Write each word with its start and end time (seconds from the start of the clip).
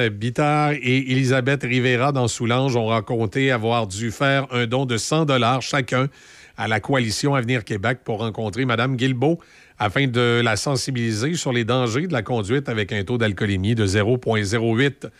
Bittard 0.00 0.72
et 0.72 1.12
Elisabeth 1.12 1.64
Rivera 1.64 2.12
dans 2.12 2.26
Soulanges 2.26 2.76
ont 2.76 2.86
raconté 2.86 3.50
avoir 3.50 3.86
dû 3.86 4.10
faire 4.10 4.46
un 4.50 4.66
don 4.66 4.86
de 4.86 4.96
100 4.96 5.26
dollars 5.26 5.60
chacun 5.60 6.08
à 6.56 6.66
la 6.66 6.80
coalition 6.80 7.34
Avenir 7.34 7.62
Québec 7.62 7.98
pour 8.02 8.20
rencontrer 8.20 8.64
Mme 8.64 8.96
Guilbeault 8.96 9.38
afin 9.78 10.06
de 10.06 10.40
la 10.42 10.56
sensibiliser 10.56 11.34
sur 11.34 11.52
les 11.52 11.64
dangers 11.64 12.06
de 12.06 12.12
la 12.14 12.22
conduite 12.22 12.70
avec 12.70 12.90
un 12.90 13.04
taux 13.04 13.18
d'alcoolémie 13.18 13.74
de 13.74 13.86
0,08. 13.86 15.10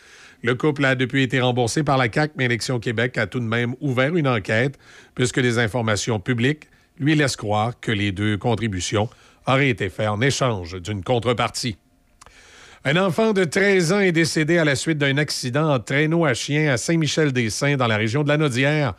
Le 0.41 0.55
couple 0.55 0.85
a 0.85 0.95
depuis 0.95 1.21
été 1.21 1.39
remboursé 1.39 1.83
par 1.83 1.97
la 1.97 2.09
CAC, 2.09 2.31
mais 2.35 2.45
Élection 2.45 2.79
Québec 2.79 3.19
a 3.19 3.27
tout 3.27 3.39
de 3.39 3.45
même 3.45 3.75
ouvert 3.79 4.15
une 4.15 4.27
enquête 4.27 4.79
puisque 5.13 5.39
des 5.39 5.59
informations 5.59 6.19
publiques 6.19 6.67
lui 6.99 7.13
laissent 7.13 7.35
croire 7.35 7.79
que 7.79 7.91
les 7.91 8.11
deux 8.11 8.37
contributions 8.37 9.07
auraient 9.45 9.69
été 9.69 9.89
faites 9.89 10.09
en 10.09 10.19
échange 10.19 10.81
d'une 10.81 11.03
contrepartie. 11.03 11.77
Un 12.85 12.97
enfant 12.97 13.31
de 13.31 13.45
13 13.45 13.93
ans 13.93 13.99
est 14.01 14.11
décédé 14.11 14.57
à 14.57 14.65
la 14.65 14.75
suite 14.75 14.97
d'un 14.97 15.17
accident 15.17 15.73
en 15.73 15.79
traîneau 15.79 16.25
à 16.25 16.33
chien 16.33 16.69
à 16.69 16.75
Saint-Michel-des-Saints, 16.75 17.77
dans 17.77 17.87
la 17.87 17.95
région 17.95 18.23
de 18.23 18.27
la 18.27 18.35
Naudière. 18.35 18.93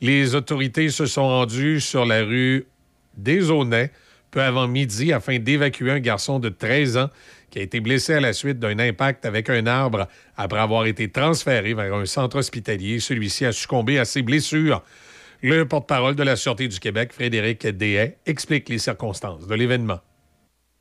Les 0.00 0.36
autorités 0.36 0.88
se 0.88 1.06
sont 1.06 1.26
rendues 1.26 1.80
sur 1.80 2.06
la 2.06 2.22
rue 2.22 2.68
des 3.16 3.50
Aunais 3.50 3.90
peu 4.30 4.40
avant 4.40 4.68
midi 4.68 5.12
afin 5.12 5.40
d'évacuer 5.40 5.90
un 5.90 5.98
garçon 5.98 6.38
de 6.38 6.48
13 6.48 6.96
ans 6.96 7.10
qui 7.50 7.58
a 7.58 7.62
été 7.62 7.80
blessé 7.80 8.14
à 8.14 8.20
la 8.20 8.32
suite 8.32 8.60
d'un 8.60 8.78
impact 8.78 9.26
avec 9.26 9.50
un 9.50 9.66
arbre 9.66 10.06
après 10.36 10.60
avoir 10.60 10.86
été 10.86 11.10
transféré 11.10 11.74
vers 11.74 11.92
un 11.92 12.06
centre 12.06 12.38
hospitalier. 12.38 13.00
Celui-ci 13.00 13.46
a 13.46 13.52
succombé 13.52 13.98
à 13.98 14.04
ses 14.04 14.22
blessures. 14.22 14.84
Le 15.42 15.66
porte-parole 15.66 16.14
de 16.14 16.22
la 16.22 16.36
Sûreté 16.36 16.68
du 16.68 16.78
Québec, 16.78 17.12
Frédéric 17.12 17.66
Dehaye, 17.66 18.14
explique 18.26 18.68
les 18.68 18.78
circonstances 18.78 19.48
de 19.48 19.54
l'événement. 19.56 19.98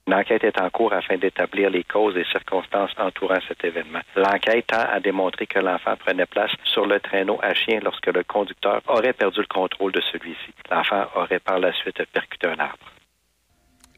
L'enquête 0.07 0.43
est 0.43 0.59
en 0.59 0.69
cours 0.69 0.91
afin 0.91 1.17
d'établir 1.17 1.69
les 1.69 1.85
causes 1.85 2.17
et 2.17 2.25
circonstances 2.25 2.91
entourant 2.97 3.39
cet 3.47 3.63
événement. 3.63 4.01
L'enquête 4.17 4.67
tend 4.67 4.85
à 4.91 4.99
démontrer 4.99 5.47
que 5.47 5.59
l'enfant 5.59 5.95
prenait 5.97 6.25
place 6.25 6.51
sur 6.65 6.85
le 6.85 6.99
traîneau 6.99 7.39
à 7.41 7.53
chien 7.53 7.79
lorsque 7.81 8.07
le 8.07 8.23
conducteur 8.23 8.81
aurait 8.87 9.13
perdu 9.13 9.39
le 9.39 9.47
contrôle 9.47 9.93
de 9.93 10.01
celui-ci. 10.11 10.53
L'enfant 10.69 11.05
aurait 11.15 11.39
par 11.39 11.59
la 11.59 11.71
suite 11.73 12.03
percuté 12.11 12.47
un 12.47 12.59
arbre. 12.59 12.91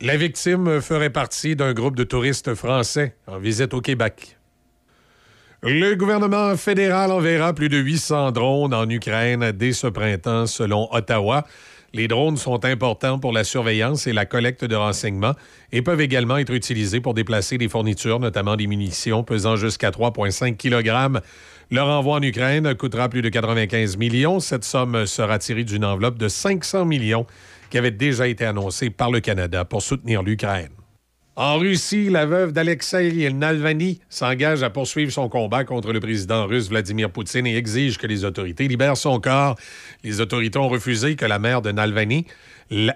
La 0.02 0.18
victime 0.18 0.82
ferait 0.82 1.10
partie 1.10 1.56
d'un 1.56 1.74
groupe 1.74 1.96
de 1.96 2.04
touristes 2.04 2.54
français 2.54 3.16
en 3.28 3.40
visite 3.40 3.74
au 3.74 3.82
Québec. 3.82 4.38
Le 5.64 5.96
gouvernement 5.96 6.56
fédéral 6.58 7.12
enverra 7.12 7.54
plus 7.54 7.70
de 7.70 7.78
800 7.78 8.32
drones 8.32 8.74
en 8.74 8.88
Ukraine 8.88 9.52
dès 9.54 9.72
ce 9.72 9.88
printemps, 9.88 10.46
selon 10.46 10.88
Ottawa. 10.94 11.46
Les 11.96 12.10
drones 12.10 12.36
sont 12.36 12.66
importants 12.66 13.20
pour 13.20 13.32
la 13.32 13.46
surveillance 13.46 14.06
et 14.06 14.12
la 14.12 14.26
collecte 14.26 14.66
de 14.66 14.76
renseignements 14.76 15.32
et 15.72 15.82
peuvent 15.82 16.02
également 16.02 16.36
être 16.36 16.52
utilisés 16.52 17.00
pour 17.00 17.14
déplacer 17.14 17.58
des 17.58 17.70
fournitures, 17.70 18.20
notamment 18.20 18.58
des 18.58 18.68
munitions 18.68 19.24
pesant 19.24 19.56
jusqu'à 19.56 19.92
3,5 19.92 20.58
kg. 20.58 21.22
Leur 21.72 21.88
envoi 21.88 22.18
en 22.18 22.22
Ukraine 22.22 22.76
coûtera 22.76 23.08
plus 23.08 23.22
de 23.22 23.30
95 23.30 23.96
millions. 23.96 24.42
Cette 24.42 24.66
somme 24.66 25.06
sera 25.06 25.40
tirée 25.40 25.64
d'une 25.64 25.86
enveloppe 25.86 26.18
de 26.18 26.28
500 26.28 26.84
millions 26.84 27.26
qui 27.70 27.78
avait 27.78 27.92
déjà 27.92 28.28
été 28.28 28.44
annoncée 28.44 28.90
par 28.90 29.10
le 29.10 29.22
Canada 29.22 29.64
pour 29.64 29.82
soutenir 29.82 30.22
l'Ukraine. 30.22 30.85
En 31.38 31.58
Russie, 31.60 32.10
la 32.10 32.26
veuve 32.26 32.54
d'Alexei 32.54 33.30
Navalny 33.30 34.00
s'engage 34.08 34.64
à 34.64 34.70
poursuivre 34.70 35.12
son 35.12 35.28
combat 35.28 35.66
contre 35.66 35.92
le 35.92 36.00
président 36.00 36.46
russe 36.46 36.70
Vladimir 36.70 37.12
Poutine 37.12 37.46
et 37.46 37.58
exige 37.58 37.98
que 37.98 38.08
les 38.08 38.24
autorités 38.24 38.70
libèrent 38.70 38.96
son 38.96 39.20
corps. 39.20 39.58
Les 40.06 40.22
autorités 40.22 40.58
ont 40.58 40.70
refusé 40.70 41.18
que 41.18 41.26
la 41.26 41.38
mère 41.38 41.62
de 41.62 41.74
Navalny 41.74 42.26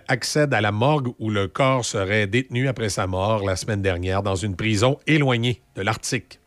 accède 0.07 0.53
à 0.53 0.61
la 0.61 0.71
morgue 0.71 1.09
où 1.19 1.29
le 1.29 1.49
corps 1.49 1.83
serait 1.83 2.27
détenu 2.27 2.69
après 2.69 2.87
sa 2.87 3.07
mort 3.07 3.45
la 3.45 3.57
semaine 3.57 3.81
dernière 3.81 4.23
dans 4.23 4.35
une 4.35 4.55
prison 4.55 4.97
éloignée 5.05 5.61
de 5.75 5.81
l'Arctique. 5.81 6.39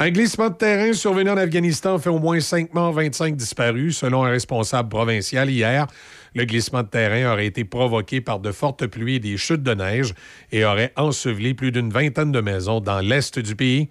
Un 0.00 0.10
glissement 0.10 0.48
de 0.48 0.54
terrain 0.54 0.92
survenu 0.92 1.30
en 1.30 1.36
Afghanistan 1.36 1.98
fait 1.98 2.10
au 2.10 2.20
moins 2.20 2.38
5 2.38 2.72
morts, 2.72 2.92
25 2.92 3.34
disparus, 3.34 3.98
selon 3.98 4.22
un 4.22 4.30
responsable 4.30 4.88
provincial 4.88 5.50
hier. 5.50 5.88
Le 6.34 6.44
glissement 6.44 6.82
de 6.82 6.88
terrain 6.88 7.32
aurait 7.32 7.46
été 7.46 7.64
provoqué 7.64 8.20
par 8.20 8.40
de 8.40 8.52
fortes 8.52 8.86
pluies 8.86 9.16
et 9.16 9.20
des 9.20 9.36
chutes 9.36 9.62
de 9.62 9.74
neige 9.74 10.14
et 10.52 10.64
aurait 10.64 10.92
enseveli 10.96 11.54
plus 11.54 11.72
d'une 11.72 11.90
vingtaine 11.90 12.32
de 12.32 12.40
maisons 12.40 12.80
dans 12.80 13.00
l'est 13.00 13.38
du 13.38 13.56
pays. 13.56 13.88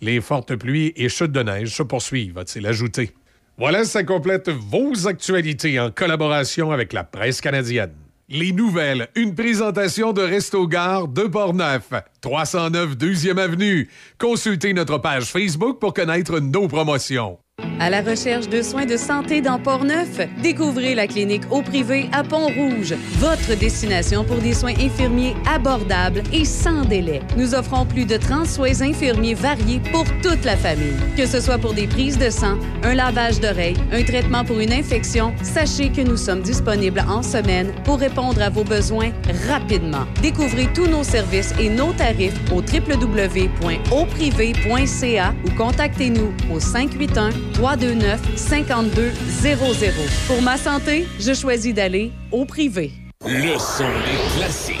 Les 0.00 0.20
fortes 0.20 0.56
pluies 0.56 0.92
et 0.96 1.08
chutes 1.08 1.32
de 1.32 1.42
neige 1.42 1.74
se 1.74 1.82
poursuivent, 1.82 2.34
va-t-il 2.34 2.66
ajouter. 2.66 3.12
Voilà, 3.58 3.84
ça 3.84 4.04
complète 4.04 4.50
vos 4.50 5.08
actualités 5.08 5.80
en 5.80 5.90
collaboration 5.90 6.72
avec 6.72 6.92
la 6.92 7.04
presse 7.04 7.40
canadienne. 7.40 7.94
Les 8.28 8.52
nouvelles, 8.52 9.08
une 9.14 9.34
présentation 9.34 10.12
de 10.12 10.20
Resto 10.20 10.66
Gare 10.66 11.06
de 11.06 11.22
Portneuf, 11.22 11.90
309 12.20 12.96
2e 12.96 13.38
Avenue. 13.38 13.88
Consultez 14.18 14.74
notre 14.74 14.98
page 14.98 15.24
Facebook 15.24 15.78
pour 15.78 15.94
connaître 15.94 16.40
nos 16.40 16.66
promotions. 16.66 17.38
À 17.80 17.88
la 17.88 18.02
recherche 18.02 18.48
de 18.48 18.62
soins 18.62 18.84
de 18.84 18.96
santé 18.96 19.40
dans 19.40 19.58
Port-Neuf, 19.58 20.20
découvrez 20.42 20.94
la 20.94 21.06
clinique 21.06 21.44
au 21.50 21.62
privé 21.62 22.10
à 22.12 22.22
Pont-Rouge, 22.24 22.94
votre 23.18 23.56
destination 23.58 24.24
pour 24.24 24.38
des 24.38 24.54
soins 24.54 24.74
infirmiers 24.78 25.36
abordables 25.48 26.24
et 26.32 26.44
sans 26.44 26.84
délai. 26.84 27.20
Nous 27.36 27.54
offrons 27.54 27.86
plus 27.86 28.04
de 28.04 28.16
30 28.16 28.46
soins 28.46 28.82
infirmiers 28.82 29.34
variés 29.34 29.80
pour 29.92 30.04
toute 30.22 30.44
la 30.44 30.56
famille. 30.56 30.96
Que 31.16 31.26
ce 31.26 31.40
soit 31.40 31.58
pour 31.58 31.74
des 31.74 31.86
prises 31.86 32.18
de 32.18 32.28
sang, 32.28 32.58
un 32.82 32.94
lavage 32.94 33.38
d'oreilles, 33.40 33.76
un 33.92 34.02
traitement 34.02 34.44
pour 34.44 34.58
une 34.58 34.72
infection, 34.72 35.32
sachez 35.42 35.90
que 35.90 36.00
nous 36.02 36.16
sommes 36.16 36.42
disponibles 36.42 37.04
en 37.08 37.22
semaine 37.22 37.72
pour 37.84 38.00
répondre 38.00 38.42
à 38.42 38.50
vos 38.50 38.64
besoins 38.64 39.12
rapidement. 39.48 40.06
Découvrez 40.20 40.66
tous 40.74 40.88
nos 40.88 41.04
services 41.04 41.54
et 41.58 41.70
nos 41.70 41.92
tarifs 41.92 42.34
au 42.52 42.56
www.auprivé.ca 42.56 45.34
ou 45.44 45.50
contactez-nous 45.56 46.32
au 46.52 46.58
581 46.60 47.45
329 47.54 48.20
5200. 48.36 50.02
Pour 50.26 50.42
ma 50.42 50.56
santé, 50.56 51.06
je 51.18 51.34
choisis 51.34 51.74
d'aller 51.74 52.12
au 52.32 52.44
privé. 52.44 52.92
Le 53.24 53.58
son 53.58 53.84
des 53.84 54.38
classiques. 54.38 54.80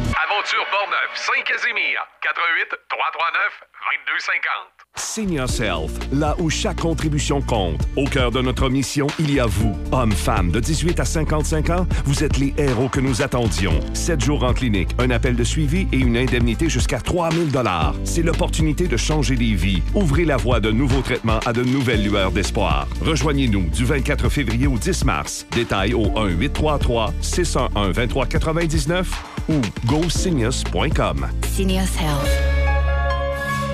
Aventure 0.41 0.65
Portneuf, 0.71 1.15
Saint-Casimir, 1.17 2.01
88 2.19 2.75
339 2.89 3.70
2250. 3.91 4.87
Senior 4.95 5.49
Self, 5.49 5.91
là 6.13 6.33
où 6.39 6.49
chaque 6.49 6.79
contribution 6.79 7.41
compte. 7.41 7.81
Au 7.97 8.05
cœur 8.05 8.31
de 8.31 8.39
notre 8.41 8.69
mission, 8.69 9.07
il 9.19 9.33
y 9.33 9.39
a 9.39 9.45
vous, 9.45 9.77
hommes, 9.91 10.13
femmes 10.13 10.49
de 10.51 10.61
18 10.61 11.01
à 11.01 11.05
55 11.05 11.69
ans. 11.71 11.85
Vous 12.05 12.23
êtes 12.23 12.37
les 12.37 12.53
héros 12.57 12.87
que 12.87 13.01
nous 13.01 13.21
attendions. 13.21 13.77
Sept 13.93 14.23
jours 14.23 14.43
en 14.43 14.53
clinique, 14.53 14.91
un 14.99 15.09
appel 15.09 15.35
de 15.35 15.43
suivi 15.43 15.89
et 15.91 15.97
une 15.97 16.15
indemnité 16.15 16.69
jusqu'à 16.69 16.99
3000 16.99 17.51
dollars. 17.51 17.95
C'est 18.05 18.21
l'opportunité 18.21 18.87
de 18.87 18.95
changer 18.95 19.35
des 19.35 19.55
vies. 19.55 19.83
Ouvrez 19.93 20.23
la 20.23 20.37
voie 20.37 20.61
de 20.61 20.71
nouveaux 20.71 21.01
traitements 21.01 21.39
à 21.45 21.51
de 21.51 21.63
nouvelles 21.63 22.03
lueurs 22.03 22.31
d'espoir. 22.31 22.87
Rejoignez-nous 23.01 23.69
du 23.69 23.83
24 23.83 24.29
février 24.29 24.67
au 24.67 24.77
10 24.77 25.03
mars. 25.03 25.45
Détails 25.51 25.93
au 25.93 26.05
1-833-611-2399 26.07 29.03
ou 29.49 29.59
gosenius.com. 29.85 31.27
Seniors 31.57 31.89
Health. 31.99 32.70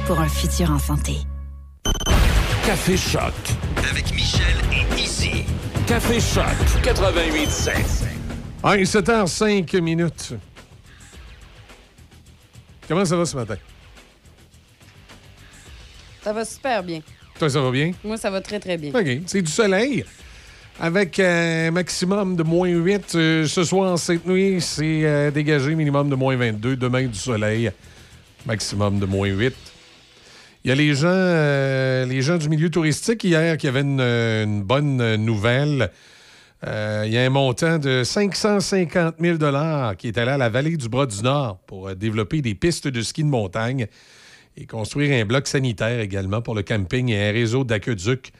Pour 0.08 0.22
un 0.22 0.30
futur 0.30 0.72
en 0.72 0.80
santé. 0.80 1.18
Café 2.66 2.96
Choc. 2.96 3.34
Avec 3.90 4.10
Michel 4.16 4.56
et 4.72 5.02
Izzy. 5.02 5.44
Café 5.86 6.22
Choc 6.22 6.82
88 6.82 7.50
7. 7.50 7.76
Ah, 8.64 8.78
7h05 8.78 9.82
minutes. 9.82 10.36
Comment 12.88 13.04
ça 13.04 13.18
va 13.18 13.26
ce 13.26 13.36
matin? 13.36 13.58
Ça 16.24 16.32
va 16.32 16.46
super 16.46 16.82
bien. 16.84 17.02
Toi, 17.38 17.50
ça 17.50 17.60
va 17.60 17.70
bien? 17.70 17.92
Moi, 18.02 18.16
ça 18.16 18.30
va 18.30 18.40
très, 18.40 18.62
très 18.62 18.78
bien. 18.78 18.94
OK. 18.98 19.24
C'est 19.26 19.42
du 19.42 19.52
soleil. 19.52 20.06
Avec 20.80 21.20
un 21.20 21.72
maximum 21.72 22.38
de 22.38 22.44
moins 22.44 22.70
8 22.70 23.16
euh, 23.16 23.46
ce 23.46 23.66
soir, 23.66 24.00
cette 24.00 24.26
nuit, 24.26 24.62
c'est 24.62 25.04
euh, 25.04 25.32
dégagé 25.32 25.76
minimum 25.76 26.10
de 26.10 26.16
moins 26.16 26.38
22. 26.38 26.78
Demain, 26.78 27.08
du 27.08 27.20
soleil, 27.20 27.72
maximum 28.46 29.00
de 29.00 29.06
moins 29.06 29.28
8. 29.28 29.54
Il 30.64 30.70
y 30.70 30.72
a 30.72 30.76
les 30.76 30.96
gens, 30.96 31.08
euh, 31.10 32.06
les 32.06 32.22
gens 32.22 32.38
du 32.38 32.50
milieu 32.50 32.70
touristique 32.70 33.24
hier 33.24 33.58
qui 33.58 33.68
avaient 33.68 33.82
une, 33.82 34.64
bonne 34.64 35.16
nouvelle. 35.16 35.92
Euh, 36.66 37.04
il 37.06 37.14
y 37.14 37.18
a 37.18 37.24
un 37.24 37.30
montant 37.30 37.78
de 37.78 38.04
550 38.04 39.16
000 39.20 39.38
qui 39.98 40.08
est 40.08 40.18
allé 40.18 40.32
à 40.32 40.38
la 40.38 40.50
vallée 40.50 40.76
du 40.76 40.90
Bras 40.90 41.06
du 41.06 41.22
Nord 41.22 41.60
pour 41.68 41.90
euh, 41.90 41.96
développer 41.96 42.42
des 42.42 42.56
pistes 42.56 42.88
de 42.88 43.02
ski 43.02 43.24
de 43.24 43.30
montagne 43.30 43.88
et 44.58 44.66
construire 44.66 45.22
un 45.22 45.26
bloc 45.26 45.48
sanitaire 45.48 46.00
également 46.00 46.42
pour 46.42 46.56
le 46.56 46.64
camping 46.64 47.10
et 47.10 47.30
un 47.30 47.32
réseau 47.32 47.64
d'aqueduc 47.64 48.32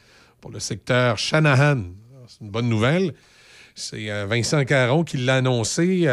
pour 0.42 0.52
le 0.52 0.60
secteur 0.60 1.20
Shanahan. 1.20 1.84
C'est 2.28 2.42
une 2.42 2.50
bonne 2.50 2.68
nouvelle. 2.68 3.14
C'est 3.76 4.26
Vincent 4.26 4.66
Caron 4.66 5.04
qui 5.04 5.18
l'a 5.18 5.36
annoncé 5.36 6.08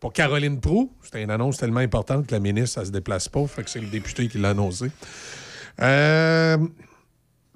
pour 0.00 0.12
Caroline 0.12 0.58
Proux. 0.60 0.90
C'était 1.02 1.22
une 1.22 1.30
annonce 1.30 1.58
tellement 1.58 1.80
importante 1.80 2.26
que 2.26 2.32
la 2.32 2.40
ministre, 2.40 2.80
ne 2.80 2.86
se 2.86 2.90
déplace 2.90 3.28
pas. 3.28 3.46
Fait 3.46 3.62
que 3.62 3.70
c'est 3.70 3.80
le 3.80 3.86
député 3.88 4.28
qui 4.28 4.38
l'a 4.38 4.50
annoncé. 4.50 4.90
Euh, 5.80 6.56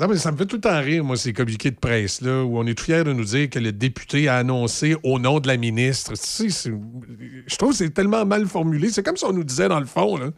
non, 0.00 0.08
mais 0.08 0.17
ça 0.17 0.32
me 0.32 0.37
fait 0.37 0.46
tout 0.46 0.56
le 0.56 0.61
temps 0.61 0.81
rire, 0.81 1.05
moi, 1.05 1.17
ces 1.17 1.32
communiqués 1.32 1.70
de 1.70 1.76
presse-là, 1.76 2.44
où 2.44 2.58
on 2.58 2.67
est 2.67 2.75
tout 2.75 2.85
fiers 2.85 3.05
de 3.05 3.12
nous 3.12 3.25
dire 3.25 3.49
que 3.49 3.58
le 3.58 3.73
député 3.73 4.29
a 4.29 4.37
annoncé 4.37 4.96
au 5.05 5.19
nom 5.19 5.41
de 5.41 5.46
la 5.46 5.56
ministre. 5.56 6.14
je 6.17 7.56
trouve 7.56 7.70
que 7.70 7.76
c'est 7.76 7.91
tellement 7.91 8.26
mal 8.26 8.47
formulé. 8.47 8.90
C'est 8.90 9.05
comme 9.05 9.17
si 9.17 9.25
on 9.25 9.32
nous 9.32 9.44
disait, 9.44 9.69
dans 9.69 9.81
le 9.81 9.87
fond, 9.87 10.17
là, 10.17 10.31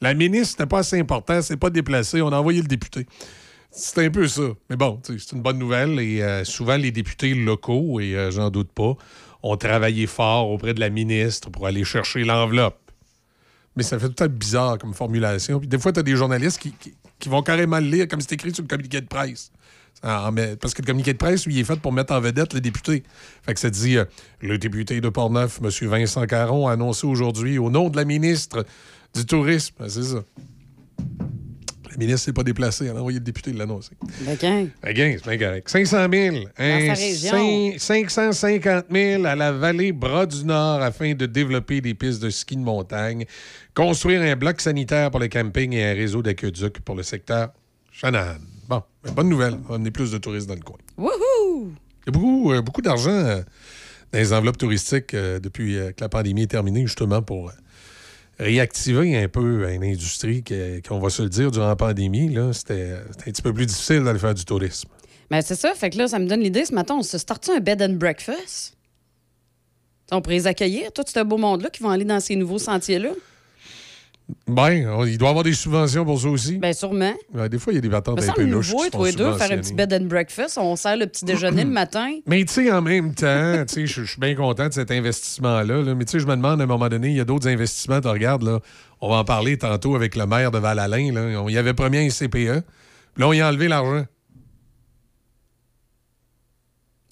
la 0.00 0.14
ministre 0.14 0.54
n'était 0.54 0.68
pas 0.68 0.78
assez 0.78 0.98
important, 0.98 1.42
c'est 1.42 1.56
pas 1.56 1.70
déplacé, 1.70 2.22
on 2.22 2.28
a 2.28 2.38
envoyé 2.38 2.62
le 2.62 2.68
député. 2.68 3.06
C'est 3.72 4.04
un 4.04 4.10
peu 4.10 4.26
ça. 4.26 4.42
Mais 4.68 4.76
bon, 4.76 5.00
c'est 5.02 5.32
une 5.32 5.42
bonne 5.42 5.58
nouvelle. 5.58 6.00
Et 6.00 6.22
euh, 6.22 6.44
souvent, 6.44 6.76
les 6.76 6.90
députés 6.90 7.34
locaux, 7.34 8.00
et 8.00 8.16
euh, 8.16 8.30
j'en 8.30 8.50
doute 8.50 8.72
pas, 8.72 8.96
ont 9.42 9.56
travaillé 9.56 10.06
fort 10.06 10.50
auprès 10.50 10.74
de 10.74 10.80
la 10.80 10.90
ministre 10.90 11.50
pour 11.50 11.66
aller 11.66 11.84
chercher 11.84 12.24
l'enveloppe. 12.24 12.78
Mais 13.76 13.82
ça 13.82 13.98
fait 13.98 14.08
tout 14.08 14.22
à 14.22 14.28
bizarre 14.28 14.78
comme 14.78 14.94
formulation. 14.94 15.58
Puis 15.58 15.68
des 15.68 15.78
fois, 15.78 15.92
tu 15.92 16.00
as 16.00 16.02
des 16.02 16.16
journalistes 16.16 16.60
qui, 16.60 17.28
vont 17.28 17.42
carrément 17.42 17.78
le 17.78 17.86
lire 17.86 18.08
comme 18.08 18.20
c'est 18.20 18.32
écrit 18.32 18.52
sur 18.54 18.62
le 18.62 18.68
communiqué 18.68 19.00
de 19.00 19.06
presse. 19.06 19.52
parce 20.02 20.74
que 20.74 20.82
le 20.82 20.86
communiqué 20.86 21.12
de 21.12 21.18
presse, 21.18 21.46
lui, 21.46 21.60
est 21.60 21.64
fait 21.64 21.78
pour 21.78 21.92
mettre 21.92 22.12
en 22.12 22.20
vedette 22.20 22.54
le 22.54 22.60
député. 22.60 23.02
Fait 23.42 23.54
que 23.54 23.60
ça 23.60 23.70
dit 23.70 23.96
euh, 23.96 24.04
Le 24.40 24.58
député 24.58 25.00
de 25.00 25.08
Portneuf, 25.08 25.60
M. 25.62 25.88
Vincent 25.88 26.26
Caron, 26.26 26.68
a 26.68 26.72
annoncé 26.72 27.06
aujourd'hui, 27.06 27.58
au 27.58 27.70
nom 27.70 27.88
de 27.88 27.96
la 27.96 28.04
ministre 28.04 28.64
du 29.14 29.24
Tourisme, 29.24 29.74
c'est 29.88 30.02
ça. 30.02 30.22
Ministre 32.00 32.24
s'est 32.26 32.32
pas 32.32 32.42
déplacée. 32.42 32.86
Elle 32.86 32.96
a 32.96 33.00
envoyé 33.00 33.18
le 33.18 33.24
député 33.24 33.52
l'annoncer. 33.52 33.92
Ben, 34.00 34.36
ben, 34.40 35.16
c'est 35.22 35.28
bien 35.28 35.38
correct. 35.38 35.68
500 35.68 36.06
000. 36.10 36.36
Hein, 36.58 36.94
550 37.78 38.86
000 38.90 39.24
à 39.24 39.36
la 39.36 39.52
vallée 39.52 39.92
Bras-du-Nord 39.92 40.82
afin 40.82 41.14
de 41.14 41.26
développer 41.26 41.80
des 41.80 41.94
pistes 41.94 42.22
de 42.22 42.30
ski 42.30 42.56
de 42.56 42.62
montagne, 42.62 43.26
construire 43.74 44.22
un 44.22 44.34
bloc 44.34 44.60
sanitaire 44.60 45.10
pour 45.10 45.20
le 45.20 45.28
camping 45.28 45.72
et 45.74 45.84
un 45.84 45.94
réseau 45.94 46.22
d'aqueduc 46.22 46.80
pour 46.80 46.94
le 46.94 47.02
secteur 47.02 47.50
Shanahan. 47.92 48.38
Bon, 48.68 48.82
ben, 49.04 49.12
bonne 49.12 49.28
nouvelle. 49.28 49.58
On 49.66 49.68
va 49.68 49.74
amener 49.74 49.90
plus 49.90 50.10
de 50.10 50.18
touristes 50.18 50.48
dans 50.48 50.54
le 50.54 50.60
coin. 50.60 50.78
Wouhou! 50.96 51.72
Il 52.06 52.06
y 52.06 52.08
a 52.08 52.12
beaucoup, 52.12 52.52
euh, 52.52 52.62
beaucoup 52.62 52.82
d'argent 52.82 53.10
euh, 53.10 53.42
dans 54.12 54.18
les 54.18 54.32
enveloppes 54.32 54.56
touristiques 54.56 55.12
euh, 55.12 55.38
depuis 55.38 55.74
que 55.74 56.00
la 56.00 56.08
pandémie 56.08 56.42
est 56.42 56.46
terminée, 56.46 56.82
justement, 56.82 57.20
pour 57.20 57.52
réactiver 58.40 59.16
un 59.16 59.28
peu 59.28 59.70
une 59.70 59.84
industrie 59.84 60.42
qu'on 60.86 60.98
va 60.98 61.10
se 61.10 61.22
le 61.22 61.28
dire 61.28 61.50
durant 61.50 61.68
la 61.68 61.76
pandémie, 61.76 62.34
c'était 62.52 62.94
un 62.94 63.30
petit 63.30 63.42
peu 63.42 63.52
plus 63.52 63.66
difficile 63.66 64.02
d'aller 64.02 64.18
faire 64.18 64.34
du 64.34 64.44
tourisme. 64.44 64.88
Mais 65.30 65.42
c'est 65.42 65.54
ça, 65.54 65.74
fait 65.74 65.90
que 65.90 65.98
là, 65.98 66.08
ça 66.08 66.18
me 66.18 66.26
donne 66.26 66.40
l'idée. 66.40 66.64
Ce 66.64 66.74
matin, 66.74 66.96
on 66.98 67.02
se 67.02 67.18
start 67.18 67.48
un 67.50 67.60
bed 67.60 67.80
and 67.82 67.94
breakfast? 67.94 68.76
On 70.10 70.20
pourrait 70.20 70.36
les 70.36 70.46
accueillir, 70.48 70.92
tout 70.92 71.04
ce 71.06 71.22
beau 71.22 71.36
monde-là 71.36 71.70
qui 71.70 71.82
vont 71.84 71.90
aller 71.90 72.04
dans 72.04 72.18
ces 72.18 72.34
nouveaux 72.34 72.58
sentiers-là. 72.58 73.10
Ben, 74.46 74.72
il 75.06 75.18
doit 75.18 75.28
y 75.28 75.30
avoir 75.30 75.44
des 75.44 75.52
subventions 75.52 76.04
pour 76.04 76.20
ça 76.20 76.28
aussi. 76.28 76.58
Bien, 76.58 76.72
sûrement. 76.72 77.14
des 77.50 77.58
fois, 77.58 77.72
il 77.72 77.76
y 77.76 77.78
a 77.78 77.88
des 77.88 77.94
attentes 77.94 78.22
un 78.22 78.32
peu 78.32 78.44
louches. 78.44 78.72
nouveau, 78.72 78.88
toi 78.88 79.08
et 79.08 79.12
deux, 79.12 79.32
faire 79.34 79.52
un 79.52 79.58
petit 79.58 79.74
bed 79.74 79.92
and 79.92 80.06
breakfast. 80.06 80.58
On 80.58 80.76
sert 80.76 80.96
le 80.96 81.06
petit 81.06 81.24
déjeuner 81.24 81.64
le 81.64 81.70
matin. 81.70 82.18
Mais 82.26 82.44
tu 82.44 82.52
sais, 82.52 82.72
en 82.72 82.82
même 82.82 83.14
temps, 83.14 83.64
je 83.68 84.04
suis 84.04 84.20
bien 84.20 84.34
content 84.34 84.68
de 84.68 84.72
cet 84.72 84.90
investissement-là. 84.90 85.94
Mais 85.94 86.04
tu 86.04 86.12
sais, 86.12 86.20
je 86.20 86.26
me 86.26 86.36
demande 86.36 86.60
à 86.60 86.64
un 86.64 86.66
moment 86.66 86.88
donné, 86.88 87.08
il 87.08 87.16
y 87.16 87.20
a 87.20 87.24
d'autres 87.24 87.48
investissements. 87.48 88.00
Tu 88.00 88.08
regardes, 88.08 88.42
là, 88.42 88.60
on 89.00 89.08
va 89.08 89.16
en 89.16 89.24
parler 89.24 89.58
tantôt 89.58 89.94
avec 89.94 90.16
le 90.16 90.26
maire 90.26 90.50
de 90.50 90.58
Val-Alain. 90.58 91.12
Là. 91.12 91.42
On 91.42 91.48
y 91.48 91.58
avait 91.58 91.74
promis 91.74 91.98
un 91.98 92.08
CPE. 92.08 92.62
Puis 93.14 93.22
là, 93.22 93.28
on 93.28 93.32
y 93.32 93.40
a 93.40 93.48
enlevé 93.48 93.68
l'argent. 93.68 94.04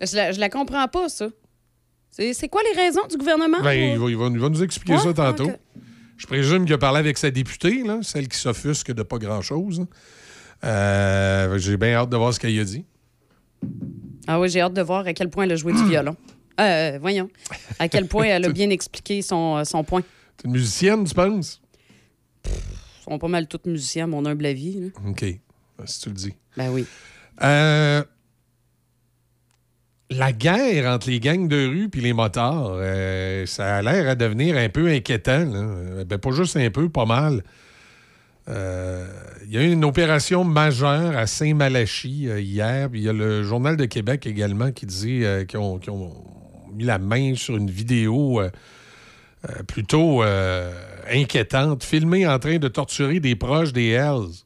Je 0.01 0.15
la, 0.15 0.33
la 0.33 0.49
comprends 0.49 0.87
pas, 0.87 1.09
ça. 1.09 1.29
C'est 2.11 2.49
quoi 2.49 2.63
les 2.63 2.81
raisons 2.81 3.07
du 3.09 3.17
gouvernement? 3.17 3.59
Ben, 3.63 3.73
il, 3.73 4.17
va, 4.17 4.29
nous 4.29 4.63
expliquer 4.63 4.99
ça 4.99 5.13
tantôt. 5.13 5.51
Je 6.19 6.27
présume 6.27 6.65
qu'il 6.65 6.75
a 6.75 6.79
parlé 6.79 6.99
avec 6.99 7.17
sa 7.17 7.31
députée, 7.31 7.83
là, 7.85 8.01
celle 8.03 8.29
qui 8.29 8.37
s'offusque 8.37 8.93
de 8.93 9.03
pas 9.03 9.19
grand-chose. 9.19 9.87
Euh, 10.65 11.57
j'ai 11.59 11.77
bien 11.77 11.95
hâte 11.95 12.11
de 12.11 12.17
voir 12.17 12.35
ce 12.35 12.41
qu'elle 12.41 12.59
a 12.59 12.65
dit. 12.65 12.85
Ah 14.27 14.39
oui, 14.41 14.49
j'ai 14.51 14.61
hâte 14.61 14.75
de 14.75 14.83
voir 14.83 15.07
à 15.07 15.13
quel 15.15 15.31
point 15.31 15.45
elle 15.45 15.53
a 15.53 15.57
joué 15.57 15.73
du 15.73 15.85
violon. 15.87 16.17
Euh, 16.61 16.99
voyons. 17.01 17.31
À 17.79 17.89
quel 17.89 18.09
point 18.09 18.25
elle 18.27 18.45
a 18.45 18.49
bien 18.51 18.69
expliqué 18.71 19.23
son, 19.23 19.65
son 19.65 19.85
point. 19.85 20.03
T'es 20.37 20.47
une 20.47 20.53
musicienne, 20.53 21.05
tu 21.05 21.15
penses? 21.15 21.63
Ils 22.45 22.51
sont 23.05 23.19
pas 23.19 23.29
mal 23.29 23.47
toutes 23.47 23.67
musiciens, 23.67 24.09
mon 24.09 24.27
humble 24.27 24.47
avis. 24.47 24.91
OK. 25.07 25.25
Si 25.85 26.01
tu 26.01 26.09
le 26.09 26.15
dis. 26.17 26.35
Ben 26.57 26.71
oui. 26.71 26.85
Euh, 27.43 28.03
la 30.11 30.33
guerre 30.33 30.91
entre 30.91 31.11
les 31.11 31.21
gangs 31.21 31.49
de 31.49 31.67
rue 31.67 31.91
et 31.93 32.01
les 32.01 32.13
motards, 32.13 32.73
euh, 32.77 33.45
ça 33.47 33.77
a 33.77 33.83
l'air 33.83 34.09
à 34.09 34.15
devenir 34.15 34.57
un 34.57 34.69
peu 34.69 34.89
inquiétant. 34.89 35.45
Euh, 35.53 36.05
ben, 36.05 36.19
pas 36.19 36.31
juste 36.31 36.57
un 36.57 36.71
peu, 36.71 36.89
pas 36.89 37.05
mal. 37.05 37.43
Euh, 38.49 39.07
il 39.45 39.53
y 39.53 39.59
a 39.59 39.63
eu 39.63 39.71
une 39.71 39.85
opération 39.85 40.45
majeure 40.45 41.17
à 41.17 41.27
Saint-Malachie 41.27 42.29
hier. 42.39 42.89
Il 42.95 43.03
y 43.03 43.09
a 43.09 43.13
le 43.13 43.43
Journal 43.43 43.77
de 43.77 43.85
Québec 43.85 44.27
également 44.27 44.73
qui 44.73 44.87
dit 44.87 45.23
qu'ils 45.47 45.59
ont, 45.59 45.81
mis 46.73 46.85
la 46.85 46.99
main 46.99 47.35
sur 47.35 47.57
une 47.57 47.71
vidéo 47.71 48.41
plutôt 49.67 50.23
inquiétante, 51.11 51.83
filmée 51.83 52.27
en 52.27 52.39
train 52.39 52.59
de 52.59 52.69
torturer 52.69 53.21
des 53.21 53.37
proches 53.37 53.73
des 53.73 53.91
Hells. 53.91 54.45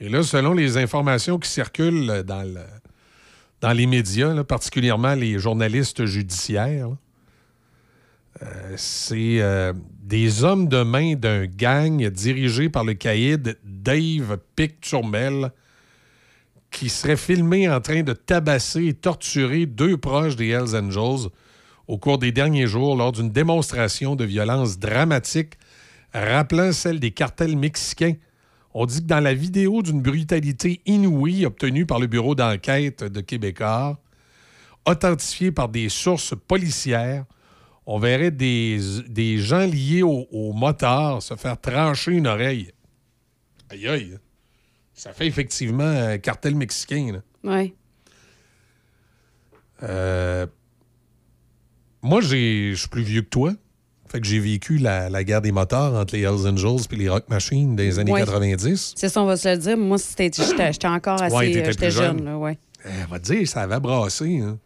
Et 0.00 0.08
là, 0.08 0.22
selon 0.22 0.52
les 0.52 0.76
informations 0.76 1.38
qui 1.38 1.48
circulent 1.48 2.22
dans 2.26 2.42
le 2.42 2.60
dans 3.60 3.72
les 3.72 3.86
médias, 3.86 4.44
particulièrement 4.44 5.14
les 5.14 5.38
journalistes 5.38 6.04
judiciaires. 6.04 6.90
Euh, 8.42 8.74
c'est 8.76 9.40
euh, 9.40 9.72
des 10.02 10.44
hommes 10.44 10.68
de 10.68 10.82
main 10.82 11.14
d'un 11.14 11.46
gang 11.46 12.08
dirigé 12.08 12.68
par 12.68 12.84
le 12.84 12.94
caïd 12.94 13.58
Dave 13.64 14.38
Pic-Turmel 14.54 15.50
qui 16.70 16.88
serait 16.88 17.16
filmé 17.16 17.68
en 17.68 17.80
train 17.80 18.02
de 18.02 18.12
tabasser 18.12 18.86
et 18.86 18.94
torturer 18.94 19.66
deux 19.66 19.96
proches 19.96 20.36
des 20.36 20.48
Hells 20.50 20.76
Angels 20.76 21.30
au 21.88 21.98
cours 21.98 22.18
des 22.18 22.30
derniers 22.30 22.66
jours 22.66 22.94
lors 22.94 23.10
d'une 23.10 23.30
démonstration 23.30 24.14
de 24.14 24.24
violence 24.24 24.78
dramatique 24.78 25.54
rappelant 26.12 26.72
celle 26.72 27.00
des 27.00 27.10
cartels 27.10 27.56
mexicains 27.56 28.14
on 28.74 28.86
dit 28.86 29.00
que 29.00 29.06
dans 29.06 29.20
la 29.20 29.34
vidéo 29.34 29.82
d'une 29.82 30.02
brutalité 30.02 30.80
inouïe 30.86 31.46
obtenue 31.46 31.86
par 31.86 31.98
le 31.98 32.06
bureau 32.06 32.34
d'enquête 32.34 33.04
de 33.04 33.20
Québécois, 33.20 33.98
authentifiée 34.86 35.52
par 35.52 35.68
des 35.68 35.88
sources 35.88 36.34
policières, 36.46 37.24
on 37.86 37.98
verrait 37.98 38.30
des, 38.30 38.78
des 39.08 39.38
gens 39.38 39.66
liés 39.66 40.02
au, 40.02 40.52
moteur 40.52 41.22
se 41.22 41.34
faire 41.36 41.58
trancher 41.58 42.12
une 42.12 42.26
oreille. 42.26 42.70
Aïe 43.70 43.88
aïe. 43.88 44.18
Ça 44.92 45.12
fait 45.12 45.26
effectivement 45.26 45.84
un 45.84 46.18
cartel 46.18 46.54
mexicain. 46.54 47.22
Oui. 47.44 47.74
Euh, 49.82 50.46
moi, 52.02 52.20
je 52.20 52.74
suis 52.74 52.88
plus 52.88 53.02
vieux 53.02 53.22
que 53.22 53.28
toi. 53.28 53.52
Fait 54.10 54.20
que 54.20 54.26
j'ai 54.26 54.38
vécu 54.38 54.78
la, 54.78 55.24
guerre 55.24 55.42
des 55.42 55.52
moteurs 55.52 55.94
entre 55.94 56.14
les 56.14 56.22
Hells 56.22 56.48
Angels 56.48 56.86
et 56.90 56.96
les 56.96 57.08
Rock 57.08 57.28
Machines 57.28 57.76
des 57.76 57.98
années 57.98 58.12
90. 58.12 58.94
C'est 58.96 59.08
ça, 59.08 59.22
on 59.22 59.26
va 59.26 59.36
se 59.36 59.48
le 59.48 59.58
dire. 59.58 59.76
Moi, 59.76 59.98
j'étais 59.98 60.88
encore 60.88 61.22
assez 61.22 61.36
ouais, 61.36 61.52
j'étais 61.52 61.90
jeune. 61.90 62.24
Là, 62.24 62.38
ouais. 62.38 62.58
Eh, 62.84 62.88
on 63.06 63.10
va 63.10 63.18
dire, 63.18 63.46
ça 63.46 63.62
avait 63.62 63.80
brassé. 63.80 64.40
Hein. 64.40 64.58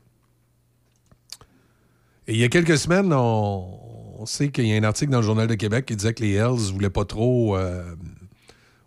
Et 2.29 2.35
il 2.35 2.39
y 2.39 2.45
a 2.45 2.49
quelques 2.49 2.79
semaines, 2.79 3.13
on, 3.13 4.25
sait 4.27 4.51
qu'il 4.51 4.67
y 4.67 4.73
a 4.73 4.77
un 4.77 4.85
article 4.85 5.11
dans 5.11 5.19
le 5.19 5.25
Journal 5.25 5.49
de 5.49 5.55
Québec 5.55 5.87
qui 5.87 5.97
disait 5.97 6.15
que 6.15 6.23
les 6.23 6.35
Hells 6.35 6.73
voulaient 6.73 6.91
pas 6.91 7.05
trop. 7.05 7.57
Euh, 7.57 7.83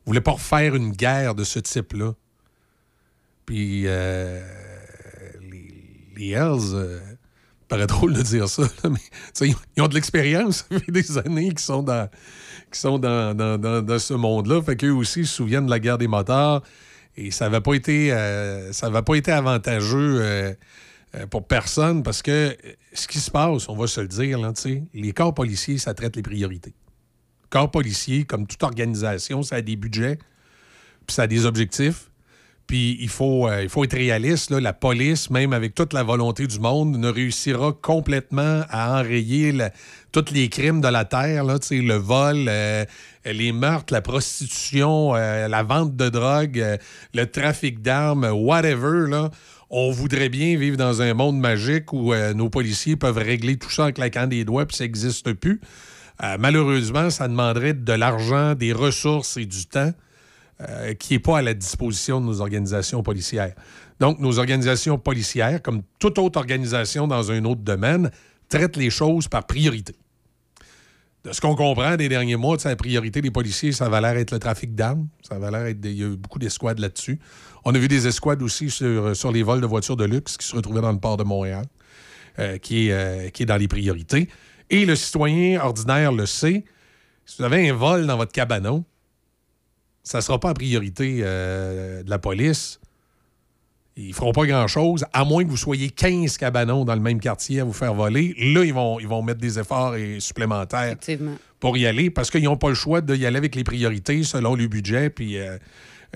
voulaient 0.05 0.21
pas 0.21 0.31
refaire 0.31 0.75
une 0.75 0.91
guerre 0.91 1.35
de 1.35 1.43
ce 1.43 1.59
type-là. 1.59 2.13
Puis 3.45 3.83
euh, 3.87 4.41
les, 6.15 6.29
Hells. 6.29 6.73
Euh, 6.73 6.99
paraît 7.75 7.87
drôle 7.87 8.13
de 8.13 8.21
dire 8.21 8.47
ça, 8.47 8.63
mais 8.89 8.99
ils 9.75 9.81
ont 9.81 9.87
de 9.87 9.93
l'expérience. 9.93 10.65
Ça 10.69 10.79
fait 10.79 10.91
des 10.91 11.17
années 11.17 11.49
qu'ils 11.49 11.59
sont 11.59 11.83
dans, 11.83 12.09
sont 12.71 12.99
dans, 12.99 13.35
dans, 13.35 13.99
ce 13.99 14.13
monde-là. 14.13 14.61
Fait 14.61 14.75
qu'eux 14.75 14.91
aussi 14.91 15.25
se 15.25 15.35
souviennent 15.35 15.65
de 15.65 15.71
la 15.71 15.79
guerre 15.79 15.97
des 15.97 16.07
motards. 16.07 16.61
Et 17.17 17.31
ça 17.31 17.45
n'avait 17.45 17.61
pas 17.61 17.73
été 17.73 18.11
euh, 18.11 18.71
pas 19.05 19.15
été 19.15 19.31
avantageux 19.31 20.19
euh, 20.21 20.53
euh, 21.15 21.27
pour 21.27 21.47
personne 21.47 22.03
parce 22.03 22.21
que 22.21 22.57
ce 22.93 23.07
qui 23.07 23.19
se 23.19 23.31
passe, 23.31 23.69
on 23.69 23.75
va 23.75 23.87
se 23.87 24.01
le 24.01 24.07
dire, 24.07 24.39
les 24.93 25.11
corps 25.13 25.33
policiers, 25.33 25.77
ça 25.77 25.93
traite 25.93 26.17
les 26.17 26.21
priorités. 26.21 26.73
Corps 27.49 27.71
policiers, 27.71 28.25
comme 28.25 28.47
toute 28.47 28.63
organisation, 28.63 29.43
ça 29.43 29.57
a 29.57 29.61
des 29.61 29.77
budgets. 29.77 30.17
puis 31.07 31.15
ça 31.15 31.23
a 31.23 31.27
des 31.27 31.45
objectifs. 31.45 32.09
Puis 32.67 32.97
il 32.99 33.09
faut, 33.09 33.47
euh, 33.47 33.61
il 33.61 33.69
faut 33.69 33.83
être 33.83 33.95
réaliste. 33.95 34.49
La 34.51 34.73
police, 34.73 35.29
même 35.29 35.53
avec 35.53 35.75
toute 35.75 35.93
la 35.93 36.01
volonté 36.01 36.47
du 36.47 36.59
monde, 36.59 36.97
ne 36.97 37.09
réussira 37.09 37.73
complètement 37.79 38.63
à 38.69 38.99
enrayer 38.99 39.53
tous 40.11 40.31
les 40.31 40.49
crimes 40.49 40.81
de 40.81 40.87
la 40.87 41.05
terre. 41.05 41.43
Là, 41.43 41.57
le 41.69 41.93
vol, 41.93 42.45
euh, 42.47 42.85
les 43.23 43.51
meurtres, 43.51 43.93
la 43.93 44.01
prostitution, 44.01 45.15
euh, 45.15 45.47
la 45.47 45.61
vente 45.61 45.95
de 45.95 46.09
drogue, 46.09 46.79
le 47.13 47.25
trafic 47.25 47.81
d'armes, 47.81 48.25
whatever. 48.33 49.29
On 49.69 49.91
voudrait 49.91 50.29
bien 50.29 50.57
vivre 50.57 50.77
dans 50.77 51.01
un 51.01 51.13
monde 51.13 51.39
magique 51.39 51.93
où 51.93 52.13
nos 52.33 52.49
policiers 52.49 52.95
peuvent 52.95 53.17
régler 53.17 53.57
tout 53.57 53.69
ça 53.69 53.85
en 53.85 53.91
claquant 53.91 54.27
des 54.27 54.45
doigts, 54.45 54.65
puis 54.65 54.77
ça 54.77 54.83
n'existe 54.83 55.33
plus. 55.33 55.59
Malheureusement, 56.39 57.09
ça 57.09 57.27
demanderait 57.27 57.73
de 57.73 57.93
l'argent, 57.93 58.53
des 58.53 58.73
ressources 58.73 59.37
et 59.37 59.45
du 59.45 59.65
temps 59.65 59.91
euh, 60.61 60.93
qui 60.93 61.13
n'est 61.13 61.19
pas 61.19 61.39
à 61.39 61.41
la 61.41 61.53
disposition 61.53 62.21
de 62.21 62.25
nos 62.25 62.39
organisations 62.39 63.03
policières. 63.03 63.53
Donc, 63.99 64.19
nos 64.19 64.39
organisations 64.39 64.97
policières, 64.97 65.61
comme 65.61 65.81
toute 65.99 66.17
autre 66.17 66.39
organisation 66.39 67.07
dans 67.07 67.31
un 67.31 67.43
autre 67.45 67.61
domaine, 67.61 68.09
traitent 68.47 68.77
les 68.77 68.89
choses 68.89 69.27
par 69.27 69.45
priorité. 69.45 69.95
De 71.25 71.33
ce 71.33 71.41
qu'on 71.41 71.55
comprend 71.55 71.97
des 71.97 72.07
derniers 72.07 72.35
mois, 72.35 72.55
la 72.63 72.75
priorité 72.75 73.19
des 73.19 73.31
policiers, 73.31 73.71
ça 73.71 73.89
va 73.89 73.99
l'air 73.99 74.15
être 74.15 74.31
le 74.31 74.39
trafic 74.39 74.75
d'armes. 74.75 75.07
Ça 75.27 75.39
va 75.39 75.49
l'air 75.49 75.65
être. 75.65 75.79
Il 75.83 75.91
y 75.91 76.03
a 76.03 76.07
eu 76.07 76.15
beaucoup 76.15 76.37
d'escouades 76.37 76.79
là-dessus. 76.79 77.19
On 77.65 77.73
a 77.73 77.79
vu 77.79 77.87
des 77.87 78.07
escouades 78.07 78.43
aussi 78.43 78.69
sur, 78.69 79.15
sur 79.15 79.31
les 79.31 79.41
vols 79.41 79.59
de 79.59 79.65
voitures 79.65 79.97
de 79.97 80.05
luxe 80.05 80.37
qui 80.37 80.45
se 80.45 80.55
retrouvaient 80.55 80.81
dans 80.81 80.91
le 80.91 80.99
port 80.99 81.17
de 81.17 81.23
Montréal, 81.23 81.65
euh, 82.37 82.59
qui, 82.59 82.87
est, 82.87 82.91
euh, 82.91 83.29
qui 83.29 83.43
est 83.43 83.47
dans 83.47 83.57
les 83.57 83.67
priorités. 83.67 84.29
Et 84.69 84.85
le 84.85 84.95
citoyen 84.95 85.59
ordinaire 85.61 86.11
le 86.11 86.27
sait. 86.27 86.63
Si 87.25 87.37
vous 87.39 87.43
avez 87.43 87.67
un 87.69 87.73
vol 87.73 88.05
dans 88.05 88.17
votre 88.17 88.31
cabanon, 88.31 88.85
ça 90.05 90.19
ne 90.19 90.21
sera 90.21 90.39
pas 90.39 90.49
la 90.49 90.53
priorité 90.53 91.19
euh, 91.23 92.01
de 92.03 92.09
la 92.09 92.19
police. 92.19 92.79
Ils 93.97 94.13
feront 94.13 94.31
pas 94.33 94.45
grand-chose, 94.45 95.05
à 95.13 95.23
moins 95.25 95.43
que 95.43 95.49
vous 95.49 95.57
soyez 95.57 95.89
15 95.89 96.37
cabanons 96.37 96.85
dans 96.85 96.95
le 96.95 97.01
même 97.01 97.19
quartier 97.19 97.61
à 97.61 97.63
vous 97.63 97.73
faire 97.73 97.93
voler. 97.93 98.33
Là, 98.37 98.63
ils 98.63 98.73
vont, 98.73 98.99
ils 98.99 99.07
vont 99.07 99.21
mettre 99.21 99.39
des 99.41 99.57
efforts 99.57 99.95
et- 99.95 100.19
supplémentaires 100.19 100.83
Effectivement. 100.87 101.35
pour 101.59 101.77
y 101.77 101.85
aller 101.87 102.09
parce 102.09 102.29
qu'ils 102.29 102.43
n'ont 102.43 102.57
pas 102.57 102.69
le 102.69 102.75
choix 102.75 103.01
d'y 103.01 103.25
aller 103.25 103.37
avec 103.37 103.55
les 103.55 103.63
priorités 103.63 104.23
selon 104.23 104.53
le 104.55 104.67
budget 104.67 105.09
puis, 105.09 105.37
euh, 105.39 105.57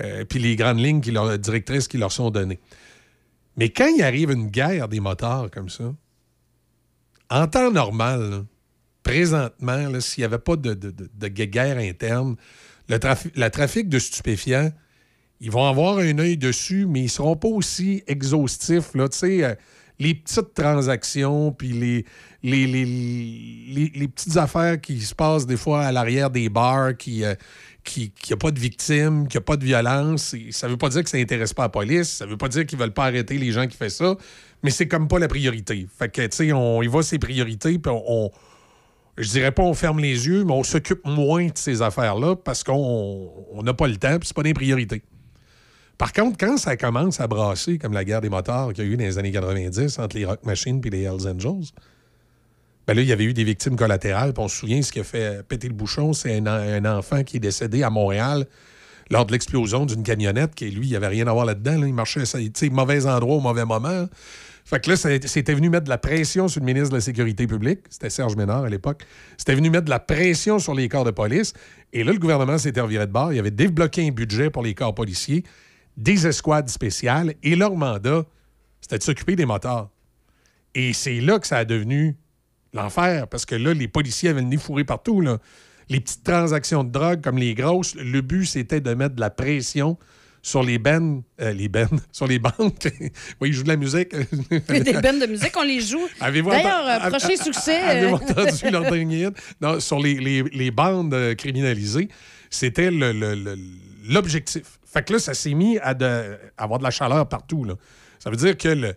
euh, 0.01 0.23
puis 0.25 0.39
les 0.39 0.55
grandes 0.57 0.79
lignes 0.79 1.01
qui 1.01 1.11
leur, 1.11 1.37
directrices 1.39 1.87
qui 1.87 1.97
leur 1.97 2.11
sont 2.11 2.29
données. 2.31 2.59
Mais 3.57 3.69
quand 3.69 3.87
il 3.87 4.03
arrive 4.03 4.29
une 4.31 4.47
guerre 4.47 4.87
des 4.89 4.99
motards 4.99 5.49
comme 5.49 5.69
ça, 5.69 5.85
en 7.29 7.47
temps 7.47 7.71
normal, 7.71 8.29
là, 8.29 8.43
présentement, 9.03 9.99
s'il 10.01 10.21
n'y 10.21 10.25
avait 10.25 10.37
pas 10.37 10.55
de, 10.57 10.73
de- 10.73 10.91
de- 10.91 11.09
de 11.17 11.27
guerre 11.45 11.77
interne, 11.77 12.35
le, 12.89 12.97
trafi- 12.97 13.31
le 13.35 13.49
trafic 13.49 13.87
de 13.87 13.99
stupéfiants, 13.99 14.71
ils 15.39 15.51
vont 15.51 15.65
avoir 15.65 15.99
un 15.99 16.17
œil 16.19 16.35
dessus, 16.37 16.85
mais 16.85 16.99
ils 16.99 17.03
ne 17.03 17.09
seront 17.09 17.35
pas 17.37 17.47
aussi 17.47 18.03
exhaustifs. 18.07 18.93
Là, 18.93 19.07
euh, 19.23 19.55
les 19.99 20.15
petites 20.15 20.53
transactions, 20.53 21.51
puis 21.51 21.69
les, 21.69 22.05
les, 22.43 22.67
les, 22.67 23.91
les- 23.95 24.07
petites 24.07 24.37
affaires 24.37 24.79
qui 24.81 24.99
se 25.01 25.13
passent 25.15 25.45
des 25.45 25.57
fois 25.57 25.83
à 25.85 25.91
l'arrière 25.91 26.29
des 26.29 26.49
bars, 26.49 26.95
qui 26.97 27.23
euh, 27.23 27.35
qui 27.83 28.11
n'y 28.27 28.33
a 28.33 28.37
pas 28.37 28.51
de 28.51 28.59
victimes, 28.59 29.27
qu'il 29.27 29.39
n'y 29.39 29.43
a 29.43 29.45
pas 29.45 29.57
de 29.57 29.63
violence. 29.65 30.35
Ça 30.51 30.67
ne 30.67 30.73
veut 30.73 30.77
pas 30.77 30.89
dire 30.89 31.03
que 31.03 31.09
ça 31.09 31.17
n'intéresse 31.17 31.53
pas 31.53 31.63
la 31.63 31.69
police, 31.69 32.09
ça 32.09 32.25
ne 32.25 32.31
veut 32.31 32.37
pas 32.37 32.49
dire 32.49 32.65
qu'ils 32.65 32.77
ne 32.77 32.83
veulent 32.83 32.93
pas 32.93 33.05
arrêter 33.05 33.37
les 33.37 33.51
gens 33.51 33.65
qui 33.67 33.77
font 33.77 33.89
ça, 33.89 34.15
mais 34.61 34.69
c'est 34.71 34.87
comme 34.87 35.07
pas 35.07 35.19
la 35.19 35.27
priorité. 35.27 35.87
Fait 35.97 36.09
que, 36.09 36.21
tu 36.27 36.35
sais, 36.35 36.51
on 36.53 36.81
y 36.83 36.87
va 36.87 37.01
ses 37.01 37.17
priorités, 37.19 37.79
puis 37.79 37.91
on- 37.93 38.29
je 39.17 39.29
dirais 39.29 39.51
pas 39.51 39.63
on 39.63 39.73
ferme 39.73 39.99
les 39.99 40.27
yeux, 40.27 40.43
mais 40.43 40.53
on 40.53 40.63
s'occupe 40.63 41.05
moins 41.05 41.47
de 41.47 41.57
ces 41.57 41.81
affaires-là 41.81 42.35
parce 42.35 42.63
qu'on 42.63 43.31
on 43.51 43.63
n'a 43.63 43.73
pas 43.73 43.87
le 43.87 43.97
temps, 43.97 44.17
puis 44.17 44.27
c'est 44.27 44.35
pas 44.35 44.43
des 44.43 44.53
priorités. 44.53 45.03
Par 45.97 46.13
contre, 46.13 46.37
quand 46.37 46.57
ça 46.57 46.77
commence 46.77 47.19
à 47.19 47.27
brasser, 47.27 47.77
comme 47.77 47.91
la 47.91 48.05
guerre 48.05 48.21
des 48.21 48.29
motards 48.29 48.71
qu'il 48.73 48.85
y 48.85 48.87
a 48.87 48.89
eu 48.89 48.95
dans 48.95 49.03
les 49.03 49.17
années 49.17 49.33
90 49.33 49.99
entre 49.99 50.15
les 50.15 50.23
Rock 50.23 50.45
Machines 50.45 50.81
et 50.85 50.89
les 50.89 51.01
Hells 51.01 51.27
Angels, 51.27 51.73
ben 52.87 52.93
là, 52.95 53.01
il 53.01 53.07
y 53.07 53.11
avait 53.11 53.25
eu 53.25 53.33
des 53.33 53.43
victimes 53.43 53.75
collatérales. 53.75 54.33
On 54.37 54.47
se 54.47 54.55
souvient, 54.55 54.81
ce 54.81 54.93
qui 54.93 55.01
a 55.01 55.03
fait 55.03 55.45
péter 55.45 55.67
le 55.67 55.73
bouchon, 55.73 56.13
c'est 56.13 56.41
un, 56.47 56.85
enfant 56.85 57.23
qui 57.23 57.37
est 57.37 57.41
décédé 57.41 57.83
à 57.83 57.89
Montréal 57.89 58.47
lors 59.11 59.25
de 59.25 59.33
l'explosion 59.33 59.85
d'une 59.85 60.01
camionnette, 60.01 60.55
qui 60.55 60.71
lui, 60.71 60.87
il 60.87 60.95
avait 60.95 61.07
rien 61.07 61.27
à 61.27 61.33
voir 61.33 61.45
là-dedans. 61.45 61.79
là. 61.79 61.85
Il 61.85 61.93
marchait, 61.93 62.23
tu 62.23 62.51
sais, 62.53 62.69
mauvais 62.69 63.05
endroit 63.05 63.35
au 63.35 63.41
mauvais 63.41 63.65
moment. 63.65 64.07
Fait 64.69 64.79
que 64.79 64.91
là, 64.91 64.95
c'était 64.95 65.55
venu 65.55 65.71
mettre 65.71 65.85
de 65.85 65.89
la 65.89 65.97
pression 65.97 66.47
sur 66.47 66.59
le 66.59 66.65
ministre 66.67 66.91
de 66.91 66.97
la 66.97 67.01
Sécurité 67.01 67.47
publique. 67.47 67.79
C'était 67.89 68.11
Serge 68.11 68.35
Ménard 68.35 68.65
à 68.65 68.69
l'époque. 68.69 69.03
C'était 69.35 69.55
venu 69.55 69.71
mettre 69.71 69.85
de 69.85 69.89
la 69.89 69.99
pression 69.99 70.59
sur 70.59 70.75
les 70.75 70.87
corps 70.87 71.05
de 71.05 71.09
police. 71.09 71.53
Et 71.91 72.03
là, 72.03 72.11
le 72.11 72.19
gouvernement 72.19 72.59
s'était 72.59 72.79
reviré 72.79 73.07
de 73.07 73.11
bord. 73.11 73.33
Il 73.33 73.39
avait 73.39 73.49
débloqué 73.49 74.07
un 74.07 74.11
budget 74.11 74.51
pour 74.51 74.61
les 74.61 74.75
corps 74.75 74.93
policiers, 74.93 75.43
des 75.97 76.27
escouades 76.27 76.69
spéciales, 76.69 77.33
et 77.41 77.55
leur 77.55 77.75
mandat, 77.75 78.25
c'était 78.79 78.99
de 78.99 79.03
s'occuper 79.03 79.35
des 79.35 79.47
motards. 79.47 79.89
Et 80.75 80.93
c'est 80.93 81.19
là 81.19 81.39
que 81.39 81.47
ça 81.47 81.57
a 81.57 81.65
devenu 81.65 82.15
l'enfer, 82.71 83.27
parce 83.27 83.47
que 83.47 83.55
là, 83.55 83.73
les 83.73 83.87
policiers 83.87 84.29
avaient 84.29 84.41
le 84.41 84.49
nez 84.49 84.57
fourré 84.57 84.83
partout. 84.83 85.19
Les 85.89 85.99
petites 85.99 86.23
transactions 86.23 86.83
de 86.83 86.91
drogue, 86.91 87.21
comme 87.21 87.39
les 87.39 87.55
grosses, 87.55 87.95
le 87.95 88.21
but, 88.21 88.45
c'était 88.45 88.81
de 88.81 88.93
mettre 88.93 89.15
de 89.15 89.21
la 89.21 89.31
pression 89.31 89.97
sur 90.41 90.63
les 90.63 90.77
bennes, 90.77 91.21
euh, 91.41 91.51
les 91.53 91.67
bennes, 91.67 91.99
sur 92.11 92.27
les 92.27 92.39
banques. 92.39 92.87
oui, 93.41 93.49
ils 93.49 93.53
jouent 93.53 93.63
de 93.63 93.67
la 93.69 93.75
musique. 93.77 94.15
Des 94.69 94.93
bennes 94.93 95.19
de 95.19 95.25
musique, 95.27 95.53
on 95.57 95.63
les 95.63 95.81
joue. 95.81 96.07
Avez-vous 96.19 96.49
D'ailleurs, 96.49 96.87
euh, 97.05 97.09
prochain 97.09 97.35
succès. 97.35 97.75
Avez-vous 97.77 98.15
euh, 98.15 98.19
entendu 98.31 98.69
leur 98.71 98.83
dernier 98.89 99.25
hit? 99.27 99.33
Non, 99.61 99.79
sur 99.79 99.99
les, 99.99 100.15
les- 100.15 100.43
les 100.43 100.71
bandes 100.71 101.15
criminalisées, 101.37 102.07
c'était 102.49 102.89
le- 102.91 103.11
le- 103.11 103.35
le- 103.35 103.57
l'objectif. 104.09 104.79
Fait 104.91 105.05
que 105.05 105.13
là, 105.13 105.19
ça 105.19 105.33
s'est 105.33 105.53
mis 105.53 105.77
à, 105.79 105.93
de- 105.93 106.37
à 106.57 106.63
avoir 106.63 106.79
de 106.79 106.83
la 106.83 106.91
chaleur 106.91 107.27
partout. 107.27 107.63
là. 107.63 107.75
Ça 108.17 108.29
veut 108.29 108.35
dire 108.37 108.57
que 108.57 108.69
le, 108.69 108.93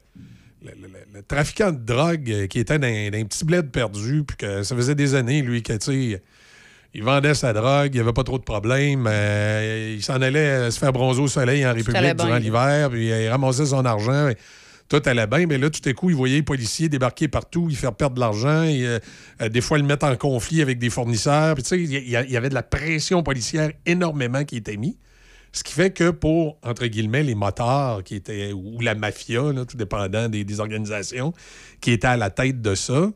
le- 0.62 0.70
le- 1.14 1.22
trafiquant 1.22 1.70
de 1.70 1.78
drogue 1.78 2.46
qui 2.48 2.58
était 2.60 2.78
dans, 2.78 3.10
dans 3.10 3.18
un 3.18 3.24
petit 3.24 3.44
bled 3.44 3.70
perdu, 3.70 4.24
puis 4.26 4.36
que 4.36 4.62
ça 4.62 4.74
faisait 4.74 4.94
des 4.94 5.14
années, 5.14 5.42
lui, 5.42 5.62
que, 5.62 5.72
tu 5.74 6.12
sais, 6.12 6.22
il 6.94 7.02
vendait 7.02 7.34
sa 7.34 7.52
drogue, 7.52 7.90
il 7.92 7.94
n'y 7.94 8.00
avait 8.00 8.12
pas 8.12 8.24
trop 8.24 8.38
de 8.38 8.42
problèmes. 8.42 9.06
euh, 9.08 9.94
il 9.96 10.02
s'en 10.02 10.20
allait 10.20 10.38
euh, 10.38 10.70
se 10.70 10.78
faire 10.78 10.92
bronzer 10.92 11.22
au 11.22 11.28
soleil 11.28 11.66
en 11.66 11.72
République 11.72 12.16
durant 12.16 12.36
l'hiver, 12.36 12.90
puis 12.90 13.10
euh, 13.10 13.22
il 13.24 13.28
ramassait 13.28 13.66
son 13.66 13.84
argent. 13.84 14.28
et 14.28 14.36
tout 14.88 15.00
allait 15.06 15.26
bien, 15.26 15.46
mais 15.46 15.56
là, 15.56 15.70
tout 15.70 15.80
à 15.88 15.92
coup, 15.94 16.10
il 16.10 16.16
voyait 16.16 16.36
les 16.36 16.42
policiers 16.42 16.90
débarquer 16.90 17.26
partout, 17.26 17.68
il 17.70 17.76
faire 17.76 17.94
perdre 17.94 18.16
de 18.16 18.20
l'argent, 18.20 18.64
et, 18.64 18.86
euh, 18.86 19.48
des 19.48 19.62
fois, 19.62 19.78
le 19.78 19.84
mettre 19.84 20.04
en 20.04 20.14
conflit 20.16 20.60
avec 20.60 20.78
des 20.78 20.90
fournisseurs. 20.90 21.54
Puis, 21.54 21.62
tu 21.62 21.68
sais, 21.70 21.80
il 21.80 22.10
y, 22.10 22.36
avait 22.36 22.50
de 22.50 22.54
la 22.54 22.62
pression 22.62 23.22
policière 23.22 23.70
énormément 23.86 24.44
qui 24.44 24.56
était 24.56 24.76
mise. 24.76 24.96
Ce 25.52 25.64
qui 25.64 25.72
fait 25.72 25.92
que 25.92 26.10
pour, 26.10 26.58
entre 26.62 26.86
guillemets, 26.86 27.22
les 27.22 27.34
motards 27.34 28.02
qui 28.04 28.16
étaient, 28.16 28.52
ou 28.52 28.80
la 28.80 28.94
mafia, 28.94 29.52
là, 29.52 29.64
tout 29.64 29.78
dépendant 29.78 30.28
des, 30.28 30.44
des 30.44 30.60
organisations, 30.60 31.32
qui 31.80 31.92
étaient 31.92 32.06
à 32.06 32.18
la 32.18 32.28
tête 32.28 32.60
de 32.60 32.74
ça, 32.74 33.10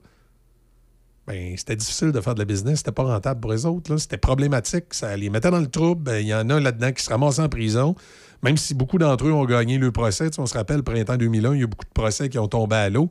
ben, 1.26 1.54
c'était 1.56 1.76
difficile 1.76 2.12
de 2.12 2.20
faire 2.20 2.34
de 2.34 2.38
la 2.38 2.44
business. 2.44 2.78
C'était 2.78 2.92
pas 2.92 3.02
rentable 3.02 3.40
pour 3.40 3.52
les 3.52 3.66
autres. 3.66 3.96
C'était 3.96 4.16
problématique. 4.16 4.86
Ça 4.92 5.16
les 5.16 5.28
mettait 5.28 5.50
dans 5.50 5.60
le 5.60 5.66
trouble. 5.66 6.02
Ben, 6.02 6.18
Il 6.18 6.28
y 6.28 6.34
en 6.34 6.48
a 6.50 6.60
là-dedans 6.60 6.92
qui 6.92 7.02
se 7.02 7.10
ramassent 7.10 7.40
en 7.40 7.48
prison. 7.48 7.96
Même 8.42 8.56
si 8.56 8.74
beaucoup 8.74 8.98
d'entre 8.98 9.26
eux 9.26 9.32
ont 9.32 9.44
gagné 9.44 9.78
le 9.78 9.90
procès. 9.90 10.30
On 10.38 10.46
se 10.46 10.54
rappelle, 10.54 10.82
printemps 10.82 11.16
2001, 11.16 11.54
il 11.54 11.60
y 11.60 11.64
a 11.64 11.66
beaucoup 11.66 11.84
de 11.84 11.90
procès 11.92 12.28
qui 12.28 12.38
ont 12.38 12.48
tombé 12.48 12.76
à 12.76 12.90
l'eau. 12.90 13.10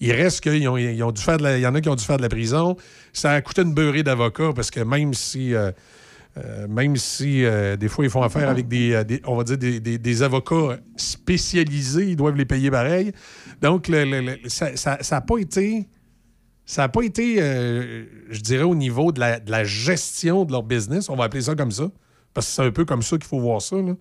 Il 0.00 0.12
reste 0.12 0.40
qu'il 0.40 0.68
ont, 0.68 0.76
y 0.76 1.02
en 1.02 1.10
a 1.10 1.80
qui 1.80 1.88
ont 1.88 1.94
dû 1.94 2.04
faire 2.04 2.16
de 2.16 2.22
la 2.22 2.28
prison. 2.28 2.76
Ça 3.12 3.30
a 3.32 3.40
coûté 3.40 3.62
une 3.62 3.72
beurrée 3.72 4.02
d'avocats 4.02 4.52
parce 4.54 4.70
que 4.70 4.80
même 4.80 5.14
si... 5.14 5.54
euh, 5.54 5.72
euh, 6.36 6.66
même 6.66 6.96
si 6.96 7.44
euh, 7.44 7.76
des 7.76 7.86
fois 7.86 8.04
ils 8.04 8.10
font 8.10 8.22
affaire 8.22 8.48
avec 8.48 8.66
des, 8.66 9.20
on 9.24 9.36
va 9.36 9.44
dire 9.44 9.56
des, 9.56 10.22
avocats 10.24 10.78
spécialisés, 10.96 12.08
ils 12.08 12.16
doivent 12.16 12.34
les 12.34 12.44
payer 12.44 12.72
pareil. 12.72 13.12
Donc 13.62 13.88
ça 14.48 14.98
n'a 15.12 15.20
pas 15.20 15.38
été, 15.38 15.86
ça 16.66 16.84
a 16.84 16.88
pas 16.88 17.02
été, 17.02 17.36
euh, 17.42 18.04
je 18.30 18.40
dirais 18.40 18.62
au 18.62 18.74
niveau 18.74 19.12
de 19.12 19.20
la, 19.20 19.40
de 19.40 19.50
la 19.50 19.64
gestion 19.64 20.44
de 20.44 20.52
leur 20.52 20.62
business, 20.62 21.08
on 21.08 21.16
va 21.16 21.24
appeler 21.24 21.42
ça 21.42 21.54
comme 21.54 21.70
ça, 21.70 21.90
parce 22.32 22.46
que 22.46 22.52
c'est 22.52 22.62
un 22.62 22.70
peu 22.70 22.84
comme 22.84 23.02
ça 23.02 23.16
qu'il 23.16 23.26
faut 23.26 23.40
voir 23.40 23.60
ça. 23.60 23.76
là. 23.76 23.94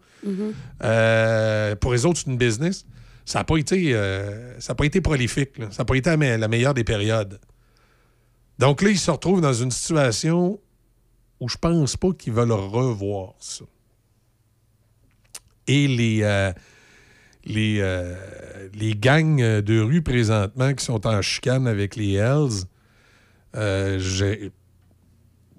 Euh, 0.84 1.76
pour 1.76 1.94
les 1.94 2.06
autres, 2.06 2.20
c'est 2.20 2.30
une 2.32 2.38
business. 2.38 2.86
Ça 3.26 3.40
n'a 3.40 3.46
pas 3.46 3.58
été, 3.58 3.94
euh, 3.94 4.60
ça 4.60 4.74
a 4.74 4.76
pas 4.76 4.86
été 4.86 5.02
prolifique. 5.02 5.58
là. 5.58 5.68
Ça 5.72 5.84
n'a 5.84 5.86
pas 5.86 5.96
été 5.96 6.16
la, 6.16 6.38
la 6.38 6.48
meilleure 6.48 6.74
des 6.74 6.84
périodes. 6.84 7.40
Donc 8.60 8.82
là, 8.82 8.90
ils 8.90 9.00
se 9.00 9.12
retrouvent 9.12 9.42
dans 9.42 9.54
une 9.54 9.72
situation 9.72 10.60
où 11.40 11.50
je 11.50 11.58
pense 11.58 11.98
pas 11.98 12.12
qu'ils 12.14 12.34
veulent 12.34 12.52
revoir 12.52 13.34
ça. 13.40 13.66
Et 15.68 15.88
les, 15.88 16.54
les, 17.46 17.78
euh, 17.80 18.16
les 18.74 18.96
gangs 18.96 19.62
de 19.62 19.80
rue 19.80 20.02
présentement 20.02 20.74
qui 20.74 20.84
sont 20.84 21.06
en 21.06 21.22
chicane 21.22 21.68
avec 21.68 21.96
les 21.96 22.14
Hells, 22.14 22.66
euh, 23.56 24.00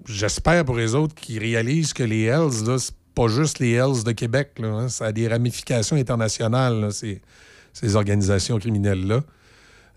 j'espère 0.05 0.65
pour 0.65 0.75
les 0.75 0.95
autres 0.95 1.15
qu'ils 1.15 1.39
réalisent 1.39 1.93
que 1.93 2.03
les 2.03 2.23
Hells, 2.23 2.65
là, 2.65 2.77
c'est 2.77 2.95
pas 3.13 3.27
juste 3.27 3.59
les 3.59 3.73
Hells 3.73 4.03
de 4.03 4.11
Québec. 4.11 4.51
Là, 4.59 4.67
hein. 4.67 4.89
ça 4.89 5.05
a 5.05 5.11
des 5.11 5.27
ramifications 5.27 5.95
internationales, 5.95 6.89
ces, 6.91 7.95
organisations 7.95 8.59
criminelles-là. 8.59 9.21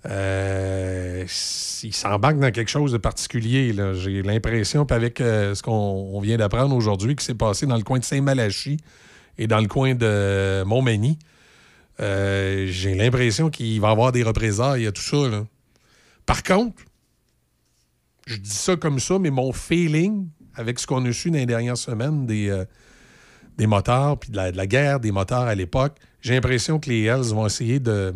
Euh, 0.06 1.24
ils 1.82 1.94
s'embarquent 1.94 2.38
dans 2.38 2.52
quelque 2.52 2.70
chose 2.70 2.92
de 2.92 2.98
particulier. 2.98 3.74
J'ai 3.94 4.22
l'impression, 4.22 4.86
avec 4.90 5.20
euh, 5.20 5.56
ce 5.56 5.62
qu'on 5.62 5.72
on 5.72 6.20
vient 6.20 6.36
d'apprendre 6.36 6.74
aujourd'hui, 6.74 7.16
qui 7.16 7.24
s'est 7.24 7.34
passé 7.34 7.66
dans 7.66 7.76
le 7.76 7.82
coin 7.82 7.98
de 7.98 8.04
Saint-Malachie 8.04 8.78
et 9.38 9.48
dans 9.48 9.58
le 9.58 9.66
coin 9.66 9.94
de 9.94 10.62
Montmagny. 10.64 11.18
Euh, 12.00 12.66
J'ai 12.68 12.94
l'impression 12.94 13.50
qu'il 13.50 13.80
va 13.80 13.88
y 13.88 13.90
avoir 13.90 14.12
des 14.12 14.22
représailles 14.22 14.86
à 14.86 14.92
tout 14.92 15.02
ça. 15.02 15.28
là. 15.28 15.44
Par 16.26 16.42
contre, 16.42 16.82
je 18.26 18.36
dis 18.36 18.50
ça 18.50 18.76
comme 18.76 19.00
ça, 19.00 19.18
mais 19.18 19.30
mon 19.30 19.52
feeling, 19.52 20.28
avec 20.54 20.78
ce 20.78 20.86
qu'on 20.86 21.04
a 21.06 21.12
su 21.12 21.30
dans 21.30 21.38
les 21.38 21.46
dernières 21.46 21.78
semaines 21.78 22.26
des, 22.26 22.50
euh, 22.50 22.64
des 23.56 23.66
moteurs, 23.66 24.18
puis 24.18 24.30
de 24.30 24.36
la, 24.36 24.66
guerre 24.66 25.00
des 25.00 25.10
moteurs 25.12 25.42
à 25.42 25.54
l'époque, 25.54 25.96
j'ai 26.20 26.34
l'impression 26.34 26.78
que 26.78 26.90
les 26.90 27.04
Hells 27.04 27.32
vont 27.32 27.46
essayer 27.46 27.80
de 27.80 28.14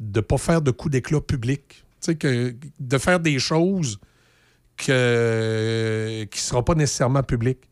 ne 0.00 0.20
pas 0.20 0.38
faire 0.38 0.62
de 0.62 0.70
coups 0.70 0.92
d'éclat 0.92 1.20
public. 1.20 1.84
Que, 2.18 2.54
de 2.78 2.98
faire 2.98 3.18
des 3.18 3.38
choses 3.38 3.98
que, 4.76 6.26
qui 6.30 6.38
ne 6.38 6.42
seront 6.42 6.62
pas 6.62 6.74
nécessairement 6.74 7.22
publiques. 7.22 7.62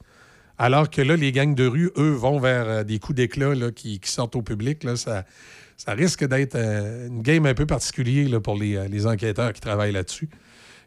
Alors 0.59 0.91
que 0.91 1.03
là, 1.03 1.17
les 1.17 1.33
gangs 1.33 1.55
de 1.55 1.67
rue, 1.67 1.91
eux, 1.97 2.13
vont 2.13 2.39
vers 2.39 2.69
euh, 2.69 2.85
des 2.85 2.99
coups 2.99 3.17
d'éclat 3.17 3.55
là, 3.55 3.71
qui, 3.71 4.01
sortent 4.05 4.37
au 4.37 4.43
public. 4.43 4.85
Là, 4.85 4.97
ça, 4.97 5.25
ça 5.77 5.93
risque 5.93 6.25
d'être 6.25 6.55
euh, 6.55 7.09
une 7.09 7.23
game 7.23 7.47
un 7.47 7.55
peu 7.55 7.67
particulière 7.67 8.29
là, 8.29 8.41
pour 8.41 8.57
les, 8.57 8.77
euh, 8.77 8.89
les 8.89 9.07
enquêteurs 9.07 9.53
qui 9.53 9.61
travaillent 9.61 9.93
là-dessus. 9.93 10.29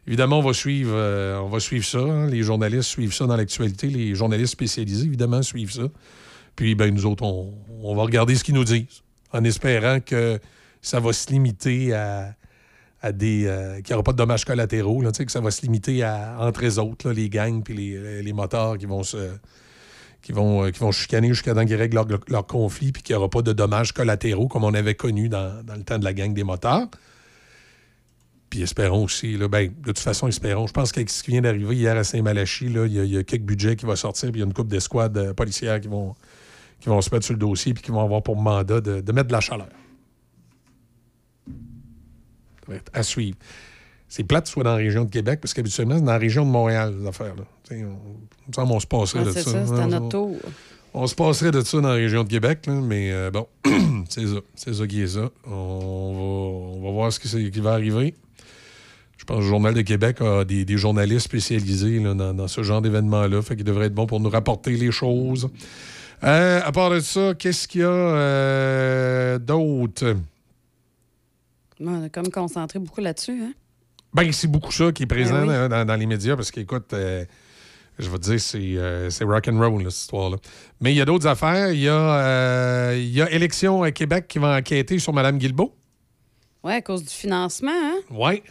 Évidemment, 0.06 0.38
on 0.38 0.42
va 0.42 0.52
suivre, 0.52 0.94
on 1.42 1.48
va 1.48 1.58
suivre 1.58 1.84
ça. 1.84 1.98
hein. 1.98 2.28
Les 2.28 2.44
journalistes 2.44 2.90
suivent 2.90 3.12
ça 3.12 3.26
dans 3.26 3.36
l'actualité. 3.36 3.88
Les 3.88 4.14
journalistes 4.14 4.52
spécialisés, 4.52 5.04
évidemment, 5.04 5.42
suivent 5.42 5.72
ça. 5.72 5.88
Puis, 6.54 6.76
ben, 6.76 6.94
nous 6.94 7.06
autres, 7.06 7.24
on 7.24 7.94
va 7.96 8.02
regarder 8.02 8.36
ce 8.36 8.44
qu'ils 8.44 8.54
nous 8.54 8.62
disent, 8.62 9.02
en 9.32 9.42
espérant 9.42 9.98
que 9.98 10.38
ça 10.80 11.00
va 11.00 11.12
se 11.12 11.28
limiter 11.32 11.92
à, 11.92 12.36
euh, 13.12 13.76
qu'il 13.76 13.92
n'y 13.92 13.94
aura 13.94 14.02
pas 14.02 14.12
de 14.12 14.16
dommages 14.16 14.44
collatéraux, 14.44 15.02
là, 15.02 15.10
que 15.12 15.32
ça 15.32 15.40
va 15.40 15.50
se 15.50 15.62
limiter 15.62 16.02
à, 16.02 16.36
entre 16.40 16.62
les 16.62 16.78
autres, 16.78 17.10
les 17.10 17.28
gangs 17.28 17.62
puis 17.62 17.74
les, 17.74 18.22
les 18.22 18.32
motards 18.32 18.78
qui 18.78 18.86
vont. 18.86 19.02
Qui 20.22 20.32
vont, 20.32 20.64
euh, 20.64 20.70
qui 20.72 20.80
vont 20.80 20.90
chicaner 20.90 21.28
jusqu'à 21.28 21.54
temps 21.54 21.64
qu'ils 21.64 21.76
règlent 21.76 22.02
leur, 22.26 22.46
conflit, 22.48 22.90
puis 22.90 23.00
qu'il 23.00 23.14
n'y 23.14 23.18
aura 23.18 23.30
pas 23.30 23.42
de 23.42 23.52
dommages 23.52 23.92
collatéraux 23.92 24.48
comme 24.48 24.64
on 24.64 24.74
avait 24.74 24.96
connu 24.96 25.28
dans, 25.28 25.62
le 25.68 25.84
temps 25.84 26.00
de 26.00 26.04
la 26.04 26.12
gang 26.14 26.34
des 26.34 26.42
motards. 26.42 26.88
Puis 28.50 28.62
espérons 28.62 29.04
aussi, 29.04 29.36
ben, 29.36 29.68
de 29.68 29.84
toute 29.84 30.00
façon, 30.00 30.26
espérons. 30.26 30.66
Je 30.66 30.72
pense 30.72 30.90
qu'avec 30.90 31.10
ce 31.10 31.22
qui 31.22 31.30
vient 31.30 31.42
d'arriver 31.42 31.76
hier 31.76 31.96
à 31.96 32.02
Saint-Malachie, 32.02 32.66
il 32.66 32.92
y, 32.92 33.16
a- 33.16 33.22
quelques 33.22 33.44
budgets 33.44 33.76
qui 33.76 33.86
vont 33.86 33.94
sortir, 33.94 34.32
puis 34.32 34.40
il 34.40 34.42
y 34.42 34.44
a 34.44 34.46
une 34.46 34.52
couple 34.52 34.70
d'escouades 34.70 35.16
euh, 35.16 35.32
policières 35.32 35.80
qui 35.80 35.86
vont, 35.86 36.16
qui 36.80 36.88
vont 36.88 37.00
se 37.00 37.10
mettre 37.14 37.24
sur 37.24 37.34
le 37.34 37.38
dossier, 37.38 37.72
puis 37.72 37.84
qui 37.84 37.92
vont 37.92 38.02
avoir 38.02 38.20
pour 38.24 38.34
mandat 38.34 38.80
de 38.80 39.12
mettre 39.12 39.28
de 39.28 39.32
la 39.32 39.40
chaleur. 39.40 39.68
Ça 42.68 42.74
à 42.92 43.02
suivre. 43.02 43.36
C'est 44.08 44.22
plate 44.24 44.46
soit 44.46 44.62
dans 44.62 44.70
la 44.70 44.76
région 44.76 45.04
de 45.04 45.10
Québec, 45.10 45.40
parce 45.42 45.52
qu'habituellement, 45.54 45.96
c'est 45.96 46.04
dans 46.04 46.12
la 46.12 46.18
région 46.18 46.44
de 46.46 46.50
Montréal, 46.50 46.94
les 47.00 47.06
affaires. 47.08 47.34
Là. 47.36 47.42
On, 47.72 47.74
il 47.74 47.84
me 47.84 48.52
semble 48.54 48.68
qu'on 48.68 48.80
se 48.80 48.86
passerait 48.86 49.20
Ah, 49.22 49.26
de 49.26 49.30
c'est 49.32 49.42
ça. 49.42 49.50
ça, 49.50 49.66
c'est 49.66 49.72
à 49.80 49.84
On- 49.84 49.88
notre 49.88 50.08
tour. 50.08 50.36
on 50.94 51.06
se 51.08 51.14
passerait 51.16 51.50
de 51.50 51.60
ça 51.62 51.80
dans 51.80 51.88
la 51.88 51.94
région 51.94 52.22
de 52.22 52.28
Québec, 52.28 52.66
là, 52.66 52.74
mais 52.74 53.10
euh, 53.12 53.30
bon, 53.32 53.48
c'est 54.08 54.26
ça. 54.26 54.36
C'est 54.54 54.74
ça 54.74 54.86
qui 54.86 55.02
est 55.02 55.08
ça. 55.08 55.28
On 55.46 55.50
va, 55.50 56.78
on 56.78 56.82
va 56.86 56.90
voir 56.92 57.12
ce 57.12 57.18
qui, 57.18 57.26
c'est- 57.28 57.50
qui 57.50 57.60
va 57.60 57.72
arriver. 57.72 58.14
Je 59.18 59.24
pense 59.24 59.38
que 59.38 59.42
le 59.42 59.48
Journal 59.48 59.74
de 59.74 59.80
Québec 59.82 60.20
a 60.20 60.44
des, 60.44 60.64
des 60.64 60.76
journalistes 60.76 61.24
spécialisés 61.26 61.98
là, 61.98 62.14
dans, 62.14 62.32
dans 62.32 62.46
ce 62.48 62.62
genre 62.62 62.80
d'événement-là. 62.80 63.42
Fait 63.42 63.56
qu'il 63.56 63.64
devrait 63.64 63.86
être 63.86 63.94
bon 63.94 64.06
pour 64.06 64.20
nous 64.20 64.30
rapporter 64.30 64.70
les 64.76 64.92
choses. 64.92 65.48
Euh, 66.22 66.60
à 66.64 66.70
part 66.70 66.90
de 66.90 67.00
ça, 67.00 67.34
qu'est-ce 67.36 67.66
qu'il 67.66 67.80
y 67.80 67.84
a 67.84 67.88
euh, 67.88 69.38
d'autre? 69.38 70.14
On 71.80 72.04
a 72.04 72.08
comme 72.08 72.30
concentré 72.30 72.78
beaucoup 72.78 73.00
là-dessus. 73.00 73.40
Hein? 73.42 73.52
Ben, 74.14 74.32
c'est 74.32 74.46
beaucoup 74.48 74.72
ça 74.72 74.92
qui 74.92 75.02
est 75.02 75.06
présent 75.06 75.46
Ben 75.46 75.68
oui. 75.70 75.86
dans, 75.86 75.96
les 75.96 76.06
médias 76.06 76.36
parce 76.36 76.50
qu'écoute, 76.50 76.92
euh, 76.94 77.24
je 77.98 78.08
vais 78.08 78.18
te 78.18 78.22
dire, 78.24 78.40
c'est 78.40 78.58
euh, 78.58 79.10
c'est 79.10 79.24
rock 79.24 79.48
and 79.48 79.58
roll, 79.58 79.82
là, 79.82 79.90
cette 79.90 80.00
histoire-là. 80.02 80.36
Mais 80.80 80.92
il 80.92 80.96
y 80.96 81.00
a 81.00 81.04
d'autres 81.04 81.26
affaires. 81.26 81.70
Il 81.72 81.80
y, 81.80 81.88
a, 81.88 81.92
euh, 81.94 82.94
il 82.96 83.10
y 83.12 83.20
a 83.20 83.30
Élection 83.30 83.82
à 83.82 83.90
Québec 83.90 84.26
qui 84.28 84.38
va 84.38 84.56
enquêter 84.56 84.98
sur 84.98 85.12
Mme 85.12 85.38
Guilbeault. 85.38 85.74
Oui, 86.64 86.72
à 86.72 86.82
cause 86.82 87.02
du 87.04 87.10
financement. 87.12 87.70
Hein? 87.72 87.96
Oui. 88.10 88.42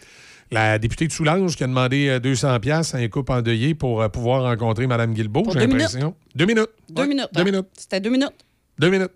La 0.52 0.78
députée 0.78 1.08
de 1.08 1.12
Soulanges 1.12 1.56
qui 1.56 1.64
a 1.64 1.68
demandé 1.68 2.08
euh, 2.08 2.20
200 2.20 2.60
pièces 2.60 2.94
à 2.94 3.00
un 3.00 3.08
couple 3.08 3.32
endeuillé 3.32 3.74
pour 3.74 4.02
euh, 4.04 4.10
pouvoir 4.10 4.44
rencontrer 4.44 4.86
Mme 4.86 5.14
Guilbeault, 5.16 5.42
Pour 5.44 5.54
j'ai 5.54 5.66
deux 5.66 5.76
l'impression. 5.78 6.16
Deux 6.36 6.46
minutes. 6.46 6.70
Deux 6.90 7.02
Ouais, 7.02 7.08
minutes. 7.08 7.30
Deux 7.34 7.42
hein? 7.42 7.46
minutes. 7.46 7.66
C'était 7.76 8.00
deux 8.00 8.12
minutes. 8.12 8.46
Deux 8.78 8.90
minutes. 8.92 9.12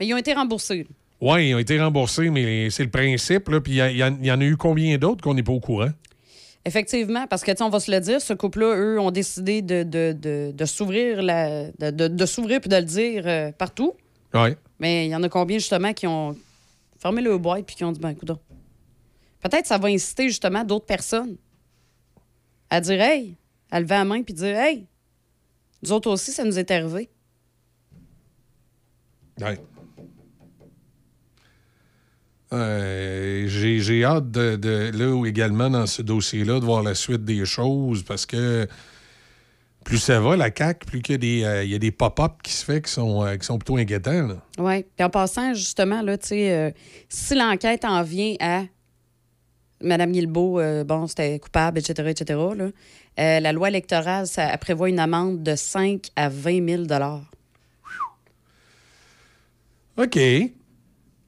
Mais 0.00 0.06
ils 0.08 0.12
ont 0.14 0.16
été 0.18 0.34
remboursés. 0.34 0.88
Oui, 1.26 1.48
ils 1.48 1.54
ont 1.54 1.58
été 1.58 1.80
remboursés, 1.80 2.28
mais 2.28 2.68
c'est 2.68 2.84
le 2.84 2.90
principe. 2.90 3.48
Là, 3.48 3.58
puis 3.58 3.72
il 3.76 3.96
y, 3.96 4.04
en- 4.04 4.14
il 4.20 4.26
y 4.26 4.30
en 4.30 4.38
a 4.38 4.44
eu 4.44 4.58
combien 4.58 4.98
d'autres 4.98 5.22
qu'on 5.22 5.32
n'est 5.32 5.42
pas 5.42 5.52
au 5.52 5.60
courant? 5.60 5.88
Effectivement, 6.66 7.26
parce 7.26 7.42
que, 7.42 7.62
on 7.62 7.70
va 7.70 7.80
se 7.80 7.90
le 7.90 7.98
dire, 8.00 8.20
ce 8.20 8.34
couple-là, 8.34 8.76
eux, 8.76 9.00
ont 9.00 9.10
décidé 9.10 9.62
de, 9.62 9.84
de, 9.84 10.12
de, 10.12 10.52
de 10.54 10.64
s'ouvrir 10.66 11.22
la- 11.22 11.70
de, 11.72 12.08
de, 12.08 12.26
s'ouvrir 12.26 12.60
puis 12.60 12.68
de 12.68 12.76
le 12.76 12.82
dire 12.82 13.22
euh, 13.26 13.52
partout. 13.52 13.94
Oui. 14.34 14.50
Mais 14.78 15.06
il 15.06 15.10
y 15.12 15.16
en 15.16 15.22
a 15.22 15.30
combien, 15.30 15.56
justement, 15.56 15.94
qui 15.94 16.06
ont 16.06 16.36
fermé 16.98 17.22
le 17.22 17.38
boîte 17.38 17.64
puis 17.64 17.74
qui 17.76 17.84
ont 17.84 17.92
dit, 17.92 18.00
ben, 18.00 18.10
écoute, 18.10 18.30
peut-être 19.40 19.66
ça 19.66 19.78
va 19.78 19.88
inciter, 19.88 20.28
justement, 20.28 20.62
d'autres 20.62 20.84
personnes 20.86 21.36
à 22.68 22.82
dire, 22.82 23.00
hey, 23.00 23.34
à 23.70 23.80
lever 23.80 23.94
la 23.94 24.04
main 24.04 24.22
puis 24.22 24.34
dire, 24.34 24.58
hey, 24.58 24.86
nous 25.82 25.90
autres 25.92 26.10
aussi, 26.10 26.32
ça 26.32 26.44
nous 26.44 26.58
est 26.58 26.70
arrivé. 26.70 27.08
Ouais. 29.40 29.58
Euh, 32.52 33.46
j'ai 33.48 34.04
hâte 34.04 34.30
de, 34.30 34.56
de- 34.56 34.90
là 34.96 35.24
également 35.26 35.70
dans 35.70 35.86
ce 35.86 36.02
dossier-là 36.02 36.60
de 36.60 36.64
voir 36.64 36.82
la 36.82 36.94
suite 36.94 37.24
des 37.24 37.44
choses 37.44 38.02
parce 38.04 38.26
que 38.26 38.66
plus 39.84 39.98
ça 39.98 40.20
va, 40.20 40.36
la 40.36 40.50
CAQ, 40.56 40.86
plus 40.86 41.02
qu'il 41.02 41.12
y 41.12 41.16
a 41.16 41.18
des, 41.18 41.44
euh, 41.44 41.64
il 41.64 41.70
y 41.70 41.74
a 41.74 41.78
des 41.78 41.90
pop-up 41.90 42.32
qui 42.42 42.52
se 42.52 42.64
fait 42.64 42.80
qui 42.80 42.90
sont, 42.90 43.24
euh, 43.24 43.36
qui 43.36 43.44
sont 43.44 43.58
plutôt 43.58 43.76
inquiétants. 43.76 44.28
Oui. 44.58 44.84
Puis 44.96 45.04
en 45.04 45.10
passant, 45.10 45.52
justement, 45.52 46.00
là, 46.00 46.16
euh, 46.32 46.70
si 47.08 47.34
l'enquête 47.34 47.84
en 47.84 48.02
vient 48.02 48.34
à 48.40 48.62
Mme 49.82 50.12
Guilbeault, 50.12 50.60
bon, 50.84 51.06
c'était 51.06 51.38
coupable, 51.38 51.78
etc., 51.80 52.08
etc., 52.08 52.40
là, 52.56 53.40
la 53.40 53.52
loi 53.52 53.68
électorale, 53.68 54.26
ça 54.26 54.44
elle 54.44 54.58
prévoit 54.58 54.88
une 54.88 54.98
amende 55.00 55.42
de 55.42 55.54
5 55.54 56.08
à 56.16 56.28
20 56.30 56.66
000 56.68 56.84
OK. 59.96 60.18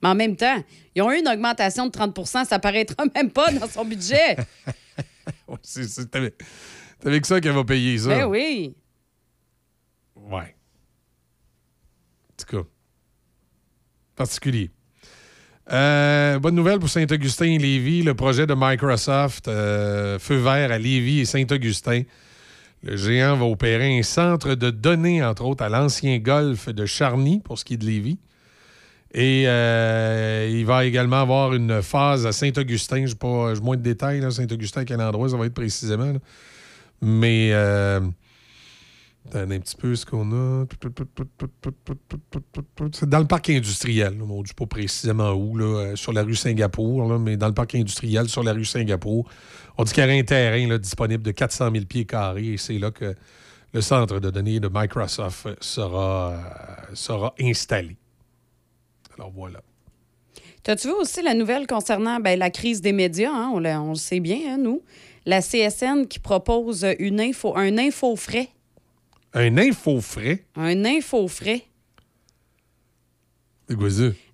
Mais 0.02 0.08
en 0.08 0.14
même 0.14 0.36
temps, 0.36 0.62
ils 0.94 1.02
ont 1.02 1.10
eu 1.10 1.18
une 1.18 1.28
augmentation 1.28 1.86
de 1.86 1.92
30% 1.92 2.44
ça 2.44 2.58
paraîtra 2.58 3.04
même 3.14 3.30
pas 3.30 3.52
dans 3.52 3.68
son 3.68 3.84
budget. 3.84 4.36
Avec, 5.48 6.34
c'est 7.02 7.08
avec 7.08 7.26
ça 7.26 7.40
qu'elle 7.40 7.52
va 7.52 7.64
payer 7.64 7.98
ça. 7.98 8.08
ben 8.08 8.26
oui. 8.26 8.74
Ouais. 10.14 10.54
En 12.30 12.36
tout 12.36 12.56
cas, 12.56 12.68
particulier. 14.14 14.70
Euh, 15.72 16.38
bonne 16.38 16.54
nouvelle 16.54 16.78
pour 16.78 16.88
Saint-Augustin 16.88 17.46
et 17.46 17.58
Lévis. 17.58 18.02
Le 18.02 18.14
projet 18.14 18.46
de 18.46 18.54
Microsoft, 18.56 19.48
euh, 19.48 20.18
Feu 20.18 20.36
vert 20.36 20.70
à 20.70 20.78
Lévis 20.78 21.20
et 21.20 21.24
Saint-Augustin. 21.24 22.02
Le 22.82 22.96
géant 22.96 23.36
va 23.36 23.46
opérer 23.46 23.98
un 23.98 24.02
centre 24.02 24.54
de 24.54 24.70
données, 24.70 25.24
entre 25.24 25.44
autres, 25.44 25.64
à 25.64 25.68
l'ancien 25.68 26.18
golfe 26.18 26.68
de 26.68 26.86
Charny, 26.86 27.40
pour 27.40 27.58
ce 27.58 27.64
qui 27.64 27.74
est 27.74 27.78
de 27.78 27.86
Lévis. 27.86 28.18
Et 29.18 29.44
euh, 29.46 30.46
il 30.52 30.66
va 30.66 30.84
également 30.84 31.22
avoir 31.22 31.54
une 31.54 31.80
phase 31.80 32.26
à 32.26 32.32
Saint-Augustin. 32.32 33.06
Je 33.06 33.14
pas 33.14 33.54
moins 33.62 33.76
de 33.76 33.80
détails. 33.80 34.20
Saint-Augustin, 34.30 34.82
à 34.82 34.84
quel 34.84 35.00
endroit 35.00 35.30
ça 35.30 35.38
va 35.38 35.46
être 35.46 35.54
précisément. 35.54 36.12
Mais 37.00 37.48
euh, 37.52 38.00
un 39.32 39.46
petit 39.46 39.74
peu 39.74 39.96
ce 39.96 40.04
qu'on 40.04 40.30
a. 40.32 40.66
C'est 42.92 43.08
dans 43.08 43.20
le 43.20 43.26
parc 43.26 43.48
industriel. 43.48 44.18
je 44.18 44.22
ne 44.22 44.44
sais 44.44 44.52
pas 44.54 44.66
précisément 44.66 45.32
où, 45.32 45.56
là, 45.56 45.64
euh, 45.64 45.96
sur 45.96 46.12
la 46.12 46.22
rue 46.22 46.36
Singapour, 46.36 47.18
mais 47.18 47.38
dans 47.38 47.48
le 47.48 47.54
parc 47.54 47.74
industriel, 47.74 48.28
sur 48.28 48.42
la 48.42 48.52
rue 48.52 48.66
Singapour. 48.66 49.26
On 49.78 49.84
dit 49.84 49.94
qu'il 49.94 50.02
y 50.02 50.06
aurait 50.06 50.18
un 50.18 50.24
terrain 50.24 50.76
disponible 50.76 51.22
de 51.22 51.30
400 51.30 51.70
000 51.72 51.86
pieds 51.86 52.04
carrés 52.04 52.52
et 52.52 52.58
c'est 52.58 52.78
là 52.78 52.90
que 52.90 53.14
le 53.72 53.80
centre 53.80 54.20
de 54.20 54.28
données 54.28 54.60
de 54.60 54.68
Microsoft 54.70 55.48
sera, 55.62 56.32
euh, 56.32 56.36
sera 56.92 57.34
installé. 57.40 57.96
Alors 59.16 59.30
voilà. 59.34 59.60
T'as-tu 60.62 60.88
vu 60.88 60.94
aussi 60.94 61.22
la 61.22 61.34
nouvelle 61.34 61.66
concernant 61.66 62.18
ben, 62.20 62.38
la 62.38 62.50
crise 62.50 62.80
des 62.80 62.92
médias? 62.92 63.30
hein? 63.32 63.50
On, 63.54 63.58
le, 63.60 63.70
on 63.70 63.90
le 63.90 63.94
sait 63.94 64.20
bien, 64.20 64.38
hein, 64.48 64.58
nous. 64.58 64.82
La 65.24 65.40
CSN 65.40 66.06
qui 66.08 66.18
propose 66.18 66.86
une 66.98 67.20
info, 67.20 67.56
un 67.56 67.78
info 67.78 68.16
frais. 68.16 68.48
Un 69.32 69.58
info 69.58 70.00
frais? 70.00 70.44
Un 70.54 70.84
info 70.84 71.28
frais. 71.28 71.62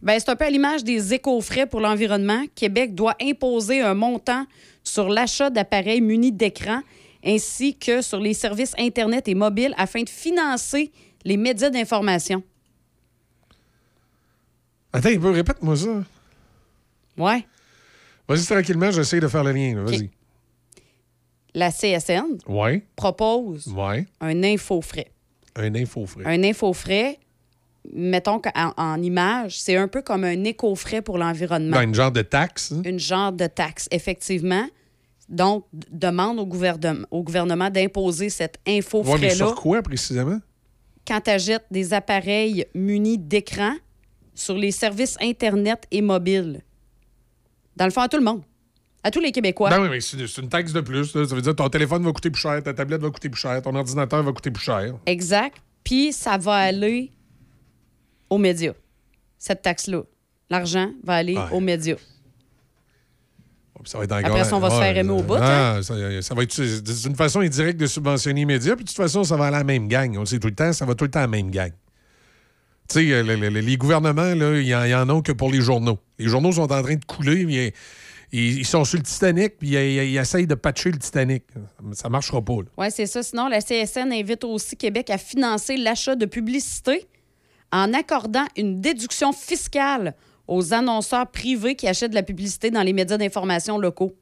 Ben, 0.03 0.19
c'est 0.19 0.29
un 0.29 0.37
peu 0.37 0.45
à 0.45 0.51
l'image 0.51 0.85
des 0.85 1.15
éco-frais 1.15 1.67
pour 1.67 1.81
l'environnement. 1.81 2.45
Québec 2.55 2.95
doit 2.95 3.17
imposer 3.21 3.81
un 3.81 3.95
montant 3.95 4.45
sur 4.85 5.09
l'achat 5.09 5.49
d'appareils 5.49 6.03
munis 6.03 6.33
d'écran 6.33 6.83
ainsi 7.25 7.77
que 7.77 8.03
sur 8.03 8.21
les 8.21 8.35
services 8.35 8.75
Internet 8.79 9.29
et 9.29 9.35
mobiles 9.35 9.75
afin 9.79 10.03
de 10.03 10.09
financer 10.11 10.93
les 11.25 11.37
médias 11.37 11.71
d'information. 11.71 12.43
Attends, 14.93 15.09
un 15.09 15.19
peu, 15.19 15.31
répète-moi 15.31 15.77
ça. 15.77 16.03
Ouais. 17.17 17.47
Vas-y 18.29 18.45
tranquillement, 18.45 18.91
j'essaie 18.91 19.21
de 19.21 19.29
faire 19.29 19.45
le 19.45 19.53
lien. 19.53 19.83
Vas-y. 19.85 20.11
La 21.55 21.71
CSN 21.71 22.39
Ouais, 22.49 22.83
propose 22.97 23.67
ouais. 23.69 24.07
un 24.21 24.43
info 24.43 24.81
frais. 24.81 25.11
Un 25.57 25.75
info 25.75 26.07
frais. 26.07 26.25
Un 26.27 26.43
info 26.45 26.73
frais 26.73 27.19
mettons 27.93 28.39
qu'en 28.39 28.73
en 28.77 29.03
image, 29.03 29.61
c'est 29.61 29.77
un 29.77 29.89
peu 29.89 30.03
comme 30.03 30.23
un 30.23 30.45
éco-frais 30.45 31.03
pour 31.03 31.19
l'environnement. 31.19 31.77
Dans 31.77 31.83
une 31.83 31.95
genre 31.97 32.13
de 32.13 32.23
taxe. 32.23 32.71
hein? 32.71 32.83
Une 32.85 33.01
genre 33.01 33.33
de 33.33 33.49
taxe, 33.49 33.89
effectivement. 33.91 34.67
Donc, 35.29 35.67
demande 35.91 36.39
au 36.39 36.47
gouvernement, 36.47 37.05
au 37.11 37.25
gouvernement 37.25 37.71
d'imposer 37.71 38.31
cet 38.31 38.59
Ouais, 38.59 38.75
mais 38.75 38.79
info-frais-là 38.79 39.35
sur 39.35 39.55
quoi 39.57 39.83
précisément? 39.83 40.39
quand 41.05 41.21
tu 41.23 41.31
achètes 41.31 41.65
des 41.73 41.93
appareils 41.93 42.65
munis 42.73 43.19
d'écran 43.19 43.75
sur 44.35 44.57
les 44.57 44.71
services 44.73 45.17
Internet 45.21 45.87
et 45.91 46.03
mobiles. 46.03 46.63
Dans 47.77 47.85
le 47.87 47.91
fond, 47.91 48.01
à 48.03 48.09
tout 48.09 48.17
le 48.19 48.25
monde. 48.25 48.43
À 49.05 49.11
tous 49.11 49.21
les 49.21 49.33
Québécois. 49.33 49.71
Ben 49.71 49.83
oui, 49.83 49.89
mais 49.91 50.01
c'est 50.01 50.41
une 50.41 50.49
taxe 50.49 50.73
de 50.73 50.81
plus. 50.81 51.15
là. 51.15 51.27
Ça 51.27 51.35
veut 51.35 51.43
dire 51.43 51.53
que 51.53 51.57
ton 51.57 51.69
téléphone 51.69 52.05
va 52.05 52.13
coûter 52.13 52.31
plus 52.31 52.41
cher, 52.41 52.63
ta 52.63 52.73
tablette 52.73 53.01
va 53.01 53.11
coûter 53.11 53.29
plus 53.29 53.41
cher, 53.41 53.61
ton 53.61 53.75
ordinateur 53.75 54.23
va 54.23 54.33
coûter 54.33 54.51
plus 54.53 54.63
cher. 54.63 54.95
Exact. 55.07 55.57
Puis 55.83 56.13
ça 56.13 56.39
va 56.39 56.55
aller 56.55 57.11
aux 58.31 58.39
médias, 58.39 58.75
cette 59.39 59.63
taxe-là. 59.63 60.03
L'argent 60.49 60.93
va 61.03 61.15
aller 61.17 61.37
Ouais. 61.37 61.43
aux 61.51 61.61
médias. 61.61 61.97
Ça 63.85 63.99
va 63.99 64.05
être 64.05 64.13
Après 64.13 64.45
ça, 64.45 64.55
on 64.57 64.61
va 64.61 64.71
se 64.71 64.77
faire 64.77 64.97
aimer 64.97 65.11
au 65.11 65.23
bout, 65.23 65.35
Ah, 65.41 65.77
hein? 65.79 65.83
ça, 65.83 65.95
ça 66.23 66.35
va 66.37 66.45
être 66.45 66.53
c'est 66.53 67.09
une 67.09 67.17
façon 67.17 67.41
indirecte 67.41 67.81
de 67.81 67.87
subventionner 67.87 68.43
les 68.43 68.47
médias. 68.47 68.77
Puis 68.77 68.85
de 68.85 68.89
toute 68.89 68.97
façon, 68.97 69.25
ça 69.25 69.37
va 69.37 69.47
aller 69.47 69.57
à 69.57 69.61
la 69.61 69.65
même 69.65 69.89
gang. 69.89 70.15
On 70.17 70.21
le 70.21 70.27
sait 70.27 70.39
tout 70.39 70.47
le 70.47 70.55
temps, 70.55 70.73
ça 70.73 70.85
va 70.85 70.95
tout 70.95 71.03
le 71.05 71.11
temps 71.11 71.19
à 71.19 71.23
la 71.23 71.29
même 71.29 71.51
gang. 71.51 71.73
Euh, 72.97 73.23
le- 73.23 73.37
le- 73.37 73.49
le- 73.49 73.61
les 73.61 73.77
gouvernements, 73.77 74.35
là, 74.35 74.59
ils 74.61 74.75
en, 74.75 74.85
ils 74.85 74.95
en 74.95 75.09
ont 75.11 75.23
que 75.23 75.33
pour 75.33 75.51
les 75.51 75.61
journaux. 75.61 75.99
Les 76.19 76.29
journaux 76.29 76.53
sont 76.53 76.71
en 76.73 76.83
train 76.83 76.95
de 76.97 77.05
couler. 77.05 77.45
puis 77.47 77.73
Ils, 78.33 78.67
sont 78.67 78.85
sur 78.85 78.99
le 78.99 79.03
Titanic, 79.05 79.59
puis 79.59 79.69
ils, 79.71 80.05
ils 80.13 80.17
essayent 80.19 80.47
de 80.47 80.55
patcher 80.55 80.91
le 80.91 80.99
Titanic. 80.99 81.45
Ça 81.93 82.09
ne 82.09 82.13
marchera 82.13 82.43
pas. 82.43 82.55
Oui, 82.79 82.87
c'est 82.91 83.07
ça. 83.07 83.23
Sinon, 83.23 83.49
la 83.49 83.61
CSN 83.61 84.13
invite 84.13 84.45
aussi 84.45 84.77
Québec 84.77 85.11
à 85.11 85.19
financer 85.19 85.77
l'achat 85.77 86.17
de 86.17 86.27
publicité 86.27 87.07
en 87.71 87.93
accordant 87.95 88.45
une 88.57 88.81
déduction 88.81 89.33
fiscale 89.33 90.15
aux 90.49 90.75
annonceurs 90.75 91.31
privés 91.31 91.75
qui 91.77 91.87
achètent 91.89 92.11
de 92.11 92.17
la 92.17 92.23
publicité 92.23 92.71
dans 92.71 92.83
les 92.83 92.93
médias 92.93 93.17
d'information 93.17 93.79
locaux. 93.79 94.15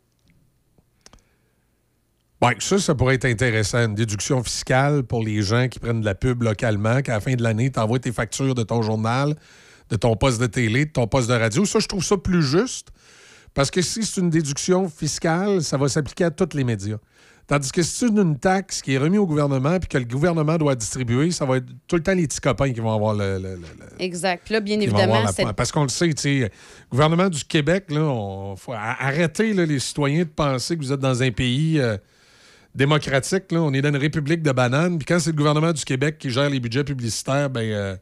Ouais, 2.42 2.56
ça, 2.58 2.78
ça 2.78 2.94
pourrait 2.94 3.16
être 3.16 3.26
intéressant. 3.26 3.84
Une 3.84 3.94
déduction 3.94 4.42
fiscale 4.42 5.02
pour 5.02 5.22
les 5.22 5.42
gens 5.42 5.68
qui 5.68 5.78
prennent 5.78 6.00
de 6.00 6.06
la 6.06 6.14
pub 6.14 6.42
localement, 6.42 7.02
qu'à 7.02 7.12
la 7.14 7.20
fin 7.20 7.34
de 7.34 7.42
l'année, 7.42 7.70
tu 7.70 7.78
envoies 7.78 7.98
tes 7.98 8.12
factures 8.12 8.54
de 8.54 8.62
ton 8.62 8.80
journal, 8.80 9.34
de 9.90 9.96
ton 9.96 10.16
poste 10.16 10.40
de 10.40 10.46
télé, 10.46 10.86
de 10.86 10.90
ton 10.90 11.06
poste 11.06 11.28
de 11.28 11.34
radio. 11.34 11.64
Ça, 11.66 11.80
je 11.80 11.86
trouve 11.86 12.04
ça 12.04 12.16
plus 12.16 12.42
juste. 12.42 12.88
Parce 13.52 13.70
que 13.70 13.82
si 13.82 14.04
c'est 14.04 14.20
une 14.20 14.30
déduction 14.30 14.88
fiscale, 14.88 15.62
ça 15.62 15.76
va 15.76 15.88
s'appliquer 15.88 16.24
à 16.24 16.30
tous 16.30 16.56
les 16.56 16.64
médias. 16.64 16.96
Tandis 17.48 17.72
que 17.72 17.82
si 17.82 17.90
c'est 17.96 18.06
une 18.06 18.38
taxe 18.38 18.80
qui 18.80 18.94
est 18.94 18.98
remise 18.98 19.18
au 19.18 19.26
gouvernement 19.26 19.80
puis 19.80 19.88
que 19.88 19.98
le 19.98 20.04
gouvernement 20.04 20.56
doit 20.56 20.76
distribuer, 20.76 21.32
ça 21.32 21.44
va 21.44 21.56
être 21.56 21.66
tout 21.88 21.96
le 21.96 22.02
temps 22.02 22.14
les 22.14 22.28
petits 22.28 22.40
copains 22.40 22.72
qui 22.72 22.78
vont 22.78 22.94
avoir 22.94 23.12
le, 23.12 23.38
le- 23.38 23.56
le- 23.56 23.56
le- 23.56 24.02
Exact. 24.02 24.42
Puis 24.44 24.54
là, 24.54 24.60
bien 24.60 24.78
évidemment, 24.84 25.14
la. 25.46 25.52
Parce 25.52 25.72
qu'on 25.72 25.82
le 25.82 25.88
sait, 25.88 26.06
tu 26.14 26.22
sais, 26.22 26.38
le 26.38 26.48
gouvernement 26.92 27.28
du 27.28 27.44
Québec, 27.44 27.86
là, 27.88 28.02
on 28.02 28.54
faut 28.54 28.72
arrêter 28.72 29.52
là, 29.52 29.66
les 29.66 29.80
citoyens 29.80 30.20
de 30.22 30.28
penser 30.28 30.76
que 30.76 30.80
vous 30.82 30.92
êtes 30.92 31.00
dans 31.00 31.20
un 31.24 31.32
pays 31.32 31.80
euh, 31.80 31.96
démocratique. 32.74 33.50
Là. 33.52 33.60
On 33.62 33.72
est 33.72 33.82
dans 33.82 33.88
une 33.90 33.96
république 33.96 34.42
de 34.42 34.52
bananes. 34.52 34.98
Puis 34.98 35.06
quand 35.06 35.18
c'est 35.18 35.30
le 35.30 35.36
gouvernement 35.36 35.72
du 35.72 35.84
Québec 35.84 36.16
qui 36.18 36.30
gère 36.30 36.48
les 36.50 36.60
budgets 36.60 36.84
publicitaires, 36.84 37.50
ben 37.50 37.60
euh, 37.62 37.96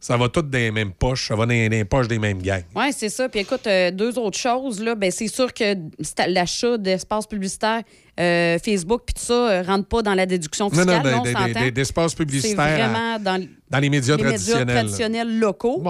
ça 0.00 0.16
va 0.16 0.28
tout 0.28 0.42
dans 0.42 0.58
les 0.58 0.70
mêmes 0.72 0.92
poches. 0.92 1.28
Ça 1.28 1.36
va 1.36 1.46
dans, 1.46 1.52
les 1.52 1.84
poches 1.84 2.08
des 2.08 2.18
mêmes 2.18 2.42
gangs. 2.42 2.64
Oui, 2.74 2.86
c'est 2.96 3.08
ça. 3.08 3.28
Puis 3.28 3.40
écoute, 3.40 3.66
euh, 3.66 3.90
deux 3.92 4.18
autres 4.18 4.38
choses, 4.38 4.82
là, 4.82 4.94
ben, 4.96 5.10
c'est 5.12 5.28
sûr 5.28 5.52
que 5.54 5.76
l'achat 6.28 6.76
d'espaces 6.76 7.26
publicitaires, 7.26 7.82
euh, 8.18 8.58
Facebook, 8.58 9.02
puis 9.06 9.14
tout 9.14 9.22
ça, 9.24 9.32
euh, 9.50 9.62
rentre 9.62 9.86
pas 9.88 10.02
dans 10.02 10.14
la 10.14 10.26
déduction 10.26 10.66
Non, 10.66 10.70
fiscale, 10.70 11.02
non, 11.04 11.10
là, 11.10 11.18
on 11.18 11.22
des- 11.22 11.32
des- 11.34 11.38
s'entend. 11.52 11.60
des- 11.64 11.70
d'espaces 11.70 12.14
publicitaires 12.14 12.88
vraiment 12.88 13.18
dans 13.18 13.46
dans 13.70 13.78
les 13.78 13.88
médias 13.90 14.16
les 14.16 14.22
médias 14.24 14.36
traditionnels. 14.38 14.76
traditionnels 14.76 15.38
locaux. 15.38 15.82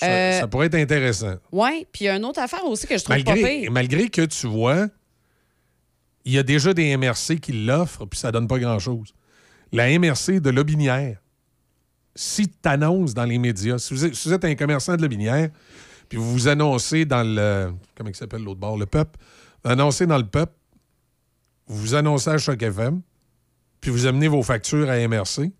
Ça, 0.00 0.32
ça 0.40 0.46
pourrait 0.48 0.66
être 0.68 0.74
intéressant. 0.76 1.34
Oui, 1.52 1.86
puis 1.92 2.04
il 2.04 2.06
y 2.06 2.08
a 2.08 2.16
une 2.16 2.24
autre 2.24 2.40
affaire 2.40 2.64
aussi 2.64 2.86
que 2.86 2.96
je 2.96 3.04
trouve 3.04 3.22
pas 3.22 3.32
Malgré, 3.32 3.60
pire. 3.60 3.72
malgré 3.72 4.08
que 4.08 4.22
tu 4.22 4.46
vois, 4.46 4.86
il 6.26 6.32
y 6.32 6.38
a 6.38 6.42
déjà 6.42 6.74
des 6.74 6.94
MRC 6.96 7.38
qui 7.40 7.52
l'offrent, 7.52 8.04
puis 8.04 8.18
ça 8.18 8.32
donne 8.32 8.48
pas 8.48 8.58
grand-chose. 8.58 9.14
La 9.72 9.96
MRC 9.96 10.40
de 10.40 10.50
Lobinière, 10.50 11.22
si 12.16 12.48
tu 12.48 12.68
annonces 12.68 13.14
dans 13.14 13.24
les 13.24 13.38
médias, 13.38 13.78
si 13.78 13.94
vous 13.94 14.32
êtes, 14.32 14.44
un 14.44 14.56
commerçant 14.56 14.96
de 14.96 15.02
Lobinière, 15.02 15.50
puis 16.08 16.18
vous 16.18 16.32
vous 16.32 16.48
annoncez 16.48 17.04
dans 17.04 17.22
le. 17.22 17.72
Comment 17.96 18.10
il 18.10 18.16
s'appelle 18.16 18.42
l'autre 18.42 18.58
bord? 18.58 18.76
Le 18.76 18.86
PEP. 18.86 19.16
Vous 19.64 19.70
annoncez 19.70 20.06
dans 20.06 20.18
le 20.18 20.26
PEP, 20.26 20.50
vous 21.68 21.78
vous 21.78 21.94
annoncez 21.94 22.30
à 22.30 22.38
Choc 22.38 22.60
FM, 22.60 23.00
puis 23.80 23.92
vous 23.92 24.06
amenez 24.06 24.26
vos 24.26 24.42
factures 24.42 24.90
à 24.90 24.98
MRC, 25.06 25.52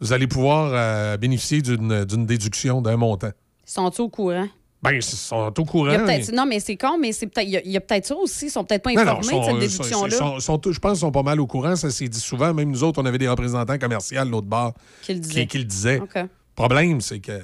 vous 0.00 0.12
allez 0.14 0.26
pouvoir 0.26 0.72
euh, 0.72 1.16
bénéficier 1.18 1.60
d'une 1.60 2.04
d'une 2.04 2.24
déduction 2.24 2.80
d'un 2.80 2.96
montant. 2.96 3.32
Sont-ils 3.66 4.00
au 4.00 4.08
courant? 4.08 4.48
Ben, 4.82 4.90
ils 4.92 5.02
sont 5.02 5.52
au 5.60 5.64
courant. 5.64 5.96
Mais- 6.04 6.22
Non, 6.32 6.44
mais 6.44 6.58
c'est 6.58 6.76
con, 6.76 6.98
mais 6.98 7.12
c'est 7.12 7.28
peut-être, 7.28 7.46
il 7.46 7.70
y 7.70 7.76
a, 7.76 7.80
peut-être 7.80 8.04
ça 8.06 8.16
aussi. 8.16 8.46
Ils 8.46 8.50
sont 8.50 8.64
peut-être 8.64 8.82
pas 8.82 8.92
Non, 8.92 9.04
non, 9.04 9.10
informés 9.18 9.22
sont- 9.28 9.54
de 9.56 9.60
cette 9.60 9.70
sont- 9.70 9.82
déduction-là 10.06 10.38
je 10.72 10.78
pense 10.80 10.92
qu'ils 10.92 11.00
sont 11.00 11.12
pas 11.12 11.22
mal 11.22 11.40
au 11.40 11.46
courant. 11.46 11.76
Ça 11.76 11.90
s'est 11.90 12.08
dit 12.08 12.18
souvent. 12.18 12.52
Même 12.52 12.70
nous 12.70 12.82
autres, 12.82 13.00
on 13.00 13.06
avait 13.06 13.18
des 13.18 13.28
représentants 13.28 13.78
commerciaux 13.78 14.24
de 14.24 14.30
l'autre 14.30 14.48
bord 14.48 14.74
qui, 15.02 15.14
disaient. 15.14 15.46
qui 15.46 15.58
le 15.58 15.64
disaient. 15.64 16.00
Le 16.00 16.28
problème, 16.56 17.00
c'est 17.00 17.20
que 17.20 17.40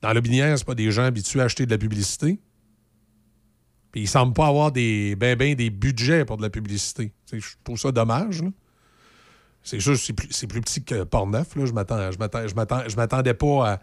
dans 0.00 0.12
le 0.12 0.20
binière, 0.20 0.56
c'est 0.56 0.64
pas 0.66 0.76
des 0.76 0.90
gens 0.92 1.02
habitués 1.04 1.40
à 1.40 1.44
acheter 1.44 1.66
de 1.66 1.70
la 1.72 1.78
publicité. 1.78 2.38
Puis 3.90 4.02
ils 4.02 4.08
semblent 4.08 4.32
pas 4.32 4.46
avoir 4.46 4.70
des 4.72 5.16
ben, 5.16 5.36
ben 5.36 5.54
des 5.54 5.70
budgets 5.70 6.24
pour 6.24 6.36
de 6.36 6.42
la 6.42 6.50
publicité. 6.50 7.12
Je 7.32 7.46
trouve 7.64 7.78
ça 7.78 7.90
dommage. 7.92 8.42
là. 8.42 8.48
C'est 9.64 9.78
sûr, 9.80 9.96
c'est 9.96 10.12
plus, 10.12 10.28
c'est 10.30 10.46
plus 10.48 10.60
petit 10.60 10.82
que 10.82 11.04
Portneuf. 11.04 11.54
Là. 11.54 11.66
Je 11.66 11.72
m'attends, 11.72 12.10
je 12.10 12.18
m'attends, 12.18 12.46
je 12.48 12.54
m'attends, 12.54 12.82
je 12.88 12.96
m'attendais 12.96 13.34
pas 13.34 13.68
à. 13.74 13.78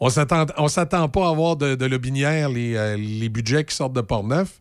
On 0.00 0.08
s'attend, 0.08 0.46
on 0.58 0.68
s'attend 0.68 1.08
pas 1.08 1.26
à 1.26 1.30
avoir 1.30 1.56
de, 1.56 1.74
de 1.74 1.86
Lobinière 1.86 2.48
les, 2.48 2.76
euh, 2.76 2.96
les 2.96 3.28
budgets 3.28 3.64
qui 3.64 3.74
sortent 3.74 3.92
de 3.94 4.00
Portneuf, 4.00 4.60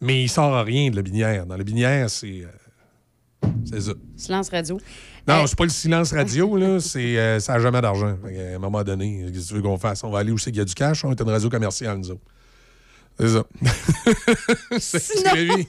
mais 0.00 0.22
il 0.24 0.28
sort 0.28 0.64
rien 0.64 0.90
de 0.90 0.96
Lobinière. 0.96 1.46
Dans 1.46 1.56
Lobinière, 1.56 2.10
c'est. 2.10 2.42
euh, 2.42 3.48
c'est 3.64 3.80
ça. 3.80 3.92
Silence 4.16 4.48
radio. 4.50 4.78
Non, 5.28 5.42
Euh, 5.42 5.46
c'est 5.46 5.56
pas 5.58 5.64
le 5.64 5.70
silence 5.70 6.12
radio, 6.12 6.56
là. 6.58 6.78
C'est, 6.80 7.18
euh, 7.18 7.40
ça 7.40 7.54
n'a 7.54 7.60
jamais 7.60 7.80
d'argent. 7.80 8.16
Qu'à 8.22 8.56
un 8.56 8.58
moment 8.58 8.82
donné, 8.84 9.26
qu'est-ce 9.32 9.44
que 9.44 9.48
tu 9.48 9.54
veux 9.54 9.62
qu'on 9.62 9.78
fasse? 9.78 10.04
On 10.04 10.10
va 10.10 10.18
aller 10.20 10.30
où 10.30 10.38
c'est 10.38 10.50
qu'il 10.50 10.58
y 10.58 10.62
a 10.62 10.64
du 10.66 10.74
cash? 10.74 11.04
On 11.04 11.10
est 11.12 11.20
une 11.20 11.28
radio 11.30 11.48
commerciale, 11.48 11.98
nous 11.98 12.10
autres. 12.10 12.20
C'est 13.18 13.28
ça. 13.28 13.44
C'est 14.78 14.98
Sinon-. 15.00 15.64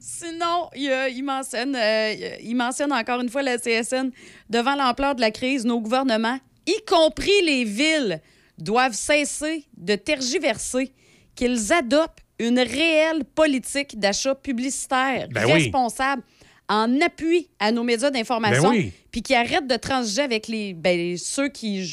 Sinon, 0.00 0.68
il, 0.74 0.90
euh, 0.90 1.08
il 1.08 1.22
mentionne, 1.22 1.76
euh, 1.76 2.14
il 2.42 2.54
mentionne 2.54 2.92
encore 2.92 3.20
une 3.20 3.28
fois 3.28 3.42
la 3.42 3.58
CSN. 3.58 4.10
Devant 4.50 4.74
l'ampleur 4.74 5.14
de 5.14 5.20
la 5.20 5.30
crise, 5.30 5.64
nos 5.64 5.80
gouvernements, 5.80 6.38
y 6.66 6.76
compris 6.86 7.42
les 7.44 7.64
villes, 7.64 8.20
doivent 8.58 8.94
cesser 8.94 9.64
de 9.76 9.94
tergiverser, 9.94 10.92
qu'ils 11.34 11.72
adoptent 11.72 12.24
une 12.38 12.58
réelle 12.58 13.24
politique 13.24 13.98
d'achat 13.98 14.34
publicitaire 14.34 15.28
Ben 15.30 15.44
oui. 15.46 15.52
responsable 15.52 16.22
en 16.68 17.00
appui 17.00 17.48
à 17.58 17.72
nos 17.72 17.82
médias 17.82 18.10
d'information, 18.10 18.70
Ben 18.70 18.76
oui. 18.76 18.92
puis 19.10 19.22
qui 19.22 19.34
arrêtent 19.34 19.66
de 19.66 19.76
transiger 19.76 20.22
avec 20.22 20.48
les, 20.48 20.74
ben, 20.74 21.16
ceux 21.16 21.48
qui... 21.48 21.84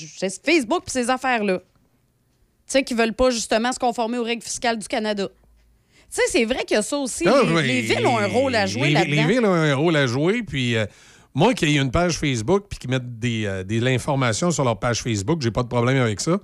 Facebook 0.43 0.83
puis 0.83 0.91
ces 0.91 1.09
affaires-là. 1.09 1.59
Tu 1.59 1.63
sais, 2.67 2.83
qui 2.83 2.93
veulent 2.93 3.13
pas 3.13 3.29
justement 3.29 3.71
se 3.71 3.79
conformer 3.79 4.17
aux 4.17 4.23
règles 4.23 4.43
fiscales 4.43 4.77
du 4.79 4.87
Canada. 4.87 5.29
Tu 6.13 6.21
sais, 6.21 6.21
c'est 6.29 6.45
vrai 6.45 6.63
qu'il 6.65 6.75
y 6.75 6.79
a 6.79 6.81
ça 6.81 6.97
aussi. 6.97 7.25
Ah, 7.27 7.41
les, 7.61 7.81
villes 7.81 8.05
ont 8.07 8.17
un 8.17 8.27
rôle 8.27 8.55
à 8.55 8.65
jouer 8.65 8.91
là-dedans. 8.91 9.15
Les 9.15 9.23
villes 9.33 9.45
ont 9.45 9.53
un 9.53 9.75
rôle 9.75 9.95
à 9.95 10.07
jouer. 10.07 10.43
Puis, 10.43 10.75
euh, 10.75 10.85
moi, 11.33 11.53
qu'il 11.53 11.69
y 11.69 11.77
ait 11.77 11.81
une 11.81 11.91
page 11.91 12.17
Facebook 12.17 12.65
puis 12.69 12.79
qu'ils 12.79 12.89
mettent 12.89 13.19
des, 13.19 13.45
euh, 13.45 13.63
des- 13.63 13.79
de 13.79 13.85
l'information 13.85 14.51
sur 14.51 14.63
leur 14.63 14.79
page 14.79 15.01
Facebook, 15.01 15.41
j'ai 15.41 15.51
pas 15.51 15.63
de 15.63 15.67
problème 15.67 15.97
avec 15.97 16.21
ça. 16.21 16.39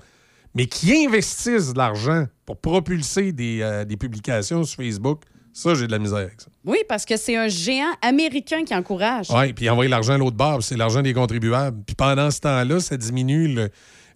Mais 0.53 0.65
qui 0.65 1.05
investissent 1.05 1.71
de 1.73 1.77
l'argent 1.77 2.25
pour 2.45 2.57
propulser 2.57 3.31
des, 3.31 3.59
euh, 3.61 3.85
des 3.85 3.95
publications 3.95 4.63
sur 4.65 4.75
Facebook, 4.83 5.21
ça, 5.53 5.75
j'ai 5.75 5.87
de 5.87 5.91
la 5.91 5.99
misère 5.99 6.17
avec 6.17 6.41
ça. 6.41 6.47
Oui, 6.65 6.79
parce 6.89 7.05
que 7.05 7.15
c'est 7.15 7.37
un 7.37 7.47
géant 7.47 7.93
américain 8.01 8.63
qui 8.65 8.75
encourage. 8.75 9.27
Oui, 9.29 9.53
puis 9.53 9.69
envoyer 9.69 9.89
l'argent 9.89 10.13
à 10.13 10.17
l'autre 10.17 10.35
barre, 10.37 10.61
c'est 10.63 10.75
l'argent 10.75 11.01
des 11.01 11.13
contribuables. 11.13 11.77
Puis 11.85 11.95
pendant 11.95 12.29
ce 12.31 12.39
temps-là, 12.41 12.79
ça 12.81 12.97
diminue 12.97 13.47
le- 13.47 13.69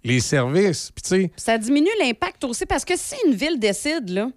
les 0.04 0.20
services. 0.20 0.92
Puis 0.94 1.02
tu 1.04 1.10
sais, 1.10 1.32
Ça 1.38 1.58
diminue 1.58 1.90
l'impact 2.02 2.44
aussi 2.44 2.66
parce 2.66 2.84
que 2.86 2.94
si 2.98 3.16
une 3.28 3.34
ville 3.34 3.58
décide, 3.60 4.10
là, 4.10 4.30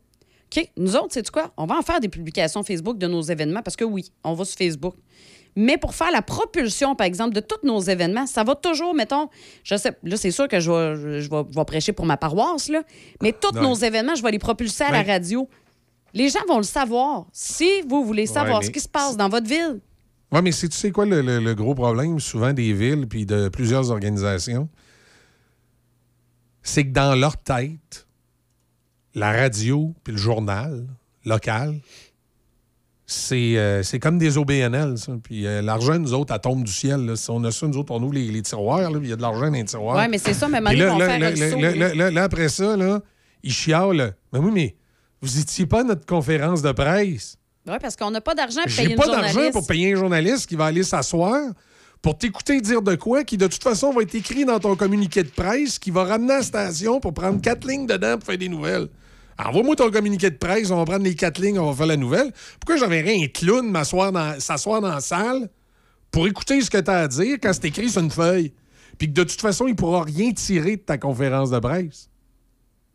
OK, 0.56 0.70
nous 0.76 0.96
autres, 0.96 1.08
c'est 1.10 1.30
quoi? 1.30 1.52
On 1.56 1.66
va 1.66 1.76
en 1.76 1.82
faire 1.82 2.00
des 2.00 2.08
publications 2.08 2.62
Facebook 2.62 2.96
de 2.98 3.06
nos 3.06 3.20
événements 3.22 3.62
parce 3.62 3.76
que 3.76 3.84
oui, 3.84 4.10
on 4.24 4.34
va 4.34 4.44
sur 4.44 4.56
Facebook. 4.56 4.94
Mais 5.56 5.76
pour 5.76 5.94
faire 5.94 6.10
la 6.12 6.22
propulsion, 6.22 6.94
par 6.94 7.06
exemple, 7.06 7.34
de 7.34 7.40
tous 7.40 7.66
nos 7.66 7.80
événements, 7.80 8.26
ça 8.26 8.44
va 8.44 8.54
toujours, 8.54 8.94
mettons, 8.94 9.28
je 9.64 9.76
sais, 9.76 9.92
là, 10.04 10.16
c'est 10.16 10.30
sûr 10.30 10.46
que 10.48 10.60
je 10.60 10.70
vais, 10.70 11.20
je 11.20 11.28
vais, 11.30 11.42
je 11.50 11.54
vais 11.58 11.64
prêcher 11.64 11.92
pour 11.92 12.06
ma 12.06 12.16
paroisse, 12.16 12.68
là, 12.68 12.82
mais 13.22 13.32
tous 13.32 13.54
Ouais. 13.56 13.62
nos 13.62 13.74
événements, 13.74 14.14
je 14.14 14.22
vais 14.22 14.30
les 14.30 14.38
propulser 14.38 14.84
à 14.84 14.92
la 14.92 15.02
radio. 15.02 15.48
Les 16.14 16.28
gens 16.30 16.40
vont 16.48 16.58
le 16.58 16.62
savoir. 16.62 17.26
Si 17.32 17.68
vous 17.88 18.04
voulez 18.04 18.26
savoir 18.26 18.60
Ouais, 18.60 18.64
ce 18.66 18.70
qui 18.70 18.80
se 18.80 18.88
passe 18.88 19.16
dans 19.16 19.28
votre 19.28 19.46
ville, 19.48 19.80
Oui, 20.32 20.40
mais 20.42 20.52
c'est- 20.52 20.68
tu 20.68 20.76
sais 20.76 20.90
quoi 20.90 21.04
le, 21.06 21.20
le- 21.22 21.40
le 21.40 21.54
gros 21.54 21.74
problème 21.74 22.20
souvent 22.20 22.52
des 22.52 22.72
villes 22.72 23.06
puis 23.08 23.26
de 23.26 23.48
plusieurs 23.48 23.90
organisations? 23.90 24.68
C'est 26.62 26.84
que 26.84 26.92
dans 26.92 27.14
leur 27.18 27.36
tête, 27.36 28.06
la 29.18 29.32
radio 29.32 29.94
puis 30.04 30.12
le 30.12 30.18
journal 30.18 30.86
local, 31.24 31.74
c'est 33.06 33.54
euh, 33.56 33.82
comme 34.02 34.18
des 34.18 34.36
OBNL, 34.36 34.98
ça. 34.98 35.12
Puis 35.22 35.46
euh, 35.46 35.62
l'argent, 35.62 35.98
nous 35.98 36.12
autres, 36.12 36.34
elle 36.34 36.40
tombe 36.40 36.62
du 36.62 36.72
ciel. 36.72 37.06
là. 37.06 37.16
Si 37.16 37.30
on 37.30 37.42
a 37.44 37.50
ça, 37.50 37.66
nous 37.66 37.78
autres, 37.78 37.90
on 37.92 38.02
ouvre 38.02 38.12
les, 38.14 38.30
les 38.30 38.42
tiroirs, 38.42 38.90
là, 38.90 38.98
puis 38.98 39.08
il 39.08 39.10
y 39.10 39.12
a 39.12 39.16
de 39.16 39.22
l'argent 39.22 39.46
dans 39.46 39.52
les 39.52 39.64
tiroirs. 39.64 39.96
Oui, 39.96 40.08
mais 40.10 40.18
c'est 40.18 40.34
ça, 40.34 40.46
maintenant, 40.46 40.70
là, 40.98 42.10
là, 42.10 42.22
après 42.22 42.50
ça, 42.50 42.76
là, 42.76 43.00
ils 43.42 43.52
chialent. 43.52 44.14
Mais 44.32 44.38
oui, 44.38 44.50
mais 44.52 44.76
vous 45.22 45.40
étiez 45.40 45.64
pas 45.66 45.80
à 45.80 45.84
notre 45.84 46.04
conférence 46.04 46.60
de 46.60 46.70
presse. 46.72 47.36
Oui, 47.66 47.76
parce 47.80 47.96
qu'on 47.96 48.10
n'a 48.10 48.20
pas 48.20 48.34
d'argent 48.34 48.62
pour 48.64 48.76
payer 48.76 48.94
pas 48.94 49.06
d'argent 49.06 49.50
pour 49.52 49.66
payer 49.66 49.92
un 49.92 49.96
journaliste 49.96 50.46
qui 50.46 50.56
va 50.56 50.66
aller 50.66 50.82
s'asseoir 50.82 51.52
pour 52.02 52.16
t'écouter 52.16 52.60
dire 52.60 52.82
de 52.82 52.94
quoi 52.94 53.24
qui, 53.24 53.36
de 53.36 53.46
toute 53.46 53.62
façon, 53.62 53.92
va 53.92 54.02
être 54.02 54.14
écrit 54.14 54.44
dans 54.44 54.60
ton 54.60 54.76
communiqué 54.76 55.22
de 55.22 55.28
presse, 55.28 55.78
qui 55.78 55.90
va 55.90 56.04
ramener 56.04 56.34
à 56.34 56.36
la 56.38 56.42
station 56.42 57.00
pour 57.00 57.12
prendre 57.12 57.40
quatre 57.40 57.66
lignes 57.66 57.86
dedans 57.86 58.16
pour 58.18 58.26
faire 58.26 58.38
des 58.38 58.48
nouvelles. 58.48 58.88
Envoie-moi 59.38 59.76
ton 59.76 59.90
communiqué 59.90 60.30
de 60.30 60.36
presse, 60.36 60.70
on 60.70 60.76
va 60.76 60.84
prendre 60.84 61.04
les 61.04 61.14
quatre 61.14 61.40
lignes, 61.40 61.58
on 61.60 61.70
va 61.70 61.76
faire 61.76 61.86
la 61.86 61.96
nouvelle. 61.96 62.32
Pourquoi 62.60 62.76
j'enverrais 62.76 63.14
un 63.22 63.28
clown 63.28 63.70
m'asseoir 63.70 64.10
dans- 64.10 64.38
s'asseoir 64.40 64.80
dans 64.80 64.88
la 64.88 65.00
salle 65.00 65.48
pour 66.10 66.26
écouter 66.26 66.60
ce 66.60 66.68
que 66.70 66.78
tu 66.78 66.90
as 66.90 66.98
à 67.02 67.08
dire 67.08 67.38
quand 67.40 67.52
c'est 67.52 67.66
écrit 67.66 67.88
sur 67.88 68.02
une 68.02 68.10
feuille? 68.10 68.52
Puis 68.98 69.06
que 69.08 69.12
de 69.12 69.22
toute 69.22 69.40
façon, 69.40 69.68
il 69.68 69.76
pourra 69.76 70.02
rien 70.02 70.32
tirer 70.32 70.76
de 70.76 70.82
ta 70.82 70.98
conférence 70.98 71.50
de 71.50 71.58
presse. 71.60 72.10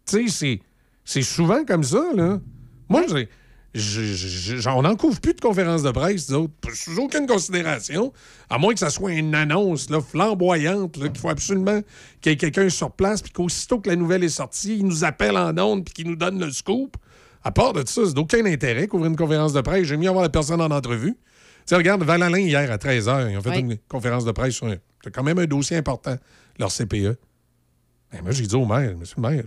Tu 0.06 0.28
sais, 0.28 0.28
c'est- 0.28 0.60
c'est 1.06 1.22
souvent 1.22 1.64
comme 1.64 1.84
ça, 1.84 2.04
là. 2.14 2.42
Moi, 2.90 3.04
j'ai- 3.10 3.30
on 3.76 4.82
n'en 4.84 4.96
couvre 4.96 5.20
plus 5.20 5.34
de 5.34 5.42
conférences 5.42 5.82
de 5.82 5.92
presse, 5.92 6.30
nous 6.30 6.38
autres, 6.38 6.54
sous 6.74 6.98
aucune 7.00 7.26
considération, 7.26 8.14
à 8.50 8.58
moins 8.60 8.74
que 8.74 8.80
ça 8.80 8.90
soit 8.90 9.14
une 9.14 9.34
annonce 9.34 9.90
là, 9.90 10.00
flamboyante, 10.00 10.98
là, 10.98 11.10
qu'il 11.10 11.20
faut 11.20 11.30
absolument 11.30 11.82
qu'il 12.22 12.32
y 12.32 12.34
ait 12.34 12.38
quelqu'un 12.38 12.70
sur 12.70 12.92
place, 12.92 13.22
puis 13.22 13.32
qu'aussitôt 13.32 13.80
que 13.80 13.90
la 13.90 13.96
nouvelle 13.96 14.24
est 14.24 14.30
sortie, 14.30 14.78
il 14.78 14.86
nous 14.86 15.04
appelle 15.04 15.38
en 15.38 15.58
ondes, 15.58 15.86
puis 15.86 15.94
qu'il 15.94 16.08
nous 16.08 16.16
donne 16.16 16.40
le 16.40 16.52
scoop. 16.52 16.98
À 17.44 17.52
part 17.52 17.74
de 17.74 17.84
ça, 17.86 18.02
c'est 18.06 18.14
d'aucun 18.14 18.46
intérêt 18.46 18.88
couvrir 18.88 19.10
une 19.10 19.18
conférence 19.18 19.54
de 19.54 19.62
presse. 19.62 19.86
J'aime 19.86 20.00
mieux 20.00 20.10
avoir 20.10 20.24
la 20.24 20.30
personne 20.30 20.62
en 20.62 20.72
entrevue. 20.72 21.14
Tu 21.14 21.20
sais, 21.66 21.76
regarde, 21.76 22.04
Valalin, 22.04 22.38
hier, 22.40 22.72
à 22.72 22.78
13h, 22.78 23.32
ils 23.32 23.38
ont 23.38 23.42
fait 23.42 23.50
Oui. 23.50 23.60
une 23.60 23.78
conférence 23.90 24.24
de 24.24 24.32
presse 24.32 24.56
sur 24.56 24.68
un... 24.68 24.76
C'est 25.04 25.14
quand 25.14 25.24
même 25.24 25.40
un 25.40 25.46
dossier 25.46 25.78
important, 25.78 26.16
leur 26.60 26.72
CPE. 26.72 27.18
Ben, 28.12 28.22
moi, 28.22 28.32
j'ai 28.32 28.46
dit 28.46 28.56
au 28.56 28.66
maire, 28.66 28.96
monsieur 28.98 29.16
le 29.18 29.30
maire, 29.30 29.44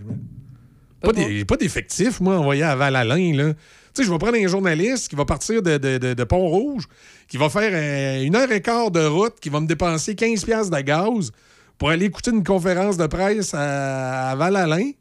pas 1.01 1.11
pas 1.47 1.57
d'effectifs, 1.57 2.19
moi, 2.19 2.37
envoyé 2.37 2.63
à 2.63 2.75
Val-Alain, 2.75 3.33
là. 3.33 3.53
Sais, 3.97 4.03
je 4.03 4.11
vais 4.11 4.19
prendre 4.19 4.37
un 4.37 4.47
journaliste 4.47 5.07
qui 5.07 5.15
va 5.15 5.25
partir 5.25 5.63
de, 5.63 6.23
Pont-Rouge, 6.23 6.83
qui 7.27 7.37
va 7.37 7.49
faire 7.49 7.71
euh, 7.73 8.21
une 8.21 8.35
heure 8.35 8.51
et 8.51 8.61
quart 8.61 8.91
de 8.91 9.03
route, 9.03 9.39
qui 9.41 9.49
va 9.49 9.59
me 9.59 9.65
dépenser 9.65 10.13
15 10.13 10.45
piastres 10.45 10.69
de 10.69 10.81
gaz 10.81 11.31
pour 11.79 11.89
aller 11.89 12.05
écouter 12.05 12.29
une 12.29 12.43
conférence 12.43 12.97
de 12.97 13.07
presse 13.07 13.55
à, 13.55 14.29
à 14.29 14.35
Val-Alain, 14.35 14.91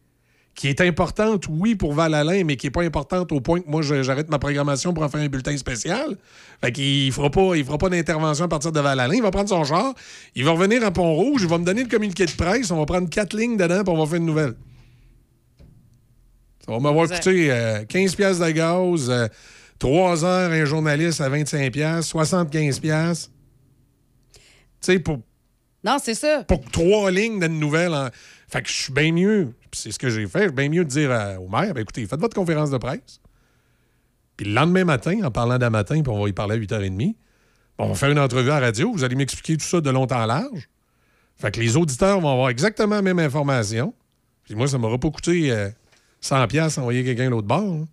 qui 0.54 0.68
est 0.68 0.80
importante, 0.80 1.44
oui, 1.50 1.74
pour 1.74 1.92
Val-Alain, 1.92 2.44
mais 2.44 2.56
qui 2.56 2.68
n'est 2.68 2.70
pas 2.70 2.84
importante 2.84 3.32
au 3.32 3.40
point 3.42 3.60
que 3.60 3.68
moi, 3.68 3.82
j'arrête 3.82 4.30
ma 4.30 4.38
programmation 4.38 4.94
pour 4.94 5.02
en 5.02 5.10
faire 5.10 5.20
un 5.20 5.28
bulletin 5.28 5.54
spécial. 5.58 6.16
Fait 6.64 6.72
qu'il 6.72 7.12
fera 7.12 7.30
pas, 7.30 7.50
pas 7.78 7.88
d'intervention 7.90 8.46
à 8.46 8.48
partir 8.48 8.72
de 8.72 8.80
Val-Alain. 8.80 9.14
Il 9.14 9.22
va 9.22 9.30
prendre 9.30 9.50
son 9.50 9.62
char, 9.64 9.92
il 10.34 10.44
va 10.46 10.52
revenir 10.52 10.82
à 10.82 10.90
Pont-Rouge, 10.90 11.42
il 11.42 11.48
va 11.48 11.58
me 11.58 11.66
donner 11.66 11.82
le 11.82 11.90
communiqué 11.90 12.24
de 12.24 12.32
presse, 12.32 12.70
on 12.70 12.78
va 12.78 12.86
prendre 12.86 13.10
quatre 13.10 13.36
lignes 13.36 13.58
dedans, 13.58 13.84
puis 13.84 13.92
on 13.94 13.98
va 13.98 14.06
faire 14.06 14.20
une 14.20 14.24
nouvelle. 14.24 14.54
Ça 16.66 16.72
va 16.72 16.80
m'avoir 16.80 17.08
coûté 17.08 17.50
euh, 17.52 17.84
15 17.84 18.14
piastres 18.16 18.44
de 18.44 18.50
gaz, 18.50 19.12
3 19.78 20.24
heures 20.24 20.50
un 20.50 20.64
journaliste 20.64 21.20
à 21.20 21.28
25 21.28 21.72
piastres, 21.72 22.10
75 22.10 22.80
piastres. 22.80 23.30
Tu 24.34 24.40
sais, 24.92 24.98
pour, 24.98 25.20
Non, 25.84 25.98
c'est 26.02 26.14
ça. 26.14 26.44
pour 26.44 26.60
trois 26.70 27.10
lignes 27.10 27.40
d'une 27.40 27.58
nouvelle. 27.60 27.94
en- 27.94 28.08
Fait 28.48 28.62
que 28.62 28.68
je 28.68 28.74
suis 28.74 28.92
bien 28.92 29.12
mieux. 29.12 29.52
Puis 29.70 29.80
C'est 29.80 29.90
ce 29.92 29.98
que 29.98 30.08
j'ai 30.10 30.26
fait. 30.26 30.40
Je 30.40 30.44
suis 30.46 30.52
bien 30.54 30.68
mieux 30.68 30.84
de 30.84 30.88
dire 30.90 31.10
au 31.40 31.48
maire, 31.48 31.72
ben, 31.74 31.80
écoutez, 31.82 32.04
faites 32.06 32.20
votre 32.20 32.34
conférence 32.34 32.70
de 32.70 32.78
presse. 32.78 33.20
Puis 34.36 34.46
le 34.46 34.52
lendemain 34.52 34.84
matin, 34.84 35.20
en 35.24 35.30
parlant 35.30 35.58
d'un 35.58 35.70
matin, 35.70 36.02
puis 36.02 36.12
on 36.12 36.22
va 36.22 36.28
y 36.28 36.32
parler 36.32 36.54
à 36.54 36.58
8h30, 36.58 37.14
on 37.78 37.88
va 37.88 37.94
faire 37.94 38.10
une 38.10 38.18
entrevue 38.18 38.50
à 38.50 38.60
la 38.60 38.66
radio. 38.66 38.92
Vous 38.92 39.02
allez 39.04 39.16
m'expliquer 39.16 39.56
tout 39.56 39.64
ça 39.64 39.80
de 39.80 39.90
long 39.90 40.06
en 40.10 40.26
large. 40.26 40.68
Fait 41.36 41.50
que 41.50 41.60
les 41.60 41.76
auditeurs 41.76 42.20
vont 42.20 42.32
avoir 42.32 42.48
exactement 42.50 42.96
la 42.96 43.02
même 43.02 43.18
information. 43.18 43.94
Puis 44.44 44.54
moi, 44.54 44.68
ça 44.68 44.78
m'aura 44.78 44.98
pas 44.98 45.10
coûté 45.10 45.50
euh, 45.50 45.68
100 46.26 46.46
pièces 46.48 46.78
envoyer 46.78 47.04
quelqu'un 47.04 47.26
de 47.26 47.30
l'autre 47.30 47.46
bord. 47.48 47.62
hein. 47.62 47.86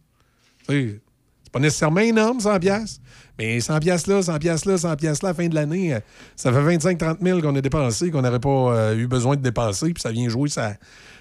C'est 0.69 1.51
pas 1.51 1.59
nécessairement 1.59 1.99
énorme, 2.01 2.39
100 2.39 2.59
pièces. 2.59 2.99
Mais 3.37 3.59
100 3.59 3.79
pièces 3.79 4.07
là, 4.07 4.21
100 4.21 4.39
pièces 4.39 4.65
là, 4.65 4.77
100 4.77 4.95
pièces 4.95 5.21
là, 5.23 5.29
à 5.29 5.31
la 5.31 5.35
fin 5.35 5.47
de 5.47 5.55
l'année, 5.55 5.93
euh, 5.95 5.99
ça 6.35 6.51
fait 6.51 6.77
25-30 6.77 7.17
000 7.21 7.41
qu'on 7.41 7.55
a 7.55 7.61
dépensé, 7.61 8.11
qu'on 8.11 8.21
n'aurait 8.21 8.39
pas 8.39 8.49
euh, 8.75 8.97
eu 8.97 9.07
besoin 9.07 9.35
de 9.35 9.41
dépenser, 9.41 9.93
puis 9.93 10.01
ça 10.01 10.11
vient 10.11 10.29
jouer 10.29 10.49
sa, 10.49 10.75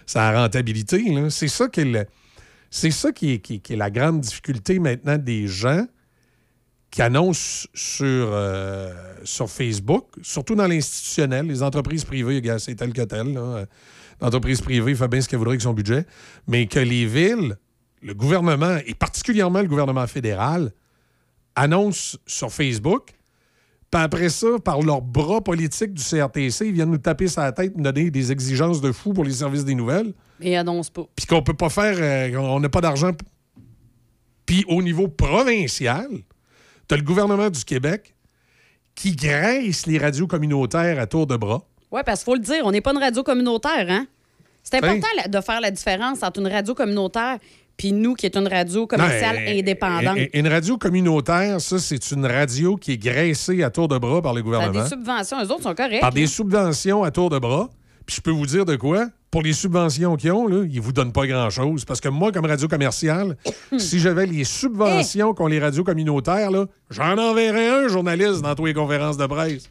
sa 0.06 0.32
rentabilité. 0.32 1.04
C'est 1.30 1.48
ça 1.48 1.68
qui 1.68 1.80
est, 1.80 2.06
ça 2.90 3.12
qui 3.12 3.32
est, 3.32 3.38
qui 3.40 3.54
est- 3.72 3.76
la 3.76 3.90
grande 3.90 4.20
difficulté 4.20 4.78
maintenant 4.78 5.18
des 5.18 5.46
gens 5.48 5.86
qui 6.90 7.00
annoncent 7.02 7.66
sur, 7.74 8.04
euh, 8.32 8.92
sur 9.24 9.50
Facebook, 9.50 10.06
surtout 10.22 10.54
dans 10.54 10.66
l'institutionnel, 10.66 11.46
les 11.46 11.62
entreprises 11.62 12.04
privées, 12.04 12.42
c'est 12.58 12.74
tel 12.74 12.92
que 12.92 13.02
tel. 13.02 13.32
là. 13.32 13.64
L'entreprise 14.22 14.60
privée 14.60 14.94
fait 14.94 15.08
bien 15.08 15.20
ce 15.20 15.28
qu'elle 15.28 15.38
voudrait 15.40 15.52
avec 15.54 15.62
son 15.62 15.74
budget, 15.74 16.06
mais 16.46 16.66
que 16.66 16.78
les 16.78 17.06
villes, 17.06 17.56
le 18.00 18.14
gouvernement, 18.14 18.78
et 18.86 18.94
particulièrement 18.94 19.60
le 19.60 19.68
gouvernement 19.68 20.06
fédéral, 20.06 20.72
annoncent 21.56 22.16
sur 22.26 22.52
Facebook, 22.52 23.10
puis 23.90 24.00
après 24.00 24.28
ça, 24.30 24.46
par 24.64 24.80
leurs 24.80 25.02
bras 25.02 25.42
politiques 25.42 25.92
du 25.92 26.02
CRTC, 26.02 26.66
ils 26.68 26.72
viennent 26.72 26.90
nous 26.92 26.98
taper 26.98 27.28
sur 27.28 27.42
la 27.42 27.52
tête, 27.52 27.76
nous 27.76 27.82
donner 27.82 28.10
des 28.10 28.32
exigences 28.32 28.80
de 28.80 28.92
fou 28.92 29.12
pour 29.12 29.24
les 29.24 29.32
services 29.32 29.64
des 29.64 29.74
nouvelles 29.74 30.14
Et 30.40 30.56
annonce 30.56 30.88
pas. 30.88 31.02
puis 31.14 31.26
qu'on 31.26 31.42
peut 31.42 31.52
pas 31.52 31.68
faire, 31.68 31.96
euh, 31.98 32.38
on 32.38 32.60
n'a 32.60 32.68
pas 32.70 32.80
d'argent. 32.80 33.10
Puis 34.46 34.64
au 34.68 34.82
niveau 34.82 35.08
provincial, 35.08 36.08
tu 36.88 36.94
as 36.94 36.96
le 36.96 37.02
gouvernement 37.02 37.50
du 37.50 37.64
Québec 37.64 38.14
qui 38.94 39.14
graisse 39.16 39.86
les 39.86 39.98
radios 39.98 40.26
communautaires 40.26 40.98
à 40.98 41.06
tour 41.06 41.26
de 41.26 41.36
bras. 41.36 41.62
Oui, 41.90 42.00
parce 42.06 42.20
qu'il 42.20 42.32
faut 42.32 42.34
le 42.36 42.40
dire, 42.40 42.62
on 42.64 42.70
n'est 42.72 42.80
pas 42.80 42.92
une 42.92 42.98
radio 42.98 43.22
communautaire, 43.22 43.86
hein? 43.90 44.06
C'est 44.62 44.76
important 44.76 45.08
de 45.28 45.40
faire 45.40 45.60
la 45.60 45.70
différence 45.70 46.22
entre 46.22 46.40
une 46.40 46.46
radio 46.46 46.74
communautaire 46.74 47.38
puis 47.76 47.92
nous, 47.92 48.14
qui 48.14 48.26
est 48.26 48.36
une 48.36 48.46
radio 48.46 48.86
commerciale 48.86 49.36
Non, 49.44 49.58
indépendante. 49.58 50.18
Une 50.34 50.48
radio 50.48 50.78
communautaire, 50.78 51.60
ça, 51.60 51.78
c'est 51.78 52.10
une 52.12 52.26
radio 52.26 52.76
qui 52.76 52.92
est 52.92 52.98
graissée 52.98 53.62
à 53.62 53.70
tour 53.70 53.88
de 53.88 53.98
bras 53.98 54.22
par 54.22 54.34
le 54.34 54.42
gouvernement. 54.42 54.82
des 54.84 54.88
subventions, 54.88 55.42
eux 55.42 55.50
autres 55.50 55.62
sont 55.62 55.74
corrects. 55.74 56.00
Par 56.00 56.12
des 56.12 56.26
subventions 56.26 57.02
à 57.02 57.10
tour 57.10 57.30
de 57.30 57.38
bras. 57.38 57.70
Puis 58.06 58.16
je 58.16 58.20
peux 58.20 58.30
vous 58.30 58.46
dire 58.46 58.64
de 58.64 58.76
quoi? 58.76 59.08
Pour 59.30 59.42
les 59.42 59.52
subventions 59.52 60.16
qu'ils 60.16 60.32
ont, 60.32 60.46
là, 60.46 60.64
ils 60.70 60.80
vous 60.80 60.92
donnent 60.92 61.12
pas 61.12 61.26
grand-chose. 61.26 61.84
Parce 61.84 62.00
que 62.00 62.08
moi, 62.08 62.32
comme 62.32 62.44
radio 62.44 62.68
commerciale, 62.68 63.36
si 63.78 63.98
j'avais 63.98 64.26
les 64.26 64.44
subventions 64.44 65.34
qu'ont 65.34 65.46
les 65.46 65.58
radios 65.58 65.84
communautaires, 65.84 66.50
j'en 66.90 67.16
enverrais 67.16 67.84
un 67.84 67.88
journaliste 67.88 68.42
dans 68.42 68.54
toutes 68.54 68.66
les 68.66 68.74
conférences 68.74 69.16
de 69.16 69.26
presse. 69.26 69.68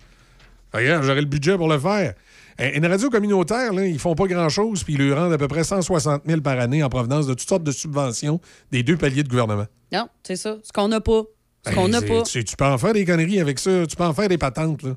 Regarde, 0.74 1.04
j'aurais 1.04 1.22
le 1.22 1.28
budget 1.28 1.58
pour 1.58 1.68
le 1.68 1.78
faire. 1.78 2.14
Euh, 2.60 2.72
Une 2.76 2.86
radio 2.86 3.10
communautaire, 3.10 3.74
là, 3.74 3.86
ils 3.86 4.00
font 4.00 4.16
pas 4.16 4.28
grand-chose, 4.28 4.84
puis 4.84 4.94
ils 4.94 5.00
lui 5.00 5.14
rendent 5.14 5.34
à 5.34 5.38
peu 5.38 5.48
près 5.48 5.64
160 5.64 6.24
000 6.26 6.42
par 6.42 6.60
année 6.60 6.84
en 6.84 6.90
provenance 6.90 7.28
de 7.28 7.34
toutes 7.34 7.48
sortes 7.48 7.64
de 7.64 7.72
subventions 7.72 8.42
des 8.72 8.84
deux 8.84 8.98
paliers 8.98 9.24
de 9.24 9.30
gouvernement. 9.30 9.68
Non, 9.92 10.08
c'est 10.24 10.36
ça. 10.36 10.58
Ce 10.64 10.72
qu'on 10.72 10.88
n'a 10.88 11.00
pas. 11.02 11.24
Ce 11.66 11.74
qu'on 11.76 11.84
Ben, 11.86 11.92
n'a 11.92 12.00
c'est- 12.00 12.08
pas. 12.08 12.24
Tu, 12.24 12.44
tu 12.44 12.56
peux 12.56 12.66
en 12.66 12.78
faire 12.78 12.94
des 12.94 13.06
conneries 13.06 13.40
avec 13.40 13.60
ça. 13.60 13.86
Tu 13.88 13.96
peux 13.96 14.04
en 14.04 14.14
faire 14.14 14.28
des 14.30 14.38
patentes. 14.38 14.84
Là. 14.84 14.96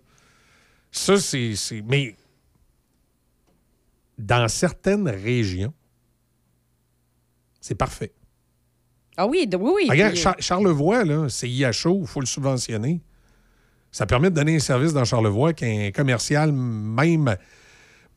Ça, 0.90 1.16
c'est. 1.18 1.54
Mais 1.86 2.16
dans 4.18 4.48
certaines 4.48 5.08
régions, 5.08 5.72
c'est 7.60 7.74
parfait. 7.74 8.12
Ah 9.16 9.26
oui, 9.26 9.48
oui, 9.52 9.70
oui. 9.74 9.86
Regarde, 9.90 10.14
euh, 10.14 10.16
Char- 10.16 10.36
Charlevoix, 10.40 11.04
là, 11.04 11.28
c'est 11.28 11.48
IHO, 11.48 12.00
il 12.02 12.06
faut 12.06 12.20
le 12.20 12.26
subventionner. 12.26 13.00
Ça 13.94 14.06
permet 14.06 14.28
de 14.28 14.34
donner 14.34 14.56
un 14.56 14.58
service 14.58 14.92
dans 14.92 15.04
Charlevoix 15.04 15.52
qu'un 15.52 15.92
commercial, 15.94 16.50
même, 16.50 17.36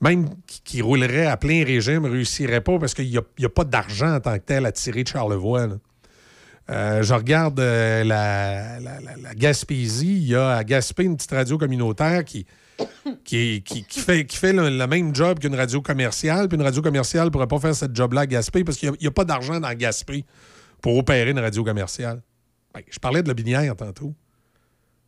même 0.02 0.28
qui, 0.64 0.82
roulerait 0.82 1.28
à 1.28 1.38
plein 1.38 1.64
régime, 1.64 2.02
ne 2.02 2.10
réussirait 2.10 2.62
pas 2.62 2.80
parce 2.80 2.96
qu'il 2.96 3.08
n'y 3.12 3.46
a, 3.46 3.50
pas 3.50 3.64
d'argent 3.64 4.16
en 4.16 4.20
tant 4.20 4.34
que 4.40 4.44
tel 4.44 4.66
à 4.66 4.72
tirer 4.72 5.04
de 5.04 5.08
Charlevoix. 5.10 5.68
Euh, 6.72 7.04
je 7.04 7.14
regarde 7.14 7.60
euh, 7.60 8.04
la, 8.04 8.80
la- 8.80 9.00
la- 9.22 9.36
Gaspésie. 9.36 10.18
Il 10.18 10.28
y 10.30 10.36
a 10.36 10.56
à 10.56 10.64
Gaspé 10.64 11.04
une 11.04 11.16
petite 11.16 11.32
radio 11.32 11.60
communautaire 11.60 12.26
qui, 12.26 12.48
qui, 13.24 13.62
qui- 13.62 13.86
fait, 14.02 14.26
qui 14.26 14.36
fait 14.36 14.54
le, 14.54 14.70
le 14.76 14.88
même 14.88 15.14
job 15.14 15.38
qu'une 15.38 15.54
radio 15.54 15.80
commerciale. 15.84 16.48
Puis 16.50 16.58
une 16.58 16.64
radio 16.64 16.82
commerciale 16.82 17.26
ne 17.26 17.30
pourrait 17.30 17.46
pas 17.46 17.60
faire 17.60 17.76
cette 17.76 17.96
job-là 17.96 18.22
à 18.22 18.26
Gaspé 18.26 18.64
parce 18.64 18.80
qu'il 18.80 18.92
n'y 19.00 19.06
a, 19.08 19.12
pas 19.12 19.26
d'argent 19.26 19.60
dans 19.60 19.74
Gaspé 19.76 20.26
pour 20.82 20.98
opérer 20.98 21.30
une 21.30 21.40
radio 21.40 21.64
commerciale. 21.64 22.24
Ben, 22.74 22.82
je 22.90 22.98
parlais 22.98 23.22
de 23.22 23.28
la 23.28 23.36
Binière 23.36 23.76
tantôt. 23.76 24.16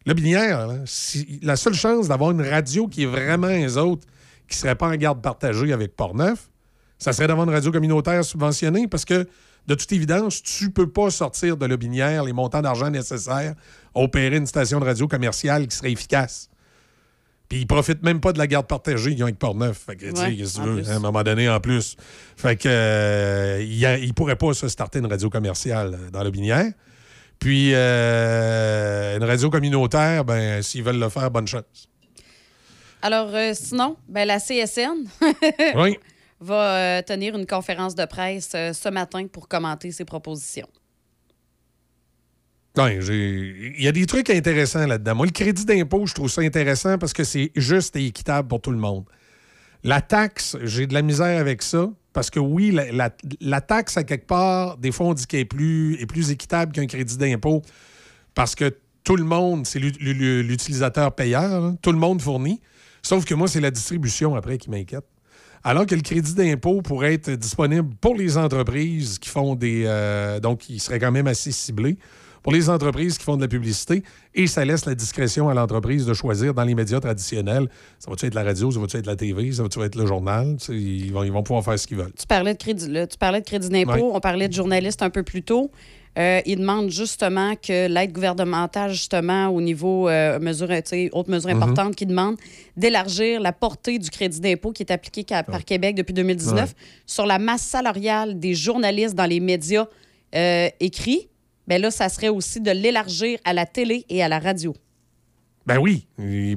Le 0.09 0.13
Binière, 0.15 0.67
là, 0.67 0.75
si- 0.85 1.39
la 1.43 1.55
seule 1.55 1.73
chance 1.75 2.07
d'avoir 2.07 2.31
une 2.31 2.41
radio 2.41 2.87
qui 2.87 3.03
est 3.03 3.07
vraiment 3.07 3.47
les 3.47 3.77
autres, 3.77 4.07
qui 4.47 4.57
ne 4.57 4.61
serait 4.61 4.75
pas 4.75 4.87
en 4.87 4.95
garde 4.95 5.21
partagée 5.21 5.71
avec 5.71 5.95
Portneuf, 5.95 6.49
ça 6.97 7.13
serait 7.13 7.27
d'avoir 7.27 7.47
une 7.47 7.53
radio 7.53 7.71
communautaire 7.71 8.25
subventionnée 8.25 8.87
parce 8.87 9.05
que, 9.05 9.27
de 9.67 9.75
toute 9.75 9.91
évidence, 9.91 10.41
tu 10.41 10.65
ne 10.65 10.69
peux 10.71 10.89
pas 10.89 11.11
sortir 11.11 11.57
de 11.57 11.65
Lobinière 11.67 12.23
les 12.23 12.33
montants 12.33 12.61
d'argent 12.61 12.89
nécessaires 12.89 13.53
à 13.93 13.99
opérer 13.99 14.37
une 14.37 14.47
station 14.47 14.79
de 14.79 14.85
radio 14.85 15.07
commerciale 15.07 15.67
qui 15.67 15.75
serait 15.77 15.91
efficace. 15.91 16.49
Puis 17.47 17.59
ils 17.61 17.67
profitent 17.67 18.03
même 18.03 18.19
pas 18.19 18.31
de 18.33 18.37
la 18.39 18.47
garde 18.47 18.67
partagée 18.67 19.11
qu'ils 19.13 19.23
ont 19.23 19.27
avec 19.27 19.37
Portneuf. 19.39 19.77
Fait 19.85 19.95
que, 19.95 20.05
Ouais, 20.05 20.11
que 20.35 20.43
tu 20.43 20.61
veux, 20.61 20.89
à 20.91 20.95
un 20.95 20.99
moment 20.99 21.23
donné, 21.23 21.49
en 21.49 21.59
plus. 21.59 21.95
Fait 22.35 22.55
que, 22.55 22.67
euh, 22.67 23.59
il 23.61 23.75
y 23.75 23.85
a- 23.85 23.97
il 23.97 24.13
pourrait 24.13 24.35
pas 24.35 24.53
se 24.53 24.67
starter 24.67 24.99
une 24.99 25.07
radio 25.07 25.29
commerciale 25.29 25.97
dans 26.11 26.23
Lobinière. 26.23 26.71
Puis, 27.39 27.71
euh, 27.73 29.17
une 29.17 29.23
radio 29.23 29.49
communautaire, 29.49 30.25
ben, 30.25 30.61
s'ils 30.61 30.83
veulent 30.83 30.99
le 30.99 31.09
faire, 31.09 31.31
bonne 31.31 31.47
chance. 31.47 31.89
Alors, 33.01 33.33
euh, 33.33 33.53
sinon, 33.53 33.95
ben, 34.09 34.25
la 34.25 34.39
CSN 34.39 35.07
Oui. 35.75 35.97
va 36.41 36.75
euh, 36.75 37.01
tenir 37.01 37.37
une 37.37 37.45
conférence 37.45 37.95
de 37.95 38.05
presse 38.05 38.49
ce 38.51 38.89
matin 38.89 39.25
pour 39.31 39.47
commenter 39.47 39.91
ses 39.91 40.03
propositions. 40.03 40.67
Il 42.77 43.75
y 43.81 43.87
a 43.87 43.91
des 43.91 44.05
trucs 44.05 44.29
intéressants 44.29 44.85
là-dedans. 44.85 45.15
Moi, 45.15 45.25
le 45.25 45.31
crédit 45.31 45.65
d'impôt, 45.65 46.05
je 46.05 46.13
trouve 46.13 46.29
ça 46.29 46.41
intéressant 46.41 46.97
parce 46.97 47.11
que 47.13 47.23
c'est 47.23 47.51
juste 47.55 47.95
et 47.95 48.05
équitable 48.05 48.47
pour 48.47 48.61
tout 48.61 48.71
le 48.71 48.77
monde. 48.77 49.05
La 49.83 50.01
taxe, 50.01 50.55
j'ai 50.63 50.87
de 50.87 50.93
la 50.93 51.01
misère 51.01 51.39
avec 51.39 51.61
ça 51.61 51.89
parce 52.19 52.31
que 52.31 52.39
oui, 52.41 52.77
la, 53.39 53.61
taxe, 53.61 53.95
à 53.95 54.03
quelque 54.03 54.27
part, 54.27 54.75
des 54.75 54.91
fois, 54.91 55.05
on 55.05 55.13
dit 55.13 55.25
qu'elle 55.25 55.39
est 55.39 55.45
plus, 55.45 56.31
équitable 56.31 56.73
qu'un 56.73 56.85
crédit 56.85 57.15
d'impôt 57.15 57.61
parce 58.35 58.55
que 58.55 58.75
tout 59.05 59.15
le 59.15 59.23
monde, 59.23 59.65
c'est 59.65 59.79
l'u- 59.79 59.93
l'u- 60.01 60.43
l'utilisateur 60.43 61.15
payeur, 61.15 61.63
hein. 61.63 61.77
tout 61.81 61.93
le 61.93 61.97
monde 61.97 62.21
fournit. 62.21 62.59
Sauf 63.03 63.23
que 63.23 63.33
moi, 63.33 63.47
c'est 63.47 63.61
la 63.61 63.71
distribution 63.71 64.35
après 64.35 64.57
qui 64.57 64.69
m'inquiète. 64.69 65.05
Alors 65.63 65.85
que 65.85 65.95
le 65.95 66.01
crédit 66.01 66.33
d'impôt 66.33 66.81
pourrait 66.81 67.13
être 67.13 67.31
disponible 67.31 67.95
pour 68.01 68.15
les 68.15 68.37
entreprises 68.37 69.17
qui 69.17 69.29
font 69.29 69.55
des. 69.55 69.83
euh, 69.85 70.41
donc, 70.41 70.67
il 70.69 70.81
serait 70.81 70.99
quand 70.99 71.13
même 71.13 71.27
assez 71.27 71.53
ciblé. 71.53 71.97
Pour 72.43 72.53
les 72.53 72.69
entreprises 72.69 73.17
qui 73.17 73.23
font 73.25 73.35
de 73.37 73.41
la 73.41 73.47
publicité, 73.47 74.03
et 74.33 74.47
ça 74.47 74.63
laisse 74.65 74.85
la 74.85 74.95
discrétion 74.95 75.49
à 75.49 75.53
l'entreprise 75.53 76.05
de 76.05 76.13
choisir 76.13 76.53
dans 76.53 76.63
les 76.63 76.75
médias 76.75 76.99
traditionnels. 76.99 77.67
Ça 77.99 78.09
va-tu 78.09 78.25
être 78.27 78.35
la 78.35 78.43
radio, 78.43 78.71
ça 78.71 78.79
va-tu 78.79 78.97
être 78.97 79.05
la 79.07 79.15
TV, 79.15 79.51
ça 79.51 79.63
va-tu 79.63 79.81
être 79.81 79.95
le 79.95 80.05
journal? 80.05 80.55
Ils 80.69 81.11
vont, 81.11 81.23
ils 81.23 81.31
vont 81.31 81.43
pouvoir 81.43 81.63
faire 81.65 81.77
ce 81.77 81.85
qu'ils 81.87 81.97
veulent. 81.97 82.13
Tu 82.17 82.25
parlais 82.27 82.53
de 82.53 82.57
crédit, 82.59 82.87
là, 82.87 83.07
tu 83.07 83.17
parlais 83.17 83.41
de 83.41 83.45
crédit 83.45 83.69
d'impôt, 83.69 83.91
Ouais. 83.91 84.11
on 84.13 84.19
parlait 84.19 84.47
de 84.47 84.53
journalistes 84.53 85.01
un 85.01 85.09
peu 85.09 85.23
plus 85.23 85.43
tôt. 85.43 85.69
Euh, 86.17 86.41
ils 86.45 86.57
demandent 86.57 86.89
justement 86.89 87.53
que 87.55 87.87
l'aide 87.87 88.11
gouvernementale, 88.11 88.91
justement, 88.91 89.47
au 89.49 89.61
niveau 89.61 90.09
euh, 90.09 90.39
mesure, 90.39 90.67
autre 91.13 91.29
mesure 91.29 91.49
Mhm. 91.53 91.61
importante, 91.61 91.95
qui 91.95 92.05
demande 92.07 92.35
d'élargir 92.75 93.39
la 93.39 93.53
portée 93.53 93.99
du 93.99 94.09
crédit 94.09 94.39
d'impôt 94.39 94.71
qui 94.71 94.83
est 94.83 94.91
appliqué 94.91 95.23
par 95.23 95.63
Québec 95.65 95.95
depuis 95.95 96.13
2019 96.13 96.73
sur 97.05 97.25
la 97.25 97.37
masse 97.37 97.61
salariale 97.61 98.39
des 98.39 98.53
journalistes 98.55 99.15
dans 99.15 99.25
les 99.27 99.39
médias 99.39 99.85
euh, 100.35 100.67
écrits. 100.79 101.27
Bien 101.69 101.77
là, 101.77 101.91
ça 101.91 102.09
serait 102.09 102.29
aussi 102.29 102.59
de 102.61 102.71
l'élargir 102.71 103.37
à 103.45 103.53
la 103.53 103.67
télé 103.67 104.03
et 104.09 104.23
à 104.23 104.27
la 104.27 104.39
radio. 104.39 104.75
Ben 105.67 105.77
oui, 105.77 106.07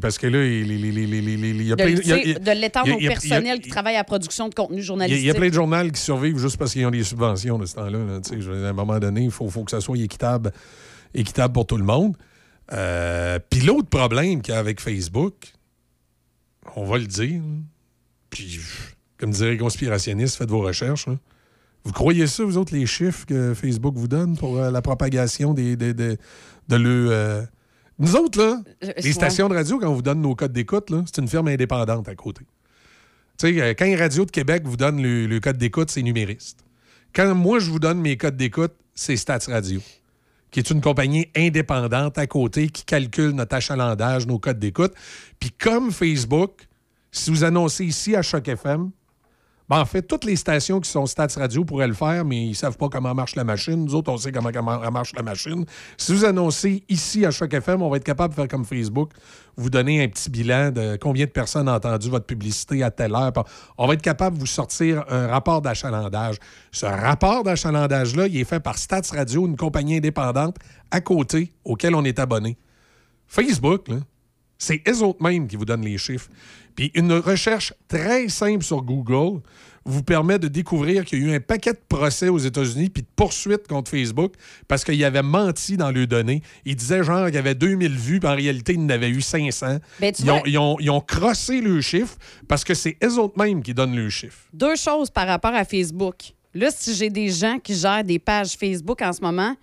parce 0.01 0.17
que 0.17 0.27
là, 0.27 0.43
il, 0.43 1.67
y 1.67 1.73
a 1.73 1.77
De, 1.77 1.83
plein 1.83 1.97
sais, 1.97 2.35
de 2.35 2.51
l'étendre 2.59 2.95
au 2.95 2.99
personnel 2.99 3.61
qui 3.61 3.69
travaille 3.69 3.95
à 3.95 3.99
la 3.99 4.05
production 4.05 4.49
de 4.49 4.55
contenu 4.55 4.81
journalistique. 4.81 5.23
il 5.23 5.27
y 5.27 5.31
a 5.31 5.35
plein 5.35 5.51
de 5.51 5.55
journaux 5.55 5.91
qui 5.91 6.01
survivent 6.01 6.39
juste 6.39 6.57
parce 6.57 6.73
qu'ils 6.73 6.87
ont 6.87 6.91
des 6.91 7.05
subventions 7.05 7.59
de 7.59 7.67
ce 7.67 7.75
temps-là. 7.75 7.99
là. 7.99 8.67
À 8.67 8.71
un 8.71 8.73
moment 8.73 8.99
donné, 8.99 9.25
il 9.25 9.31
faut, 9.31 9.51
faut 9.51 9.65
que 9.65 9.71
ça 9.71 9.83
soit 9.83 9.99
équitable, 9.99 10.51
équitable 11.13 11.53
pour 11.53 11.67
tout 11.67 11.77
le 11.77 11.85
monde. 11.85 12.17
Euh, 12.73 13.39
Puis 13.51 13.61
l'autre 13.61 13.91
problème 13.91 14.41
qu'il 14.41 14.55
y 14.55 14.57
a 14.57 14.61
avec 14.61 14.81
Facebook, 14.81 15.35
on 16.75 16.87
va 16.87 16.97
le 16.97 17.07
dire, 17.07 17.43
puis 18.31 18.61
comme 19.19 19.31
dirait 19.31 19.51
les 19.51 19.59
conspirationnistes, 19.59 20.37
faites 20.37 20.49
vos 20.49 20.63
recherches. 20.63 21.07
là. 21.07 21.17
Vous 21.85 21.93
croyez 21.93 22.27
ça, 22.27 22.45
vous 22.45 22.59
autres, 22.59 22.75
les 22.75 22.87
chiffres 22.87 23.27
que 23.27 23.55
Facebook 23.55 23.95
vous 23.97 24.09
donne 24.09 24.37
pour 24.37 24.59
euh, 24.59 24.71
la 24.71 24.83
propagation 24.83 25.53
des, 25.55 25.77
des- 25.77 25.95
des- 25.95 26.17
de 26.69 26.77
le. 26.77 27.09
euh, 27.11 27.43
Nous 27.99 28.15
autres, 28.17 28.39
là, 28.41 28.61
les 29.03 29.13
stations 29.13 29.49
de 29.49 29.55
radio, 29.55 29.79
quand 29.79 29.89
on 29.89 29.95
vous 29.95 30.03
donne 30.03 30.21
nos 30.23 30.35
codes 30.37 30.53
d'écoute, 30.53 30.91
là, 30.91 31.03
c'est 31.07 31.21
une 31.21 31.29
firme 31.29 31.49
indépendante 31.49 32.09
à 32.09 32.15
côté. 32.15 32.43
Tu 33.39 33.49
sais, 33.55 33.61
euh, 33.61 33.75
quand 33.77 33.85
les 33.85 33.97
radios 33.97 34.25
de 34.25 34.31
Québec 34.31 34.63
vous 34.65 34.77
donnent 34.77 35.03
le, 35.03 35.27
le 35.27 35.41
code 35.41 35.59
d'écoute, 35.59 35.91
c'est 35.91 36.03
numériste. 36.03 36.61
Quand 37.15 37.35
moi, 37.35 37.59
je 37.59 37.71
vous 37.71 37.79
donne 37.81 38.01
mes 38.01 38.17
codes 38.17 38.37
d'écoute, 38.37 38.73
c'est 38.95 39.17
Stats 39.17 39.41
Radio, 39.49 39.81
qui 40.53 40.61
est 40.61 40.71
une 40.71 40.81
compagnie 40.81 41.29
indépendante 41.37 42.17
à 42.17 42.27
côté 42.29 42.69
qui 42.69 42.85
calcule 42.85 43.31
notre 43.31 43.57
achalandage, 43.57 44.27
nos 44.27 44.39
codes 44.39 44.59
d'écoute. 44.61 44.93
Puis 45.41 45.51
comme 45.51 45.91
Facebook, 45.91 46.69
si 47.11 47.31
vous 47.31 47.43
annoncez 47.45 47.85
ici 47.85 48.15
à 48.15 48.23
Choc 48.23 48.47
FM, 48.49 48.91
ben, 49.73 49.81
en 49.81 49.87
fait, 49.87 50.03
toutes 50.03 50.25
les 50.25 50.37
stations 50.37 50.81
qui 50.81 50.91
sont 50.91 51.07
Stats 51.07 51.29
Radio 51.35 51.65
pourraient 51.65 51.89
le 51.89 51.95
faire, 51.95 52.27
mais 52.27 52.45
ils 52.45 52.51
ne 52.51 52.55
savent 52.55 52.77
pas 52.77 52.91
comment 52.91 53.15
marche 53.15 53.37
la 53.37 53.45
machine. 53.45 53.83
Nous 53.83 53.95
autres, 53.95 54.13
on 54.13 54.19
sait 54.19 54.31
comment, 54.31 54.51
marche 54.91 55.15
la 55.15 55.23
machine. 55.23 55.65
Si 55.97 56.13
vous 56.13 56.27
annoncez 56.27 56.85
ici 56.91 57.25
à 57.25 57.31
Choc 57.31 57.55
FM, 57.55 57.81
on 57.81 57.89
va 57.89 57.97
être 57.97 58.05
capable 58.05 58.35
de 58.35 58.37
faire 58.39 58.49
comme 58.49 58.67
Facebook, 58.67 59.13
vous 59.57 59.71
donner 59.71 60.05
un 60.05 60.09
petit 60.09 60.29
bilan 60.29 60.73
de 60.73 60.99
combien 61.01 61.25
de 61.25 61.31
personnes 61.31 61.71
ont 61.71 61.73
entendu 61.73 62.11
votre 62.11 62.27
publicité 62.27 62.83
à 62.83 62.91
telle 62.91 63.15
heure. 63.15 63.33
On 63.79 63.87
va 63.87 63.95
être 63.95 64.03
capable 64.03 64.37
de 64.37 64.41
vous 64.41 64.47
sortir 64.47 65.07
un 65.09 65.29
rapport 65.29 65.63
d'achalandage. 65.63 66.37
Ce 66.71 66.85
rapport 66.85 67.43
d'achalandage-là, 67.43 68.27
il 68.27 68.37
est 68.37 68.45
fait 68.45 68.61
par 68.61 68.77
Stats 68.77 69.15
Radio, 69.15 69.47
une 69.47 69.57
compagnie 69.57 69.97
indépendante 69.97 70.57
à 70.91 71.01
côté 71.01 71.51
auquel 71.65 71.95
on 71.95 72.05
est 72.05 72.19
abonné. 72.19 72.59
Facebook, 73.27 73.87
c'est 74.59 74.81
eux 74.87 75.03
autres 75.03 75.21
mêmes 75.21 75.49
qui 75.49 75.57
vous 75.57 75.65
donnent 75.65 75.85
les 75.85 75.99
chiffres. 75.99 76.29
Puis 76.75 76.91
une 76.95 77.13
recherche 77.13 77.73
très 77.89 78.29
simple 78.29 78.65
sur 78.65 78.83
Google 78.83 79.41
vous 79.85 80.03
permet 80.05 80.39
de 80.39 80.47
découvrir 80.47 81.05
qu'il 81.05 81.21
y 81.21 81.25
a 81.25 81.33
eu 81.33 81.37
un 81.37 81.41
paquet 81.41 81.73
de 81.73 81.81
procès 81.89 82.29
aux 82.29 82.39
États-Unis 82.39 82.89
puis 82.89 83.03
de 83.03 83.09
poursuites 83.17 83.67
contre 83.67 83.91
Facebook 83.91 84.35
parce 84.69 84.85
qu'il 84.85 85.05
avait 85.05 85.23
menti 85.23 85.77
dans 85.77 85.91
leurs 85.91 86.07
données. 86.07 86.41
Il 86.65 86.77
disait 86.77 87.03
genre 87.03 87.27
qu'il 87.27 87.35
y 87.35 87.39
avait 87.39 87.57
2000 87.57 87.91
vues, 87.91 88.21
puis 88.21 88.29
en 88.29 88.37
réalité, 88.37 88.75
il 88.75 88.81
en 88.81 88.89
avait 88.91 89.09
eu 89.11 89.21
500. 89.21 89.79
Ben, 90.01 90.13
ils, 90.17 90.31
ont, 90.31 90.39
vois- 90.39 90.43
ils, 90.49 90.59
ont, 90.59 90.77
ils 90.79 90.91
ont 90.91 91.01
crossé 91.01 91.61
le 91.61 91.81
chiffre 91.81 92.17
parce 92.47 92.63
que 92.63 92.75
c'est 92.75 92.97
eux 93.03 93.19
autres 93.19 93.37
mêmes 93.37 93.61
qui 93.63 93.75
donnent 93.75 93.97
le 93.97 94.09
chiffre. 94.09 94.39
Deux 94.53 94.77
choses 94.77 95.11
par 95.11 95.27
rapport 95.27 95.53
à 95.55 95.65
Facebook. 95.65 96.17
Là, 96.55 96.69
si 96.71 96.95
j'ai 96.95 97.11
des 97.11 97.31
gens 97.31 97.59
qui 97.59 97.75
gèrent 97.75 98.05
des 98.05 98.21
pages 98.21 98.53
Facebook 98.57 99.03
en 99.03 99.13
ce 99.13 99.21
moment, 99.21 99.57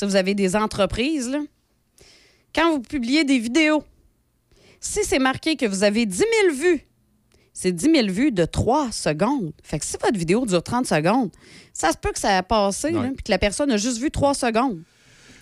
vous 0.00 0.14
avez 0.14 0.34
des 0.34 0.54
entreprises, 0.54 1.28
là. 1.28 1.40
Quand 2.54 2.70
vous 2.72 2.80
publiez 2.80 3.24
des 3.24 3.38
vidéos, 3.40 3.82
si 4.80 5.04
c'est 5.04 5.18
marqué 5.18 5.56
que 5.56 5.66
vous 5.66 5.82
avez 5.84 6.06
10 6.06 6.16
000 6.18 6.28
vues, 6.54 6.84
c'est 7.52 7.72
10 7.72 7.90
000 7.92 8.06
vues 8.08 8.30
de 8.32 8.44
3 8.44 8.92
secondes. 8.92 9.52
Fait 9.62 9.78
que 9.78 9.84
si 9.84 9.96
votre 10.00 10.16
vidéo 10.18 10.46
dure 10.46 10.62
30 10.62 10.86
secondes, 10.86 11.30
ça 11.72 11.90
se 11.92 11.96
peut 11.96 12.12
que 12.12 12.18
ça 12.18 12.38
a 12.38 12.42
passé, 12.42 12.90
puis 12.92 13.24
que 13.24 13.30
la 13.30 13.38
personne 13.38 13.70
a 13.72 13.76
juste 13.76 13.98
vu 13.98 14.10
3 14.10 14.34
secondes. 14.34 14.80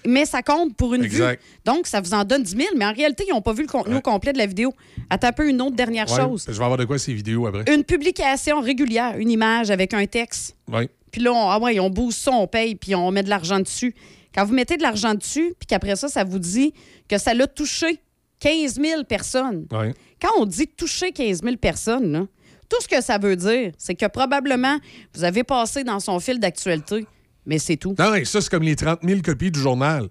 Mais 0.09 0.25
ça 0.25 0.41
compte 0.41 0.77
pour 0.77 0.95
une 0.95 1.05
Exact. 1.05 1.41
vue. 1.43 1.49
Donc, 1.65 1.89
ça 1.89 2.01
vous 2.01 2.15
en 2.15 2.23
donne 2.25 2.43
10 2.45 2.51
000, 2.57 2.63
mais 2.77 2.85
en 2.87 2.93
réalité, 2.93 3.25
ils 3.29 3.33
n'ont 3.33 3.43
pas 3.43 3.53
vu 3.53 3.63
le 3.63 3.69
contenu 3.69 3.97
Ouais. 3.97 4.03
complet 4.03 4.33
de 4.33 4.39
la 4.39 4.47
vidéo. 4.47 4.73
Attends 5.11 5.27
un 5.29 5.33
peu 5.33 5.49
une 5.49 5.61
autre 5.61 5.75
dernière 5.75 6.09
Ouais, 6.11 6.21
chose. 6.23 6.45
Je 6.47 6.53
vais 6.53 6.63
avoir 6.65 6.79
de 6.79 6.85
quoi 6.85 6.97
ces 6.99 7.13
vidéos 7.13 7.47
après. 7.49 7.65
Une 7.75 7.83
publication 7.83 8.61
régulière, 8.61 9.17
une 9.19 9.31
image 9.33 9.71
avec 9.73 9.93
un 9.95 10.07
texte. 10.07 10.55
Oui. 10.73 10.89
Puis 11.11 11.21
là, 11.23 11.33
on, 11.33 11.51
ah 11.51 11.59
ouais, 11.59 11.81
on 11.81 11.91
booste 11.91 12.21
ça, 12.23 12.31
on 12.31 12.47
paye, 12.47 12.77
puis 12.77 12.95
on 12.95 13.11
met 13.11 13.25
de 13.25 13.29
l'argent 13.31 13.59
dessus. 13.59 13.95
Quand 14.33 14.45
vous 14.45 14.55
mettez 14.55 14.77
de 14.77 14.83
l'argent 14.83 15.15
dessus, 15.15 15.55
puis 15.59 15.67
qu'après 15.67 15.97
ça, 15.97 16.07
ça 16.09 16.23
vous 16.23 16.39
dit 16.39 16.73
que 17.09 17.19
ça 17.19 17.35
l'a 17.35 17.47
touché 17.49 17.99
15 18.41 18.81
000 18.81 19.05
personnes. 19.05 19.67
Ouais. 19.73 19.95
Quand 20.21 20.31
on 20.39 20.47
dit 20.47 20.67
toucher 20.67 21.13
15 21.13 21.43
000 21.43 21.57
personnes, 21.57 22.13
là, 22.13 22.27
tout 22.69 22.81
ce 22.81 22.89
que 22.89 23.01
ça 23.01 23.19
veut 23.19 23.37
dire, 23.37 23.73
c'est 23.79 23.95
que 23.95 24.07
probablement, 24.07 24.79
vous 25.15 25.25
avez 25.25 25.45
passé 25.45 25.85
dans 25.85 26.01
son 26.01 26.19
fil 26.19 26.39
d'actualité, 26.41 27.07
mais 27.45 27.59
c'est 27.59 27.77
tout. 27.77 27.95
Non, 27.99 28.13
ça, 28.25 28.41
c'est 28.41 28.51
comme 28.51 28.65
les 28.65 28.77
30 28.77 29.01
000 29.03 29.21
copies 29.23 29.51
du 29.51 29.61
journal. 29.61 30.09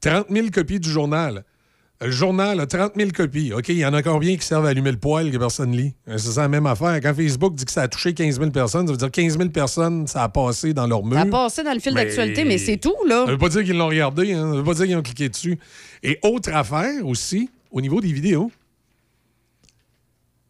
30 0.00 0.26
000 0.28 0.48
copies 0.52 0.80
du 0.80 0.90
journal. 0.90 1.44
Le 2.02 2.10
journal 2.10 2.58
a 2.60 2.66
30 2.66 2.92
000 2.96 3.10
copies. 3.12 3.52
OK, 3.52 3.68
il 3.68 3.76
y 3.78 3.86
en 3.86 3.94
a 3.94 4.02
combien 4.02 4.36
qui 4.36 4.44
servent 4.46 4.66
à 4.66 4.70
allumer 4.70 4.90
le 4.90 4.98
poêle 4.98 5.30
que 5.30 5.36
personne 5.38 5.70
lit? 5.76 5.94
Euh, 6.08 6.18
C'est 6.18 6.32
ça 6.32 6.42
la 6.42 6.48
même 6.48 6.66
affaire. 6.66 6.94
Quand 7.00 7.14
Facebook 7.14 7.54
dit 7.54 7.64
que 7.64 7.70
ça 7.70 7.82
a 7.82 7.88
touché 7.88 8.12
15 8.12 8.38
000 8.38 8.50
personnes, 8.50 8.86
ça 8.86 8.92
veut 8.92 8.98
dire 8.98 9.10
15 9.10 9.38
000 9.38 9.50
personnes, 9.50 10.06
ça 10.06 10.24
a 10.24 10.28
passé 10.28 10.74
dans 10.74 10.86
leur 10.86 11.04
mur. 11.04 11.14
Ça 11.16 11.22
a 11.22 11.26
passé 11.26 11.62
dans 11.62 11.72
le 11.72 11.78
fil 11.80 11.94
Mais- 11.94 12.04
d'actualité, 12.04 12.44
mais 12.44 12.58
c'est 12.58 12.76
tout, 12.78 12.94
là. 13.06 13.24
Ça 13.26 13.30
veut 13.32 13.38
pas 13.38 13.48
dire 13.48 13.62
qu'ils 13.64 13.76
l'ont 13.76 13.88
regardé, 13.88 14.32
hein? 14.32 14.50
ça 14.50 14.56
veut 14.58 14.64
pas 14.64 14.74
dire 14.74 14.86
qu'ils 14.86 14.96
ont 14.96 15.02
cliqué 15.02 15.28
dessus. 15.28 15.58
Et 16.02 16.18
autre 16.22 16.52
affaire 16.52 17.06
aussi, 17.06 17.48
au 17.70 17.80
niveau 17.80 18.00
des 18.00 18.12
vidéos. 18.12 18.50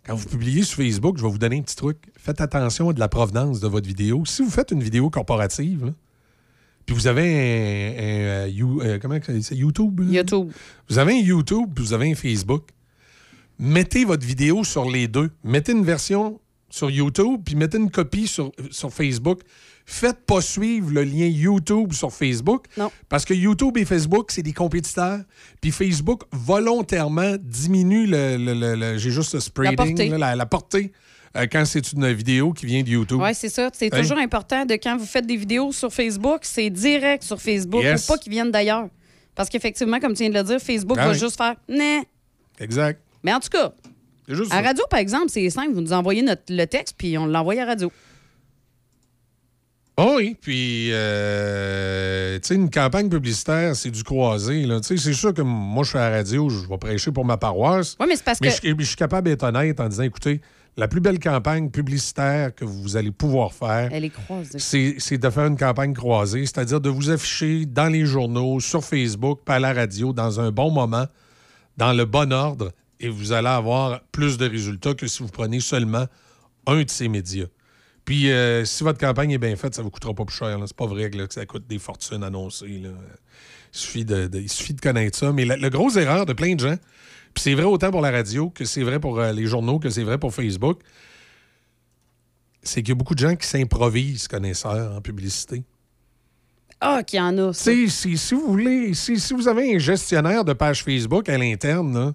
Quand 0.05 0.17
vous 0.17 0.29
publiez 0.29 0.63
sur 0.65 0.79
Facebook, 0.79 1.17
je 1.19 1.23
vais 1.23 1.31
vous 1.31 1.39
donner 1.39 1.59
un 1.59 1.63
petit 1.63 1.77
truc. 1.77 1.97
Faites 2.17 2.41
attention 2.41 2.89
à 2.89 2.93
de 2.93 2.99
la 2.99 3.09
provenance 3.09 3.61
de 3.61 3.69
votre 3.69 3.87
vidéo. 3.87 4.25
Si 4.27 4.43
vous 4.43 4.51
faites 4.51 4.73
une 4.73 4.83
vidéo 4.83 5.11
corporative, 5.11 5.85
là, 5.87 5.93
puis 6.87 6.95
vous 6.95 7.07
avez 7.07 7.23
un, 7.23 7.25
un, 7.25 8.45
euh, 8.45 8.49
You- 8.49 8.81
euh, 8.83 8.99
comment 9.01 9.19
c'est 9.41 9.55
YouTube? 9.55 10.01
là? 10.01 10.07
YouTube. 10.21 10.51
Vous 10.89 10.99
avez 10.99 11.13
un 11.15 11.21
YouTube, 11.23 11.69
puis 11.75 11.85
vous 11.85 11.93
avez 11.93 12.11
un 12.11 12.15
Facebook. 12.15 12.69
Mettez 13.59 14.05
votre 14.05 14.27
vidéo 14.27 14.65
sur 14.65 14.91
les 14.91 15.09
deux. 15.09 15.31
Mettez 15.45 15.73
une 15.73 15.85
version 15.85 16.41
sur 16.69 16.91
YouTube, 16.91 17.41
puis 17.45 17.55
mettez 17.55 17.79
une 17.79 17.91
copie 17.91 18.27
sur, 18.27 18.51
sur 18.71 18.93
Facebook. 18.93 19.41
Faites 19.85 20.25
pas 20.27 20.41
suivre 20.41 20.91
le 20.93 21.03
lien 21.05 21.27
YouTube 21.27 21.93
sur 21.93 22.13
Facebook. 22.13 22.67
Non. 22.77 22.91
Parce 23.09 23.25
que 23.25 23.35
YouTube 23.35 23.77
et 23.77 23.85
Facebook, 23.85 24.31
c'est 24.31 24.43
des 24.43 24.53
compétiteurs. 24.53 25.21
Puis 25.61 25.71
Facebook, 25.71 26.23
volontairement, 26.33 27.35
diminue 27.41 28.07
le. 28.07 28.37
le- 28.37 28.55
le- 28.55 28.75
le- 28.77 28.99
J'ai 28.99 29.11
juste 29.11 29.35
le 29.35 29.41
spreading, 29.41 29.77
portée. 29.77 30.09
là, 30.09 30.19
la, 30.19 30.37
la 30.37 30.47
portée, 30.47 30.93
euh, 31.37 31.47
quand 31.51 31.65
c'est 31.65 31.93
une 31.93 32.13
vidéo 32.13 32.53
qui 32.53 32.67
vient 32.67 32.83
de 32.83 32.89
YouTube. 32.91 33.21
Oui, 33.23 33.35
c'est 33.35 33.49
ça. 33.49 33.71
C'est 33.73 33.93
Hein? 33.95 34.01
toujours 34.01 34.19
important 34.19 34.65
de 34.67 34.75
quand 34.75 34.97
vous 34.97 35.07
faites 35.07 35.27
des 35.27 35.37
vidéos 35.37 35.73
sur 35.73 35.93
Facebook, 35.93 36.41
c'est 36.43 36.71
direct 36.71 37.23
sur 37.23 37.41
Facebook. 37.41 37.83
Yes. 37.83 38.07
Pas 38.07 38.19
qu'ils 38.19 38.33
viennent 38.33 38.51
d'ailleurs. 38.51 38.89
Parce 39.35 39.49
qu'effectivement, 39.49 39.99
comme 39.99 40.13
tu 40.15 40.23
viens 40.25 40.31
de 40.31 40.35
le 40.39 40.45
dire, 40.45 40.59
Facebook 40.61 40.97
Ah 41.01 41.07
va 41.07 41.13
oui. 41.13 41.19
juste 41.19 41.37
faire 41.39 41.55
né. 41.69 42.03
Exact. 42.61 43.01
Mais 43.23 43.33
en 43.33 43.41
tout 43.41 43.49
cas, 43.49 43.73
juste 44.29 44.53
à 44.53 44.57
ça. 44.57 44.63
radio, 44.63 44.85
par 44.91 45.01
exemple, 45.01 45.29
c'est 45.31 45.49
simple. 45.49 45.73
Vous 45.73 45.81
nous 45.81 45.93
envoyez 45.95 46.21
notre, 46.23 46.43
le 46.51 46.65
texte, 46.67 46.97
puis 46.99 47.17
on 47.17 47.27
l'envoie 47.27 47.59
à 47.61 47.65
radio. 47.65 47.91
Oh 49.99 50.15
oui, 50.17 50.37
puis, 50.41 50.89
euh, 50.91 52.39
tu 52.39 52.49
sais, 52.49 52.55
une 52.55 52.71
campagne 52.71 53.11
publicitaire, 53.11 53.77
c'est 53.77 53.91
du 53.91 54.03
croisé. 54.03 54.65
là. 54.65 54.81
Tu 54.81 54.87
sais, 54.89 54.97
c'est 54.97 55.13
sûr 55.13 55.35
que 55.35 55.43
moi, 55.43 55.85
je 55.85 55.91
suis 55.91 55.99
à 55.99 56.09
la 56.09 56.17
radio, 56.17 56.49
je 56.49 56.67
vais 56.67 56.79
prêcher 56.79 57.13
pour 57.13 57.27
ma 57.27 57.37
paroisse. 57.37 57.97
Oui, 58.01 58.07
mais 58.09 58.17
c'est 58.17 58.25
parce 58.25 58.41
Mais 58.41 58.49
que. 58.51 58.75
je 58.79 58.85
suis 58.85 58.97
capable 58.97 59.29
d'être 59.29 59.43
honnête 59.43 59.79
en 59.81 59.89
disant, 59.89 60.03
écoutez, 60.05 60.41
la 60.77 60.89
plus 60.89 61.01
belle 61.01 61.19
campagne 61.19 61.71
publicitaire 61.71 62.55
que 62.55 62.65
vous 62.65 62.97
allez 62.97 63.11
pouvoir 63.11 63.53
faire, 63.53 63.91
c'est 64.59 65.19
de 65.19 65.31
faire 65.31 65.47
une 65.47 65.57
campagne 65.59 65.93
croisée, 65.95 66.47
c'est-à-dire 66.47 66.81
de 66.81 66.89
vous 66.89 67.11
afficher 67.11 67.67
dans 67.67 67.89
les 67.93 68.07
journaux, 68.07 68.59
sur 68.61 68.83
Facebook, 68.85 69.41
pas 69.45 69.57
à 69.57 69.59
la 69.59 69.73
radio, 69.75 70.13
dans 70.13 70.41
un 70.41 70.51
bon 70.51 70.71
moment, 70.71 71.07
dans 71.77 71.93
le 71.93 72.05
bon 72.07 72.33
ordre, 72.33 72.73
et 73.01 73.09
vous 73.09 73.33
allez 73.33 73.49
avoir 73.49 74.01
plus 74.13 74.39
de 74.39 74.49
résultats 74.49 74.95
que 74.95 75.07
si 75.07 75.23
vous 75.23 75.29
prenez 75.29 75.61
seulement 75.61 76.07
un 76.67 76.83
de 76.83 76.89
ces 76.91 77.09
médias. 77.09 77.47
Puis, 78.05 78.31
euh, 78.33 78.65
si 78.65 78.83
votre 78.83 78.99
campagne 78.99 79.31
est 79.33 79.39
bien 79.39 79.55
faite, 79.57 79.75
ça 79.75 79.83
ne 79.83 79.85
vous 79.85 79.91
coûtera 79.91 80.13
pas 80.15 80.25
plus 80.25 80.35
cher. 80.37 80.59
C'est 80.67 80.77
pas 80.77 80.87
vrai 80.87 81.09
là, 81.11 81.27
que 81.27 81.35
ça 81.35 81.47
coûte 81.47 81.67
des 81.69 81.79
fortunes 81.79 82.25
annoncées. 82.25 82.81
là. 82.83 82.89
Il, 83.75 83.79
suffit 83.79 84.05
de, 84.05 84.27
de- 84.27 84.41
il 84.41 84.49
suffit 84.51 84.75
de 84.75 84.81
connaître 84.81 85.17
ça. 85.19 85.33
Mais 85.33 85.45
la, 85.45 85.57
la 85.57 85.71
grosse 85.71 85.97
erreur 85.97 86.27
de 86.27 86.33
plein 86.33 86.55
de 86.55 86.61
gens, 86.61 86.77
puis 87.35 87.43
c'est 87.43 87.55
vrai 87.55 87.65
autant 87.65 87.91
pour 87.91 88.01
la 88.01 88.11
radio 88.11 88.51
que 88.51 88.65
c'est 88.65 88.83
vrai 88.83 89.01
pour 89.01 89.19
euh, 89.19 89.33
les 89.33 89.47
journaux, 89.47 89.79
que 89.79 89.91
c'est 89.91 90.03
vrai 90.03 90.19
pour 90.19 90.35
Facebook, 90.35 90.81
c'est 92.63 92.83
qu'il 92.83 92.91
y 92.91 92.93
a 92.93 92.95
beaucoup 92.95 93.15
de 93.15 93.21
gens 93.21 93.37
qui 93.37 93.47
s'improvisent 93.47 94.29
connaisseurs 94.29 94.95
en 94.97 95.01
publicité. 95.01 95.65
Ah, 96.81 97.03
qu'il 97.05 97.19
y 97.19 97.23
en 97.23 97.37
a. 97.39 97.53
si, 97.53 97.89
si 97.89 98.35
vous 98.35 98.47
voulez, 98.47 98.93
si, 98.95 99.19
si 99.19 99.35
vous 99.35 99.47
avez 99.47 99.75
un 99.75 99.79
gestionnaire 99.79 100.45
de 100.45 100.53
page 100.53 100.83
Facebook 100.83 101.29
à 101.29 101.39
l'interne, 101.39 101.95
là, 101.95 102.13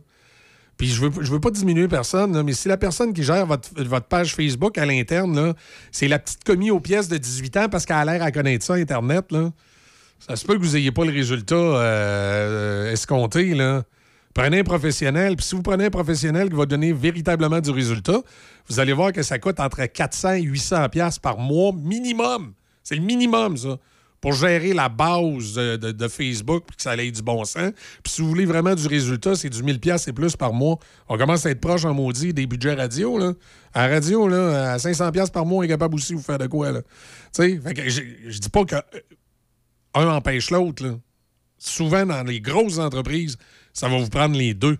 puis 0.77 0.87
je 0.87 1.01
veux, 1.01 1.23
je 1.23 1.31
veux 1.31 1.39
pas 1.39 1.49
diminuer 1.49 1.87
personne, 1.87 2.33
là, 2.33 2.43
mais 2.43 2.53
si 2.53 2.67
la 2.67 2.77
personne 2.77 3.13
qui 3.13 3.23
gère 3.23 3.45
votre, 3.45 3.69
votre 3.83 4.05
page 4.05 4.35
Facebook 4.35 4.77
à 4.77 4.85
l'interne, 4.85 5.35
là, 5.35 5.53
c'est 5.91 6.07
la 6.07 6.19
petite 6.19 6.43
commis 6.43 6.69
aux 6.69 6.79
pièces 6.79 7.07
de 7.07 7.17
18 7.17 7.57
ans 7.57 7.69
parce 7.69 7.85
qu'elle 7.85 7.97
a 7.97 8.05
l'air 8.05 8.21
à 8.21 8.31
connaître 8.31 8.63
ça, 8.63 8.75
Internet, 8.75 9.31
là, 9.31 9.51
ça 10.19 10.35
se 10.35 10.45
peut 10.45 10.55
que 10.55 10.63
vous 10.63 10.73
n'ayez 10.73 10.91
pas 10.91 11.05
le 11.05 11.11
résultat 11.11 11.55
euh, 11.55 12.91
escompté. 12.91 13.53
Là. 13.53 13.83
Prenez 14.37 14.59
un 14.59 14.63
professionnel, 14.63 15.35
puis 15.35 15.43
si 15.43 15.55
vous 15.55 15.63
prenez 15.63 15.85
un 15.85 15.89
professionnel 15.89 16.49
qui 16.49 16.55
va 16.55 16.67
donner 16.67 16.93
véritablement 16.93 17.59
du 17.59 17.71
résultat, 17.71 18.21
vous 18.69 18.79
allez 18.79 18.93
voir 18.93 19.11
que 19.11 19.23
ça 19.23 19.39
coûte 19.39 19.59
entre 19.59 19.83
400 19.83 20.33
et 20.33 20.41
800 20.43 20.89
pièces 20.89 21.17
par 21.17 21.39
mois 21.39 21.71
minimum. 21.73 22.53
C'est 22.83 22.93
le 22.93 23.01
minimum, 23.01 23.57
ça, 23.57 23.79
pour 24.21 24.33
gérer 24.33 24.73
la 24.73 24.89
base 24.89 25.55
de, 25.55 26.07
Facebook 26.07 26.65
puis 26.67 26.75
que 26.75 26.83
ça 26.83 26.95
ait 26.95 27.09
du 27.09 27.23
bon 27.23 27.45
sens. 27.45 27.71
Puis 28.03 28.13
si 28.13 28.21
vous 28.21 28.29
voulez 28.29 28.45
vraiment 28.45 28.75
du 28.75 28.85
résultat, 28.85 29.33
c'est 29.33 29.49
du 29.49 29.63
1000 29.63 29.79
pièces 29.79 30.07
et 30.07 30.13
plus 30.13 30.35
par 30.35 30.53
mois. 30.53 30.77
On 31.09 31.17
commence 31.17 31.47
à 31.47 31.49
être 31.49 31.59
proche 31.59 31.85
en 31.85 31.95
maudit 31.95 32.31
des 32.31 32.45
budgets 32.45 32.75
radio. 32.75 33.17
Là. 33.17 33.33
À 33.73 33.87
radio, 33.87 34.27
là, 34.27 34.73
à 34.73 34.77
500 34.77 35.13
pièces 35.13 35.31
par 35.31 35.47
mois, 35.47 35.61
on 35.61 35.63
est 35.63 35.67
capable 35.67 35.95
aussi 35.95 36.13
de 36.13 36.17
vous 36.17 36.23
faire 36.23 36.37
de 36.37 36.45
quoi. 36.45 36.71
Là. 36.71 36.83
Tu 37.33 37.59
sais, 37.59 37.59
je 38.27 38.37
dis 38.37 38.49
pas 38.49 38.65
que 38.65 38.75
un 39.95 40.07
empêche 40.09 40.51
l'autre. 40.51 40.99
Souvent, 41.57 42.05
dans 42.05 42.21
les 42.21 42.39
grosses 42.39 42.77
entreprises, 42.77 43.35
ça 43.79 43.87
va 43.87 43.97
vous 43.97 44.09
prendre 44.09 44.35
les 44.35 44.53
deux. 44.53 44.77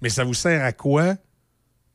Mais 0.00 0.08
ça 0.08 0.24
vous 0.24 0.34
sert 0.34 0.64
à 0.64 0.72
quoi 0.72 1.16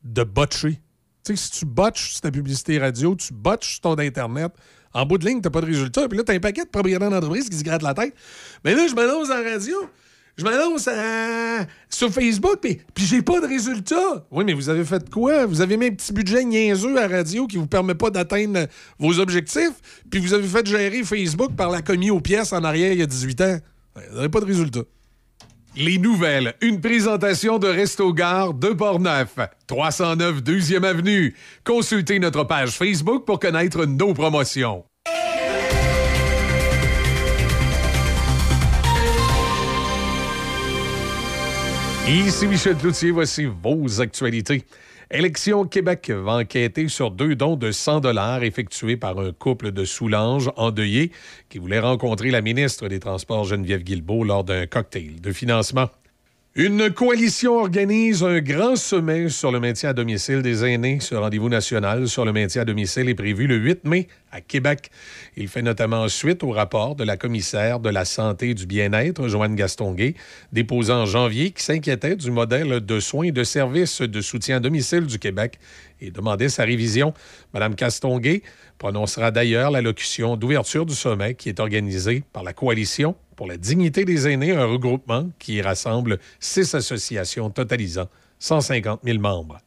de 0.04 0.24
botcher? 0.24 0.80
Tu 1.26 1.36
sais, 1.36 1.36
si 1.36 1.52
tu 1.60 1.66
botches 1.66 2.22
ta 2.22 2.30
publicité 2.32 2.78
radio, 2.78 3.16
tu 3.16 3.34
botches 3.34 3.72
sur 3.74 3.82
ton 3.82 3.98
Internet, 3.98 4.52
en 4.94 5.06
bout 5.06 5.18
de 5.18 5.26
ligne, 5.26 5.42
tu 5.42 5.48
n'as 5.48 5.52
pas 5.52 5.62
de 5.62 5.66
résultat. 5.66 6.08
Puis 6.08 6.18
là, 6.18 6.24
tu 6.24 6.32
as 6.32 6.36
un 6.36 6.40
paquet 6.40 6.64
de 6.64 6.70
propriétaires 6.70 7.10
d'entreprise 7.10 7.50
qui 7.50 7.58
se 7.58 7.64
grattent 7.64 7.82
la 7.82 7.94
tête. 7.94 8.14
Mais 8.64 8.76
là, 8.76 8.88
je 8.88 8.94
m'annonce 8.94 9.30
en 9.30 9.44
radio. 9.44 9.76
Je 10.38 10.44
m'annonce 10.44 10.88
à- 10.88 11.66
sur 11.90 12.12
Facebook, 12.14 12.60
puis, 12.62 12.80
puis 12.94 13.04
j'ai 13.06 13.24
pas 13.24 13.42
de 13.42 13.48
résultat. 13.48 14.28
Oui, 14.30 14.46
mais 14.46 14.54
vous 14.54 14.70
avez 14.70 14.86
fait 14.86 15.10
quoi? 15.10 15.48
Vous 15.48 15.62
avez 15.62 15.76
mis 15.76 15.88
un 15.88 15.92
petit 15.96 16.14
budget 16.14 16.46
niaiseux 16.46 17.02
à 17.02 17.08
radio 17.08 17.48
qui 17.48 17.58
vous 17.58 17.66
permet 17.66 17.96
pas 17.96 18.12
d'atteindre 18.12 18.68
vos 19.00 19.20
objectifs, 19.20 20.04
puis 20.12 20.20
vous 20.20 20.36
avez 20.36 20.48
fait 20.48 20.66
gérer 20.68 21.04
Facebook 21.04 21.56
par 21.56 21.72
la 21.72 21.82
commis 21.82 22.12
aux 22.12 22.22
pièces 22.22 22.54
en 22.54 22.64
arrière 22.64 22.94
il 22.94 23.00
y 23.00 23.02
a 23.02 23.08
18 23.08 23.42
ans. 23.42 23.58
Vous 24.12 24.16
n'avez 24.16 24.30
pas 24.30 24.40
de 24.40 24.46
résultat. 24.46 24.82
Les 25.80 26.00
nouvelles. 26.00 26.56
Une 26.62 26.82
présentation 26.82 27.60
de 27.60 27.68
Resto 27.68 28.12
Gare 28.12 28.56
de 28.56 28.70
Portneuf. 28.70 29.36
309 29.68 30.42
2e 30.42 30.84
Avenue. 30.84 31.36
Consultez 31.64 32.18
notre 32.18 32.46
page 32.46 32.72
Facebook 32.72 33.26
pour 33.26 33.40
connaître 33.40 33.86
nos 33.86 34.16
promotions. 34.16 34.86
Ici 42.08 42.48
Michel 42.48 42.76
Cloutier, 42.78 43.12
voici 43.12 43.46
vos 43.46 44.02
actualités. 44.02 44.66
Élection 45.10 45.64
Québec 45.64 46.12
va 46.12 46.34
enquêter 46.34 46.90
sur 46.90 47.12
deux 47.12 47.34
dons 47.34 47.56
de 47.56 47.72
100 47.72 48.02
dollars 48.02 48.44
effectués 48.44 48.98
par 48.98 49.18
un 49.20 49.32
couple 49.32 49.72
de 49.72 49.86
Soulanges 49.86 50.52
endeuillés 50.58 51.14
qui 51.48 51.60
voulait 51.60 51.80
rencontrer 51.80 52.30
la 52.30 52.42
ministre 52.42 52.90
des 52.90 53.00
Transports 53.00 53.46
Geneviève 53.46 53.84
Guilbeault 53.84 54.26
lors 54.26 54.44
d'un 54.44 54.68
cocktail 54.68 55.22
de 55.22 55.32
financement. 55.32 55.88
Une 56.60 56.90
coalition 56.90 57.60
organise 57.60 58.24
un 58.24 58.40
grand 58.42 58.76
sommet 58.76 59.30
sur 59.30 59.52
le 59.52 59.60
maintien 59.60 59.92
à 59.92 59.94
domicile 59.94 60.42
des 60.42 60.66
aînés. 60.66 60.98
Ce 61.00 61.14
rendez-vous 61.14 61.50
national 61.50 62.08
sur 62.08 62.26
le 62.26 62.34
maintien 62.34 62.64
à 62.64 62.66
domicile 62.66 63.10
est 63.10 63.14
prévu 63.14 63.46
le 63.46 63.58
8 63.58 63.84
mai 63.84 64.08
à 64.32 64.42
Québec. 64.42 64.90
Il 65.36 65.50
fait 65.50 65.62
notamment 65.62 66.08
suite 66.08 66.44
au 66.44 66.50
rapport 66.50 66.96
de 66.96 67.04
la 67.04 67.16
commissaire 67.16 67.80
de 67.80 67.92
la 67.92 68.06
santé 68.06 68.50
et 68.50 68.54
du 68.56 68.66
bien-être, 68.66 69.28
Joanne 69.28 69.54
Gastonguay, 69.54 70.16
déposé 70.52 70.92
en 70.92 71.06
janvier, 71.06 71.52
qui 71.52 71.62
s'inquiétait 71.62 72.16
du 72.16 72.32
modèle 72.32 72.80
de 72.84 73.00
soins 73.00 73.28
et 73.28 73.32
de 73.32 73.44
services 73.44 74.02
de 74.02 74.22
soutien 74.22 74.58
à 74.58 74.60
domicile 74.60 75.06
du 75.06 75.20
Québec 75.20 75.60
et 76.02 76.10
demandait 76.10 76.50
sa 76.50 76.64
révision. 76.64 77.14
Madame 77.54 77.76
Castonguay 77.76 78.42
prononcera 78.80 79.30
d'ailleurs 79.30 79.70
l'allocution 79.70 80.36
d'ouverture 80.38 80.88
du 80.88 80.96
sommet 80.96 81.36
qui 81.36 81.50
est 81.50 81.60
organisé 81.60 82.24
par 82.34 82.42
la 82.42 82.54
coalition 82.54 83.16
pour 83.38 83.48
la 83.48 83.56
dignité 83.56 84.04
des 84.04 84.28
aînés, 84.28 84.52
un 84.52 84.66
regroupement 84.66 85.30
qui 85.40 85.62
rassemble 85.62 86.20
six 86.42 86.76
associations 86.76 87.50
totalisant 87.50 88.10
150 88.40 89.02
000 89.06 89.20
membres. 89.20 89.60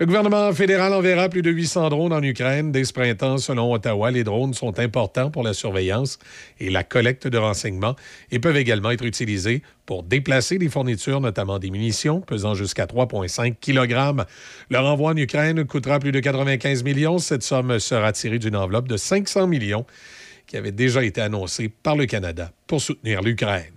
Le 0.00 0.06
gouvernement 0.06 0.52
fédéral 0.52 0.92
enverra 0.92 1.28
plus 1.28 1.42
de 1.42 1.52
800 1.52 1.90
drones 1.90 2.12
en 2.12 2.22
Ukraine 2.22 2.72
dès 2.72 2.82
ce 2.82 2.92
printemps. 2.92 3.38
Selon 3.38 3.72
Ottawa, 3.72 4.10
les 4.10 4.24
drones 4.24 4.52
sont 4.52 4.80
importants 4.80 5.30
pour 5.30 5.44
la 5.44 5.54
surveillance 5.54 6.18
et 6.58 6.68
la 6.68 6.82
collecte 6.82 7.28
de 7.28 7.38
renseignements 7.38 7.94
et 8.32 8.40
peuvent 8.40 8.56
également 8.56 8.90
être 8.90 9.04
utilisés 9.04 9.62
pour 9.86 10.02
déplacer 10.02 10.58
des 10.58 10.68
fournitures, 10.68 11.20
notamment 11.20 11.60
des 11.60 11.70
munitions, 11.70 12.22
pesant 12.22 12.54
jusqu'à 12.54 12.86
3,5 12.86 13.54
kg. 13.60 14.26
Leur 14.68 14.84
envoi 14.86 15.12
en 15.12 15.16
Ukraine 15.16 15.64
coûtera 15.64 16.00
plus 16.00 16.10
de 16.10 16.18
95 16.18 16.82
millions. 16.82 17.18
Cette 17.18 17.44
somme 17.44 17.78
sera 17.78 18.10
tirée 18.10 18.40
d'une 18.40 18.56
enveloppe 18.56 18.88
de 18.88 18.96
500 18.96 19.46
millions 19.46 19.86
qui 20.46 20.56
avait 20.56 20.72
déjà 20.72 21.04
été 21.04 21.20
annoncée 21.20 21.68
par 21.68 21.96
le 21.96 22.06
Canada 22.06 22.52
pour 22.66 22.80
soutenir 22.80 23.22
l'Ukraine. 23.22 23.74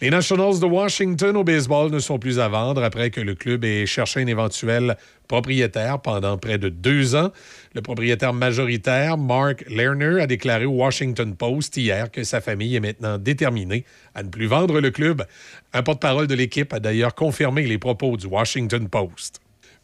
Les 0.00 0.10
Nationals 0.10 0.60
de 0.60 0.66
Washington 0.66 1.36
au 1.36 1.44
baseball 1.44 1.90
ne 1.90 1.98
sont 1.98 2.18
plus 2.18 2.38
à 2.38 2.48
vendre 2.48 2.82
après 2.82 3.10
que 3.10 3.20
le 3.20 3.34
club 3.34 3.64
ait 3.64 3.86
cherché 3.86 4.20
un 4.20 4.26
éventuel 4.26 4.96
propriétaire 5.28 6.00
pendant 6.00 6.38
près 6.38 6.58
de 6.58 6.68
deux 6.68 7.14
ans. 7.14 7.30
Le 7.74 7.82
propriétaire 7.82 8.32
majoritaire, 8.32 9.18
Mark 9.18 9.64
Lerner, 9.68 10.20
a 10.20 10.26
déclaré 10.26 10.64
au 10.64 10.72
Washington 10.72 11.36
Post 11.36 11.76
hier 11.76 12.10
que 12.10 12.24
sa 12.24 12.40
famille 12.40 12.74
est 12.76 12.80
maintenant 12.80 13.18
déterminée 13.18 13.84
à 14.14 14.22
ne 14.22 14.28
plus 14.28 14.46
vendre 14.46 14.80
le 14.80 14.90
club. 14.90 15.24
Un 15.72 15.82
porte-parole 15.82 16.26
de 16.26 16.34
l'équipe 16.34 16.72
a 16.72 16.80
d'ailleurs 16.80 17.14
confirmé 17.14 17.66
les 17.66 17.78
propos 17.78 18.16
du 18.16 18.26
Washington 18.26 18.88
Post. 18.88 19.40